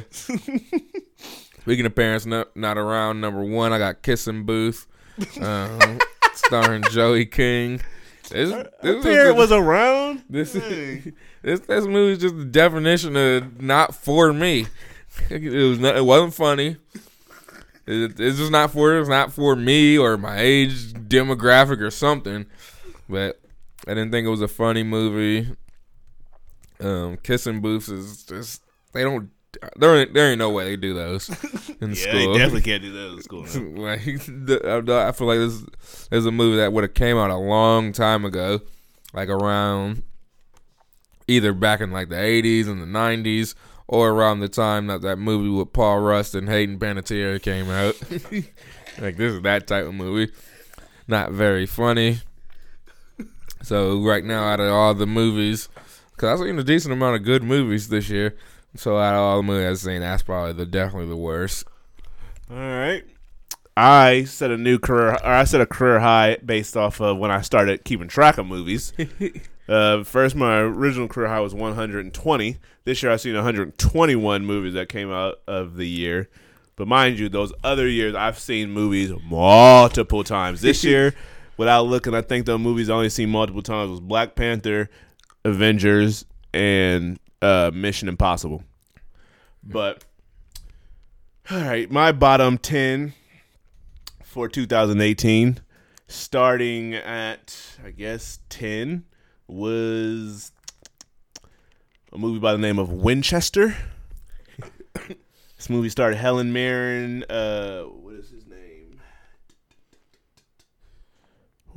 Speaking 1.62 1.86
of 1.86 1.94
parents 1.94 2.26
not, 2.26 2.56
not 2.56 2.78
around, 2.78 3.22
number 3.22 3.44
one, 3.44 3.74
I 3.74 3.78
got 3.78 4.02
Kissing 4.02 4.44
Booth, 4.46 4.88
um, 5.40 6.00
starring 6.34 6.82
Joey 6.90 7.26
King. 7.28 7.82
This, 8.30 8.50
this 8.82 9.04
parent 9.04 9.36
was 9.36 9.50
was 9.50 9.60
around. 9.60 10.24
this 10.30 10.54
this 11.42 11.60
this 11.60 11.86
movie 11.86 12.14
is 12.14 12.20
just 12.20 12.38
the 12.38 12.46
definition 12.46 13.16
of 13.16 13.62
not 13.62 13.94
for 13.94 14.34
me. 14.34 14.68
It 15.30 15.44
was 15.44 15.80
not, 15.80 15.98
it 15.98 16.06
wasn't 16.06 16.34
funny. 16.34 16.78
It, 17.86 18.20
it's 18.20 18.38
just 18.38 18.52
not 18.52 18.72
for 18.72 18.98
it's 18.98 19.10
not 19.10 19.34
for 19.34 19.56
me 19.56 19.98
or 19.98 20.18
my 20.18 20.40
age 20.40 20.94
demographic 20.94 21.82
or 21.82 21.92
something. 21.92 22.46
But 23.10 23.41
I 23.88 23.93
didn't 23.95 24.12
think 24.12 24.26
it 24.28 24.30
was 24.30 24.41
a 24.41 24.47
funny 24.47 24.84
movie. 24.84 25.49
Um, 26.80 27.18
kissing 27.24 27.60
booths 27.60 27.89
is 27.89 28.24
just 28.24 28.62
they 28.93 29.03
don't 29.03 29.30
there 29.78 29.97
ain't, 29.97 30.14
there 30.14 30.30
ain't 30.30 30.38
no 30.39 30.51
way 30.51 30.64
they 30.66 30.76
do 30.78 30.93
those 30.93 31.28
in 31.82 31.89
Yeah, 31.89 31.95
school. 31.95 32.34
they 32.34 32.38
definitely 32.38 32.62
can't 32.62 32.84
do 32.84 32.91
that 32.93 33.14
in 33.14 33.22
school. 33.22 33.45
like 33.84 33.99
I 34.91 35.07
I 35.10 35.12
feel 35.12 35.28
like 35.28 35.39
this 35.39 36.07
is 36.12 36.26
a 36.26 36.32
movie 36.32 36.57
that 36.57 36.72
would 36.72 36.84
have 36.84 36.93
came 36.93 37.18
out 37.18 37.32
a 37.32 37.36
long 37.36 37.91
time 37.91 38.24
ago, 38.26 38.62
like 39.14 39.28
around 39.28 40.03
either 41.28 41.51
back 41.53 41.82
in 41.82 41.91
like 41.91 42.10
the 42.10 42.20
eighties 42.22 42.68
and 42.68 42.82
the 42.82 42.86
nineties, 42.86 43.55
or 43.88 44.12
around 44.12 44.39
the 44.39 44.47
time 44.49 44.88
that 44.88 45.01
that 45.01 45.18
movie 45.18 45.49
with 45.49 45.74
Paul 45.74 45.99
Rust 45.99 46.36
and 46.36 46.47
Hayden 46.47 46.78
Panettiere 46.80 47.41
came 47.41 47.70
out. 47.70 47.99
like 49.01 49.18
this 49.18 49.34
is 49.34 49.41
that 49.41 49.68
type 49.68 49.86
of 49.86 49.93
movie, 49.95 50.32
not 51.07 51.32
very 51.32 51.66
funny. 51.66 52.20
So 53.62 54.01
right 54.01 54.24
now, 54.24 54.43
out 54.43 54.60
of 54.60 54.72
all 54.72 54.93
the 54.93 55.07
movies, 55.07 55.70
because 56.12 56.39
I've 56.39 56.45
seen 56.45 56.60
a 56.60 56.64
decent 56.64 56.93
amount 56.93 57.16
of 57.16 57.24
good 57.24 57.43
movies 57.43 57.89
this 57.89 58.10
year. 58.10 58.36
So 58.76 58.97
out 58.97 59.16
of 59.16 59.20
all 59.20 59.38
the 59.38 59.43
movies 59.43 59.68
I've 59.68 59.78
seen, 59.78 60.01
that's 60.01 60.24
probably 60.24 60.53
the 60.53 60.66
definitely 60.66 61.10
the 61.10 61.18
worst. 61.18 61.66
All 62.49 62.57
right. 62.57 63.03
I 63.76 64.26
set 64.26 64.51
a 64.51 64.57
new 64.57 64.78
career, 64.78 65.14
or 65.14 65.26
I 65.26 65.45
set 65.45 65.62
a 65.62 65.66
career 65.66 65.99
high 65.99 66.38
based 66.43 66.76
off 66.76 66.99
of 66.99 67.18
when 67.18 67.32
I 67.32 67.41
started 67.41 67.86
keeping 67.86 68.10
track 68.10 68.38
of 68.38 68.45
movies. 68.45 68.91
uh, 69.70 70.03
first, 70.03 70.36
my 70.36 70.60
original 70.60 71.07
career 71.07 71.30
high 71.30 71.39
was 71.39 71.53
120. 71.53 72.57
This 72.84 73.01
year, 73.01 73.12
I've 73.12 73.22
seen 73.22 73.36
121 73.36 74.45
movies 74.45 74.74
that 74.74 74.89
came 74.89 75.12
out 75.12 75.39
of 75.47 75.78
the 75.78 75.88
year. 75.88 76.30
But 76.76 76.88
mind 76.88 77.20
you, 77.20 77.30
those 77.30 77.53
other 77.64 77.88
years, 77.88 78.16
I've 78.16 78.39
seen 78.39 78.72
movies 78.72 79.14
multiple 79.24 80.24
times. 80.24 80.62
This 80.62 80.84
year, 80.86 81.14
without 81.60 81.88
looking, 81.88 82.16
I 82.16 82.22
think 82.22 82.45
the 82.45 82.57
movies 82.57 82.89
I 82.89 82.93
only 82.93 83.10
seen 83.10 83.30
multiple 83.30 83.62
times 83.62 83.91
was 83.91 83.99
Black 83.99 84.34
Panther, 84.34 84.89
Avengers, 85.43 86.24
and 86.53 87.20
uh, 87.41 87.70
Mission 87.74 88.07
Impossible. 88.07 88.64
But 89.62 90.05
all 91.51 91.60
right, 91.60 91.91
my 91.91 92.14
bottom 92.14 92.57
10 92.57 93.14
for 94.24 94.47
2018, 94.47 95.60
starting 96.07 96.93
at, 96.93 97.78
I 97.86 97.91
guess, 97.91 98.39
10, 98.47 99.03
was 99.45 100.53
a 102.14 102.18
movie 102.18 102.39
by 102.39 102.53
the 102.53 102.57
name 102.57 102.80
of 102.80 102.89
Winchester. 102.89 103.76
this 105.57 105.70
movie 105.70 105.89
starred 105.89 106.16
Helen 106.16 106.53
Mirren. 106.53 107.26
Uh, 107.30 107.82
what 107.82 108.14
is 108.14 108.30
his 108.30 108.47
name? 108.47 109.01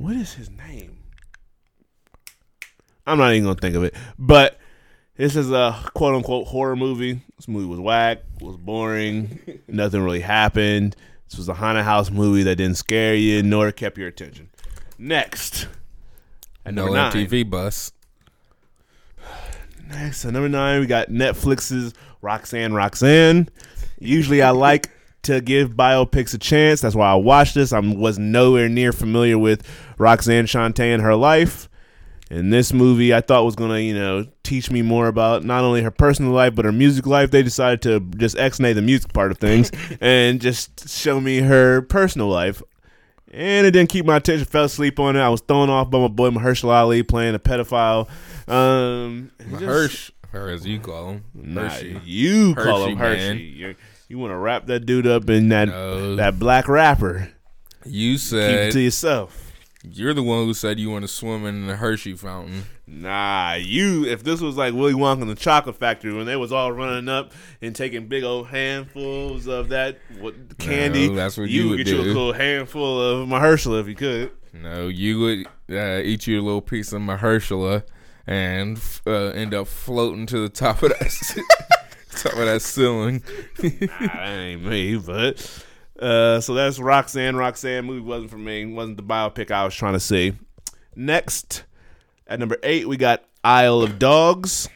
What 0.03 0.17
is 0.17 0.33
his 0.33 0.49
name? 0.49 0.97
I'm 3.07 3.17
not 3.17 3.31
even 3.31 3.45
going 3.45 3.55
to 3.55 3.61
think 3.61 3.77
of 3.77 3.85
it. 3.85 3.95
But 4.19 4.59
this 5.15 5.37
is 5.37 5.49
a 5.49 5.79
quote 5.93 6.13
unquote 6.13 6.47
horror 6.47 6.75
movie. 6.75 7.21
This 7.37 7.47
movie 7.47 7.67
was 7.67 7.79
whack, 7.79 8.19
was 8.41 8.57
boring, 8.57 9.39
nothing 9.69 10.03
really 10.03 10.19
happened. 10.19 10.97
This 11.29 11.37
was 11.37 11.47
a 11.47 11.53
haunted 11.53 11.85
house 11.85 12.11
movie 12.11 12.43
that 12.43 12.57
didn't 12.57 12.75
scare 12.75 13.15
you 13.15 13.43
nor 13.43 13.71
kept 13.71 13.97
your 13.97 14.09
attention. 14.09 14.49
Next, 14.97 15.69
at 16.65 16.73
No 16.73 16.87
number 16.87 16.97
nine. 16.97 17.11
MTV 17.13 17.49
bus. 17.49 17.93
Next, 19.87 20.25
at 20.25 20.33
number 20.33 20.49
nine, 20.49 20.81
we 20.81 20.85
got 20.85 21.11
Netflix's 21.11 21.93
Roxanne 22.21 22.73
Roxanne. 22.73 23.47
Usually, 23.99 24.41
I 24.41 24.49
like 24.49 24.89
to 25.23 25.39
give 25.39 25.71
biopics 25.71 26.33
a 26.33 26.37
chance. 26.37 26.81
That's 26.81 26.95
why 26.95 27.09
I 27.09 27.15
watched 27.15 27.55
this. 27.55 27.71
I 27.71 27.79
was 27.79 28.19
nowhere 28.19 28.67
near 28.67 28.91
familiar 28.91 29.37
with 29.37 29.65
Roxanne 29.97 30.45
Shante 30.45 30.79
and 30.93 31.01
her 31.01 31.15
life. 31.15 31.69
And 32.31 32.51
this 32.51 32.73
movie, 32.73 33.13
I 33.13 33.21
thought 33.21 33.45
was 33.45 33.55
gonna, 33.55 33.79
you 33.79 33.93
know, 33.93 34.25
teach 34.43 34.71
me 34.71 34.81
more 34.81 35.07
about 35.07 35.43
not 35.43 35.63
only 35.63 35.83
her 35.83 35.91
personal 35.91 36.31
life 36.31 36.55
but 36.55 36.65
her 36.65 36.71
music 36.71 37.05
life. 37.05 37.29
They 37.31 37.43
decided 37.43 37.81
to 37.83 37.99
just 38.17 38.37
X-nay 38.37 38.73
the 38.73 38.81
music 38.81 39.13
part 39.13 39.31
of 39.31 39.37
things 39.37 39.71
and 40.01 40.41
just 40.41 40.89
show 40.89 41.21
me 41.21 41.39
her 41.41 41.81
personal 41.83 42.27
life. 42.29 42.61
And 43.31 43.67
it 43.67 43.71
didn't 43.71 43.89
keep 43.89 44.05
my 44.05 44.17
attention. 44.17 44.45
Fell 44.45 44.65
asleep 44.65 44.99
on 44.99 45.15
it. 45.15 45.19
I 45.19 45.29
was 45.29 45.41
thrown 45.41 45.69
off 45.69 45.89
by 45.91 45.99
my 45.99 46.07
boy 46.07 46.29
Mahershala 46.29 46.73
Ali 46.73 47.03
playing 47.03 47.35
a 47.35 47.39
pedophile. 47.39 48.07
Um, 48.47 49.31
it 49.39 49.49
just- 49.51 49.63
Hirsch, 49.63 50.11
or 50.33 50.49
as 50.49 50.65
you 50.65 50.79
call 50.79 51.09
him, 51.11 51.23
Nah, 51.35 51.69
Hershey. 51.69 51.99
you 52.03 52.55
call 52.55 52.85
him 52.85 52.97
Hershey. 52.97 53.19
man. 53.19 53.37
You're, 53.55 53.73
you 54.07 54.17
want 54.19 54.31
to 54.31 54.37
wrap 54.37 54.67
that 54.67 54.85
dude 54.85 55.07
up 55.07 55.29
in 55.29 55.49
that 55.49 55.67
No. 55.69 56.15
that 56.15 56.37
black 56.39 56.67
rapper. 56.67 57.29
You 57.85 58.17
said 58.17 58.49
Keep 58.49 58.55
it 58.57 58.63
said 58.63 58.71
to 58.73 58.81
yourself. 58.81 59.42
You're 59.83 60.13
the 60.13 60.23
one 60.23 60.45
who 60.45 60.53
said 60.53 60.79
you 60.79 60.89
want 60.89 61.03
to 61.03 61.07
swim 61.09 61.45
in 61.45 61.67
the 61.67 61.75
Hershey 61.75 62.15
fountain. 62.15 62.63
Nah, 62.87 63.55
you. 63.55 64.05
If 64.05 64.23
this 64.23 64.39
was 64.39 64.55
like 64.55 64.73
Willy 64.73 64.93
Wonka 64.93 65.21
and 65.21 65.29
the 65.29 65.35
Chocolate 65.35 65.75
Factory 65.75 66.13
when 66.13 66.25
they 66.25 66.37
was 66.37 66.53
all 66.53 66.71
running 66.71 67.09
up 67.09 67.33
and 67.61 67.75
taking 67.75 68.07
big 68.07 68.23
old 68.23 68.47
handfuls 68.47 69.47
of 69.47 69.69
that 69.69 69.97
what, 70.19 70.57
candy, 70.57 71.09
No, 71.09 71.15
that's 71.15 71.37
what 71.37 71.49
you 71.49 71.63
you 71.63 71.69
would 71.69 71.77
get 71.77 71.87
you 71.87 71.99
a 71.99 72.01
little 72.01 72.33
handful 72.33 73.01
of 73.01 73.27
Mahershala 73.27 73.81
if 73.81 73.87
you 73.87 73.95
could. 73.95 74.31
No, 74.53 74.87
you 74.87 75.19
would 75.19 75.47
uh, 75.69 76.01
eat 76.01 76.27
your 76.27 76.41
little 76.41 76.61
piece 76.61 76.93
of 76.93 77.01
Mahershala 77.01 77.83
and 78.25 78.79
uh, 79.05 79.31
end 79.31 79.53
up 79.53 79.67
floating 79.67 80.25
to 80.27 80.39
the 80.39 80.49
top 80.49 80.81
of 80.83 80.89
that 80.89 81.43
top 82.11 82.33
of 82.33 82.45
that 82.45 82.61
ceiling. 82.61 83.21
nah, 83.61 83.69
that 83.89 84.29
ain't 84.29 84.63
me, 84.63 84.95
but 84.95 85.65
uh, 85.99 86.39
so 86.41 86.53
that's 86.53 86.79
Roxanne. 86.79 87.35
Roxanne 87.35 87.85
movie 87.85 88.01
wasn't 88.01 88.31
for 88.31 88.37
me. 88.37 88.65
wasn't 88.65 88.97
the 88.97 89.03
biopic 89.03 89.51
I 89.51 89.63
was 89.65 89.75
trying 89.75 89.93
to 89.93 89.99
see. 89.99 90.33
Next, 90.95 91.63
at 92.27 92.39
number 92.39 92.57
eight, 92.63 92.87
we 92.87 92.97
got 92.97 93.23
Isle 93.43 93.81
of 93.81 93.99
Dogs. 93.99 94.69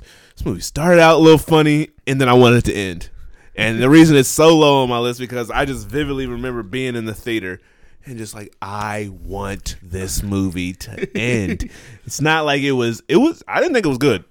This 0.00 0.44
movie 0.44 0.60
started 0.60 1.00
out 1.00 1.16
a 1.16 1.22
little 1.22 1.38
funny, 1.38 1.88
and 2.06 2.20
then 2.20 2.28
I 2.28 2.34
wanted 2.34 2.58
it 2.58 2.64
to 2.66 2.74
end. 2.74 3.10
And 3.54 3.82
the 3.82 3.88
reason 3.88 4.16
it's 4.16 4.28
so 4.28 4.54
low 4.56 4.82
on 4.82 4.88
my 4.90 4.98
list 4.98 5.18
because 5.18 5.50
I 5.50 5.64
just 5.64 5.88
vividly 5.88 6.26
remember 6.26 6.62
being 6.62 6.94
in 6.94 7.06
the 7.06 7.14
theater 7.14 7.60
and 8.04 8.18
just 8.18 8.34
like 8.34 8.54
I 8.62 9.10
want 9.24 9.76
this 9.82 10.22
movie 10.22 10.74
to 10.74 11.16
end. 11.16 11.70
it's 12.04 12.20
not 12.20 12.44
like 12.44 12.62
it 12.62 12.72
was. 12.72 13.02
It 13.08 13.16
was. 13.16 13.42
I 13.48 13.60
didn't 13.60 13.74
think 13.74 13.86
it 13.86 13.90
was 13.90 13.98
good, 13.98 14.24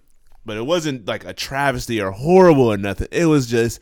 but 0.46 0.58
it 0.58 0.66
wasn't 0.66 1.08
like 1.08 1.26
a 1.26 1.34
travesty 1.34 2.00
or 2.02 2.12
horrible 2.12 2.72
or 2.72 2.78
nothing. 2.78 3.08
It 3.12 3.26
was 3.26 3.48
just 3.48 3.80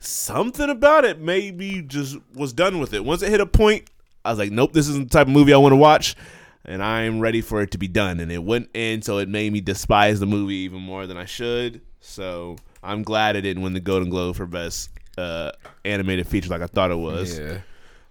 something 0.00 0.68
about 0.68 1.04
it. 1.04 1.20
Maybe 1.20 1.82
just 1.82 2.16
was 2.34 2.52
done 2.52 2.78
with 2.80 2.92
it. 2.92 3.04
Once 3.04 3.22
it 3.22 3.30
hit 3.30 3.40
a 3.40 3.46
point, 3.46 3.88
I 4.24 4.30
was 4.30 4.38
like, 4.38 4.50
nope, 4.50 4.72
this 4.72 4.88
isn't 4.88 5.10
the 5.10 5.18
type 5.18 5.28
of 5.28 5.32
movie 5.32 5.54
I 5.54 5.58
want 5.58 5.72
to 5.72 5.76
watch. 5.76 6.16
And 6.64 6.82
I'm 6.82 7.20
ready 7.20 7.40
for 7.40 7.62
it 7.62 7.70
to 7.70 7.78
be 7.78 7.88
done. 7.88 8.20
And 8.20 8.30
it 8.30 8.42
went 8.42 8.68
in, 8.74 9.02
so 9.02 9.18
it 9.18 9.28
made 9.28 9.52
me 9.52 9.60
despise 9.60 10.20
the 10.20 10.26
movie 10.26 10.56
even 10.56 10.80
more 10.80 11.06
than 11.06 11.16
I 11.16 11.24
should. 11.24 11.80
So 12.00 12.56
I'm 12.82 13.02
glad 13.02 13.36
it 13.36 13.42
didn't 13.42 13.62
win 13.62 13.72
the 13.72 13.80
Golden 13.80 14.10
Globe 14.10 14.36
for 14.36 14.46
best 14.46 14.90
uh, 15.16 15.52
animated 15.84 16.26
feature 16.26 16.50
like 16.50 16.62
I 16.62 16.66
thought 16.66 16.90
it 16.90 16.96
was. 16.96 17.38
Yeah. 17.38 17.60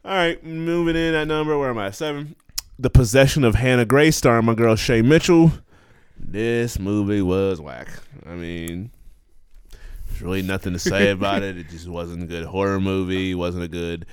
All 0.06 0.16
right, 0.16 0.44
moving 0.44 0.96
in 0.96 1.14
at 1.14 1.28
number. 1.28 1.58
Where 1.58 1.70
am 1.70 1.78
I? 1.78 1.92
Seven. 1.92 2.36
The 2.80 2.90
Possession 2.90 3.44
of 3.44 3.56
Hannah 3.56 3.86
Grace, 3.86 4.16
starring 4.16 4.46
my 4.46 4.56
girl 4.56 4.76
Shay 4.76 5.02
Mitchell. 5.02 5.52
This 6.18 6.80
movie 6.80 7.22
was 7.22 7.60
whack. 7.60 7.90
I 8.26 8.36
mean, 8.36 8.92
Really 10.22 10.42
nothing 10.42 10.74
to 10.74 10.80
say 10.80 11.10
about 11.12 11.44
it. 11.44 11.58
It 11.58 11.70
just 11.70 11.88
wasn't 11.88 12.24
a 12.24 12.28
good 12.28 12.46
horror 12.46 12.80
movie. 12.80 13.32
It 13.32 13.36
wasn't 13.36 13.64
a 13.64 13.70
good 13.70 14.06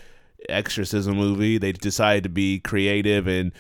exorcism 0.49 1.17
movie. 1.17 1.59
They 1.59 1.73
decided 1.73 2.23
to 2.25 2.29
be 2.29 2.61
creative 2.61 3.27
and 3.27 3.53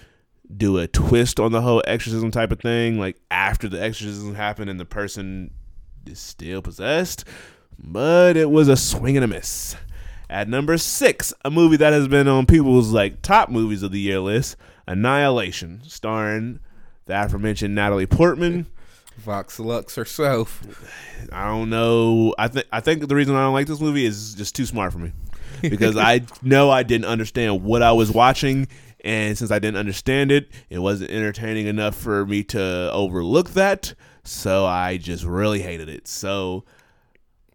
do 0.54 0.78
a 0.78 0.86
twist 0.86 1.40
on 1.40 1.52
the 1.52 1.60
whole 1.60 1.82
exorcism 1.86 2.30
type 2.30 2.52
of 2.52 2.60
thing, 2.60 2.98
like 2.98 3.16
after 3.30 3.68
the 3.68 3.82
exorcism 3.82 4.34
happened 4.34 4.70
and 4.70 4.78
the 4.78 4.84
person 4.84 5.50
is 6.06 6.20
still 6.20 6.62
possessed. 6.62 7.24
But 7.78 8.36
it 8.36 8.50
was 8.50 8.68
a 8.68 8.76
swing 8.76 9.16
and 9.16 9.24
a 9.24 9.28
miss. 9.28 9.76
At 10.28 10.48
number 10.48 10.76
six, 10.78 11.32
a 11.44 11.50
movie 11.50 11.76
that 11.76 11.92
has 11.92 12.08
been 12.08 12.28
on 12.28 12.46
people's 12.46 12.90
like 12.90 13.22
top 13.22 13.48
movies 13.48 13.82
of 13.82 13.92
the 13.92 14.00
year 14.00 14.20
list, 14.20 14.56
Annihilation, 14.86 15.82
starring 15.84 16.60
the 17.06 17.24
aforementioned 17.24 17.74
Natalie 17.74 18.06
Portman. 18.06 18.66
Vox 19.16 19.58
Lux 19.58 19.94
herself. 19.94 20.62
I 21.32 21.46
don't 21.46 21.70
know. 21.70 22.34
I 22.38 22.48
think 22.48 22.66
I 22.72 22.80
think 22.80 23.08
the 23.08 23.14
reason 23.14 23.34
I 23.34 23.42
don't 23.44 23.54
like 23.54 23.66
this 23.66 23.80
movie 23.80 24.04
is 24.04 24.34
just 24.34 24.54
too 24.54 24.66
smart 24.66 24.92
for 24.92 24.98
me 24.98 25.12
because 25.62 25.96
I 25.96 26.22
know 26.42 26.70
I 26.70 26.82
didn't 26.82 27.06
understand 27.06 27.64
what 27.64 27.82
I 27.82 27.92
was 27.92 28.10
watching, 28.10 28.68
and 29.04 29.36
since 29.36 29.50
I 29.50 29.58
didn't 29.58 29.78
understand 29.78 30.30
it, 30.30 30.50
it 30.70 30.78
wasn't 30.78 31.10
entertaining 31.10 31.66
enough 31.66 31.96
for 31.96 32.26
me 32.26 32.44
to 32.44 32.90
overlook 32.92 33.50
that. 33.50 33.94
So 34.24 34.66
I 34.66 34.96
just 34.96 35.24
really 35.24 35.60
hated 35.62 35.88
it. 35.88 36.08
So. 36.08 36.64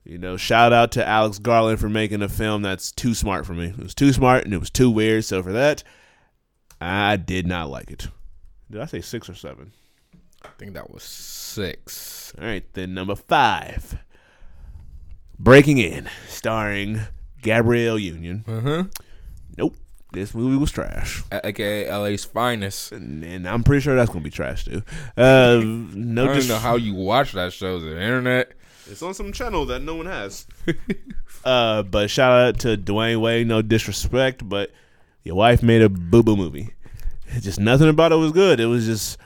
You 0.04 0.18
know, 0.18 0.36
shout 0.36 0.74
out 0.74 0.92
to 0.94 1.08
Alex 1.08 1.38
Garland 1.38 1.80
for 1.80 1.88
making 1.88 2.24
a 2.24 2.28
film 2.28 2.64
that's 2.64 2.92
too 2.92 3.14
smart 3.14 3.46
for 3.46 3.54
me. 3.54 3.68
It 3.68 3.78
was 3.78 3.94
too 3.94 4.12
smart 4.12 4.46
and 4.46 4.54
it 4.54 4.58
was 4.58 4.72
too 4.72 4.90
weird. 4.90 5.26
So 5.26 5.44
for 5.44 5.52
that, 5.52 5.84
I 6.82 7.18
did 7.18 7.46
not 7.46 7.70
like 7.70 7.92
it. 7.92 8.08
Did 8.72 8.82
I 8.82 8.86
say 8.86 9.00
six 9.00 9.30
or 9.30 9.36
seven? 9.36 9.74
I 10.44 10.50
think 10.58 10.74
that 10.74 10.92
was 10.92 11.04
six. 11.04 12.34
All 12.40 12.46
right, 12.46 12.64
then 12.74 12.94
number 12.94 13.16
five, 13.16 13.98
Breaking 15.40 15.78
In, 15.78 16.10
starring 16.28 17.02
Gabrielle 17.42 18.00
Union. 18.00 18.44
Huh. 18.48 18.84
Nope, 19.58 19.76
this 20.14 20.34
movie 20.36 20.58
was 20.58 20.72
trash, 20.72 21.24
AKA 21.32 21.92
LA's 21.94 22.26
finest. 22.26 22.92
and, 22.92 23.24
and 23.24 23.48
I'm 23.48 23.64
pretty 23.64 23.82
sure 23.82 23.96
that's 23.96 24.10
gonna 24.10 24.22
be 24.24 24.30
trash 24.30 24.66
too. 24.66 24.84
Uh, 25.18 25.60
I 25.62 25.64
no, 25.64 26.26
don't 26.28 26.36
dis- 26.36 26.48
know 26.50 26.58
how 26.58 26.76
you 26.76 26.94
watch 26.94 27.32
that 27.34 27.54
show. 27.54 27.80
The 27.80 27.92
internet. 27.92 28.54
it's 28.90 29.02
on 29.02 29.14
some 29.14 29.34
channel 29.34 29.66
that 29.68 29.82
no 29.82 29.96
one 29.96 30.06
has. 30.06 30.46
uh, 31.46 31.84
but 31.84 32.10
shout 32.10 32.32
out 32.32 32.60
to 32.60 32.78
Dwyane 32.78 33.20
Wade. 33.22 33.48
No 33.48 33.62
disrespect, 33.62 34.48
but 34.48 34.72
your 35.24 35.36
wife 35.36 35.62
made 35.64 35.82
a 35.82 35.90
boo 35.90 36.24
boo 36.24 36.36
movie. 36.36 36.74
Just 37.40 37.60
nothing 37.60 37.90
about 37.90 38.12
it 38.12 38.16
was 38.18 38.32
good. 38.32 38.60
It 38.60 38.66
was 38.66 38.86
just 38.86 39.18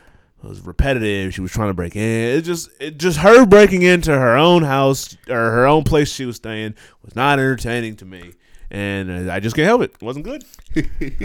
it 0.45 0.49
was 0.49 0.61
repetitive. 0.61 1.33
She 1.33 1.41
was 1.41 1.51
trying 1.51 1.69
to 1.69 1.73
break 1.73 1.95
in. 1.95 2.37
It 2.37 2.41
just 2.41 2.69
it 2.79 2.97
just 2.97 3.17
her 3.19 3.45
breaking 3.45 3.81
into 3.81 4.11
her 4.11 4.35
own 4.35 4.63
house 4.63 5.17
or 5.27 5.35
her 5.51 5.65
own 5.65 5.83
place 5.83 6.11
she 6.11 6.25
was 6.25 6.35
staying 6.35 6.75
was 7.03 7.15
not 7.15 7.39
entertaining 7.39 7.95
to 7.97 8.05
me. 8.05 8.33
And 8.69 9.29
uh, 9.29 9.33
I 9.33 9.39
just 9.39 9.55
can't 9.55 9.67
help 9.67 9.81
it. 9.81 9.93
It 9.93 10.01
wasn't 10.01 10.25
good. 10.25 10.43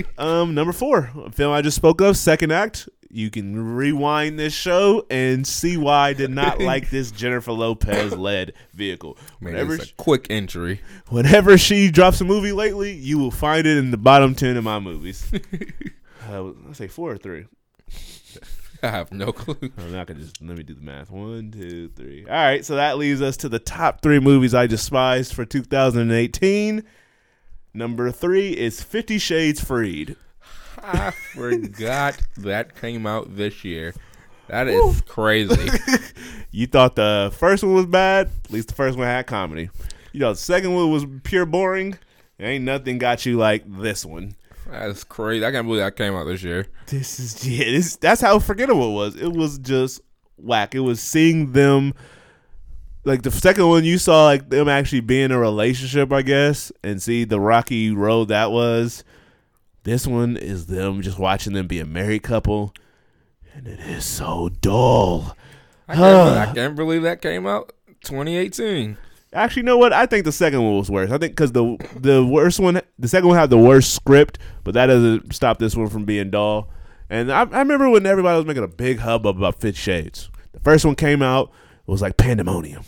um, 0.18 0.54
number 0.54 0.72
four, 0.72 1.10
a 1.24 1.30
film 1.30 1.52
I 1.52 1.62
just 1.62 1.76
spoke 1.76 2.00
of, 2.00 2.16
second 2.16 2.50
act. 2.52 2.88
You 3.12 3.28
can 3.28 3.74
rewind 3.74 4.38
this 4.38 4.52
show 4.54 5.04
and 5.10 5.44
see 5.46 5.76
why 5.76 6.10
I 6.10 6.12
did 6.12 6.30
not 6.30 6.60
like 6.60 6.90
this 6.90 7.10
Jennifer 7.10 7.50
Lopez 7.52 8.16
led 8.16 8.52
vehicle. 8.72 9.18
Man, 9.40 9.54
Whenever 9.54 9.74
it's 9.74 9.90
a 9.90 9.94
quick 9.94 10.28
entry. 10.30 10.80
whenever 11.08 11.58
she 11.58 11.90
drops 11.90 12.20
a 12.20 12.24
movie 12.24 12.52
lately, 12.52 12.92
you 12.92 13.18
will 13.18 13.32
find 13.32 13.66
it 13.66 13.76
in 13.76 13.90
the 13.90 13.96
bottom 13.98 14.34
ten 14.34 14.56
of 14.56 14.64
my 14.64 14.78
movies. 14.78 15.30
uh, 16.30 16.50
I 16.68 16.72
say 16.72 16.86
four 16.86 17.10
or 17.10 17.18
three. 17.18 17.46
I 18.82 18.88
have 18.88 19.12
no 19.12 19.32
clue. 19.32 19.70
I'm 19.78 19.92
not 19.92 20.06
gonna 20.06 20.20
just 20.20 20.40
let 20.40 20.56
me 20.56 20.62
do 20.62 20.74
the 20.74 20.80
math. 20.80 21.10
One, 21.10 21.50
two, 21.50 21.88
three. 21.90 22.24
All 22.26 22.32
right, 22.32 22.64
so 22.64 22.76
that 22.76 22.98
leaves 22.98 23.20
us 23.20 23.36
to 23.38 23.48
the 23.48 23.58
top 23.58 24.00
three 24.00 24.20
movies 24.20 24.54
I 24.54 24.66
despised 24.66 25.34
for 25.34 25.44
2018. 25.44 26.82
Number 27.74 28.10
three 28.10 28.50
is 28.56 28.82
Fifty 28.82 29.18
Shades 29.18 29.62
Freed. 29.62 30.16
I 30.82 31.10
forgot 31.10 32.18
that 32.38 32.80
came 32.80 33.06
out 33.06 33.36
this 33.36 33.64
year. 33.64 33.94
That 34.48 34.66
is 34.68 35.00
crazy. 35.02 35.70
You 36.52 36.66
thought 36.66 36.96
the 36.96 37.32
first 37.36 37.62
one 37.62 37.74
was 37.74 37.86
bad? 37.86 38.28
At 38.44 38.50
least 38.50 38.68
the 38.68 38.74
first 38.74 38.98
one 38.98 39.06
had 39.06 39.26
comedy. 39.28 39.70
You 40.12 40.20
thought 40.20 40.32
the 40.32 40.38
second 40.38 40.74
one 40.74 40.90
was 40.90 41.06
pure 41.22 41.46
boring? 41.46 41.96
Ain't 42.40 42.64
nothing 42.64 42.98
got 42.98 43.24
you 43.24 43.36
like 43.36 43.62
this 43.66 44.04
one. 44.04 44.34
That's 44.68 45.04
crazy. 45.04 45.44
I 45.44 45.50
can't 45.50 45.66
believe 45.66 45.82
that 45.82 45.96
came 45.96 46.14
out 46.14 46.24
this 46.24 46.42
year. 46.42 46.66
This 46.86 47.18
is 47.20 47.46
yeah. 47.48 47.64
This, 47.64 47.96
that's 47.96 48.20
how 48.20 48.38
forgettable 48.38 48.90
it 48.90 48.94
was. 48.94 49.16
It 49.16 49.32
was 49.32 49.58
just 49.58 50.00
whack. 50.36 50.74
It 50.74 50.80
was 50.80 51.00
seeing 51.00 51.52
them, 51.52 51.94
like 53.04 53.22
the 53.22 53.30
second 53.30 53.68
one 53.68 53.84
you 53.84 53.98
saw, 53.98 54.24
like 54.24 54.50
them 54.50 54.68
actually 54.68 55.00
being 55.00 55.26
in 55.26 55.32
a 55.32 55.38
relationship, 55.38 56.12
I 56.12 56.22
guess, 56.22 56.72
and 56.82 57.02
see 57.02 57.24
the 57.24 57.40
rocky 57.40 57.90
road 57.90 58.28
that 58.28 58.50
was. 58.50 59.04
This 59.82 60.06
one 60.06 60.36
is 60.36 60.66
them 60.66 61.00
just 61.00 61.18
watching 61.18 61.54
them 61.54 61.66
be 61.66 61.80
a 61.80 61.86
married 61.86 62.22
couple, 62.22 62.74
and 63.54 63.66
it 63.66 63.80
is 63.80 64.04
so 64.04 64.50
dull. 64.60 65.36
I 65.88 65.94
can't, 65.96 66.50
I 66.50 66.54
can't 66.54 66.76
believe 66.76 67.02
that 67.02 67.22
came 67.22 67.46
out 67.46 67.72
2018. 68.04 68.96
Actually, 69.32 69.60
you 69.60 69.66
know 69.66 69.76
what? 69.78 69.92
I 69.92 70.06
think 70.06 70.24
the 70.24 70.32
second 70.32 70.62
one 70.62 70.76
was 70.76 70.90
worse. 70.90 71.10
I 71.10 71.18
think 71.18 71.32
because 71.32 71.52
the 71.52 71.76
the 71.96 72.24
worst 72.24 72.58
one, 72.58 72.80
the 72.98 73.08
second 73.08 73.28
one 73.28 73.36
had 73.38 73.50
the 73.50 73.58
worst 73.58 73.94
script, 73.94 74.38
but 74.64 74.74
that 74.74 74.86
doesn't 74.86 75.32
stop 75.34 75.58
this 75.58 75.76
one 75.76 75.88
from 75.88 76.04
being 76.04 76.30
dull. 76.30 76.68
And 77.08 77.32
I, 77.32 77.42
I 77.42 77.58
remember 77.60 77.88
when 77.88 78.06
everybody 78.06 78.36
was 78.36 78.46
making 78.46 78.64
a 78.64 78.68
big 78.68 78.98
hubbub 78.98 79.36
about 79.36 79.60
Fifty 79.60 79.78
Shades. 79.80 80.30
The 80.52 80.60
first 80.60 80.84
one 80.84 80.96
came 80.96 81.22
out, 81.22 81.52
it 81.86 81.90
was 81.90 82.02
like 82.02 82.16
pandemonium. 82.16 82.82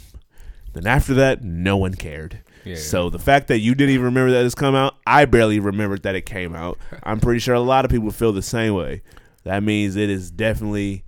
Then 0.72 0.86
after 0.86 1.14
that, 1.14 1.42
no 1.42 1.76
one 1.76 1.94
cared. 1.94 2.40
Yeah. 2.64 2.76
So 2.76 3.10
the 3.10 3.18
fact 3.18 3.48
that 3.48 3.58
you 3.58 3.74
didn't 3.74 3.94
even 3.94 4.06
remember 4.06 4.32
that 4.32 4.44
it's 4.44 4.54
come 4.54 4.74
out, 4.74 4.96
I 5.06 5.24
barely 5.24 5.60
remembered 5.60 6.02
that 6.04 6.14
it 6.14 6.26
came 6.26 6.54
out. 6.54 6.78
I'm 7.02 7.20
pretty 7.20 7.40
sure 7.40 7.54
a 7.54 7.60
lot 7.60 7.84
of 7.84 7.90
people 7.90 8.10
feel 8.10 8.32
the 8.32 8.42
same 8.42 8.74
way. 8.74 9.02
That 9.44 9.62
means 9.62 9.96
it 9.96 10.10
is 10.10 10.30
definitely 10.30 11.04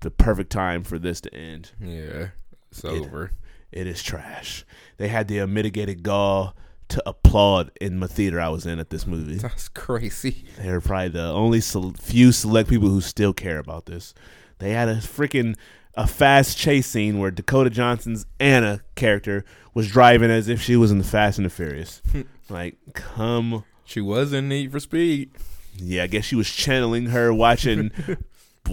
the 0.00 0.10
perfect 0.10 0.50
time 0.50 0.82
for 0.82 0.98
this 0.98 1.20
to 1.22 1.34
end. 1.34 1.70
Yeah, 1.80 2.28
it's 2.70 2.84
over. 2.84 3.32
It 3.72 3.86
is 3.86 4.02
trash. 4.02 4.64
They 4.96 5.08
had 5.08 5.28
the 5.28 5.38
unmitigated 5.38 6.02
gall 6.02 6.54
to 6.88 7.02
applaud 7.08 7.70
in 7.80 8.00
the 8.00 8.08
theater 8.08 8.40
I 8.40 8.48
was 8.48 8.66
in 8.66 8.78
at 8.78 8.90
this 8.90 9.06
movie. 9.06 9.36
That's 9.38 9.68
crazy. 9.68 10.44
They're 10.58 10.80
probably 10.80 11.08
the 11.08 11.28
only 11.30 11.60
few 11.60 12.32
select 12.32 12.68
people 12.68 12.88
who 12.88 13.00
still 13.00 13.32
care 13.32 13.58
about 13.58 13.86
this. 13.86 14.12
They 14.58 14.72
had 14.72 14.88
a 14.88 14.96
freaking 14.96 15.56
a 15.94 16.06
fast 16.06 16.56
chase 16.58 16.86
scene 16.86 17.18
where 17.18 17.30
Dakota 17.30 17.70
Johnson's 17.70 18.26
Anna 18.38 18.80
character 18.94 19.44
was 19.74 19.90
driving 19.90 20.30
as 20.30 20.48
if 20.48 20.60
she 20.60 20.76
was 20.76 20.90
in 20.90 20.98
the 20.98 21.04
Fast 21.04 21.38
and 21.38 21.46
the 21.46 21.50
Furious. 21.50 22.02
like, 22.48 22.76
come, 22.92 23.64
She 23.84 24.00
was 24.00 24.32
in 24.32 24.48
Need 24.48 24.72
for 24.72 24.80
Speed. 24.80 25.30
yeah. 25.76 26.02
I 26.04 26.06
guess 26.08 26.24
she 26.24 26.36
was 26.36 26.50
channeling 26.50 27.06
her 27.06 27.32
watching. 27.32 27.90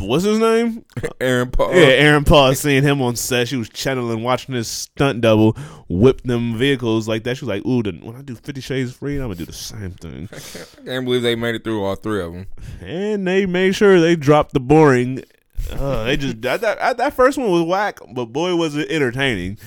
what's 0.00 0.24
his 0.24 0.38
name? 0.38 0.84
Aaron 1.20 1.50
Paul. 1.50 1.70
Yeah, 1.74 1.86
Aaron 1.86 2.24
Paul 2.24 2.54
seeing 2.54 2.82
him 2.82 3.00
on 3.02 3.16
set. 3.16 3.48
She 3.48 3.56
was 3.56 3.68
channeling, 3.68 4.22
watching 4.22 4.54
his 4.54 4.68
stunt 4.68 5.20
double 5.20 5.52
whip 5.88 6.22
them 6.22 6.56
vehicles 6.56 7.08
like 7.08 7.24
that. 7.24 7.36
She 7.36 7.44
was 7.44 7.48
like, 7.48 7.66
"Ooh, 7.66 7.82
when 7.82 8.16
I 8.16 8.22
do 8.22 8.34
Fifty 8.34 8.60
Shades 8.60 8.92
Free, 8.94 9.16
I'm 9.16 9.22
gonna 9.22 9.34
do 9.36 9.44
the 9.44 9.52
same 9.52 9.90
thing." 9.92 10.28
I 10.32 10.84
can't 10.84 11.04
believe 11.04 11.22
they 11.22 11.34
made 11.36 11.54
it 11.54 11.64
through 11.64 11.84
all 11.84 11.94
three 11.96 12.22
of 12.22 12.32
them. 12.32 12.46
And 12.80 13.26
they 13.26 13.46
made 13.46 13.74
sure 13.74 14.00
they 14.00 14.16
dropped 14.16 14.52
the 14.54 14.60
boring. 14.60 15.22
Uh, 15.72 16.04
they 16.04 16.16
just 16.16 16.40
that, 16.42 16.60
that 16.60 16.96
that 16.96 17.14
first 17.14 17.36
one 17.38 17.50
was 17.50 17.62
whack, 17.62 17.98
but 18.14 18.26
boy 18.26 18.54
was 18.54 18.76
it 18.76 18.90
entertaining, 18.90 19.58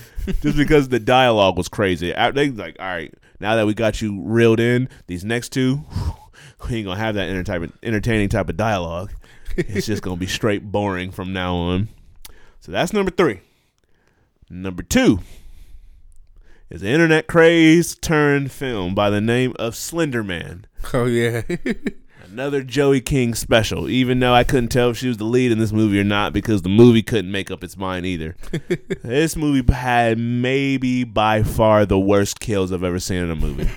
just 0.42 0.58
because 0.58 0.90
the 0.90 1.00
dialogue 1.00 1.58
was 1.58 1.68
crazy. 1.68 2.16
I- 2.16 2.32
They 2.32 2.50
like, 2.50 2.78
all 2.80 2.86
right, 2.86 3.14
now 3.40 3.56
that 3.56 3.66
we 3.68 3.74
got 3.74 4.02
you 4.02 4.22
reeled 4.24 4.60
in, 4.60 4.88
these 5.08 5.26
next 5.26 5.50
two, 5.50 5.84
we 6.70 6.78
ain't 6.78 6.86
gonna 6.86 7.00
have 7.00 7.16
that 7.16 7.30
entertaining 7.84 8.30
type 8.30 8.50
of 8.50 8.56
dialogue. 8.58 9.12
It's 9.58 9.88
just 9.88 10.02
gonna 10.02 10.18
be 10.18 10.28
straight 10.28 10.72
boring 10.72 11.12
from 11.12 11.34
now 11.34 11.56
on. 11.56 11.90
So 12.60 12.72
that's 12.72 12.94
number 12.94 13.12
three. 13.12 13.42
Number 14.50 14.84
two 14.84 15.20
is 16.70 16.82
an 16.82 16.88
internet 16.88 17.28
craze 17.28 17.96
turned 17.96 18.52
film 18.52 18.96
by 18.96 19.10
the 19.10 19.22
name 19.22 19.54
of 19.60 19.76
Slender 19.76 20.24
Man. 20.24 20.66
Oh 20.94 21.06
yeah. 21.06 21.42
Another 22.32 22.64
Joey 22.64 23.02
King 23.02 23.34
special, 23.34 23.90
even 23.90 24.20
though 24.22 24.34
I 24.34 24.46
couldn't 24.46 24.70
tell 24.70 24.92
if 24.92 24.98
she 24.98 25.10
was 25.10 25.18
the 25.18 25.26
lead 25.26 25.52
in 25.52 25.60
this 25.60 25.74
movie 25.74 26.00
or 26.00 26.06
not 26.06 26.32
because 26.32 26.62
the 26.62 26.70
movie 26.70 27.04
couldn't 27.04 27.32
make 27.32 27.52
up 27.52 27.62
its 27.62 27.76
mind 27.76 28.06
either. 28.06 28.38
this 29.04 29.36
movie 29.36 29.70
had 29.74 30.18
maybe 30.18 31.04
by 31.04 31.44
far 31.44 31.86
the 31.86 32.00
worst 32.00 32.40
kills 32.40 32.72
I've 32.72 32.86
ever 32.86 33.00
seen 33.00 33.24
in 33.24 33.32
a 33.32 33.36
movie. 33.36 33.70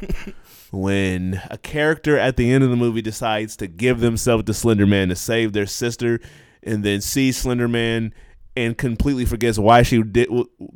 When 0.74 1.40
a 1.50 1.58
character 1.58 2.18
at 2.18 2.36
the 2.36 2.50
end 2.50 2.64
of 2.64 2.70
the 2.70 2.76
movie 2.76 3.02
decides 3.02 3.56
to 3.56 3.66
give 3.66 4.00
themselves 4.00 4.44
to 4.44 4.54
Slender 4.54 4.86
Man 4.86 5.08
to 5.08 5.16
save 5.16 5.52
their 5.52 5.66
sister 5.66 6.20
and 6.62 6.84
then 6.84 7.00
sees 7.00 7.36
Slender 7.36 7.68
Man 7.68 8.12
and 8.56 8.78
completely 8.78 9.24
forgets 9.24 9.58
why 9.58 9.82
she 9.82 10.02
did 10.02 10.28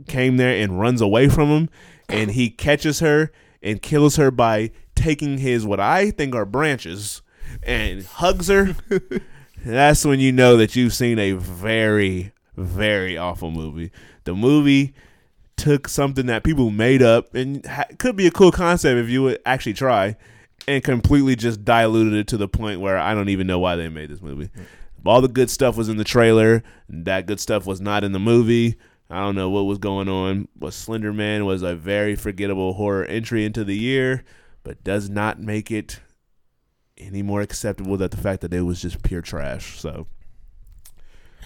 came 0.07 0.37
there 0.37 0.61
and 0.63 0.81
runs 0.81 1.01
away 1.01 1.29
from 1.29 1.49
him 1.49 1.69
and 2.09 2.33
he 2.33 2.51
catches 2.51 3.01
her 3.01 3.31
and 3.63 3.83
kills 3.83 4.17
her 4.17 4.31
by 4.31 4.71
taking 4.95 5.39
his 5.39 5.65
what 5.67 5.81
I 5.81 6.11
think 6.11 6.35
are 6.35 6.45
branches 6.45 7.23
and 7.63 8.05
hugs 8.05 8.49
her. 8.49 8.77
That's 9.65 10.05
when 10.05 10.21
you 10.21 10.33
know 10.33 10.57
that 10.57 10.77
you've 10.77 10.95
seen 10.95 11.19
a 11.19 11.33
very 11.33 12.33
very 12.57 13.17
awful 13.17 13.51
movie. 13.51 13.93
The 14.25 14.35
movie 14.35 14.95
took 15.59 15.89
something 15.89 16.27
that 16.27 16.45
people 16.45 16.71
made 16.71 17.03
up 17.03 17.35
and 17.35 17.65
ha- 17.67 17.85
could 17.99 18.17
be 18.17 18.27
a 18.27 18.31
cool 18.31 18.53
concept 18.53 18.97
if 18.99 19.11
you 19.11 19.23
would 19.25 19.41
actually 19.45 19.75
try, 19.75 20.17
and 20.67 20.83
completely 20.83 21.37
just 21.37 21.65
diluted 21.65 22.15
it 22.15 22.27
to 22.29 22.37
the 22.37 22.49
point 22.49 22.81
where 22.81 22.97
I 22.99 23.15
don't 23.15 23.29
even 23.29 23.47
know 23.47 23.59
why 23.59 23.77
they 23.77 23.89
made 23.89 24.11
this 24.11 24.23
movie. 24.23 24.51
All 25.07 25.23
the 25.23 25.29
good 25.29 25.49
stuff 25.49 25.77
was 25.77 25.89
in 25.89 25.97
the 25.97 26.05
trailer. 26.05 26.63
And 26.89 27.07
that 27.07 27.27
good 27.27 27.41
stuff 27.41 27.65
was 27.65 27.81
not 27.81 28.05
in 28.05 28.13
the 28.13 28.19
movie. 28.19 28.77
I 29.09 29.21
don't 29.21 29.37
know 29.37 29.49
what 29.49 29.63
was 29.63 29.79
going 29.79 30.09
on. 30.09 30.49
But 30.55 30.75
Slender 30.75 31.15
Man 31.15 31.47
was 31.47 31.63
a 31.63 31.75
very 31.75 32.15
forgettable 32.15 32.75
horror 32.75 33.05
entry 33.05 33.47
into 33.47 33.65
the 33.65 33.77
year, 33.77 34.23
but 34.65 34.85
does 34.85 35.09
not 35.09 35.41
make 35.41 35.71
it 35.71 36.01
any 36.99 37.23
more 37.23 37.41
acceptable 37.41 37.97
that 37.97 38.11
the 38.11 38.19
fact 38.19 38.43
that 38.43 38.53
it 38.53 38.63
was 38.63 38.83
just 38.83 39.03
pure 39.03 39.23
trash. 39.23 39.81
So, 39.81 40.09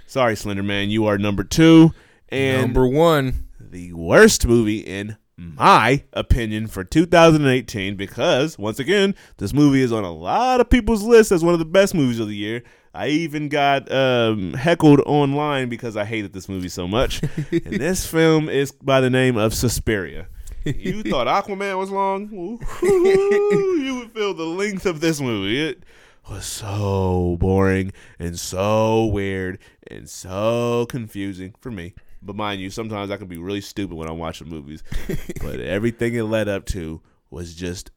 sorry, 0.07 0.35
Slender 0.35 0.65
Man, 0.65 0.91
you 0.91 1.07
are 1.07 1.19
number 1.19 1.45
two. 1.45 1.93
And 2.31 2.63
Number 2.63 2.89
one. 2.89 3.47
The 3.71 3.93
worst 3.93 4.47
movie 4.47 4.79
in 4.79 5.17
my 5.37 6.05
opinion 6.13 6.67
for 6.67 6.85
2018 6.85 7.97
because 7.97 8.59
once 8.59 8.79
again 8.79 9.15
this 9.39 9.53
movie 9.53 9.83
is 9.83 9.93
on 9.93 10.05
a 10.05 10.13
lot 10.13 10.61
of 10.61 10.69
people's 10.69 11.03
list 11.03 11.33
as 11.33 11.43
one 11.43 11.53
of 11.55 11.59
the 11.59 11.65
best 11.65 11.95
movies 11.95 12.21
of 12.21 12.29
the 12.29 12.37
year. 12.37 12.63
I 12.95 13.09
even 13.09 13.49
got 13.49 13.91
um, 13.91 14.53
heckled 14.53 15.01
online 15.07 15.71
because 15.71 15.97
i 15.97 16.05
hated 16.05 16.35
this 16.35 16.49
movie 16.49 16.69
so 16.69 16.87
much. 16.87 17.23
And 17.51 17.81
this 17.81 18.07
film 18.07 18.49
is 18.49 18.73
by 18.73 19.01
the 19.01 19.09
name 19.09 19.37
of 19.37 19.55
suspiria. 19.55 20.29
You 20.65 21.03
thought 21.11 21.27
aquaman 21.27 21.79
was 21.79 21.91
long? 21.91 22.29
You 22.83 23.99
would 23.99 24.13
feel 24.13 24.35
the 24.35 24.45
length 24.45 24.87
of 24.87 25.01
this 25.01 25.21
movie. 25.21 25.61
It 25.61 25.85
was 26.31 26.45
so 26.45 27.37
boring 27.41 27.93
and 28.19 28.39
so 28.39 29.07
weird 29.07 29.59
and 29.87 30.09
so 30.09 30.87
confusing 30.89 31.55
for 31.61 31.71
me. 31.71 31.95
But 32.23 32.37
mind 32.37 32.61
you, 32.61 32.71
sometimes 32.71 33.11
I 33.11 33.17
can 33.17 33.27
be 33.27 33.39
really 33.39 33.61
stupid 33.61 33.97
when 33.97 34.09
I'm 34.09 34.19
watching 34.19 34.49
movies. 34.49 34.83
but 35.41 35.61
everything 35.61 36.15
it 36.15 36.25
led 36.25 36.49
up 36.49 36.67
to 36.67 37.01
was 37.31 37.55
just 37.55 37.91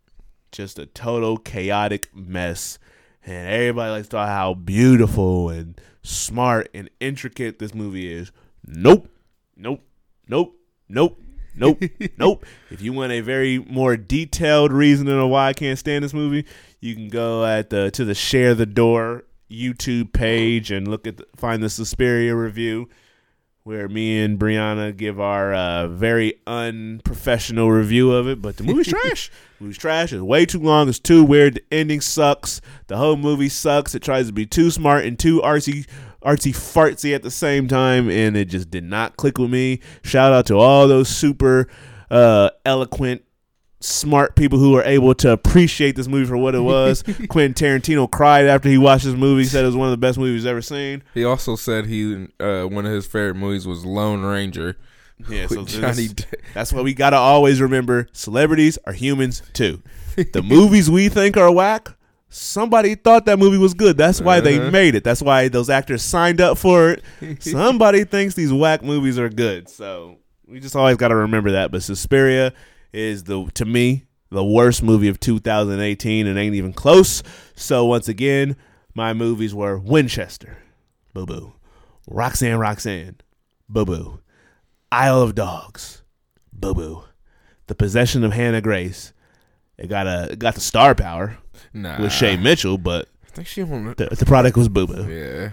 just 0.52 0.80
a 0.80 0.86
total 0.86 1.38
chaotic 1.38 2.10
mess. 2.16 2.80
And 3.26 3.50
everybody 3.50 3.92
likes 3.92 4.08
to 4.08 4.12
talk 4.12 4.30
how 4.30 4.54
beautiful 4.54 5.50
and 5.50 5.80
smart 6.02 6.70
and 6.74 6.90
intricate 7.00 7.60
this 7.60 7.74
movie 7.74 8.12
is. 8.12 8.32
Nope. 8.66 9.10
Nope. 9.58 9.84
Nope. 10.28 10.56
Nope. 10.88 11.22
Nope. 11.56 11.84
nope. 12.18 12.46
If 12.70 12.82
you 12.82 12.94
want 12.94 13.12
a 13.12 13.22
very 13.22 13.60
more 13.60 13.98
detailed 13.98 14.72
reasoning 14.72 15.20
of 15.20 15.30
why 15.30 15.48
I 15.50 15.54
can't 15.54 15.80
stand 15.80 16.04
this 16.04 16.14
movie, 16.14 16.46
you 16.80 16.96
can 16.96 17.10
go 17.10 17.46
at 17.46 17.70
the 17.70 17.92
to 17.92 18.06
the 18.06 18.16
share 18.16 18.56
the 18.56 18.66
door 18.66 19.24
YouTube 19.50 20.14
page 20.14 20.72
and 20.72 20.88
look 20.88 21.08
at 21.08 21.18
the, 21.18 21.26
find 21.36 21.62
the 21.64 21.70
Suspiria 21.70 22.36
review 22.36 22.90
where 23.66 23.90
me 23.90 24.22
and 24.22 24.38
Brianna 24.38 24.96
give 24.96 25.20
our 25.20 25.52
uh, 25.52 25.88
very 25.88 26.36
unprofessional 26.46 27.72
review 27.72 28.12
of 28.12 28.28
it. 28.28 28.40
But 28.40 28.58
the 28.58 28.64
movie's 28.64 28.88
trash. 28.90 29.32
The 29.58 29.64
movie's 29.64 29.80
trash. 29.80 30.14
It's 30.14 30.22
way 30.22 30.46
too 30.46 30.60
long. 30.60 30.88
It's 30.88 31.00
too 31.00 31.24
weird. 31.24 31.56
The 31.56 31.64
ending 31.72 32.00
sucks. 32.00 32.62
The 32.86 32.98
whole 32.98 33.16
movie 33.16 33.50
sucks. 33.50 33.96
It 33.96 34.04
tries 34.04 34.28
to 34.28 34.34
be 34.34 34.46
too 34.46 34.70
smart 34.70 35.06
and 35.06 35.18
too 35.18 35.42
artsy, 35.42 35.88
artsy 36.24 36.52
fartsy 36.54 37.16
at 37.16 37.24
the 37.24 37.32
same 37.32 37.68
time, 37.68 38.08
and 38.08 38.38
it 38.38 38.46
just 38.46 38.70
did 38.70 38.84
not 38.84 39.18
click 39.18 39.40
with 39.40 39.50
me. 39.50 39.80
Shout 40.04 40.32
out 40.32 40.46
to 40.46 40.58
all 40.58 40.88
those 40.88 41.10
super 41.10 41.68
uh, 42.12 42.52
eloquent 42.66 43.25
smart 43.86 44.36
people 44.36 44.60
who 44.60 44.76
are 44.76 44.84
able 44.84 45.14
to 45.16 45.32
appreciate 45.32 45.95
this 45.95 46.07
movie 46.07 46.26
for 46.26 46.38
what 46.38 46.56
it 46.56 46.60
was. 46.62 47.03
Quentin 47.30 47.53
Tarantino 47.53 48.10
cried 48.10 48.45
after 48.48 48.68
he 48.70 48.78
watched 48.78 49.06
this 49.06 49.16
movie, 49.16 49.44
said 49.45 49.64
it 49.64 49.68
was 49.68 49.76
one 49.76 49.88
of 49.88 49.91
the 49.91 49.98
best 49.98 50.18
movies 50.18 50.41
he's 50.41 50.45
ever 50.45 50.62
seen. 50.62 51.03
He 51.14 51.24
also 51.24 51.56
said 51.56 51.86
he 51.86 52.28
uh, 52.40 52.64
one 52.64 52.86
of 52.86 52.91
his 52.91 53.06
favorite 53.06 53.36
movies 53.36 53.68
was 53.68 53.86
Lone 53.86 54.24
Ranger. 54.24 54.78
Yeah, 55.30 55.48
so 55.48 55.64
Johnny 55.66 56.07
this- 56.07 56.14
Depp. 56.14 56.34
that's 56.53 56.74
what 56.74 56.84
we 56.84 56.94
gotta 56.94 57.16
always 57.18 57.62
remember. 57.62 58.07
Celebrities 58.12 58.78
are 58.86 58.94
humans 58.94 59.41
too. 59.53 59.82
The 60.34 60.41
movies 60.41 60.90
we 60.90 61.10
think 61.10 61.36
are 61.36 61.52
whack, 61.52 61.90
somebody 62.30 62.95
thought 62.95 63.26
that 63.26 63.38
movie 63.38 63.57
was 63.57 63.74
good. 63.74 63.98
That's 63.98 64.22
why 64.22 64.40
they 64.40 64.57
Uh-huh. 64.60 64.72
made 64.72 64.95
it. 64.95 65.03
That's 65.03 65.22
why 65.22 65.48
those 65.49 65.70
actors 65.70 66.03
signed 66.03 66.40
up 66.41 66.57
for 66.57 66.91
it. 66.91 67.03
Somebody 67.44 68.06
thinks 68.06 68.34
these 68.36 68.52
whack 68.53 68.82
movies 68.82 69.20
are 69.20 69.28
good. 69.30 69.68
So 69.70 70.18
we 70.48 70.60
just 70.62 70.76
always 70.76 70.95
gotta 70.98 71.16
remember 71.16 71.52
that. 71.52 71.72
But 71.72 71.84
Suspiria 71.84 72.53
is 72.96 73.26
the 73.26 73.50
to 73.54 73.66
me 73.66 74.06
the 74.32 74.44
worst 74.44 74.82
movie 74.82 75.08
of 75.08 75.20
2018 75.20 76.26
and 76.28 76.38
ain't 76.40 76.56
even 76.56 76.74
close. 76.74 77.22
So 77.56 77.86
once 77.86 78.08
again, 78.08 78.56
my 78.94 79.14
movies 79.14 79.54
were 79.54 79.78
Winchester, 79.78 80.58
boo 81.14 81.26
boo, 81.26 81.54
Roxanne 82.08 82.58
Roxanne, 82.58 83.18
boo 83.70 83.86
boo, 83.86 84.20
Isle 84.92 85.22
of 85.22 85.36
Dogs, 85.36 86.02
boo 86.52 86.74
boo, 86.74 87.04
The 87.68 87.76
Possession 87.76 88.24
of 88.24 88.34
Hannah 88.34 88.62
Grace. 88.62 89.14
It 89.78 89.88
got 89.88 90.08
a 90.08 90.32
it 90.32 90.40
got 90.40 90.56
the 90.56 90.62
star 90.62 90.96
power 90.96 91.38
Nah, 91.74 92.02
with 92.02 92.14
Shay 92.14 92.38
Mitchell, 92.38 92.78
but 92.78 93.10
I 93.26 93.28
think 93.32 93.48
she 93.48 93.62
won. 93.64 93.94
the, 93.98 94.08
the 94.08 94.26
product 94.26 94.56
was 94.58 94.70
boo 94.70 94.88
boo. 94.88 95.06
Yeah, 95.10 95.52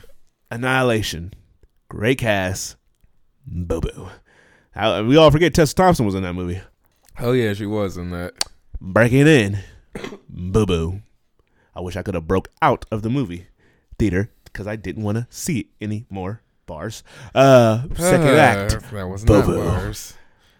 Annihilation, 0.50 1.34
great 1.88 2.18
cast, 2.18 2.76
boo 3.46 3.80
boo. 3.80 4.08
We 5.06 5.16
all 5.16 5.30
forget 5.30 5.52
Tessa 5.54 5.74
Thompson 5.74 6.06
was 6.06 6.14
in 6.14 6.22
that 6.22 6.34
movie. 6.34 6.60
Oh 7.20 7.32
yeah, 7.32 7.52
she 7.54 7.66
was 7.66 7.96
in 7.96 8.10
that. 8.10 8.34
Breaking 8.80 9.26
in, 9.26 9.58
boo 10.28 10.66
boo. 10.66 11.02
I 11.74 11.80
wish 11.80 11.96
I 11.96 12.02
could 12.02 12.14
have 12.14 12.26
broke 12.26 12.48
out 12.60 12.84
of 12.90 13.02
the 13.02 13.10
movie 13.10 13.46
theater 13.98 14.30
because 14.44 14.66
I 14.66 14.76
didn't 14.76 15.02
want 15.04 15.16
to 15.18 15.26
see 15.30 15.60
it 15.60 15.66
anymore. 15.80 16.42
Bars. 16.66 17.02
Uh, 17.34 17.82
second 17.96 18.28
Uh, 18.28 18.34
act. 18.36 18.90
That 18.92 19.08
was 19.08 19.24
not 19.24 19.46
Boo-boo. 19.46 19.64
bars. 19.64 20.14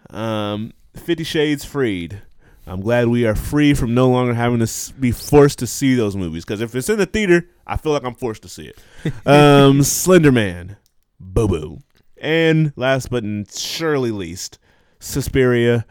Um, 0.09 0.73
Fifty 0.95 1.23
Shades 1.23 1.63
Freed. 1.65 2.21
I'm 2.67 2.81
glad 2.81 3.07
we 3.07 3.25
are 3.25 3.35
free 3.35 3.73
from 3.73 3.93
no 3.93 4.09
longer 4.09 4.33
having 4.33 4.65
to 4.65 4.93
be 4.99 5.11
forced 5.11 5.59
to 5.59 5.67
see 5.67 5.95
those 5.95 6.15
movies. 6.15 6.45
Because 6.45 6.61
if 6.61 6.73
it's 6.75 6.89
in 6.89 6.97
the 6.97 7.05
theater, 7.05 7.47
I 7.67 7.75
feel 7.77 7.91
like 7.93 8.03
I'm 8.05 8.15
forced 8.15 8.41
to 8.43 8.49
see 8.49 8.67
it. 8.67 8.77
Um, 9.25 9.83
Slender 9.83 10.31
Man, 10.31 10.77
Boo 11.19 11.47
Boo, 11.47 11.79
and 12.17 12.71
last 12.75 13.09
but 13.09 13.23
surely 13.53 14.11
least, 14.11 14.59
Suspiria, 14.99 15.85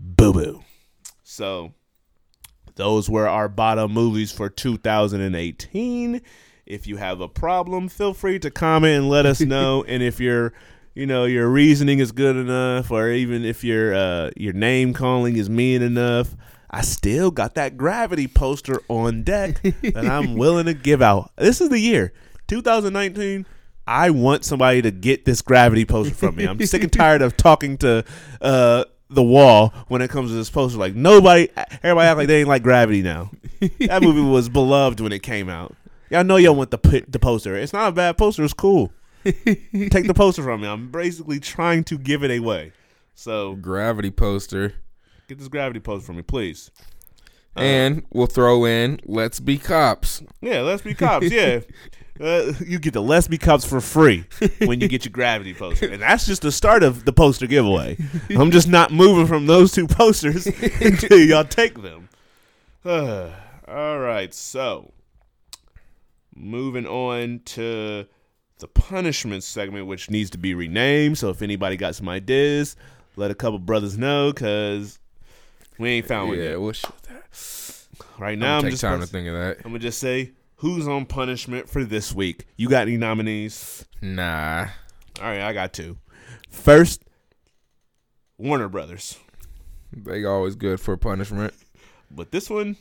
Boo 0.00 0.32
Boo. 0.32 0.64
So 1.22 1.74
those 2.76 3.10
were 3.10 3.28
our 3.28 3.48
bottom 3.48 3.92
movies 3.92 4.32
for 4.32 4.48
2018. 4.48 6.22
If 6.64 6.86
you 6.86 6.96
have 6.96 7.20
a 7.20 7.28
problem, 7.28 7.88
feel 7.88 8.14
free 8.14 8.38
to 8.38 8.50
comment 8.50 8.96
and 8.96 9.10
let 9.10 9.26
us 9.26 9.40
know. 9.40 9.84
and 9.88 10.02
if 10.02 10.18
your, 10.18 10.54
you 10.94 11.04
know, 11.04 11.24
your 11.26 11.48
reasoning 11.48 11.98
is 11.98 12.12
good 12.12 12.36
enough, 12.36 12.90
or 12.90 13.10
even 13.10 13.44
if 13.44 13.62
your 13.62 13.94
uh, 13.94 14.30
your 14.36 14.54
name 14.54 14.94
calling 14.94 15.36
is 15.36 15.50
mean 15.50 15.82
enough, 15.82 16.34
I 16.70 16.82
still 16.82 17.30
got 17.30 17.54
that 17.56 17.76
gravity 17.76 18.28
poster 18.28 18.80
on 18.88 19.24
deck 19.24 19.60
that 19.62 20.06
I'm 20.06 20.34
willing 20.38 20.66
to 20.66 20.74
give 20.74 21.02
out. 21.02 21.32
This 21.36 21.60
is 21.60 21.68
the 21.68 21.80
year, 21.80 22.12
2019. 22.46 23.46
I 23.86 24.10
want 24.10 24.44
somebody 24.44 24.82
to 24.82 24.92
get 24.92 25.24
this 25.24 25.42
gravity 25.42 25.84
poster 25.84 26.14
from 26.14 26.36
me. 26.36 26.44
I'm 26.44 26.64
sick 26.64 26.82
and 26.84 26.92
tired 26.92 27.22
of 27.22 27.36
talking 27.36 27.76
to 27.78 28.04
uh, 28.40 28.84
the 29.10 29.22
wall 29.22 29.74
when 29.88 30.00
it 30.00 30.08
comes 30.08 30.30
to 30.30 30.34
this 30.34 30.50
poster. 30.50 30.78
Like 30.78 30.94
nobody, 30.94 31.48
everybody 31.82 32.08
act 32.08 32.16
like 32.18 32.28
they 32.28 32.40
ain't 32.40 32.48
like 32.48 32.62
Gravity 32.62 33.02
now. 33.02 33.30
That 33.80 34.02
movie 34.02 34.22
was 34.22 34.48
beloved 34.48 35.00
when 35.00 35.12
it 35.12 35.22
came 35.22 35.48
out. 35.48 35.74
Y'all 36.08 36.24
know 36.24 36.36
y'all 36.36 36.54
want 36.54 36.70
the 36.70 37.04
the 37.08 37.18
poster. 37.18 37.56
It's 37.56 37.72
not 37.72 37.88
a 37.88 37.92
bad 37.92 38.16
poster. 38.16 38.42
It's 38.42 38.52
cool. 38.52 38.92
Take 39.24 40.06
the 40.06 40.14
poster 40.14 40.42
from 40.42 40.62
me. 40.62 40.68
I'm 40.68 40.90
basically 40.90 41.40
trying 41.40 41.84
to 41.84 41.98
give 41.98 42.24
it 42.24 42.36
away. 42.36 42.72
So 43.14 43.54
Gravity 43.56 44.10
poster, 44.10 44.74
get 45.28 45.38
this 45.38 45.48
Gravity 45.48 45.80
poster 45.80 46.06
from 46.06 46.16
me, 46.16 46.22
please. 46.22 46.70
Uh, 47.56 47.60
and 47.60 48.02
we'll 48.12 48.26
throw 48.26 48.64
in 48.64 49.00
"Let's 49.04 49.40
Be 49.40 49.58
Cops." 49.58 50.22
Yeah, 50.40 50.60
let's 50.60 50.82
be 50.82 50.94
cops. 50.94 51.30
Yeah. 51.30 51.60
Uh, 52.18 52.52
you 52.66 52.78
get 52.78 52.92
the 52.92 53.02
Let's 53.02 53.28
for 53.64 53.80
free 53.80 54.24
when 54.58 54.80
you 54.80 54.88
get 54.88 55.04
your 55.04 55.12
Gravity 55.12 55.54
poster. 55.54 55.88
And 55.88 56.02
that's 56.02 56.26
just 56.26 56.42
the 56.42 56.52
start 56.52 56.82
of 56.82 57.04
the 57.04 57.12
poster 57.12 57.46
giveaway. 57.46 57.96
I'm 58.30 58.50
just 58.50 58.68
not 58.68 58.92
moving 58.92 59.26
from 59.26 59.46
those 59.46 59.72
two 59.72 59.86
posters 59.86 60.46
until 60.80 61.18
y'all 61.18 61.44
take 61.44 61.80
them. 61.80 62.08
All 62.84 63.98
right, 63.98 64.34
so 64.34 64.92
moving 66.34 66.86
on 66.86 67.40
to 67.44 68.06
the 68.58 68.68
punishment 68.68 69.42
segment, 69.42 69.86
which 69.86 70.10
needs 70.10 70.30
to 70.30 70.38
be 70.38 70.54
renamed. 70.54 71.18
So 71.18 71.30
if 71.30 71.42
anybody 71.42 71.76
got 71.76 71.94
some 71.94 72.08
ideas, 72.08 72.76
let 73.16 73.30
a 73.30 73.34
couple 73.34 73.58
brothers 73.58 73.98
know 73.98 74.32
because 74.32 74.98
we 75.78 75.90
ain't 75.90 76.06
found 76.06 76.28
one 76.28 76.38
yeah, 76.38 76.50
yet. 76.50 76.60
we'll 76.60 76.72
shoot 76.72 76.90
that. 77.04 77.86
Right 78.18 78.38
Now 78.38 78.56
I'm 78.58 78.62
take 78.62 78.72
just 78.72 78.82
time 78.82 79.00
to 79.00 79.06
think 79.06 79.28
of 79.28 79.34
that. 79.34 79.58
I'm 79.64 79.70
gonna 79.70 79.78
just 79.78 79.98
say 79.98 80.32
who's 80.60 80.86
on 80.86 81.06
punishment 81.06 81.68
for 81.68 81.84
this 81.84 82.14
week. 82.14 82.46
You 82.56 82.68
got 82.68 82.82
any 82.82 82.96
nominees? 82.96 83.84
Nah, 84.02 84.66
All 85.20 85.24
right, 85.24 85.40
I 85.40 85.52
got 85.52 85.72
two. 85.72 85.96
First, 86.50 87.02
Warner 88.38 88.68
Brothers, 88.68 89.18
they 89.92 90.24
always 90.24 90.54
good 90.56 90.80
for 90.80 90.96
punishment. 90.96 91.54
but 92.10 92.30
this 92.30 92.48
one, 92.50 92.76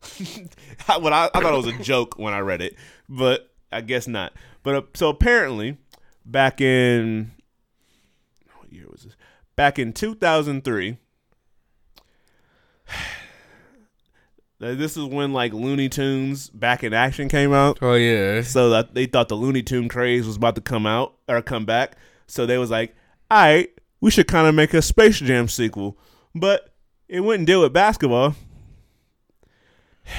what 0.86 1.12
I, 1.12 1.28
I 1.34 1.40
thought 1.40 1.52
it 1.54 1.56
was 1.56 1.66
a 1.66 1.82
joke 1.82 2.18
when 2.18 2.32
I 2.32 2.40
read 2.40 2.62
it, 2.62 2.76
but 3.08 3.50
I 3.72 3.80
guess 3.80 4.06
not. 4.06 4.32
But 4.62 4.74
uh, 4.74 4.82
so 4.94 5.08
apparently, 5.08 5.78
back 6.24 6.60
in 6.60 7.32
what 8.58 8.72
year 8.72 8.86
was 8.90 9.02
this? 9.02 9.16
back 9.56 9.78
in 9.78 9.92
2003. 9.92 10.98
This 14.58 14.96
is 14.96 15.04
when 15.04 15.32
like 15.32 15.52
Looney 15.52 15.88
Tunes 15.88 16.48
back 16.48 16.82
in 16.82 16.94
action 16.94 17.28
came 17.28 17.52
out. 17.52 17.78
Oh 17.82 17.94
yeah. 17.94 18.40
So 18.42 18.70
that 18.70 18.94
they 18.94 19.06
thought 19.06 19.28
the 19.28 19.34
Looney 19.34 19.62
Tune 19.62 19.88
craze 19.88 20.26
was 20.26 20.36
about 20.36 20.54
to 20.54 20.62
come 20.62 20.86
out 20.86 21.14
or 21.28 21.42
come 21.42 21.66
back. 21.66 21.96
So 22.26 22.46
they 22.46 22.56
was 22.56 22.70
like, 22.70 22.94
"All 23.30 23.38
right, 23.38 23.68
we 24.00 24.10
should 24.10 24.26
kind 24.26 24.46
of 24.46 24.54
make 24.54 24.72
a 24.72 24.80
Space 24.80 25.20
Jam 25.20 25.48
sequel." 25.48 25.98
But 26.34 26.74
it 27.08 27.20
wouldn't 27.20 27.46
deal 27.46 27.62
with 27.62 27.72
basketball. 27.72 28.34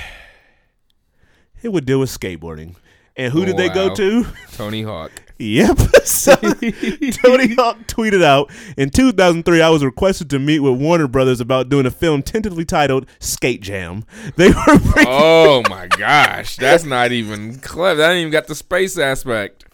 It 1.64 1.70
would 1.70 1.88
deal 1.88 2.00
with 2.00 2.12
skateboarding. 2.12 2.76
And 3.16 3.34
who 3.34 3.44
did 3.44 3.58
they 3.58 3.68
go 3.68 3.90
oh, 3.90 3.96
to? 3.96 4.28
Tony 4.52 4.84
Hawk. 4.84 5.12
Yep. 5.40 5.78
So 6.08 6.36
Tony 6.38 7.54
Hawk 7.56 7.80
tweeted 7.88 8.24
out 8.24 8.50
in 8.78 8.90
2003, 8.92 9.62
I 9.62 9.70
was 9.70 9.84
requested 9.84 10.30
to 10.30 10.40
meet 10.40 10.60
with 10.62 10.80
Warner 10.80 11.10
Brothers 11.10 11.42
about 11.42 11.68
doing 11.68 11.86
a 11.86 11.92
film 11.92 12.24
tentatively 12.24 12.64
titled 12.64 13.08
Skate 13.20 13.62
Jam. 13.62 14.06
They 14.38 14.48
were 14.48 14.56
Oh 15.00 15.64
my 15.70 15.88
gosh, 15.88 16.56
that's 16.56 16.86
not 16.86 17.12
even 17.12 17.60
clever. 17.60 17.98
That 17.98 18.12
ain't 18.12 18.20
even 18.22 18.32
got 18.32 18.48
the 18.48 18.56
space 18.56 18.98
aspect. 18.98 19.66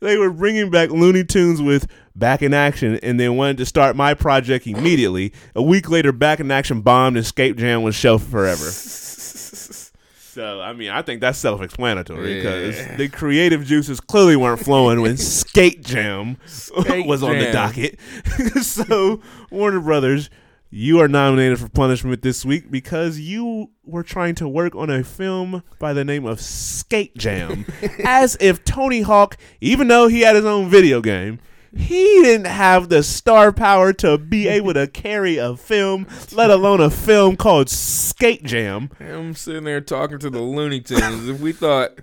they 0.00 0.16
were 0.18 0.30
bringing 0.30 0.70
back 0.70 0.90
Looney 0.90 1.22
Tunes 1.22 1.62
with 1.62 1.86
Back 2.16 2.42
in 2.42 2.52
Action, 2.52 2.96
and 3.02 3.20
they 3.20 3.28
wanted 3.28 3.58
to 3.58 3.66
start 3.66 3.94
my 3.94 4.14
project 4.14 4.66
immediately. 4.66 5.32
A 5.54 5.62
week 5.62 5.88
later, 5.88 6.10
Back 6.12 6.40
in 6.40 6.50
Action 6.50 6.80
bombed, 6.80 7.16
and 7.16 7.24
Skate 7.26 7.56
Jam 7.56 7.82
was 7.82 7.94
shelved 7.94 8.26
forever. 8.28 8.64
So 10.36 10.60
I 10.60 10.74
mean, 10.74 10.90
I 10.90 11.00
think 11.00 11.22
that's 11.22 11.38
self-explanatory 11.38 12.34
because 12.36 12.76
Yeah. 12.76 12.96
the 12.98 13.08
creative 13.08 13.64
juices 13.64 14.00
clearly 14.00 14.36
weren't 14.36 14.60
flowing 14.60 15.00
when 15.00 15.16
Skate 15.16 15.82
Jam 15.82 16.36
Skate 16.44 17.06
was 17.06 17.22
on 17.22 17.38
the 17.38 17.44
Jam. 17.46 17.52
docket. 17.54 17.98
so 18.62 19.22
Warner 19.50 19.80
Brothers, 19.80 20.28
you 20.68 21.00
are 21.00 21.08
nominated 21.08 21.58
for 21.58 21.70
punishment 21.70 22.20
this 22.20 22.44
week 22.44 22.70
because 22.70 23.18
you 23.18 23.70
were 23.82 24.02
trying 24.02 24.34
to 24.34 24.46
work 24.46 24.74
on 24.74 24.90
a 24.90 25.02
film 25.02 25.62
by 25.78 25.94
the 25.94 26.04
name 26.04 26.26
of 26.26 26.38
Skate 26.38 27.16
Jam, 27.16 27.64
as 28.04 28.36
if 28.38 28.62
Tony 28.62 29.00
Hawk, 29.00 29.38
even 29.62 29.88
though 29.88 30.06
he 30.06 30.20
had 30.20 30.36
his 30.36 30.44
own 30.44 30.68
video 30.68 31.00
game. 31.00 31.38
He 31.74 32.22
didn't 32.22 32.46
have 32.46 32.88
the 32.88 33.02
star 33.02 33.52
power 33.52 33.92
to 33.94 34.18
be 34.18 34.48
able 34.48 34.74
to 34.74 34.86
carry 34.86 35.36
a 35.36 35.56
film, 35.56 36.06
let 36.32 36.50
alone 36.50 36.80
a 36.80 36.90
film 36.90 37.36
called 37.36 37.68
Skate 37.68 38.44
Jam. 38.44 38.90
I'm 39.00 39.34
sitting 39.34 39.64
there 39.64 39.80
talking 39.80 40.18
to 40.20 40.30
the 40.30 40.40
Looney 40.40 40.80
Tunes. 40.80 41.28
if 41.28 41.40
we 41.40 41.52
thought, 41.52 41.98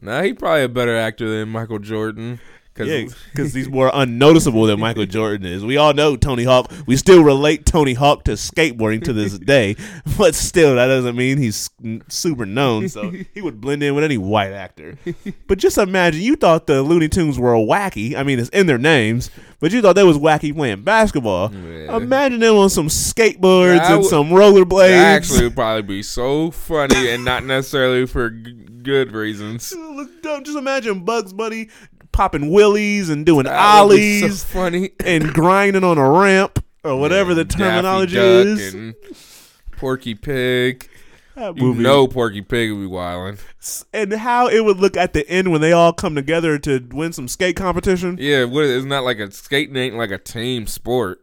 nah, 0.00 0.22
he 0.22 0.32
probably 0.32 0.64
a 0.64 0.68
better 0.68 0.96
actor 0.96 1.28
than 1.28 1.48
Michael 1.48 1.78
Jordan. 1.78 2.40
Cause 2.76 2.88
Yeah, 2.88 3.04
because 3.32 3.54
he's 3.54 3.68
more 3.68 3.90
unnoticeable 3.92 4.64
than 4.66 4.78
Michael 4.78 5.06
Jordan 5.06 5.46
is. 5.46 5.64
We 5.64 5.76
all 5.78 5.94
know 5.94 6.16
Tony 6.16 6.44
Hawk. 6.44 6.70
We 6.86 6.96
still 6.96 7.22
relate 7.22 7.64
Tony 7.66 7.94
Hawk 7.94 8.24
to 8.24 8.32
skateboarding 8.32 9.02
to 9.04 9.12
this 9.12 9.38
day, 9.38 9.76
but 10.18 10.34
still, 10.34 10.74
that 10.76 10.86
doesn't 10.86 11.16
mean 11.16 11.38
he's 11.38 11.70
super 12.08 12.44
known. 12.46 12.88
So 12.88 13.10
he 13.34 13.40
would 13.42 13.60
blend 13.60 13.82
in 13.82 13.94
with 13.94 14.04
any 14.04 14.18
white 14.18 14.52
actor. 14.52 14.98
But 15.46 15.58
just 15.58 15.78
imagine, 15.78 16.20
you 16.22 16.36
thought 16.36 16.66
the 16.66 16.82
Looney 16.82 17.08
Tunes 17.08 17.38
were 17.38 17.54
wacky. 17.54 18.14
I 18.14 18.22
mean, 18.22 18.38
it's 18.38 18.50
in 18.50 18.66
their 18.66 18.78
names, 18.78 19.30
but 19.60 19.72
you 19.72 19.80
thought 19.80 19.94
they 19.94 20.04
was 20.04 20.18
wacky 20.18 20.54
playing 20.54 20.82
basketball. 20.82 21.52
Yeah. 21.54 21.96
Imagine 21.96 22.40
them 22.40 22.56
on 22.56 22.68
some 22.70 22.88
skateboards 22.88 23.78
That 23.78 23.90
and 23.92 24.00
would- 24.02 24.10
some 24.10 24.28
rollerblades. 24.28 24.88
that 24.90 25.16
actually 25.16 25.44
would 25.44 25.54
probably 25.54 25.82
be 25.82 26.02
so 26.02 26.50
funny 26.50 27.10
and 27.10 27.24
not 27.24 27.44
necessarily 27.44 28.06
for 28.06 28.30
g- 28.30 28.52
good 28.82 29.12
reasons. 29.12 29.72
Just 30.22 30.58
imagine 30.58 31.04
Bugs 31.04 31.32
Bunny 31.32 31.68
popping 32.16 32.50
willies 32.50 33.08
and 33.10 33.26
doing 33.26 33.44
That 33.44 33.82
would 33.84 33.96
be 33.96 34.22
ollies. 34.22 34.40
so 34.42 34.46
funny. 34.48 34.90
and 35.04 35.32
grinding 35.34 35.84
on 35.84 35.98
a 35.98 36.10
ramp 36.10 36.64
or 36.82 36.98
whatever 36.98 37.34
the 37.34 37.44
Daffy 37.44 37.62
terminology 37.62 38.16
is. 38.16 38.94
Porky 39.72 40.14
Pig. 40.14 40.88
That 41.34 41.58
You 41.58 41.74
know 41.74 42.08
Porky 42.08 42.40
Pig 42.40 42.72
would 42.72 42.80
be 42.80 42.86
wildin'. 42.88 43.38
and 43.92 44.10
how 44.14 44.48
it 44.48 44.64
would 44.64 44.78
look 44.78 44.96
at 44.96 45.12
the 45.12 45.28
end 45.28 45.52
when 45.52 45.60
they 45.60 45.72
all 45.72 45.92
come 45.92 46.14
together 46.14 46.58
to 46.60 46.78
win 46.92 47.12
some 47.12 47.28
skate 47.28 47.56
competition. 47.56 48.16
Yeah, 48.18 48.44
what, 48.44 48.64
it's 48.64 48.86
not 48.86 49.04
like 49.04 49.18
a 49.18 49.30
skating 49.30 49.76
ain't 49.76 49.96
like 49.96 50.10
a 50.10 50.16
team 50.18 50.66
sport. 50.66 51.22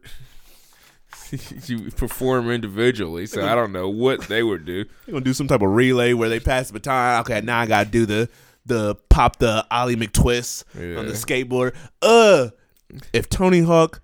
you 1.66 1.90
perform 1.90 2.48
individually, 2.50 3.26
so 3.26 3.44
I 3.44 3.56
don't 3.56 3.72
know 3.72 3.88
what 3.88 4.20
they 4.28 4.44
would 4.44 4.64
do. 4.64 4.84
They're 5.06 5.12
gonna 5.14 5.24
do 5.24 5.32
some 5.32 5.48
type 5.48 5.62
of 5.62 5.70
relay 5.70 6.12
where 6.12 6.28
they 6.28 6.38
pass 6.38 6.68
the 6.68 6.74
baton. 6.74 7.20
Okay, 7.22 7.40
now 7.40 7.58
I 7.58 7.66
gotta 7.66 7.90
do 7.90 8.06
the 8.06 8.28
the 8.66 8.94
pop 9.08 9.38
the 9.38 9.66
Ollie 9.70 9.96
McTwist 9.96 10.64
on 10.98 11.06
the 11.06 11.12
skateboard. 11.12 11.74
Uh, 12.02 12.48
if 13.12 13.28
Tony 13.28 13.60
Hawk 13.60 14.00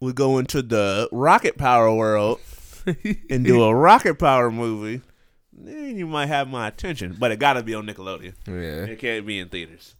would 0.00 0.14
go 0.14 0.38
into 0.38 0.62
the 0.62 1.08
rocket 1.12 1.56
power 1.58 1.92
world 1.92 2.40
and 3.30 3.44
do 3.44 3.62
a 3.62 3.74
rocket 3.74 4.18
power 4.18 4.50
movie, 4.50 5.00
then 5.52 5.96
you 5.96 6.06
might 6.06 6.26
have 6.26 6.48
my 6.48 6.68
attention. 6.68 7.16
But 7.18 7.32
it 7.32 7.38
gotta 7.38 7.62
be 7.62 7.74
on 7.74 7.86
Nickelodeon. 7.86 8.34
Yeah. 8.46 8.92
It 8.92 8.98
can't 8.98 9.26
be 9.26 9.38
in 9.38 9.48
theaters. 9.48 9.96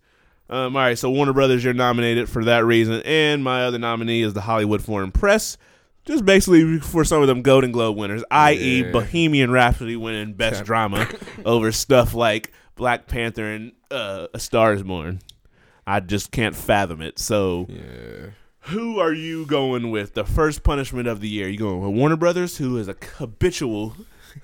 Um, 0.50 0.76
all 0.76 0.82
right, 0.82 0.98
so 0.98 1.10
Warner 1.10 1.32
Brothers, 1.32 1.64
you're 1.64 1.72
nominated 1.72 2.28
for 2.28 2.44
that 2.44 2.66
reason, 2.66 3.00
and 3.06 3.42
my 3.42 3.64
other 3.64 3.78
nominee 3.78 4.20
is 4.20 4.34
the 4.34 4.42
Hollywood 4.42 4.82
Foreign 4.82 5.10
Press, 5.10 5.56
just 6.04 6.26
basically 6.26 6.80
for 6.80 7.02
some 7.02 7.22
of 7.22 7.28
them 7.28 7.40
Golden 7.40 7.72
Globe 7.72 7.96
winners, 7.96 8.22
i.e., 8.30 8.82
Yeah. 8.84 8.90
Bohemian 8.92 9.50
Rhapsody 9.50 9.96
winning 9.96 10.34
Best 10.34 10.64
Drama 10.64 11.08
over 11.46 11.72
stuff 11.72 12.12
like 12.12 12.52
Black 12.76 13.06
Panther 13.06 13.44
and 13.46 13.72
uh, 13.90 14.26
A 14.34 14.38
Star 14.40 14.72
Is 14.74 14.82
Born. 14.82 15.20
I 15.86 16.00
just 16.00 16.30
can't 16.30 16.56
fathom 16.56 17.00
it. 17.02 17.18
So, 17.18 17.66
Yeah. 17.68 18.30
who 18.72 18.98
are 18.98 19.12
you 19.12 19.44
going 19.46 19.90
with? 19.90 20.14
The 20.14 20.24
first 20.24 20.62
punishment 20.62 21.06
of 21.08 21.20
the 21.20 21.28
year? 21.28 21.48
You 21.48 21.58
going 21.58 21.80
with 21.82 21.94
Warner 21.98 22.16
Brothers, 22.16 22.56
who 22.56 22.78
is 22.78 22.88
a 22.88 22.96
habitual 23.16 23.94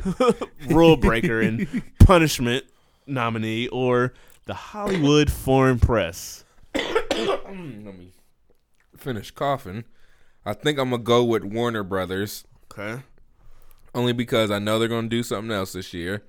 rule 0.69 0.97
breaker 0.97 1.41
and 1.41 1.83
punishment 2.01 2.65
nominee, 3.07 3.69
or 3.69 4.13
the 4.45 4.55
Hollywood 4.55 5.31
Foreign 5.31 5.79
Press? 5.79 6.45
Let 6.75 7.49
me 7.55 8.13
finish 8.97 9.31
coughing. 9.31 9.85
I 10.45 10.53
think 10.55 10.79
I'm 10.79 10.91
gonna 10.91 11.03
go 11.03 11.25
with 11.25 11.43
Warner 11.45 11.83
Brothers 11.83 12.45
Okay. 12.73 13.03
only 13.95 14.13
because 14.13 14.51
I 14.51 14.59
know 14.59 14.79
they're 14.79 14.89
gonna 14.89 15.09
do 15.09 15.23
something 15.23 15.51
else 15.51 15.73
this 15.73 15.93
year. 15.93 16.23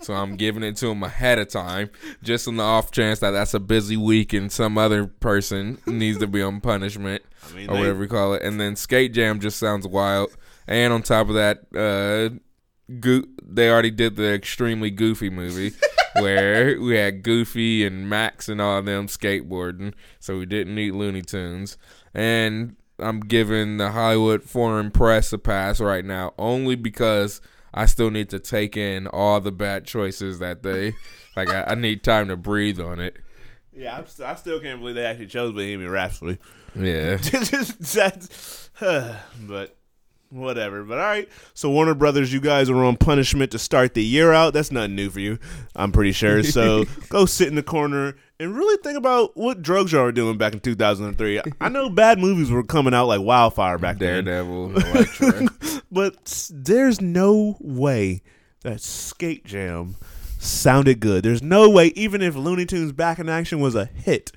So 0.00 0.12
I'm 0.14 0.36
giving 0.36 0.62
it 0.62 0.76
to 0.78 0.88
him 0.88 1.02
ahead 1.02 1.38
of 1.38 1.48
time, 1.48 1.88
just 2.22 2.46
on 2.46 2.56
the 2.56 2.62
off 2.62 2.90
chance 2.90 3.20
that 3.20 3.30
that's 3.30 3.54
a 3.54 3.60
busy 3.60 3.96
week 3.96 4.32
and 4.34 4.52
some 4.52 4.76
other 4.76 5.06
person 5.06 5.78
needs 5.86 6.18
to 6.18 6.26
be 6.26 6.42
on 6.42 6.60
punishment 6.60 7.22
I 7.50 7.54
mean, 7.56 7.70
or 7.70 7.74
they- 7.74 7.80
whatever 7.80 8.02
you 8.02 8.08
call 8.08 8.34
it. 8.34 8.42
And 8.42 8.60
then 8.60 8.76
Skate 8.76 9.12
Jam 9.14 9.40
just 9.40 9.58
sounds 9.58 9.86
wild. 9.86 10.30
And 10.66 10.92
on 10.92 11.02
top 11.02 11.28
of 11.28 11.34
that, 11.34 11.64
uh, 11.74 12.36
go- 13.00 13.24
they 13.42 13.70
already 13.70 13.90
did 13.90 14.16
the 14.16 14.32
extremely 14.34 14.90
goofy 14.90 15.30
movie 15.30 15.72
where 16.20 16.78
we 16.80 16.96
had 16.96 17.22
Goofy 17.22 17.84
and 17.86 18.08
Max 18.08 18.48
and 18.48 18.60
all 18.60 18.78
of 18.78 18.84
them 18.86 19.06
skateboarding, 19.08 19.94
so 20.20 20.38
we 20.38 20.46
didn't 20.46 20.74
need 20.74 20.92
Looney 20.92 21.22
Tunes. 21.22 21.76
And 22.14 22.76
I'm 22.98 23.20
giving 23.20 23.78
the 23.78 23.90
Hollywood 23.90 24.42
Foreign 24.44 24.90
Press 24.90 25.32
a 25.32 25.38
pass 25.38 25.80
right 25.80 26.04
now, 26.04 26.32
only 26.38 26.76
because 26.76 27.40
I 27.74 27.86
still 27.86 28.10
need 28.10 28.30
to 28.30 28.38
take 28.38 28.76
in 28.76 29.06
all 29.08 29.40
the 29.40 29.50
bad 29.52 29.84
choices 29.84 30.38
that 30.38 30.62
they 30.62 30.94
like. 31.36 31.50
I, 31.50 31.64
I 31.64 31.74
need 31.74 32.04
time 32.04 32.28
to 32.28 32.36
breathe 32.36 32.80
on 32.80 33.00
it. 33.00 33.16
Yeah, 33.76 33.98
I'm 33.98 34.06
st- 34.06 34.28
I 34.28 34.36
still 34.36 34.60
can't 34.60 34.78
believe 34.78 34.94
they 34.94 35.04
actually 35.04 35.26
chose 35.26 35.52
Bohemian 35.52 35.90
Rhapsody. 35.90 36.38
Yeah. 36.76 37.16
That's- 37.22 38.70
but 38.80 39.76
whatever. 40.34 40.82
But 40.82 40.98
all 40.98 41.04
right. 41.04 41.28
So 41.54 41.70
Warner 41.70 41.94
Brothers, 41.94 42.32
you 42.32 42.40
guys 42.40 42.68
are 42.68 42.84
on 42.84 42.96
punishment 42.96 43.52
to 43.52 43.58
start 43.58 43.94
the 43.94 44.04
year 44.04 44.32
out. 44.32 44.52
That's 44.52 44.70
nothing 44.70 44.94
new 44.94 45.10
for 45.10 45.20
you, 45.20 45.38
I'm 45.74 45.92
pretty 45.92 46.12
sure. 46.12 46.42
So 46.42 46.84
go 47.08 47.26
sit 47.26 47.48
in 47.48 47.54
the 47.54 47.62
corner 47.62 48.16
and 48.40 48.56
really 48.56 48.76
think 48.82 48.98
about 48.98 49.36
what 49.36 49.62
drugs 49.62 49.92
y'all 49.92 50.04
were 50.04 50.12
doing 50.12 50.36
back 50.36 50.52
in 50.52 50.60
2003. 50.60 51.40
I 51.60 51.68
know 51.68 51.88
bad 51.88 52.18
movies 52.18 52.50
were 52.50 52.64
coming 52.64 52.94
out 52.94 53.06
like 53.06 53.20
wildfire 53.20 53.78
back 53.78 53.98
then, 53.98 54.24
Daredevil, 54.24 55.48
but 55.92 56.50
there's 56.52 57.00
no 57.00 57.56
way 57.60 58.22
that 58.62 58.80
Skate 58.80 59.44
Jam 59.44 59.96
sounded 60.38 61.00
good. 61.00 61.24
There's 61.24 61.42
no 61.42 61.70
way, 61.70 61.88
even 61.88 62.22
if 62.22 62.34
Looney 62.34 62.66
Tunes 62.66 62.92
Back 62.92 63.18
in 63.18 63.28
Action 63.28 63.60
was 63.60 63.74
a 63.74 63.84
hit, 63.84 64.32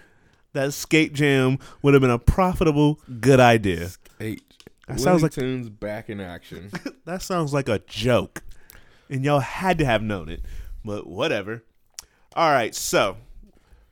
that 0.54 0.74
Skate 0.74 1.14
Jam 1.14 1.60
would 1.82 1.94
have 1.94 2.02
been 2.02 2.10
a 2.10 2.20
profitable, 2.20 3.00
good 3.20 3.40
idea. 3.40 3.90
Eight. 4.20 4.44
That 4.88 5.00
sounds 5.00 5.24
like- 5.24 5.32
Tunes 5.34 5.70
back 5.70 6.10
in 6.10 6.20
action. 6.20 6.72
That 7.06 7.22
sounds 7.22 7.54
like 7.54 7.70
a 7.70 7.80
joke. 7.80 8.44
And 9.10 9.24
y'all 9.24 9.40
had 9.40 9.78
to 9.78 9.86
have 9.86 10.02
known 10.04 10.28
it. 10.28 10.42
But 10.84 11.08
whatever. 11.08 11.64
All 12.36 12.52
right, 12.52 12.76
so 12.76 13.16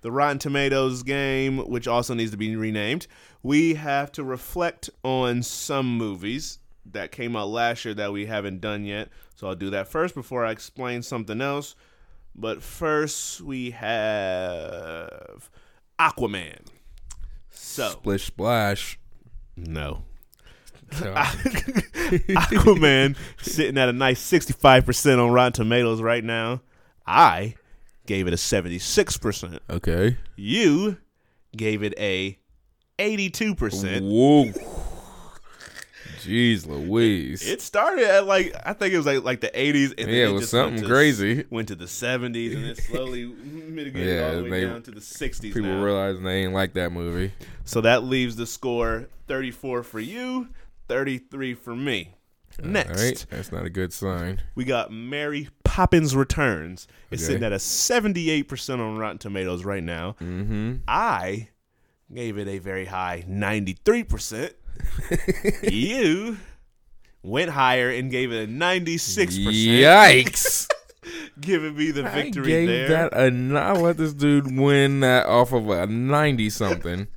the 0.02 0.12
Rotten 0.12 0.38
Tomatoes 0.38 1.02
game, 1.04 1.58
which 1.70 1.88
also 1.88 2.14
needs 2.14 2.32
to 2.32 2.38
be 2.38 2.56
renamed, 2.58 3.08
we 3.42 3.76
have 3.76 4.12
to 4.14 4.24
reflect 4.24 4.90
on 5.04 5.44
some 5.44 5.98
movies 5.98 6.60
that 6.92 7.12
came 7.14 7.36
out 7.38 7.48
last 7.48 7.86
year 7.86 7.94
that 7.94 8.12
we 8.12 8.26
haven't 8.26 8.60
done 8.60 8.84
yet. 8.84 9.10
So 9.36 9.48
I'll 9.48 9.56
do 9.56 9.70
that 9.72 9.88
first 9.88 10.14
before 10.14 10.46
I 10.46 10.52
explain 10.52 11.02
something 11.02 11.40
else. 11.42 11.76
But 12.36 12.62
first, 12.62 13.40
we 13.42 13.72
have 13.72 15.50
Aquaman. 15.98 16.66
So, 17.50 17.90
Splish 17.92 18.26
Splash. 18.26 19.00
No. 19.56 20.04
Aquaman 22.06 23.16
sitting 23.42 23.78
at 23.78 23.90
a 23.90 23.94
nice 23.94 24.22
65% 24.32 25.24
on 25.24 25.32
Rotten 25.32 25.54
Tomatoes 25.54 26.02
right 26.02 26.24
now. 26.24 26.62
I 27.06 27.56
gave 28.06 28.28
it 28.28 28.34
a 28.34 28.38
76%. 28.38 29.60
okay. 29.70 30.18
You 30.36 30.98
gave 31.56 31.84
it 31.84 31.94
a 31.98 32.38
82%. 33.00 34.02
Whoa. 34.02 34.52
Jeez 36.22 36.66
Louise. 36.66 37.48
It 37.48 37.62
started 37.62 38.06
at 38.06 38.26
like 38.26 38.56
I 38.66 38.74
think 38.74 38.94
it 38.96 38.98
was 38.98 39.06
like 39.06 39.24
like 39.24 39.42
the 39.42 39.50
80s 39.50 39.90
and 40.00 40.08
then 40.08 40.10
Yeah, 40.10 40.30
it 40.30 40.32
was 40.32 40.42
just 40.44 40.54
went 40.54 40.66
something 40.70 40.82
to- 40.82 40.88
crazy. 40.88 41.46
Went 41.52 41.68
to 41.68 41.76
the 41.76 41.86
70s 41.86 42.56
and 42.56 42.66
then 42.66 42.76
slowly 42.76 43.26
mitigated 43.44 44.16
Yeah, 44.16 44.28
all 44.30 44.36
the 44.38 44.44
way 44.50 44.50
they- 44.62 44.66
down 44.66 44.82
to 44.84 44.92
the 44.92 45.02
60s 45.02 45.42
People 45.42 45.62
now. 45.64 45.84
realizing 45.84 46.24
they 46.24 46.44
ain't 46.44 46.54
like 46.54 46.74
that 46.74 46.92
movie. 46.92 47.32
So 47.64 47.82
that 47.82 48.04
leaves 48.06 48.36
the 48.38 48.48
score 48.48 49.08
34 49.28 49.84
for 49.84 50.00
you, 50.00 50.48
33 50.88 51.54
for 51.54 51.76
me. 51.76 52.16
Next, 52.64 53.02
right. 53.04 53.26
That's 53.30 53.52
not 53.52 53.66
a 53.66 53.70
good 53.70 53.92
sign. 53.92 54.42
we 54.56 54.64
got 54.64 54.90
Mary 54.92 55.50
Poppins 55.66 56.16
Returns. 56.16 56.88
It's 57.12 57.22
Okay. 57.24 57.34
sitting 57.34 57.44
at 57.44 57.52
a 57.52 57.58
78% 57.58 58.80
on 58.80 58.98
Rotten 58.98 59.18
Tomatoes 59.18 59.66
right 59.66 59.84
now. 59.84 60.16
Mm-hmm. 60.22 60.76
I 60.88 61.50
gave 62.14 62.38
it 62.38 62.48
a 62.48 62.60
very 62.60 62.86
high 62.86 63.26
93%. 63.28 64.54
you 65.72 66.38
went 67.24 67.50
higher 67.52 67.90
and 67.90 68.10
gave 68.12 68.32
it 68.32 68.48
a 68.48 68.52
96%, 68.52 69.82
Yikes. 69.84 70.68
giving 71.42 71.76
me 71.76 71.92
the 71.92 72.06
I 72.06 72.24
victory 72.24 72.48
gave 72.48 72.68
there. 72.68 72.88
that 72.88 73.14
a. 73.14 73.26
n- 73.26 73.56
I 73.58 73.74
let 73.74 73.98
this 73.98 74.14
dude 74.14 74.58
win 74.58 75.02
that 75.02 75.26
off 75.26 75.52
of 75.52 75.68
a 75.70 75.88
90 75.88 76.50
something. 76.50 77.08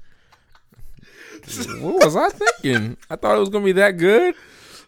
What 1.80 2.04
was 2.04 2.16
I 2.16 2.28
thinking? 2.30 2.96
I 3.10 3.16
thought 3.16 3.36
it 3.36 3.40
was 3.40 3.48
going 3.48 3.64
to 3.64 3.68
be 3.68 3.72
that 3.80 3.96
good. 3.98 4.34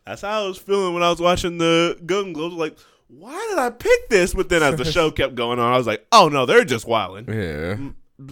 That's 0.06 0.22
how 0.22 0.44
I 0.44 0.46
was 0.48 0.58
feeling 0.58 0.94
when 0.94 1.02
I 1.02 1.10
was 1.10 1.20
watching 1.20 1.58
the 1.58 1.98
Golden 2.04 2.32
Globes. 2.32 2.54
Like, 2.56 2.76
why 3.08 3.46
did 3.50 3.58
I 3.58 3.70
pick 3.70 4.08
this? 4.08 4.34
But 4.34 4.48
then 4.48 4.62
as 4.62 4.76
the 4.76 4.84
show 4.84 5.10
kept 5.10 5.34
going 5.34 5.58
on, 5.58 5.72
I 5.72 5.76
was 5.76 5.86
like, 5.86 6.06
oh 6.12 6.28
no, 6.28 6.46
they're 6.46 6.64
just 6.64 6.86
wilding. 6.86 7.26
Yeah. 7.32 7.76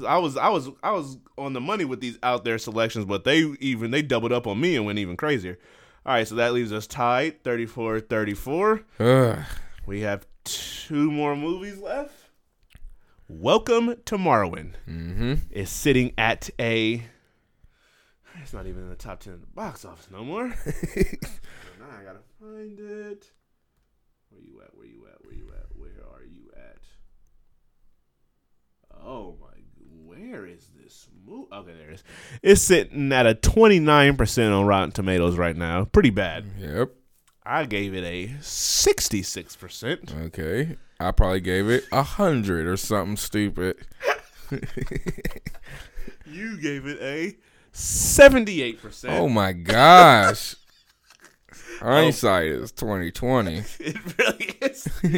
I 0.07 0.19
was 0.19 0.37
I 0.37 0.49
was 0.51 0.69
I 0.83 0.91
was 0.93 1.17
on 1.39 1.53
the 1.55 1.61
money 1.61 1.85
with 1.87 2.01
these 2.01 2.19
out 2.23 2.45
there 2.45 2.59
selections, 2.59 3.05
but 3.07 3.25
they 3.25 3.39
even 3.61 3.91
they 3.91 4.03
doubled 4.03 4.33
up 4.33 4.47
on 4.47 4.61
me 4.61 4.77
and 4.77 4.85
went 4.85 4.99
even 4.99 5.17
crazier. 5.17 5.59
All 6.05 6.13
right, 6.15 6.27
so 6.29 6.35
that 6.37 6.53
leaves 6.53 6.73
us 6.73 6.87
tied 6.87 7.43
34-34. 7.45 8.85
Ugh. 9.01 9.39
We 9.87 10.01
have 10.03 10.27
two 10.45 11.11
more 11.11 11.37
movies 11.37 11.79
left. 11.79 12.13
Welcome 13.29 13.95
to 14.07 14.17
Marwen 14.17 14.73
Mm-hmm. 14.89 15.35
is 15.51 15.71
sitting 15.71 16.13
at 16.19 16.49
a. 16.59 17.03
It's 18.49 18.55
not 18.55 18.67
even 18.67 18.85
in 18.85 18.89
the 18.89 18.97
top 18.97 19.21
ten 19.21 19.35
of 19.35 19.43
the 19.43 19.47
box 19.49 19.85
office 19.85 20.09
no 20.11 20.25
more. 20.25 20.51
so 20.65 20.71
now 21.79 21.99
I 22.01 22.03
gotta 22.03 22.21
find 22.41 22.81
it. 22.81 23.31
Where 24.31 24.41
you 24.41 24.63
at? 24.63 24.75
Where 24.75 24.87
you 24.87 25.07
at? 25.07 25.23
Where 25.23 25.35
you 25.35 25.51
at? 25.51 25.67
Where 25.77 25.91
are 26.15 26.25
you 26.25 26.51
at? 26.57 26.79
Oh 29.05 29.37
my! 29.39 29.49
Where 30.07 30.47
is 30.47 30.71
this 30.83 31.11
movie? 31.27 31.49
Okay, 31.53 31.73
there 31.79 31.91
it 31.91 31.95
is. 31.97 32.05
It's 32.43 32.63
sitting 32.63 33.13
at 33.13 33.27
a 33.27 33.35
twenty 33.35 33.81
nine 33.81 34.17
percent 34.17 34.55
on 34.55 34.65
Rotten 34.65 34.93
Tomatoes 34.93 35.37
right 35.37 35.55
now. 35.55 35.85
Pretty 35.85 36.09
bad. 36.09 36.47
Yep. 36.59 36.93
I 37.45 37.67
gave 37.67 37.93
it 37.93 38.05
a 38.05 38.35
sixty 38.41 39.21
six 39.21 39.57
percent. 39.57 40.15
Okay. 40.23 40.79
I 40.99 41.11
probably 41.11 41.41
gave 41.41 41.69
it 41.69 41.85
a 41.93 42.03
hundred 42.03 42.67
or 42.67 42.79
something 42.79 43.19
stupid. 43.19 43.77
You 46.31 46.61
gave 46.61 46.87
it 46.87 46.99
a 47.01 47.37
seventy 47.79 48.63
eight 48.63 48.83
percent. 48.83 49.15
Oh 49.15 49.29
my 49.29 49.53
gosh. 49.53 50.57
Hindsight 51.81 52.47
is 52.47 52.73
twenty 52.73 53.11
twenty. 53.11 53.63
It 53.79 53.97
really 54.19 54.57
is. 54.61 54.87
uh, 55.05 55.09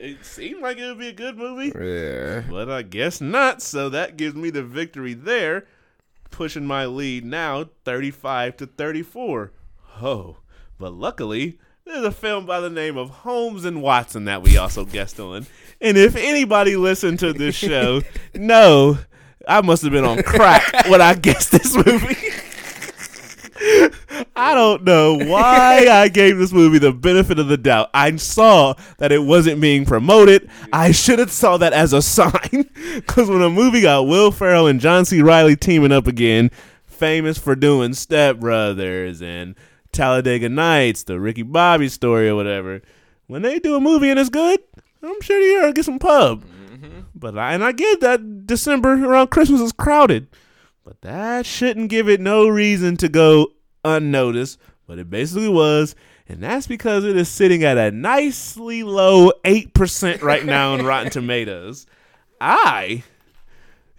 it 0.00 0.24
seemed 0.24 0.60
like 0.62 0.76
it 0.78 0.86
would 0.86 0.98
be 0.98 1.08
a 1.08 1.12
good 1.12 1.36
movie, 1.38 1.72
Yeah. 1.74 2.42
but 2.50 2.70
I 2.70 2.82
guess 2.82 3.20
not. 3.20 3.62
So 3.62 3.88
that 3.88 4.16
gives 4.16 4.34
me 4.34 4.50
the 4.50 4.62
victory 4.62 5.14
there, 5.14 5.66
pushing 6.30 6.66
my 6.66 6.84
lead 6.86 7.24
now 7.24 7.70
35 7.84 8.58
to 8.58 8.66
34. 8.66 9.52
Oh, 10.02 10.36
but 10.78 10.92
luckily, 10.92 11.58
there's 11.86 12.04
a 12.04 12.12
film 12.12 12.44
by 12.44 12.60
the 12.60 12.68
name 12.68 12.98
of 12.98 13.08
Holmes 13.08 13.64
and 13.64 13.80
Watson 13.80 14.26
that 14.26 14.42
we 14.42 14.58
also 14.58 14.84
guessed 14.84 15.18
on. 15.18 15.46
And 15.80 15.96
if 15.96 16.14
anybody 16.14 16.76
listened 16.76 17.18
to 17.20 17.32
this 17.32 17.54
show, 17.54 18.02
no, 18.34 18.98
I 19.46 19.60
must 19.60 19.82
have 19.82 19.92
been 19.92 20.04
on 20.04 20.22
crack 20.22 20.88
when 20.88 21.00
I 21.00 21.14
guessed 21.14 21.52
this 21.52 21.74
movie. 21.74 22.16
I 24.34 24.54
don't 24.54 24.84
know 24.84 25.14
why 25.16 25.86
I 25.88 26.08
gave 26.08 26.36
this 26.38 26.52
movie 26.52 26.78
the 26.78 26.92
benefit 26.92 27.38
of 27.38 27.48
the 27.48 27.56
doubt. 27.56 27.90
I 27.94 28.14
saw 28.16 28.74
that 28.98 29.12
it 29.12 29.22
wasn't 29.22 29.60
being 29.60 29.84
promoted. 29.84 30.50
I 30.72 30.92
should 30.92 31.18
have 31.18 31.32
saw 31.32 31.56
that 31.58 31.72
as 31.72 31.92
a 31.92 32.02
sign. 32.02 32.70
Because 32.96 33.28
when 33.28 33.42
a 33.42 33.50
movie 33.50 33.82
got 33.82 34.06
Will 34.06 34.30
Ferrell 34.30 34.66
and 34.66 34.80
John 34.80 35.04
C. 35.04 35.20
Reilly 35.20 35.54
teaming 35.54 35.92
up 35.92 36.06
again, 36.06 36.50
famous 36.86 37.36
for 37.36 37.54
doing 37.54 37.92
Step 37.92 38.38
Brothers 38.38 39.20
and 39.20 39.54
Talladega 39.92 40.48
Nights, 40.48 41.02
the 41.02 41.20
Ricky 41.20 41.42
Bobby 41.42 41.88
story 41.90 42.26
or 42.30 42.36
whatever, 42.36 42.80
when 43.26 43.42
they 43.42 43.58
do 43.58 43.74
a 43.74 43.80
movie 43.80 44.08
and 44.08 44.18
it's 44.18 44.30
good, 44.30 44.60
I'm 45.02 45.20
sure 45.20 45.60
gonna 45.60 45.74
get 45.74 45.84
some 45.84 45.98
pub. 45.98 46.42
But 47.26 47.36
I, 47.38 47.54
and 47.54 47.64
I 47.64 47.72
get 47.72 47.98
that 48.02 48.46
December 48.46 49.04
around 49.04 49.32
Christmas 49.32 49.60
is 49.60 49.72
crowded. 49.72 50.28
But 50.84 51.00
that 51.00 51.44
shouldn't 51.44 51.90
give 51.90 52.08
it 52.08 52.20
no 52.20 52.46
reason 52.46 52.96
to 52.98 53.08
go 53.08 53.48
unnoticed. 53.84 54.60
But 54.86 55.00
it 55.00 55.10
basically 55.10 55.48
was. 55.48 55.96
And 56.28 56.40
that's 56.40 56.68
because 56.68 57.04
it 57.04 57.16
is 57.16 57.28
sitting 57.28 57.64
at 57.64 57.78
a 57.78 57.90
nicely 57.90 58.84
low 58.84 59.32
8% 59.44 60.22
right 60.22 60.44
now 60.44 60.74
on 60.74 60.86
Rotten 60.86 61.10
Tomatoes. 61.10 61.88
I 62.40 63.02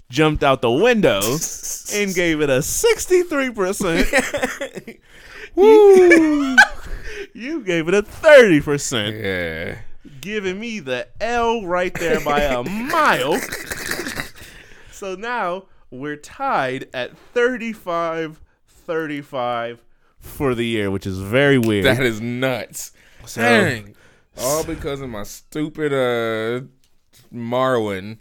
jumped 0.09 0.41
out 0.41 0.61
the 0.61 0.71
window 0.71 1.19
and 1.93 2.15
gave 2.15 2.39
it 2.39 2.49
a 2.49 2.59
63%. 2.59 4.99
Woo! 5.55 6.55
you 7.33 7.59
gave 7.59 7.89
it 7.89 7.93
a 7.93 8.03
30%, 8.03 9.21
Yeah. 9.21 9.79
Giving 10.27 10.59
me 10.59 10.81
the 10.81 11.07
L 11.21 11.65
right 11.65 11.93
there 11.93 12.19
by 12.19 12.41
a 12.41 12.61
mile. 12.91 13.39
So 14.91 15.15
now 15.15 15.67
we're 15.89 16.17
tied 16.17 16.89
at 16.93 17.17
35 17.17 18.41
35 18.67 19.85
for 20.19 20.53
the 20.53 20.65
year, 20.65 20.91
which 20.91 21.07
is 21.07 21.17
very 21.19 21.57
weird. 21.57 21.85
That 21.85 22.01
is 22.03 22.19
nuts. 22.19 22.91
So- 23.25 23.39
Dang. 23.39 23.95
All 24.37 24.65
because 24.65 24.99
of 24.99 25.07
my 25.07 25.23
stupid 25.23 25.93
uh 25.93 26.65
Marwen 27.33 28.19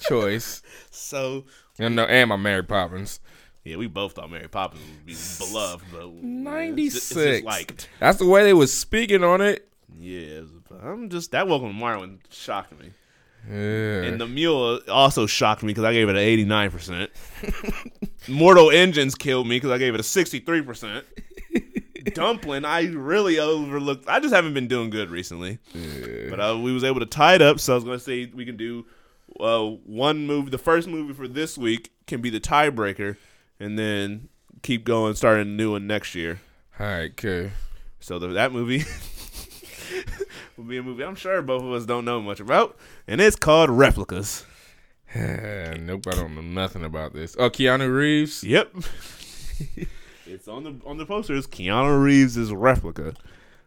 choice. 0.00 0.62
so 0.90 1.44
And 1.78 1.94
no 1.94 2.06
and 2.06 2.28
my 2.28 2.36
Mary 2.36 2.64
Poppins. 2.64 3.20
yeah, 3.62 3.76
we 3.76 3.86
both 3.86 4.14
thought 4.14 4.32
Mary 4.32 4.48
Poppins 4.48 4.82
would 4.84 5.06
be 5.06 5.14
beloved, 5.38 5.84
but 5.92 6.12
Ninety 6.12 6.86
it's 6.86 7.14
like 7.44 7.86
That's 8.00 8.18
the 8.18 8.26
way 8.26 8.42
they 8.42 8.52
was 8.52 8.76
speaking 8.76 9.22
on 9.22 9.40
it. 9.40 9.68
yeah, 9.96 10.40
I'm 10.82 11.08
just 11.10 11.30
that 11.32 11.48
Welcome 11.48 11.68
to 11.72 11.74
Marwen 11.84 12.18
shocked 12.30 12.72
me, 12.78 12.90
Yeah. 13.48 14.02
and 14.02 14.20
the 14.20 14.26
Mule 14.26 14.80
also 14.88 15.26
shocked 15.26 15.62
me 15.62 15.68
because 15.68 15.84
I 15.84 15.92
gave 15.92 16.08
it 16.08 16.12
an 16.16 16.22
89 16.22 16.70
percent. 16.70 17.10
Mortal 18.28 18.70
Engines 18.70 19.14
killed 19.14 19.46
me 19.46 19.56
because 19.56 19.70
I 19.70 19.78
gave 19.78 19.94
it 19.94 20.00
a 20.00 20.04
63 20.04 20.62
percent. 20.62 21.04
Dumpling, 22.14 22.64
I 22.64 22.82
really 22.86 23.38
overlooked. 23.38 24.08
I 24.08 24.20
just 24.20 24.32
haven't 24.34 24.54
been 24.54 24.68
doing 24.68 24.90
good 24.90 25.10
recently. 25.10 25.58
But 26.30 26.38
uh, 26.40 26.58
we 26.58 26.72
was 26.72 26.84
able 26.84 27.00
to 27.00 27.06
tie 27.06 27.34
it 27.34 27.42
up, 27.42 27.58
so 27.58 27.72
I 27.72 27.74
was 27.74 27.84
going 27.84 27.98
to 27.98 28.04
say 28.04 28.26
we 28.32 28.44
can 28.44 28.56
do 28.56 28.86
uh, 29.40 29.64
one 29.64 30.24
movie. 30.26 30.50
The 30.50 30.58
first 30.58 30.86
movie 30.88 31.12
for 31.14 31.26
this 31.26 31.58
week 31.58 31.90
can 32.06 32.20
be 32.20 32.30
the 32.30 32.38
tiebreaker, 32.40 33.16
and 33.58 33.76
then 33.78 34.28
keep 34.62 34.84
going, 34.84 35.14
starting 35.16 35.42
a 35.48 35.50
new 35.50 35.72
one 35.72 35.86
next 35.88 36.14
year. 36.14 36.40
All 36.78 36.86
right, 36.86 37.16
cool. 37.16 37.50
So 37.98 38.18
the, 38.20 38.28
that 38.28 38.52
movie 38.52 38.78
will 40.56 40.64
be 40.64 40.78
a 40.78 40.82
movie 40.82 41.04
I'm 41.04 41.14
sure 41.14 41.40
both 41.42 41.62
of 41.62 41.72
us 41.72 41.86
don't 41.86 42.04
know 42.04 42.20
much 42.20 42.40
about, 42.40 42.76
and 43.06 43.20
it's 43.20 43.36
called 43.36 43.70
Replicas. 43.70 44.44
nope, 45.14 46.06
I 46.06 46.10
don't 46.14 46.34
know 46.34 46.40
nothing 46.40 46.84
about 46.84 47.12
this. 47.12 47.36
Oh, 47.38 47.50
Keanu 47.50 47.94
Reeves. 47.94 48.42
Yep. 48.44 48.74
it's 50.26 50.48
on 50.48 50.64
the 50.64 50.80
on 50.86 50.96
the 50.96 51.06
poster. 51.06 51.34
It's 51.36 51.46
Keanu 51.46 52.02
Reeves' 52.02 52.52
replica. 52.52 53.14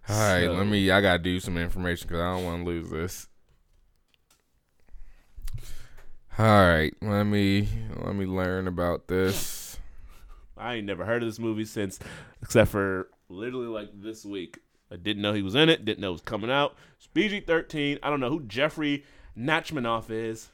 All 0.08 0.16
right, 0.20 0.46
So- 0.46 0.54
let 0.54 0.68
me. 0.68 0.90
I 0.92 1.02
gotta 1.02 1.20
do 1.20 1.40
some 1.40 1.58
information 1.58 2.08
because 2.08 2.22
I 2.22 2.36
don't 2.36 2.46
want 2.46 2.64
to 2.66 2.70
lose 2.70 2.90
this. 2.90 3.28
All 6.38 6.46
right, 6.46 6.94
let 7.02 7.26
me 7.26 7.68
let 7.98 8.16
me 8.16 8.26
learn 8.26 8.68
about 8.68 9.08
this. 9.08 9.78
I 10.58 10.76
ain't 10.76 10.86
never 10.86 11.06
heard 11.06 11.22
of 11.24 11.28
this 11.30 11.40
movie 11.40 11.66
since, 11.66 12.00
except 12.42 12.72
for 12.72 13.10
literally 13.30 13.68
like 13.68 13.90
this 13.94 14.26
week. 14.26 14.60
I 14.92 14.96
didn't 14.96 15.22
know 15.22 15.34
he 15.34 15.42
was 15.42 15.56
in 15.56 15.70
it. 15.70 15.86
Didn't 15.86 16.00
know 16.00 16.10
it 16.10 16.14
was 16.14 16.22
coming 16.22 16.52
out. 16.52 16.76
It's 16.98 17.08
PG 17.08 17.42
thirteen. 17.42 18.00
I 18.02 18.10
don't 18.10 18.20
know 18.20 18.30
who 18.30 18.42
Jeffrey 18.42 19.04
Nachmanoff 19.38 20.10
is. 20.10 20.50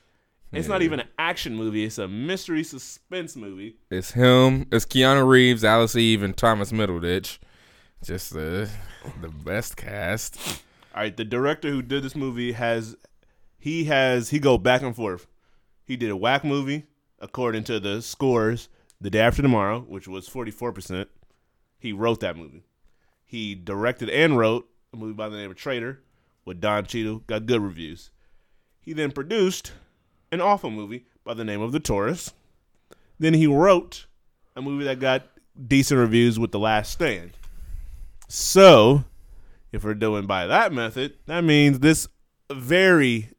It's 0.51 0.67
not 0.67 0.81
hmm. 0.81 0.85
even 0.85 0.99
an 1.01 1.07
action 1.17 1.55
movie. 1.55 1.85
It's 1.85 1.97
a 1.97 2.07
mystery 2.07 2.63
suspense 2.63 3.35
movie. 3.35 3.77
It's 3.89 4.11
him. 4.11 4.67
It's 4.71 4.85
Keanu 4.85 5.27
Reeves, 5.27 5.63
Alice 5.63 5.95
Eve, 5.95 6.23
and 6.23 6.35
Thomas 6.35 6.71
Middleditch. 6.71 7.39
Just 8.03 8.33
the 8.33 8.69
the 9.21 9.29
best 9.29 9.77
cast. 9.77 10.37
All 10.93 11.01
right, 11.01 11.15
the 11.15 11.25
director 11.25 11.69
who 11.69 11.81
did 11.81 12.03
this 12.03 12.15
movie 12.15 12.53
has 12.53 12.95
he 13.57 13.85
has 13.85 14.29
he 14.29 14.39
go 14.39 14.57
back 14.57 14.81
and 14.81 14.95
forth. 14.95 15.27
He 15.83 15.97
did 15.97 16.09
a 16.09 16.17
whack 16.17 16.43
movie 16.43 16.85
according 17.19 17.63
to 17.65 17.79
the 17.79 18.01
scores, 18.01 18.69
The 19.01 19.09
Day 19.09 19.19
After 19.19 19.41
Tomorrow, 19.41 19.81
which 19.81 20.07
was 20.07 20.29
44%. 20.29 21.07
He 21.77 21.91
wrote 21.91 22.19
that 22.21 22.37
movie. 22.37 22.63
He 23.35 23.53
directed 23.53 24.09
and 24.09 24.37
wrote 24.37 24.65
a 24.93 24.95
movie 24.95 25.11
by 25.11 25.27
the 25.27 25.35
name 25.35 25.51
of 25.51 25.57
Traitor 25.57 26.01
with 26.45 26.61
Don 26.61 26.85
Cheadle, 26.85 27.19
got 27.27 27.45
good 27.45 27.61
reviews. 27.61 28.09
He 28.79 28.93
then 28.93 29.11
produced 29.11 29.73
an 30.31 30.39
awful 30.39 30.71
movie 30.71 31.05
by 31.25 31.33
the 31.33 31.43
name 31.43 31.59
of 31.59 31.73
The 31.73 31.81
Taurus. 31.81 32.31
Then 33.19 33.33
he 33.33 33.45
wrote 33.45 34.05
a 34.55 34.61
movie 34.61 34.85
that 34.85 35.01
got 35.01 35.27
decent 35.67 35.99
reviews 35.99 36.39
with 36.39 36.53
The 36.53 36.59
Last 36.59 36.93
Stand. 36.93 37.31
So, 38.29 39.03
if 39.73 39.83
we're 39.83 39.95
doing 39.95 40.27
by 40.27 40.47
that 40.47 40.71
method, 40.71 41.15
that 41.25 41.43
means 41.43 41.79
this 41.79 42.07
very 42.49 43.31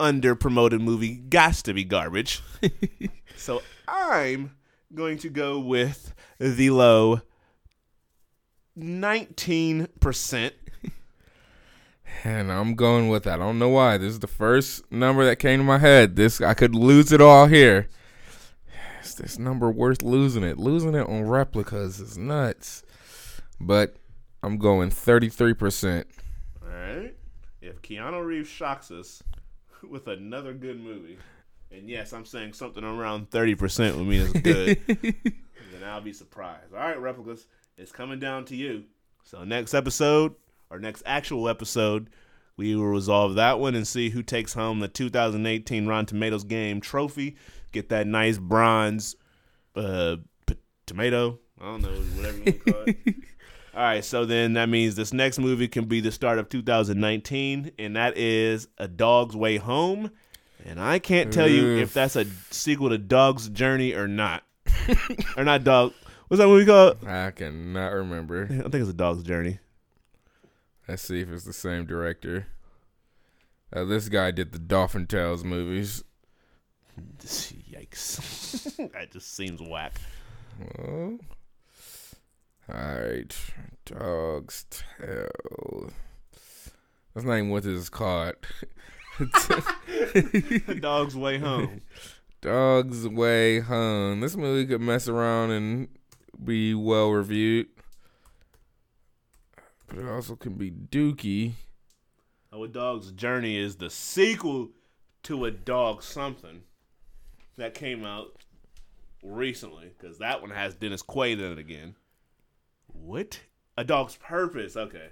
under 0.00 0.34
promoted 0.34 0.80
movie 0.80 1.16
got 1.16 1.56
to 1.56 1.74
be 1.74 1.84
garbage. 1.84 2.40
so 3.36 3.60
I'm 3.86 4.56
going 4.94 5.18
to 5.18 5.28
go 5.28 5.60
with 5.60 6.14
the 6.38 6.70
low 6.70 7.20
19%. 8.78 10.52
And 12.24 12.52
I'm 12.52 12.74
going 12.74 13.08
with 13.08 13.24
that. 13.24 13.40
I 13.40 13.44
don't 13.44 13.58
know 13.58 13.70
why. 13.70 13.98
This 13.98 14.12
is 14.12 14.20
the 14.20 14.26
first 14.26 14.90
number 14.92 15.24
that 15.24 15.36
came 15.36 15.60
to 15.60 15.64
my 15.64 15.78
head. 15.78 16.14
This 16.14 16.40
I 16.40 16.54
could 16.54 16.74
lose 16.74 17.10
it 17.10 17.20
all 17.20 17.46
here. 17.46 17.88
Is 19.02 19.14
this 19.16 19.38
number 19.38 19.70
worth 19.70 20.02
losing 20.02 20.44
it? 20.44 20.58
Losing 20.58 20.94
it 20.94 21.08
on 21.08 21.26
replicas 21.26 21.98
is 21.98 22.16
nuts. 22.16 22.84
But 23.60 23.96
I'm 24.42 24.58
going 24.58 24.90
33%. 24.90 26.04
All 26.62 26.68
right. 26.68 27.14
If 27.60 27.82
Keanu 27.82 28.24
Reeves 28.24 28.48
shocks 28.48 28.90
us 28.90 29.22
with 29.88 30.06
another 30.06 30.52
good 30.52 30.80
movie, 30.80 31.18
and 31.70 31.88
yes, 31.88 32.12
I'm 32.12 32.24
saying 32.24 32.52
something 32.52 32.84
around 32.84 33.30
30% 33.30 33.96
would 33.96 34.06
mean 34.06 34.22
it's 34.22 34.32
good, 34.32 34.80
then 35.72 35.84
I'll 35.84 36.00
be 36.00 36.12
surprised. 36.12 36.72
All 36.72 36.80
right, 36.80 37.00
replicas, 37.00 37.46
it's 37.76 37.92
coming 37.92 38.18
down 38.18 38.44
to 38.46 38.56
you. 38.56 38.84
So 39.24 39.44
next 39.44 39.74
episode, 39.74 40.34
or 40.70 40.78
next 40.78 41.02
actual 41.06 41.48
episode, 41.48 42.10
we 42.56 42.74
will 42.76 42.86
resolve 42.86 43.34
that 43.36 43.58
one 43.58 43.74
and 43.74 43.86
see 43.86 44.10
who 44.10 44.22
takes 44.22 44.52
home 44.52 44.80
the 44.80 44.88
2018 44.88 45.86
Rotten 45.86 46.06
Tomatoes 46.06 46.44
game 46.44 46.80
trophy. 46.80 47.36
Get 47.72 47.88
that 47.88 48.06
nice 48.06 48.38
bronze 48.38 49.16
uh, 49.74 50.16
p- 50.46 50.56
tomato. 50.86 51.38
I 51.60 51.64
don't 51.64 51.82
know, 51.82 51.88
whatever 51.88 52.38
you 52.38 52.44
want 52.44 52.64
to 52.64 52.72
call 52.72 52.82
it. 52.86 52.96
All 53.74 53.82
right, 53.82 54.04
so 54.04 54.26
then 54.26 54.52
that 54.54 54.68
means 54.68 54.96
this 54.96 55.14
next 55.14 55.38
movie 55.38 55.66
can 55.66 55.86
be 55.86 56.00
the 56.00 56.12
start 56.12 56.38
of 56.38 56.50
2019, 56.50 57.72
and 57.78 57.96
that 57.96 58.18
is 58.18 58.68
A 58.76 58.86
Dog's 58.86 59.34
Way 59.34 59.56
Home. 59.56 60.10
And 60.66 60.78
I 60.78 60.98
can't 60.98 61.32
tell 61.32 61.48
you 61.48 61.78
if 61.78 61.94
that's 61.94 62.14
a 62.14 62.26
sequel 62.50 62.90
to 62.90 62.98
Dog's 62.98 63.48
Journey 63.48 63.94
or 63.94 64.06
not. 64.06 64.42
or 65.36 65.44
not 65.44 65.64
Dog. 65.64 65.94
What's 66.32 66.40
that 66.40 66.48
movie 66.48 66.64
called? 66.64 67.06
I 67.06 67.30
cannot 67.30 67.92
remember. 67.92 68.44
I 68.44 68.62
think 68.62 68.76
it's 68.76 68.88
A 68.88 68.94
Dog's 68.94 69.22
Journey. 69.22 69.58
Let's 70.88 71.02
see 71.02 71.20
if 71.20 71.28
it's 71.28 71.44
the 71.44 71.52
same 71.52 71.84
director. 71.84 72.46
Uh, 73.70 73.84
this 73.84 74.08
guy 74.08 74.30
did 74.30 74.52
the 74.52 74.58
Dolphin 74.58 75.06
Tales 75.06 75.44
movies. 75.44 76.04
Yikes. 77.30 78.76
that 78.94 79.10
just 79.10 79.34
seems 79.34 79.60
whack. 79.60 80.00
Well, 80.58 81.18
all 82.72 82.80
right, 82.80 83.36
Dog's 83.84 84.64
Tale. 84.70 85.90
That's 87.12 87.26
not 87.26 87.34
even 87.34 87.50
what 87.50 87.64
this 87.64 87.78
is 87.78 87.90
called. 87.90 88.36
Dog's 90.80 91.14
Way 91.14 91.36
Home. 91.36 91.82
Dog's 92.40 93.06
Way 93.06 93.60
Home. 93.60 94.20
This 94.20 94.34
movie 94.34 94.66
could 94.66 94.80
mess 94.80 95.08
around 95.08 95.50
and 95.50 95.88
be 96.44 96.74
well 96.74 97.10
reviewed, 97.10 97.68
but 99.86 99.98
it 99.98 100.08
also 100.08 100.36
can 100.36 100.54
be 100.54 100.70
dookie. 100.70 101.52
Oh, 102.52 102.64
A 102.64 102.68
Dog's 102.68 103.12
Journey 103.12 103.56
is 103.56 103.76
the 103.76 103.90
sequel 103.90 104.70
to 105.24 105.44
A 105.44 105.50
Dog 105.50 106.02
Something 106.02 106.62
that 107.56 107.74
came 107.74 108.04
out 108.04 108.36
recently 109.22 109.92
because 109.98 110.18
that 110.18 110.40
one 110.40 110.50
has 110.50 110.74
Dennis 110.74 111.02
Quaid 111.02 111.38
in 111.38 111.52
it 111.52 111.58
again. 111.58 111.96
What? 112.88 113.40
A 113.78 113.84
Dog's 113.84 114.16
Purpose. 114.16 114.76
Okay. 114.76 115.08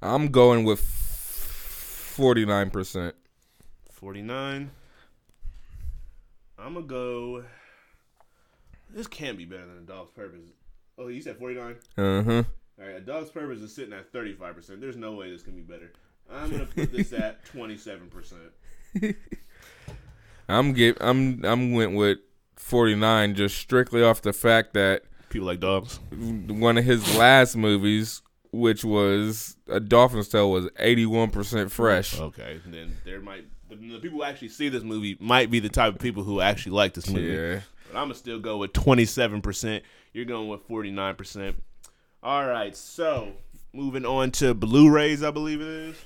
I'm 0.00 0.28
going 0.28 0.64
with 0.64 0.80
forty 0.80 2.46
nine 2.46 2.70
percent. 2.70 3.14
49. 4.00 4.70
I'm 6.58 6.72
going 6.72 6.86
to 6.86 6.88
go. 6.88 7.44
This 8.94 9.06
can't 9.06 9.38
be 9.38 9.44
better 9.44 9.66
than 9.66 9.78
A 9.78 9.86
Dog's 9.86 10.10
Purpose. 10.12 10.40
Oh, 10.98 11.08
you 11.08 11.22
said 11.22 11.36
49? 11.36 11.76
Uh 11.96 12.22
huh. 12.22 12.42
All 12.80 12.86
right, 12.86 12.96
A 12.96 13.00
Dog's 13.00 13.30
Purpose 13.30 13.60
is 13.60 13.74
sitting 13.74 13.92
at 13.92 14.12
35%. 14.12 14.80
There's 14.80 14.96
no 14.96 15.12
way 15.12 15.30
this 15.30 15.42
can 15.42 15.54
be 15.54 15.62
better. 15.62 15.92
I'm 16.32 16.50
going 16.50 16.66
to 16.66 16.72
put 16.72 16.92
this 16.92 17.12
at 17.12 17.44
27%. 17.52 18.34
I'm 20.48 20.72
give 20.72 20.96
I'm 21.00 21.44
I'm 21.44 21.72
went 21.72 21.94
with 21.94 22.18
49 22.56 23.34
just 23.34 23.56
strictly 23.56 24.02
off 24.02 24.22
the 24.22 24.32
fact 24.32 24.74
that 24.74 25.02
People 25.28 25.46
like 25.46 25.60
dogs. 25.60 26.00
one 26.10 26.76
of 26.76 26.84
his 26.84 27.16
last 27.16 27.54
movies, 27.56 28.20
which 28.50 28.84
was 28.84 29.56
a 29.68 29.78
Dolphin's 29.78 30.28
Tale, 30.28 30.50
was 30.50 30.66
81% 30.70 31.70
fresh. 31.70 32.18
Okay, 32.18 32.60
then 32.66 32.96
there 33.04 33.20
might 33.20 33.44
the, 33.68 33.76
the 33.76 33.98
people 34.00 34.18
who 34.18 34.24
actually 34.24 34.48
see 34.48 34.68
this 34.68 34.82
movie 34.82 35.16
might 35.20 35.50
be 35.52 35.60
the 35.60 35.68
type 35.68 35.94
of 35.94 36.00
people 36.00 36.24
who 36.24 36.40
actually 36.40 36.72
like 36.72 36.94
this 36.94 37.08
movie. 37.08 37.28
Yeah. 37.28 37.60
But 37.92 37.98
I'm 37.98 38.04
gonna 38.04 38.14
still 38.14 38.38
go 38.38 38.58
with 38.58 38.72
27. 38.72 39.42
percent 39.42 39.84
You're 40.12 40.24
going 40.24 40.48
with 40.48 40.62
49. 40.62 41.14
percent 41.16 41.62
All 42.22 42.46
right, 42.46 42.76
so 42.76 43.32
moving 43.72 44.04
on 44.04 44.30
to 44.32 44.54
Blu-rays, 44.54 45.22
I 45.22 45.30
believe 45.30 45.60
it 45.60 45.66
is. 45.66 45.96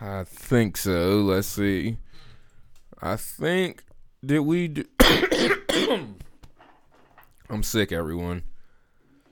I 0.00 0.24
think 0.24 0.76
so. 0.76 1.20
Let's 1.20 1.48
see. 1.48 1.98
I 3.00 3.16
think 3.16 3.84
did 4.24 4.40
we 4.40 4.68
do 4.68 4.84
I'm 7.50 7.62
sick 7.62 7.92
everyone. 7.92 8.42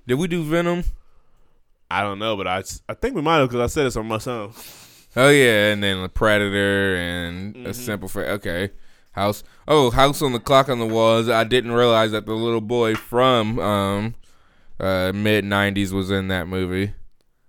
Did 0.06 0.14
we 0.14 0.28
do 0.28 0.42
Venom? 0.42 0.84
I 1.90 2.02
don't 2.02 2.18
know, 2.18 2.36
but 2.36 2.46
I, 2.46 2.62
I 2.88 2.94
think 2.94 3.14
we 3.14 3.22
might 3.22 3.38
have 3.38 3.48
because 3.48 3.60
I 3.60 3.72
said 3.72 3.84
this 3.84 3.96
on 3.96 4.06
my 4.06 4.18
song. 4.18 4.52
Oh 5.14 5.28
yeah, 5.28 5.72
and 5.72 5.82
then 5.82 6.02
the 6.02 6.08
Predator 6.08 6.96
and 6.96 7.54
a 7.54 7.58
mm-hmm. 7.58 7.72
simple 7.72 8.08
fa 8.08 8.32
Okay, 8.32 8.70
House. 9.12 9.44
Oh, 9.68 9.90
House 9.90 10.22
on 10.22 10.32
the 10.32 10.40
Clock 10.40 10.68
on 10.68 10.78
the 10.78 10.86
Walls. 10.86 11.28
I 11.28 11.44
didn't 11.44 11.72
realize 11.72 12.12
that 12.12 12.26
the 12.26 12.34
little 12.34 12.60
boy 12.60 12.94
from 12.94 13.58
um 13.58 14.14
uh 14.80 15.12
mid 15.14 15.44
'90s 15.44 15.92
was 15.92 16.10
in 16.10 16.28
that 16.28 16.48
movie. 16.48 16.94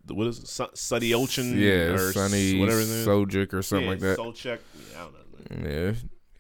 What 0.08 0.28
is 0.28 0.40
it? 0.40 0.48
Su- 0.48 0.70
Sunny 0.74 1.14
Ocean? 1.14 1.58
Yeah, 1.58 1.94
or 1.94 2.12
Sonny 2.12 2.60
whatever 2.60 2.80
his? 2.80 3.08
Sojic 3.08 3.54
or 3.54 3.62
something 3.62 3.86
yeah, 3.86 3.92
like 3.92 4.00
that. 4.02 4.18
Solchek. 4.20 4.60
Yeah, 4.92 4.98
I 4.98 5.08
don't 5.50 5.64
know. 5.64 5.70
Yeah, 5.70 5.94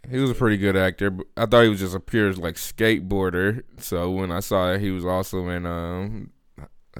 he 0.10 0.20
was 0.20 0.30
a 0.30 0.36
pretty 0.36 0.58
good 0.58 0.76
actor. 0.76 1.10
But 1.10 1.28
I 1.38 1.45
thought 1.45 1.64
he 1.64 1.70
was 1.70 1.80
just 1.80 1.95
a 1.95 2.00
pure 2.00 2.34
like 2.34 2.56
skateboarder. 2.56 3.64
So 3.78 4.12
when 4.12 4.32
I 4.32 4.41
saw 4.41 4.74
that 4.74 4.82
he 4.82 4.91
was 4.91 5.06
also 5.06 5.48
in 5.48 5.66
um 5.66 6.32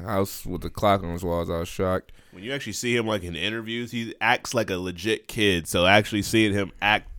House 0.02 0.46
with 0.46 0.62
the 0.62 0.70
Clock 0.70 1.04
on 1.04 1.12
his 1.12 1.24
walls, 1.24 1.50
I 1.50 1.60
was 1.60 1.68
shocked. 1.68 2.14
When 2.32 2.44
you 2.44 2.54
actually 2.54 2.74
see 2.74 2.96
him 2.96 3.06
like 3.06 3.24
in 3.24 3.36
interviews, 3.36 3.92
he 3.92 4.16
acts 4.22 4.54
like 4.54 4.70
a 4.70 4.78
legit 4.78 5.28
kid. 5.28 5.68
So 5.68 5.86
actually 5.86 6.24
seeing 6.24 6.54
him 6.54 6.72
act 6.82 7.13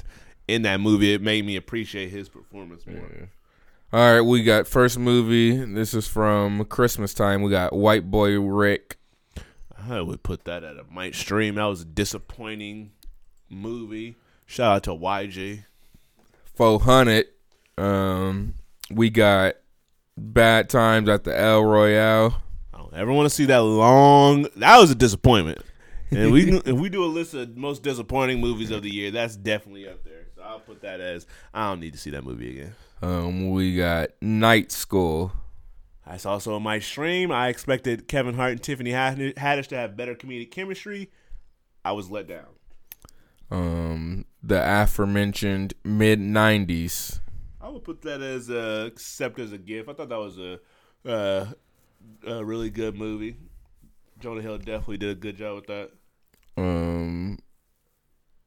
in 0.49 0.62
that 0.62 0.81
movie, 0.81 1.15
it 1.15 1.23
made 1.23 1.45
me 1.45 1.57
appreciate 1.57 2.11
his 2.11 2.29
performance 2.29 2.87
more. 2.87 3.29
All 3.93 4.15
right, 4.15 4.21
we 4.21 4.43
got 4.43 4.66
first 4.66 4.99
movie. 4.99 5.57
This 5.57 5.95
is 5.95 6.09
from 6.09 6.65
Christmas 6.65 7.15
time. 7.15 7.43
We 7.43 7.51
got 7.51 7.73
White 7.73 8.11
Boy 8.11 8.41
Rick. 8.41 8.99
I 9.89 10.01
would 10.01 10.23
put 10.23 10.45
that 10.45 10.65
at 10.65 10.77
a 10.77 10.85
might 10.91 11.15
stream. 11.15 11.57
That 11.57 11.66
was 11.66 11.83
a 11.83 11.87
disappointing 11.87 12.93
movie. 13.49 14.16
Shout 14.47 14.77
out 14.77 14.83
to 14.85 14.91
YG. 14.91 15.65
400. 16.55 17.27
Um, 17.77 18.55
we 18.91 19.11
got 19.11 19.55
Bad 20.16 20.69
Times 20.69 21.09
at 21.09 21.25
the 21.25 21.39
El 21.39 21.65
Royale. 21.65 22.43
I 22.73 22.79
don't 22.79 22.95
ever 22.95 23.12
want 23.12 23.27
to 23.27 23.35
see 23.35 23.47
that 23.47 23.59
long. 23.59 24.49
That 24.57 24.79
was 24.79 24.91
a 24.91 24.95
disappointment. 24.95 25.59
And 26.11 26.33
we 26.33 26.53
if 26.65 26.77
we 26.77 26.89
do 26.89 27.05
a 27.05 27.07
list 27.07 27.35
of 27.35 27.57
most 27.57 27.83
disappointing 27.83 28.41
movies 28.41 28.71
of 28.71 28.83
the 28.83 28.91
year, 28.91 29.11
that's 29.11 29.37
definitely 29.37 29.89
up 29.89 30.05
there. 30.05 30.24
I'll 30.45 30.61
put 30.61 30.83
that 30.83 31.01
as 31.01 31.27
I 31.53 31.69
don't 31.69 31.81
need 31.81 31.93
to 31.93 31.99
see 31.99 32.11
that 32.11 32.25
movie 32.25 32.51
again. 32.51 32.75
Um, 33.03 33.51
we 33.51 33.77
got 33.77 34.11
Night 34.21 34.71
School. 34.71 35.33
That's 36.07 36.27
also 36.27 36.55
on 36.55 36.62
my 36.62 36.79
stream. 36.81 37.33
I 37.33 37.49
expected 37.49 38.09
Kevin 38.09 38.35
Hart 38.35 38.53
and 38.53 38.62
Tiffany 38.62 38.91
Haddish 38.91 39.66
to 39.69 39.77
have 39.77 39.97
better 39.97 40.15
comedic 40.15 40.51
chemistry. 40.51 41.11
I 41.85 41.93
was 41.93 42.11
let 42.11 42.29
down. 42.29 42.47
Um, 43.51 44.25
the 44.43 44.61
aforementioned 44.83 45.75
mid 45.85 46.21
'90s. 46.21 47.21
I 47.61 47.69
would 47.69 47.85
put 47.85 48.03
that 48.03 48.21
as 48.21 48.51
a 48.51 48.87
accept 48.87 49.39
as 49.39 49.53
a 49.53 49.59
gift. 49.59 49.89
I 49.89 49.95
thought 49.95 50.09
that 50.11 50.19
was 50.19 50.39
a 50.39 50.61
uh, 51.07 51.47
a 52.27 52.45
really 52.45 52.71
good 52.71 52.97
movie. 52.97 53.37
Jonah 54.21 54.43
Hill 54.43 54.59
definitely 54.59 54.99
did 54.99 55.11
a 55.11 55.15
good 55.15 55.37
job 55.37 55.57
with 55.57 55.66
that. 55.66 55.91
Um, 56.57 57.39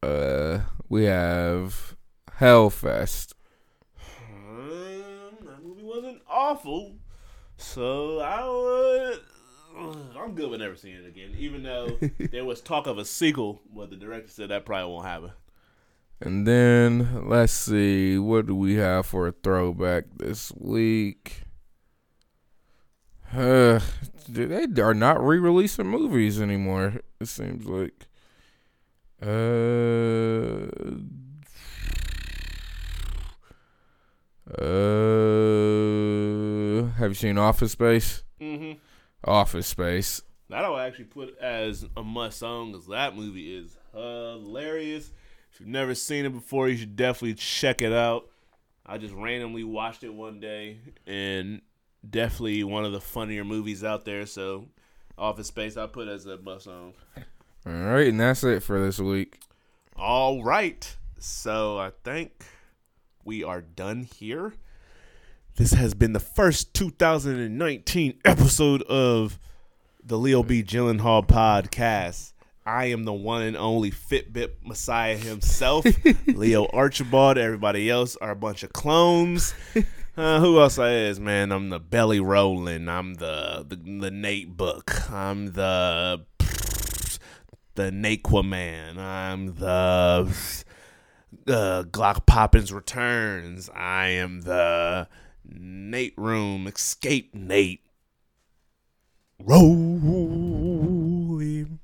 uh, 0.04 0.60
we 0.90 1.06
have 1.06 1.96
Hellfest. 2.40 3.34
Um, 4.30 5.38
that 5.42 5.64
movie 5.64 5.84
wasn't 5.84 6.22
awful, 6.30 6.96
so 7.58 8.20
I 8.20 8.48
would. 8.48 9.22
I'm 10.18 10.34
good 10.34 10.50
with 10.50 10.60
never 10.60 10.76
seeing 10.76 10.96
it 10.96 11.08
again. 11.08 11.36
Even 11.38 11.64
though 11.64 11.98
there 12.32 12.46
was 12.46 12.62
talk 12.62 12.88
of 12.88 12.98
a 12.98 13.06
sequel, 13.06 13.62
but 13.74 13.90
the 13.90 13.96
director 13.96 14.30
said 14.30 14.50
that 14.50 14.66
probably 14.66 14.92
won't 14.92 15.06
happen. 15.06 15.32
And 16.20 16.48
then 16.48 17.28
let's 17.30 17.54
see, 17.54 18.18
what 18.18 18.48
do 18.48 18.56
we 18.56 18.76
have 18.76 19.06
for 19.06 19.28
a 19.28 19.32
throwback 19.32 20.06
this 20.18 20.52
week? 20.58 21.44
Uh, 23.32 23.80
they 24.28 24.66
are 24.82 24.94
not 24.96 25.24
re-releasing 25.24 25.88
movies 25.88 26.42
anymore. 26.42 27.02
It 27.20 27.28
seems 27.28 27.66
like. 27.66 28.07
Uh, 29.20 30.68
uh, 34.62 36.86
have 36.98 37.10
you 37.10 37.14
seen 37.16 37.38
Office 37.40 37.72
Space? 37.72 38.24
Mm-hmm. 38.40 38.74
Office 39.24 39.68
Space. 39.68 40.22
That 40.50 40.64
I 40.64 40.70
would 40.70 40.82
actually 40.82 41.06
put 41.06 41.38
as 41.40 41.86
a 41.98 42.04
must 42.04 42.40
song 42.40 42.72
because 42.72 42.88
that 42.88 43.16
movie 43.16 43.58
is 43.58 43.76
hilarious. 43.92 45.12
If 45.52 45.60
you've 45.60 45.70
never 45.70 45.96
seen 45.96 46.26
it 46.26 46.34
before, 46.34 46.70
you 46.70 46.78
should 46.78 46.96
definitely 46.96 47.34
check 47.34 47.82
it 47.82 47.92
out. 47.92 48.30
I 48.86 49.00
just 49.00 49.16
randomly 49.16 49.64
watched 49.64 50.04
it 50.04 50.14
one 50.14 50.40
day 50.40 50.78
and 51.08 51.62
definitely 52.08 52.64
one 52.64 52.86
of 52.86 52.92
the 52.92 53.02
funnier 53.02 53.44
movies 53.44 53.84
out 53.84 54.06
there. 54.06 54.28
So, 54.28 54.68
Office 55.18 55.48
Space, 55.48 55.76
I 55.76 55.88
put 55.88 56.08
as 56.08 56.28
a 56.28 56.38
must 56.38 56.66
song. 56.66 56.94
All 57.68 57.74
right, 57.74 58.08
and 58.08 58.18
that's 58.18 58.46
it 58.46 58.64
for 58.64 58.80
this 58.80 58.98
week. 58.98 59.40
All 59.98 60.42
right. 60.42 60.96
So, 61.20 61.78
I 61.78 61.92
think 62.06 62.46
we 63.26 63.44
are 63.44 63.60
done 63.60 64.04
here. 64.04 64.54
This 65.58 65.74
has 65.74 65.94
been 65.94 66.14
the 66.14 66.22
first 66.22 66.74
2019 66.74 68.22
episode 68.24 68.84
of 68.84 69.38
the 70.02 70.18
Leo 70.18 70.44
B. 70.44 70.64
Gyllenhaal 70.64 71.28
podcast. 71.28 72.32
I 72.66 72.86
am 72.86 73.04
the 73.04 73.12
one 73.12 73.42
and 73.42 73.58
only 73.58 73.92
Fitbit 73.92 74.52
Messiah 74.64 75.18
himself, 75.18 75.86
Leo 76.28 76.68
Archibald. 76.72 77.38
Everybody 77.38 77.90
else 77.90 78.16
are 78.22 78.32
a 78.32 78.36
bunch 78.36 78.64
of 78.64 78.72
clones. 78.72 79.54
Uh, 80.16 80.40
who 80.40 80.60
else 80.62 80.80
I 80.80 80.94
is, 80.94 81.20
man? 81.20 81.52
I'm 81.52 81.70
the 81.70 81.80
belly 81.80 82.22
rolling. 82.22 82.88
I'm 82.88 83.16
the 83.16 83.66
the, 83.68 83.76
the 83.76 84.12
Nate 84.12 84.56
Book. 84.56 85.12
I'm 85.12 85.52
the 85.52 86.26
the 87.78 87.92
Naquaman. 87.92 88.98
I'm 88.98 89.54
the 89.56 90.28
uh, 91.48 91.84
Glock 91.84 92.26
Poppins 92.26 92.74
returns. 92.74 93.70
I 93.74 94.08
am 94.08 94.42
the 94.42 95.08
Nate 95.46 96.16
Room 96.18 96.68
Escape 96.68 97.34
Nate. 97.36 97.86
Rolly 99.40 100.68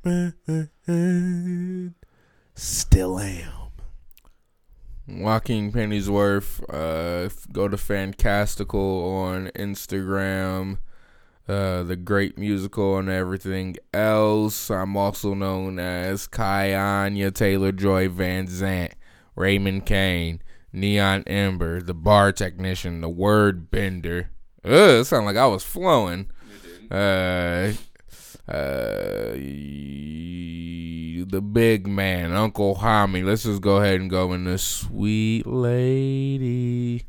man, 0.03 1.94
still 2.56 3.20
am. 3.20 3.52
Joaquin 5.07 5.72
Pennyworth. 5.72 6.68
Uh, 6.68 7.30
go 7.52 7.68
to 7.68 7.78
Fancastical 7.78 9.06
on 9.06 9.52
Instagram. 9.56 10.80
Uh, 11.45 11.84
the 11.84 11.98
Great 11.98 12.38
Musical 12.38 12.98
and 12.98 13.10
everything 13.10 13.76
else. 13.94 14.72
I'm 14.72 14.95
also 14.95 15.34
known 15.34 15.78
as 15.78 16.26
Kyanya 16.26 17.34
Taylor 17.34 17.74
Joy 17.74 18.07
Van 18.07 18.48
Zant, 18.48 18.94
Raymond 19.36 19.86
Kane, 19.86 20.41
Neon 20.72 21.24
Ember, 21.28 21.82
the 21.82 21.94
bar 21.94 22.32
technician, 22.32 23.02
the 23.02 23.10
word 23.10 23.70
bender. 23.70 24.30
Ugh, 24.64 25.02
it 25.02 25.06
sounded 25.06 25.26
like 25.26 25.36
I 25.36 25.48
was 25.48 25.64
flowing. 25.64 26.32
Uh, 26.90 27.74
uh, 28.48 29.34
the 31.26 31.41
big 31.41 31.88
man, 31.88 32.32
Uncle 32.32 32.76
Homie. 32.76 33.26
Let's 33.26 33.44
just 33.44 33.61
go 33.61 33.78
ahead 33.78 33.99
and 33.99 34.10
go 34.10 34.32
in 34.32 34.45
the 34.45 34.57
sweet 34.57 35.45
lady. 35.45 37.03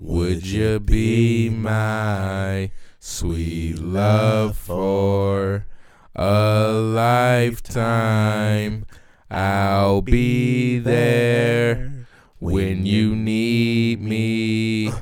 Would 0.00 0.46
you 0.46 0.80
be 0.80 1.48
my 1.48 2.70
sweet 3.00 3.78
love 3.78 4.56
for 4.56 5.66
a 6.14 6.72
lifetime? 6.72 8.84
I'll 9.30 10.02
be 10.02 10.78
there 10.78 12.06
when 12.38 12.84
you 12.84 13.16
need 13.16 14.02
me. 14.02 14.92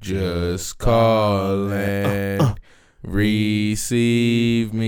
Just 0.00 0.78
call 0.78 1.70
and 1.72 2.58
receive 3.02 4.72
me. 4.72 4.84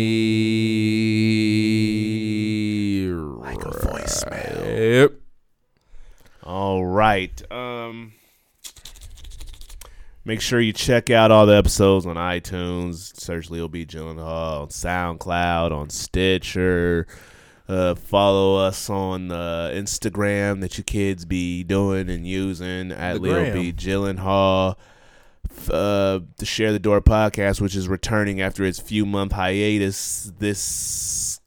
Like 3.11 3.65
a 3.65 3.70
voicemail. 3.70 5.01
Yep. 5.01 5.12
All 6.43 6.87
right. 6.87 7.53
Um 7.53 8.12
Make 10.27 10.40
sure 10.40 10.59
you 10.61 10.73
check 10.73 11.09
out 11.09 11.31
all 11.31 11.47
the 11.47 11.55
episodes 11.55 12.05
on 12.05 12.16
iTunes. 12.16 13.16
Search 13.16 13.48
Leo 13.48 13.69
B. 13.69 13.86
Gyllenhaal 13.86 14.62
on 14.62 14.69
SoundCloud, 14.70 15.70
on 15.70 15.89
Stitcher. 15.89 17.07
Uh, 17.69 17.94
follow 17.94 18.57
us 18.57 18.90
on 18.90 19.31
uh, 19.31 19.70
Instagram 19.73 20.62
that 20.62 20.78
you 20.78 20.82
kids 20.82 21.24
be 21.24 21.62
doing 21.62 22.11
and 22.11 22.27
using 22.27 22.90
at 22.90 23.15
The 23.15 23.20
Leo 23.20 23.53
B. 23.53 23.73
Gyllenhaal. 23.73 24.74
Uh, 25.70 26.19
the 26.39 26.44
Share 26.44 26.73
the 26.73 26.81
Door 26.81 27.03
podcast, 27.03 27.61
which 27.61 27.77
is 27.77 27.86
returning 27.86 28.40
after 28.40 28.65
its 28.65 28.81
few 28.81 29.07
month 29.07 29.31
hiatus 29.31 30.32
this 30.40 30.61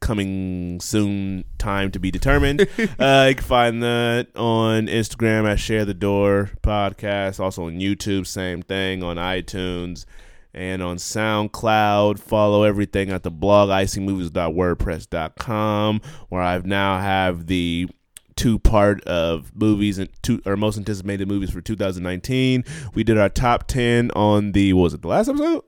coming 0.01 0.79
soon 0.79 1.43
time 1.57 1.91
to 1.91 1.99
be 1.99 2.11
determined. 2.11 2.61
uh, 2.99 3.25
you 3.29 3.35
can 3.35 3.43
find 3.43 3.83
that 3.83 4.27
on 4.35 4.87
Instagram 4.87 5.49
at 5.49 5.59
Share 5.59 5.85
the 5.85 5.93
Door 5.93 6.51
podcast, 6.61 7.39
also 7.39 7.65
on 7.65 7.79
YouTube, 7.79 8.27
same 8.27 8.61
thing 8.61 9.03
on 9.03 9.17
iTunes 9.17 10.05
and 10.53 10.81
on 10.81 10.95
SoundCloud. 10.97 12.19
Follow 12.19 12.63
everything 12.63 13.11
at 13.11 13.23
the 13.23 13.31
blog 13.31 13.69
icingmovies.wordpress.com, 13.69 16.01
where 16.29 16.41
I've 16.41 16.65
now 16.65 16.99
have 16.99 17.47
the 17.47 17.87
two 18.35 18.57
part 18.57 19.03
of 19.03 19.53
movies 19.53 19.97
and 19.97 20.09
two 20.21 20.41
or 20.45 20.55
most 20.55 20.77
anticipated 20.77 21.27
movies 21.27 21.51
for 21.51 21.59
2019. 21.59 22.63
We 22.93 23.03
did 23.03 23.17
our 23.17 23.27
top 23.27 23.67
10 23.67 24.11
on 24.11 24.53
the 24.53 24.71
what 24.73 24.83
was 24.83 24.93
it 24.93 25.01
the 25.01 25.09
last 25.09 25.27
episode? 25.27 25.65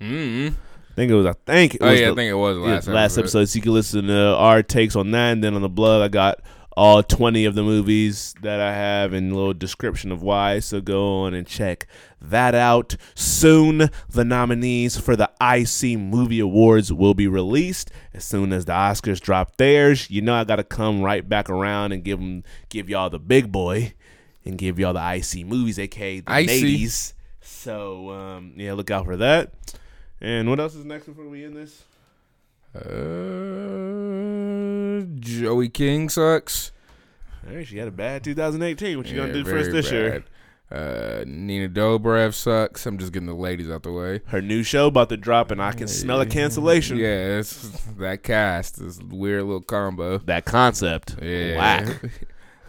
Mm-hmm. 0.00 0.56
I 0.90 0.94
think 0.94 1.10
it 1.10 1.14
was 1.14 1.26
I 1.26 1.32
think 1.46 1.74
it 1.76 1.82
Oh 1.82 1.86
was 1.90 2.00
yeah, 2.00 2.06
the- 2.06 2.12
I 2.12 2.14
think 2.16 2.30
it 2.30 2.34
was 2.34 2.56
the 2.56 2.62
yeah, 2.62 2.68
last, 2.74 2.88
last 2.88 3.18
episode. 3.18 3.44
So 3.46 3.56
you 3.56 3.62
can 3.62 3.72
listen 3.72 4.06
to 4.08 4.34
our 4.36 4.62
takes 4.62 4.96
on 4.96 5.10
that. 5.12 5.32
And 5.32 5.44
then 5.44 5.54
on 5.54 5.62
the 5.62 5.68
blog, 5.68 6.02
I 6.02 6.08
got 6.08 6.40
all 6.76 7.02
20 7.02 7.44
of 7.46 7.54
the 7.54 7.62
movies 7.62 8.34
that 8.42 8.60
I 8.60 8.72
have 8.74 9.12
and 9.12 9.32
a 9.32 9.34
little 9.34 9.52
description 9.54 10.12
of 10.12 10.22
why. 10.22 10.60
So 10.60 10.80
go 10.80 11.22
on 11.22 11.34
and 11.34 11.46
check 11.46 11.86
that 12.20 12.54
out. 12.54 12.96
Soon, 13.14 13.90
the 14.08 14.24
nominees 14.24 14.98
for 14.98 15.16
the 15.16 15.30
IC 15.40 15.98
Movie 15.98 16.40
Awards 16.40 16.92
will 16.92 17.14
be 17.14 17.26
released. 17.28 17.90
As 18.14 18.24
soon 18.24 18.52
as 18.52 18.64
the 18.66 18.72
Oscars 18.72 19.20
drop 19.20 19.56
theirs, 19.56 20.10
you 20.10 20.22
know 20.22 20.34
I 20.34 20.44
got 20.44 20.56
to 20.56 20.64
come 20.64 21.02
right 21.02 21.26
back 21.28 21.48
around 21.50 21.92
and 21.92 22.02
give 22.04 22.18
'em- 22.20 22.44
give 22.68 22.88
y'all 22.88 23.10
the 23.10 23.18
big 23.18 23.50
boy 23.52 23.94
and 24.44 24.56
give 24.58 24.78
y'all 24.78 24.92
the 24.94 25.00
IC 25.16 25.44
movies, 25.46 25.78
aka 25.78 26.20
the 26.20 26.32
ladies. 26.46 27.14
So 27.40 28.10
um, 28.10 28.52
yeah, 28.56 28.72
look 28.74 28.90
out 28.90 29.04
for 29.06 29.16
that. 29.16 29.52
And 30.20 30.50
what 30.50 30.60
else 30.60 30.74
is 30.74 30.84
next 30.84 31.06
before 31.06 31.28
we 31.28 31.44
end 31.44 31.56
this? 31.56 31.84
Uh, 32.74 32.80
Joey 35.18 35.68
King 35.68 36.08
sucks. 36.08 36.72
Hey, 37.48 37.64
she 37.64 37.78
had 37.78 37.88
a 37.88 37.92
bad 37.92 38.22
2018. 38.22 38.98
What 38.98 39.06
you 39.08 39.16
gonna 39.16 39.32
do 39.32 39.44
for 39.44 39.56
us 39.56 39.66
very 39.66 39.72
this 39.72 39.90
year? 39.90 40.24
Uh, 40.70 41.24
Nina 41.26 41.68
Dobrev 41.68 42.32
sucks. 42.34 42.86
I'm 42.86 42.96
just 42.98 43.12
getting 43.12 43.26
the 43.26 43.34
ladies 43.34 43.68
out 43.68 43.82
the 43.82 43.90
way. 43.92 44.20
Her 44.26 44.40
new 44.40 44.62
show 44.62 44.86
about 44.86 45.08
to 45.08 45.16
drop, 45.16 45.50
and 45.50 45.60
I 45.60 45.72
can 45.72 45.88
smell 45.88 46.20
a 46.20 46.26
cancellation. 46.26 46.96
Yeah, 47.00 47.38
it's 47.38 47.56
that 47.98 48.22
cast. 48.22 48.78
This 48.78 49.00
weird 49.02 49.44
little 49.44 49.62
combo. 49.62 50.18
That 50.18 50.44
concept. 50.44 51.16
Yeah. 51.20 51.56
Whack. 51.56 52.02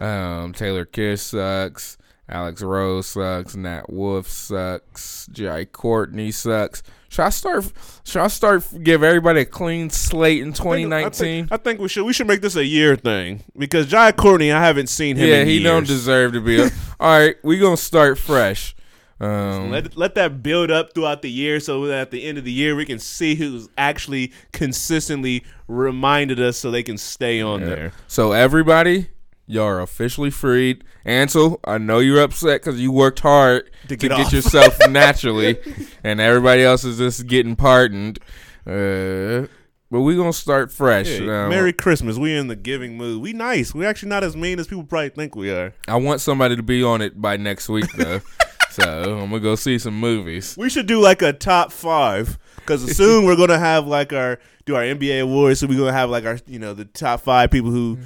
um, 0.00 0.52
Taylor 0.52 0.84
Kitsch 0.84 1.20
sucks. 1.20 1.96
Alex 2.28 2.62
Rose 2.62 3.06
sucks. 3.06 3.54
Nat 3.54 3.92
Wolff 3.92 4.26
sucks. 4.26 5.28
Jai 5.30 5.66
Courtney 5.66 6.32
sucks. 6.32 6.82
Should 7.12 7.26
I 7.26 7.28
start? 7.28 7.70
Should 8.04 8.22
I 8.22 8.28
start? 8.28 8.64
Give 8.82 9.02
everybody 9.02 9.40
a 9.40 9.44
clean 9.44 9.90
slate 9.90 10.40
in 10.40 10.54
2019. 10.54 11.12
think, 11.12 11.52
I 11.52 11.58
think 11.58 11.78
we 11.78 11.86
should 11.86 12.04
we 12.04 12.14
should 12.14 12.26
make 12.26 12.40
this 12.40 12.56
a 12.56 12.64
year 12.64 12.96
thing 12.96 13.44
because 13.54 13.86
Jai 13.86 14.12
Courtney, 14.12 14.50
I 14.50 14.64
haven't 14.64 14.86
seen 14.86 15.16
him. 15.16 15.28
Yeah, 15.28 15.44
he 15.44 15.58
years. 15.58 15.64
don't 15.64 15.86
deserve 15.86 16.32
to 16.32 16.40
be. 16.40 16.62
A, 16.62 16.70
all 17.00 17.18
right, 17.18 17.36
we 17.42 17.58
gonna 17.58 17.76
start 17.76 18.16
fresh. 18.16 18.74
Um, 19.20 19.70
Let 19.70 19.94
let 19.94 20.14
that 20.14 20.42
build 20.42 20.70
up 20.70 20.94
throughout 20.94 21.20
the 21.20 21.30
year, 21.30 21.60
so 21.60 21.84
that 21.84 22.00
at 22.00 22.10
the 22.12 22.24
end 22.24 22.38
of 22.38 22.44
the 22.44 22.50
year 22.50 22.74
we 22.74 22.86
can 22.86 22.98
see 22.98 23.34
who's 23.34 23.68
actually 23.76 24.32
consistently 24.54 25.44
reminded 25.68 26.40
us, 26.40 26.56
so 26.56 26.70
they 26.70 26.82
can 26.82 26.96
stay 26.96 27.42
on 27.42 27.60
there. 27.60 27.92
so 28.08 28.32
everybody, 28.32 29.08
y'all 29.52 29.64
are 29.64 29.80
officially 29.80 30.30
freed. 30.30 30.84
Ansel, 31.04 31.60
I 31.64 31.78
know 31.78 31.98
you're 31.98 32.22
upset 32.22 32.62
because 32.62 32.80
you 32.80 32.92
worked 32.92 33.20
hard 33.20 33.70
to, 33.88 33.96
get 33.96 34.10
get, 34.10 34.32
yourself 34.32 34.78
naturally, 34.88 35.58
and 36.04 36.20
everybody 36.20 36.62
else 36.62 36.84
is 36.84 36.98
just 36.98 37.26
getting 37.26 37.56
pardoned. 37.56 38.18
Uh, 38.66 39.46
but 39.92 40.00
we're 40.00 40.16
gonna 40.16 40.32
start 40.32 40.72
fresh. 40.72 41.20
Yeah, 41.20 41.44
Um, 41.44 41.50
Merry 41.50 41.74
Christmas. 41.74 42.16
We 42.16 42.34
in 42.34 42.48
the 42.48 42.56
giving 42.56 42.96
mood. 42.96 43.20
We 43.20 43.34
nice. 43.34 43.74
We 43.74 43.84
actually 43.84 44.08
not 44.08 44.24
as 44.24 44.34
mean 44.34 44.58
as 44.58 44.66
people 44.66 44.84
probably 44.84 45.10
think 45.10 45.36
we 45.36 45.50
are. 45.50 45.74
I 45.86 45.96
want 45.96 46.22
somebody 46.22 46.56
to 46.56 46.62
be 46.62 46.82
on 46.82 47.02
it 47.02 47.20
by 47.20 47.36
next 47.36 47.68
week 47.68 47.92
though. 47.98 48.22
so 48.70 49.18
I'm 49.20 49.28
gonna 49.28 49.40
go 49.40 49.54
see 49.54 49.78
some 49.78 50.00
movies. 50.00 50.56
We 50.56 50.70
should 50.70 50.86
do 50.86 50.98
like 50.98 51.20
a 51.20 51.34
top 51.34 51.72
five 51.72 52.38
because 52.56 52.90
soon 52.96 53.26
we're 53.26 53.36
gonna 53.36 53.58
have 53.58 53.86
like 53.86 54.14
our 54.14 54.38
do 54.64 54.76
our 54.76 54.82
NBA 54.82 55.22
awards. 55.22 55.60
So 55.60 55.66
we're 55.66 55.78
gonna 55.78 55.92
have 55.92 56.08
like 56.08 56.24
our 56.24 56.38
you 56.46 56.58
know 56.58 56.72
the 56.72 56.86
top 56.86 57.20
five 57.20 57.50
people 57.50 57.70
who 57.70 57.98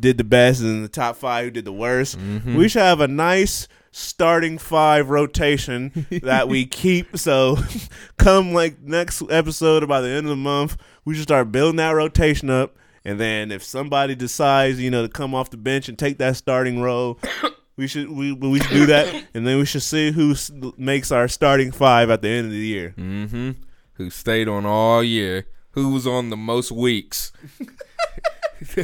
did 0.00 0.18
the 0.18 0.24
best 0.24 0.60
and 0.60 0.84
the 0.84 0.88
top 0.88 1.16
five 1.16 1.44
who 1.44 1.50
did 1.50 1.64
the 1.64 1.72
worst. 1.72 2.18
Mm-hmm. 2.18 2.56
We 2.56 2.68
should 2.68 2.82
have 2.82 3.00
a 3.00 3.08
nice 3.08 3.68
starting 3.90 4.58
five 4.58 5.08
rotation 5.08 6.06
that 6.22 6.48
we 6.48 6.66
keep. 6.66 7.16
So 7.16 7.58
come 8.16 8.52
like 8.52 8.80
next 8.80 9.22
episode 9.30 9.82
or 9.82 9.86
by 9.86 10.00
the 10.00 10.08
end 10.08 10.26
of 10.26 10.30
the 10.30 10.36
month, 10.36 10.76
we 11.04 11.14
should 11.14 11.24
start 11.24 11.52
building 11.52 11.76
that 11.76 11.92
rotation 11.92 12.50
up. 12.50 12.76
And 13.04 13.20
then 13.20 13.52
if 13.52 13.62
somebody 13.62 14.14
decides, 14.14 14.80
you 14.80 14.90
know, 14.90 15.02
to 15.02 15.08
come 15.08 15.34
off 15.34 15.50
the 15.50 15.56
bench 15.56 15.88
and 15.88 15.98
take 15.98 16.18
that 16.18 16.36
starting 16.36 16.80
role, 16.80 17.18
we 17.76 17.86
should 17.86 18.10
we 18.10 18.32
we 18.32 18.60
should 18.60 18.70
do 18.70 18.86
that, 18.86 19.26
and 19.34 19.46
then 19.46 19.58
we 19.58 19.66
should 19.66 19.82
see 19.82 20.10
who 20.10 20.34
makes 20.78 21.12
our 21.12 21.28
starting 21.28 21.70
five 21.70 22.08
at 22.08 22.22
the 22.22 22.28
end 22.28 22.46
of 22.46 22.52
the 22.52 22.58
year. 22.58 22.94
Mm-hmm. 22.96 23.50
Who 23.94 24.10
stayed 24.10 24.48
on 24.48 24.64
all 24.64 25.04
year? 25.04 25.46
Who 25.72 25.90
was 25.90 26.06
on 26.06 26.30
the 26.30 26.36
most 26.36 26.72
weeks? 26.72 27.32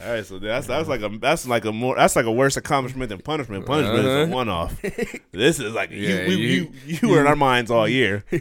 All 0.00 0.12
right, 0.12 0.24
so 0.24 0.38
that's 0.38 0.66
that's 0.66 0.88
like 0.88 1.00
a 1.02 1.08
that's 1.20 1.46
like 1.46 1.64
a 1.64 1.72
more 1.72 1.96
that's 1.96 2.16
like 2.16 2.26
a 2.26 2.32
worse 2.32 2.56
accomplishment 2.56 3.08
than 3.08 3.20
punishment. 3.20 3.66
Punishment 3.66 3.98
is 4.00 4.04
a 4.06 4.22
Uh-huh. 4.22 4.34
one 4.34 4.48
off. 4.48 4.80
this 5.32 5.58
is 5.60 5.72
like 5.74 5.90
Yeah, 5.90 6.22
you, 6.24 6.28
we, 6.28 6.34
you- 6.36 6.72
you 6.86 6.98
you 7.02 7.08
were 7.08 7.20
in 7.20 7.26
our 7.26 7.36
minds 7.36 7.70
all 7.70 7.88
year. 7.88 8.24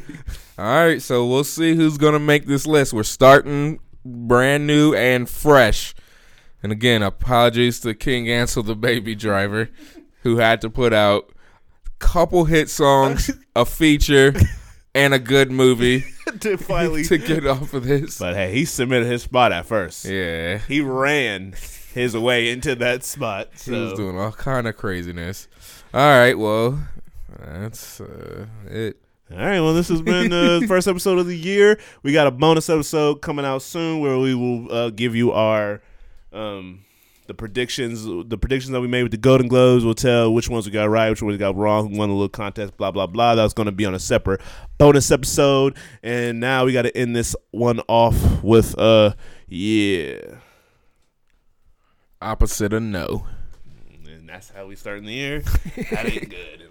All 0.58 0.64
right, 0.66 1.02
so 1.02 1.26
we'll 1.28 1.44
see 1.44 1.76
who's 1.76 1.98
gonna 1.98 2.20
make 2.20 2.46
this 2.46 2.66
list. 2.66 2.94
We're 2.94 3.04
starting 3.04 3.80
brand 4.06 4.66
new 4.68 4.94
and 4.96 5.30
fresh. 5.30 5.94
And 6.64 6.72
again, 6.72 7.04
apologies 7.04 7.82
to 7.82 7.94
King 7.94 8.30
Ansel, 8.30 8.64
the 8.64 8.76
baby 8.76 9.16
driver, 9.16 9.70
who 10.22 10.38
had 10.38 10.62
to 10.62 10.70
put 10.70 10.94
out 10.94 11.30
a 11.86 11.90
couple 12.00 12.46
hit 12.46 12.70
songs, 12.70 13.30
a 13.56 13.66
feature, 13.66 14.34
and 14.96 15.14
a 15.14 15.20
good 15.20 15.52
movie 15.52 16.06
to 16.40 16.58
finally, 16.58 17.04
to 17.06 17.18
get 17.20 17.46
off 17.46 17.74
of 17.76 17.84
this. 17.86 18.18
but 18.18 18.34
hey, 18.36 18.52
he 18.54 18.66
submitted 18.66 19.06
his 19.08 19.22
spot 19.24 19.52
at 19.52 19.66
first. 19.68 20.06
Yeah, 20.06 20.58
He 20.68 20.82
ran 20.82 21.54
his 21.94 22.18
way 22.18 22.50
into 22.50 22.74
that 22.76 23.04
spot. 23.04 23.50
he 23.64 23.72
was 23.72 23.92
So 23.92 23.96
doing 23.96 24.18
all 24.18 24.32
kind 24.32 24.68
of 24.68 24.76
craziness. 24.76 25.48
All 25.94 26.02
right, 26.02 26.38
well, 26.38 26.80
that's 27.40 28.02
uh, 28.02 28.48
it. 28.68 28.98
all 29.32 29.38
right, 29.38 29.60
well, 29.62 29.74
this 29.74 29.88
has 29.90 30.02
been 30.02 30.30
the 30.30 30.66
first 30.68 30.88
episode 30.88 31.20
of 31.20 31.28
the 31.28 31.38
year. 31.38 31.80
We 32.04 32.12
got 32.12 32.28
a 32.28 32.32
bonus 32.32 32.70
episode 32.70 33.22
coming 33.22 33.46
out 33.46 33.62
soon 33.62 34.00
where 34.00 34.18
we 34.18 34.34
will 34.36 34.72
uh, 34.72 34.90
give 34.90 35.16
you 35.16 35.32
our 35.32 35.82
um 36.34 36.84
the 37.27 37.34
predictions 37.34 38.06
the 38.06 38.38
predictions 38.38 38.72
that 38.72 38.81
we 38.81 38.88
made 38.88 39.03
with 39.03 39.11
the 39.11 39.18
golden 39.18 39.47
globes 39.47 39.84
we'll 39.84 39.95
tell 39.95 40.34
which 40.34 40.49
ones 40.49 40.65
we 40.65 40.72
got 40.72 40.89
right 40.89 41.10
which 41.10 41.22
ones 41.22 41.34
we 41.34 41.38
got 41.38 41.56
wrong 41.56 41.89
who 41.89 41.97
won 41.97 42.10
the 42.10 42.15
little 42.15 42.30
contest 42.30 42.77
blah 42.77 42.91
blah 42.91 43.07
blah. 43.07 43.35
That's 43.35 43.53
going 43.53 43.65
to 43.65 43.72
be 43.72 43.85
on 43.85 43.95
a 43.95 43.99
separate 43.99 44.41
bonus 44.77 45.11
episode. 45.11 45.76
And 46.03 46.39
now 46.39 46.65
we 46.65 46.73
got 46.73 46.84
to 46.84 46.95
end 46.95 47.15
this 47.15 47.35
one 47.52 47.81
off 47.88 48.43
with 48.43 48.77
uh 48.77 49.14
yeah. 49.47 50.19
Opposite 52.22 52.73
of 52.73 52.84
no. 52.84 53.27
and 54.07 54.27
that's 54.27 54.49
how 54.49 54.65
we 54.65 54.76
start 54.76 54.99
in 54.99 55.06
the 55.06 55.14
year. 55.14 55.41
That 55.91 56.06
ain't 56.06 56.30
good 56.30 56.61